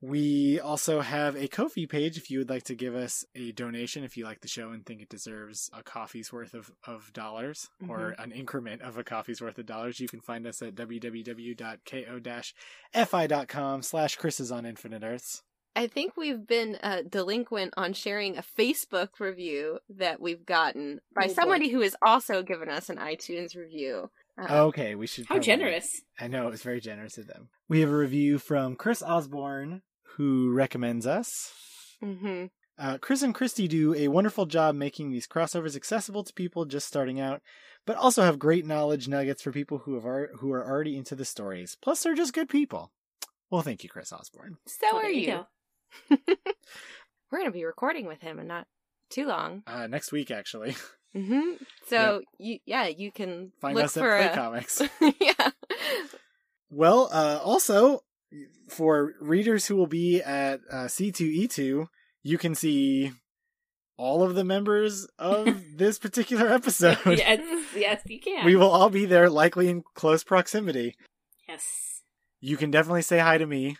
we 0.01 0.59
also 0.59 0.99
have 0.99 1.37
a 1.37 1.47
Ko-fi 1.47 1.85
page 1.85 2.17
if 2.17 2.29
you 2.29 2.39
would 2.39 2.49
like 2.49 2.63
to 2.63 2.75
give 2.75 2.95
us 2.95 3.23
a 3.33 3.53
donation 3.53 4.03
if 4.03 4.17
you 4.17 4.25
like 4.25 4.41
the 4.41 4.49
show 4.49 4.71
and 4.71 4.85
think 4.85 5.01
it 5.01 5.07
deserves 5.07 5.69
a 5.71 5.81
coffee's 5.81 6.33
worth 6.33 6.53
of, 6.53 6.69
of 6.85 7.13
dollars 7.13 7.69
mm-hmm. 7.81 7.89
or 7.89 8.09
an 8.19 8.33
increment 8.33 8.81
of 8.81 8.97
a 8.97 9.03
coffee's 9.05 9.39
worth 9.39 9.57
of 9.57 9.65
dollars. 9.65 10.01
You 10.01 10.09
can 10.09 10.19
find 10.19 10.45
us 10.45 10.61
at 10.61 10.75
www.ko-fi.com 10.75 11.71
slash 13.83 14.17
Chris's 14.17 14.51
on 14.51 14.65
Infinite 14.65 15.03
Earths. 15.03 15.43
I 15.75 15.87
think 15.87 16.17
we've 16.17 16.45
been 16.45 16.77
uh, 16.83 17.03
delinquent 17.07 17.73
on 17.77 17.93
sharing 17.93 18.37
a 18.37 18.43
Facebook 18.43 19.19
review 19.19 19.79
that 19.89 20.19
we've 20.19 20.45
gotten 20.45 20.99
by 21.15 21.25
oh, 21.25 21.33
somebody 21.33 21.67
boy. 21.67 21.73
who 21.73 21.81
has 21.81 21.95
also 22.01 22.43
given 22.43 22.69
us 22.69 22.89
an 22.89 22.97
iTunes 22.97 23.55
review. 23.55 24.09
Uh, 24.37 24.65
okay, 24.65 24.95
we 24.95 25.07
should. 25.07 25.25
How 25.25 25.35
probably... 25.35 25.45
generous! 25.45 26.01
I 26.19 26.27
know 26.27 26.47
it 26.47 26.51
was 26.51 26.61
very 26.61 26.81
generous 26.81 27.17
of 27.17 27.27
them. 27.27 27.49
We 27.69 27.79
have 27.81 27.89
a 27.89 27.95
review 27.95 28.37
from 28.37 28.75
Chris 28.75 29.01
Osborne, 29.01 29.81
who 30.17 30.51
recommends 30.51 31.07
us. 31.07 31.51
Mm-hmm. 32.03 32.45
Uh, 32.77 32.97
Chris 32.97 33.21
and 33.21 33.35
Christy 33.35 33.67
do 33.67 33.93
a 33.93 34.07
wonderful 34.07 34.45
job 34.45 34.75
making 34.75 35.11
these 35.11 35.27
crossovers 35.27 35.75
accessible 35.75 36.23
to 36.23 36.33
people 36.33 36.65
just 36.65 36.87
starting 36.87 37.19
out, 37.19 37.41
but 37.85 37.95
also 37.95 38.23
have 38.23 38.39
great 38.39 38.65
knowledge 38.65 39.07
nuggets 39.07 39.41
for 39.41 39.51
people 39.51 39.79
who 39.79 39.93
have 39.93 40.05
ar- 40.05 40.31
who 40.39 40.51
are 40.51 40.67
already 40.67 40.97
into 40.97 41.15
the 41.15 41.25
stories. 41.25 41.77
Plus, 41.81 42.03
they're 42.03 42.15
just 42.15 42.33
good 42.33 42.49
people. 42.49 42.91
Well, 43.49 43.61
thank 43.61 43.83
you, 43.83 43.89
Chris 43.89 44.11
Osborne. 44.11 44.57
So 44.65 44.87
well, 44.93 45.05
are 45.05 45.09
you. 45.09 45.31
you 45.31 45.45
We're 46.09 47.39
going 47.39 47.45
to 47.45 47.51
be 47.51 47.65
recording 47.65 48.05
with 48.05 48.21
him 48.21 48.39
and 48.39 48.47
not 48.47 48.67
too 49.09 49.25
long. 49.25 49.63
Uh, 49.67 49.87
next 49.87 50.11
week, 50.11 50.31
actually. 50.31 50.75
Mm-hmm. 51.15 51.51
So, 51.87 52.19
yep. 52.19 52.23
you, 52.39 52.59
yeah, 52.65 52.87
you 52.87 53.11
can 53.11 53.51
find 53.59 53.75
look 53.75 53.85
us 53.85 53.93
for 53.95 54.15
at 54.15 54.31
Play 54.31 54.31
a... 54.31 54.35
Comics. 54.43 54.81
yeah. 55.19 55.49
Well, 56.69 57.09
uh, 57.11 57.41
also, 57.43 57.99
for 58.69 59.11
readers 59.19 59.65
who 59.65 59.75
will 59.75 59.87
be 59.87 60.21
at 60.21 60.61
uh, 60.71 60.85
C2E2, 60.85 61.87
you 62.23 62.37
can 62.37 62.55
see 62.55 63.11
all 63.97 64.23
of 64.23 64.35
the 64.35 64.45
members 64.45 65.05
of 65.19 65.61
this 65.75 65.99
particular 65.99 66.47
episode. 66.53 66.97
yes, 67.05 67.41
yes, 67.75 68.01
you 68.05 68.21
can. 68.21 68.45
We 68.45 68.55
will 68.55 68.71
all 68.71 68.89
be 68.89 69.05
there, 69.05 69.29
likely 69.29 69.67
in 69.67 69.83
close 69.95 70.23
proximity. 70.23 70.95
Yes. 71.45 72.03
You 72.39 72.55
can 72.55 72.71
definitely 72.71 73.01
say 73.01 73.19
hi 73.19 73.37
to 73.37 73.45
me 73.45 73.75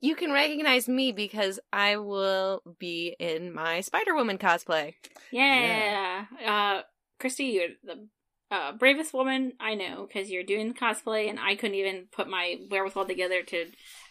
you 0.00 0.14
can 0.14 0.32
recognize 0.32 0.88
me 0.88 1.12
because 1.12 1.58
I 1.72 1.96
will 1.96 2.62
be 2.78 3.16
in 3.18 3.52
my 3.52 3.80
Spider 3.80 4.14
Woman 4.14 4.38
cosplay. 4.38 4.94
Yeah. 5.30 6.24
yeah. 6.40 6.52
Uh, 6.52 6.82
Christy, 7.18 7.44
you're 7.44 7.68
the 7.82 8.08
uh, 8.50 8.72
bravest 8.72 9.12
woman 9.12 9.52
I 9.58 9.74
know 9.74 10.06
because 10.06 10.30
you're 10.30 10.44
doing 10.44 10.74
cosplay, 10.74 11.28
and 11.28 11.38
I 11.40 11.56
couldn't 11.56 11.76
even 11.76 12.06
put 12.12 12.28
my 12.28 12.56
wherewithal 12.70 13.06
together 13.06 13.42
to 13.42 13.66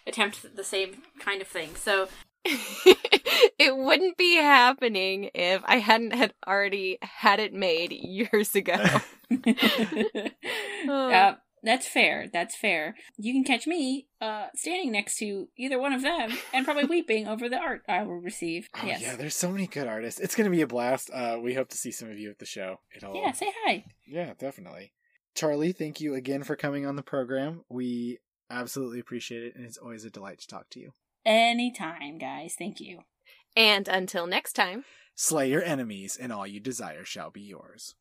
attempt 0.08 0.56
the 0.56 0.64
same 0.64 1.04
kind 1.20 1.42
of 1.42 1.48
thing. 1.48 1.76
So. 1.76 2.08
it 2.46 3.76
wouldn't 3.76 4.18
be 4.18 4.36
happening 4.36 5.32
if 5.34 5.64
I 5.66 5.78
hadn't 5.78 6.12
had 6.12 6.32
already 6.46 7.00
had 7.02 7.40
it 7.40 7.54
made 7.54 7.92
years 7.92 8.54
ago. 8.56 8.74
uh, 10.90 11.34
that's 11.66 11.88
fair. 11.88 12.28
That's 12.32 12.56
fair. 12.56 12.96
You 13.18 13.34
can 13.34 13.44
catch 13.44 13.68
me 13.68 14.08
uh, 14.22 14.48
standing 14.56 14.92
next 14.92 15.18
to 15.18 15.50
either 15.58 15.80
one 15.80 15.94
of 15.94 16.02
them 16.02 16.32
and 16.54 16.64
probably 16.64 16.86
weeping 16.90 17.28
over 17.28 17.50
the 17.50 17.58
art 17.58 17.82
I 17.90 18.04
will 18.04 18.22
receive. 18.22 18.70
Oh, 18.76 18.86
yes. 18.86 19.02
Yeah, 19.02 19.16
there's 19.16 19.36
so 19.36 19.52
many 19.52 19.68
good 19.68 19.88
artists. 19.88 20.20
It's 20.20 20.36
going 20.36 20.50
to 20.50 20.56
be 20.56 20.62
a 20.62 20.68
blast. 20.68 21.10
Uh, 21.12 21.40
we 21.42 21.56
hope 21.56 21.70
to 21.70 21.78
see 21.78 21.92
some 21.92 22.10
of 22.10 22.18
you 22.18 22.30
at 22.30 22.40
the 22.40 22.46
show. 22.46 22.78
It'll... 22.96 23.16
Yeah, 23.16 23.32
say 23.32 23.52
hi. 23.66 23.86
Yeah, 24.08 24.34
definitely. 24.38 24.94
Charlie, 25.36 25.74
thank 25.74 26.00
you 26.00 26.14
again 26.14 26.44
for 26.44 26.56
coming 26.56 26.86
on 26.86 26.96
the 26.96 27.04
program. 27.04 27.64
We 27.68 28.20
absolutely 28.50 29.00
appreciate 29.00 29.44
it, 29.44 29.56
and 29.56 29.66
it's 29.66 29.78
always 29.78 30.06
a 30.06 30.10
delight 30.10 30.40
to 30.40 30.48
talk 30.48 30.70
to 30.72 30.80
you. 30.80 30.92
Anytime, 31.26 32.20
guys. 32.20 32.56
Thank 32.58 32.80
you. 32.80 33.00
And 33.56 33.88
until 33.88 34.28
next 34.28 34.54
time, 34.54 34.86
slay 35.16 35.50
your 35.50 35.64
enemies, 35.64 36.18
and 36.20 36.32
all 36.32 36.46
you 36.46 36.60
desire 36.60 37.04
shall 37.04 37.32
be 37.32 37.42
yours. 37.42 37.96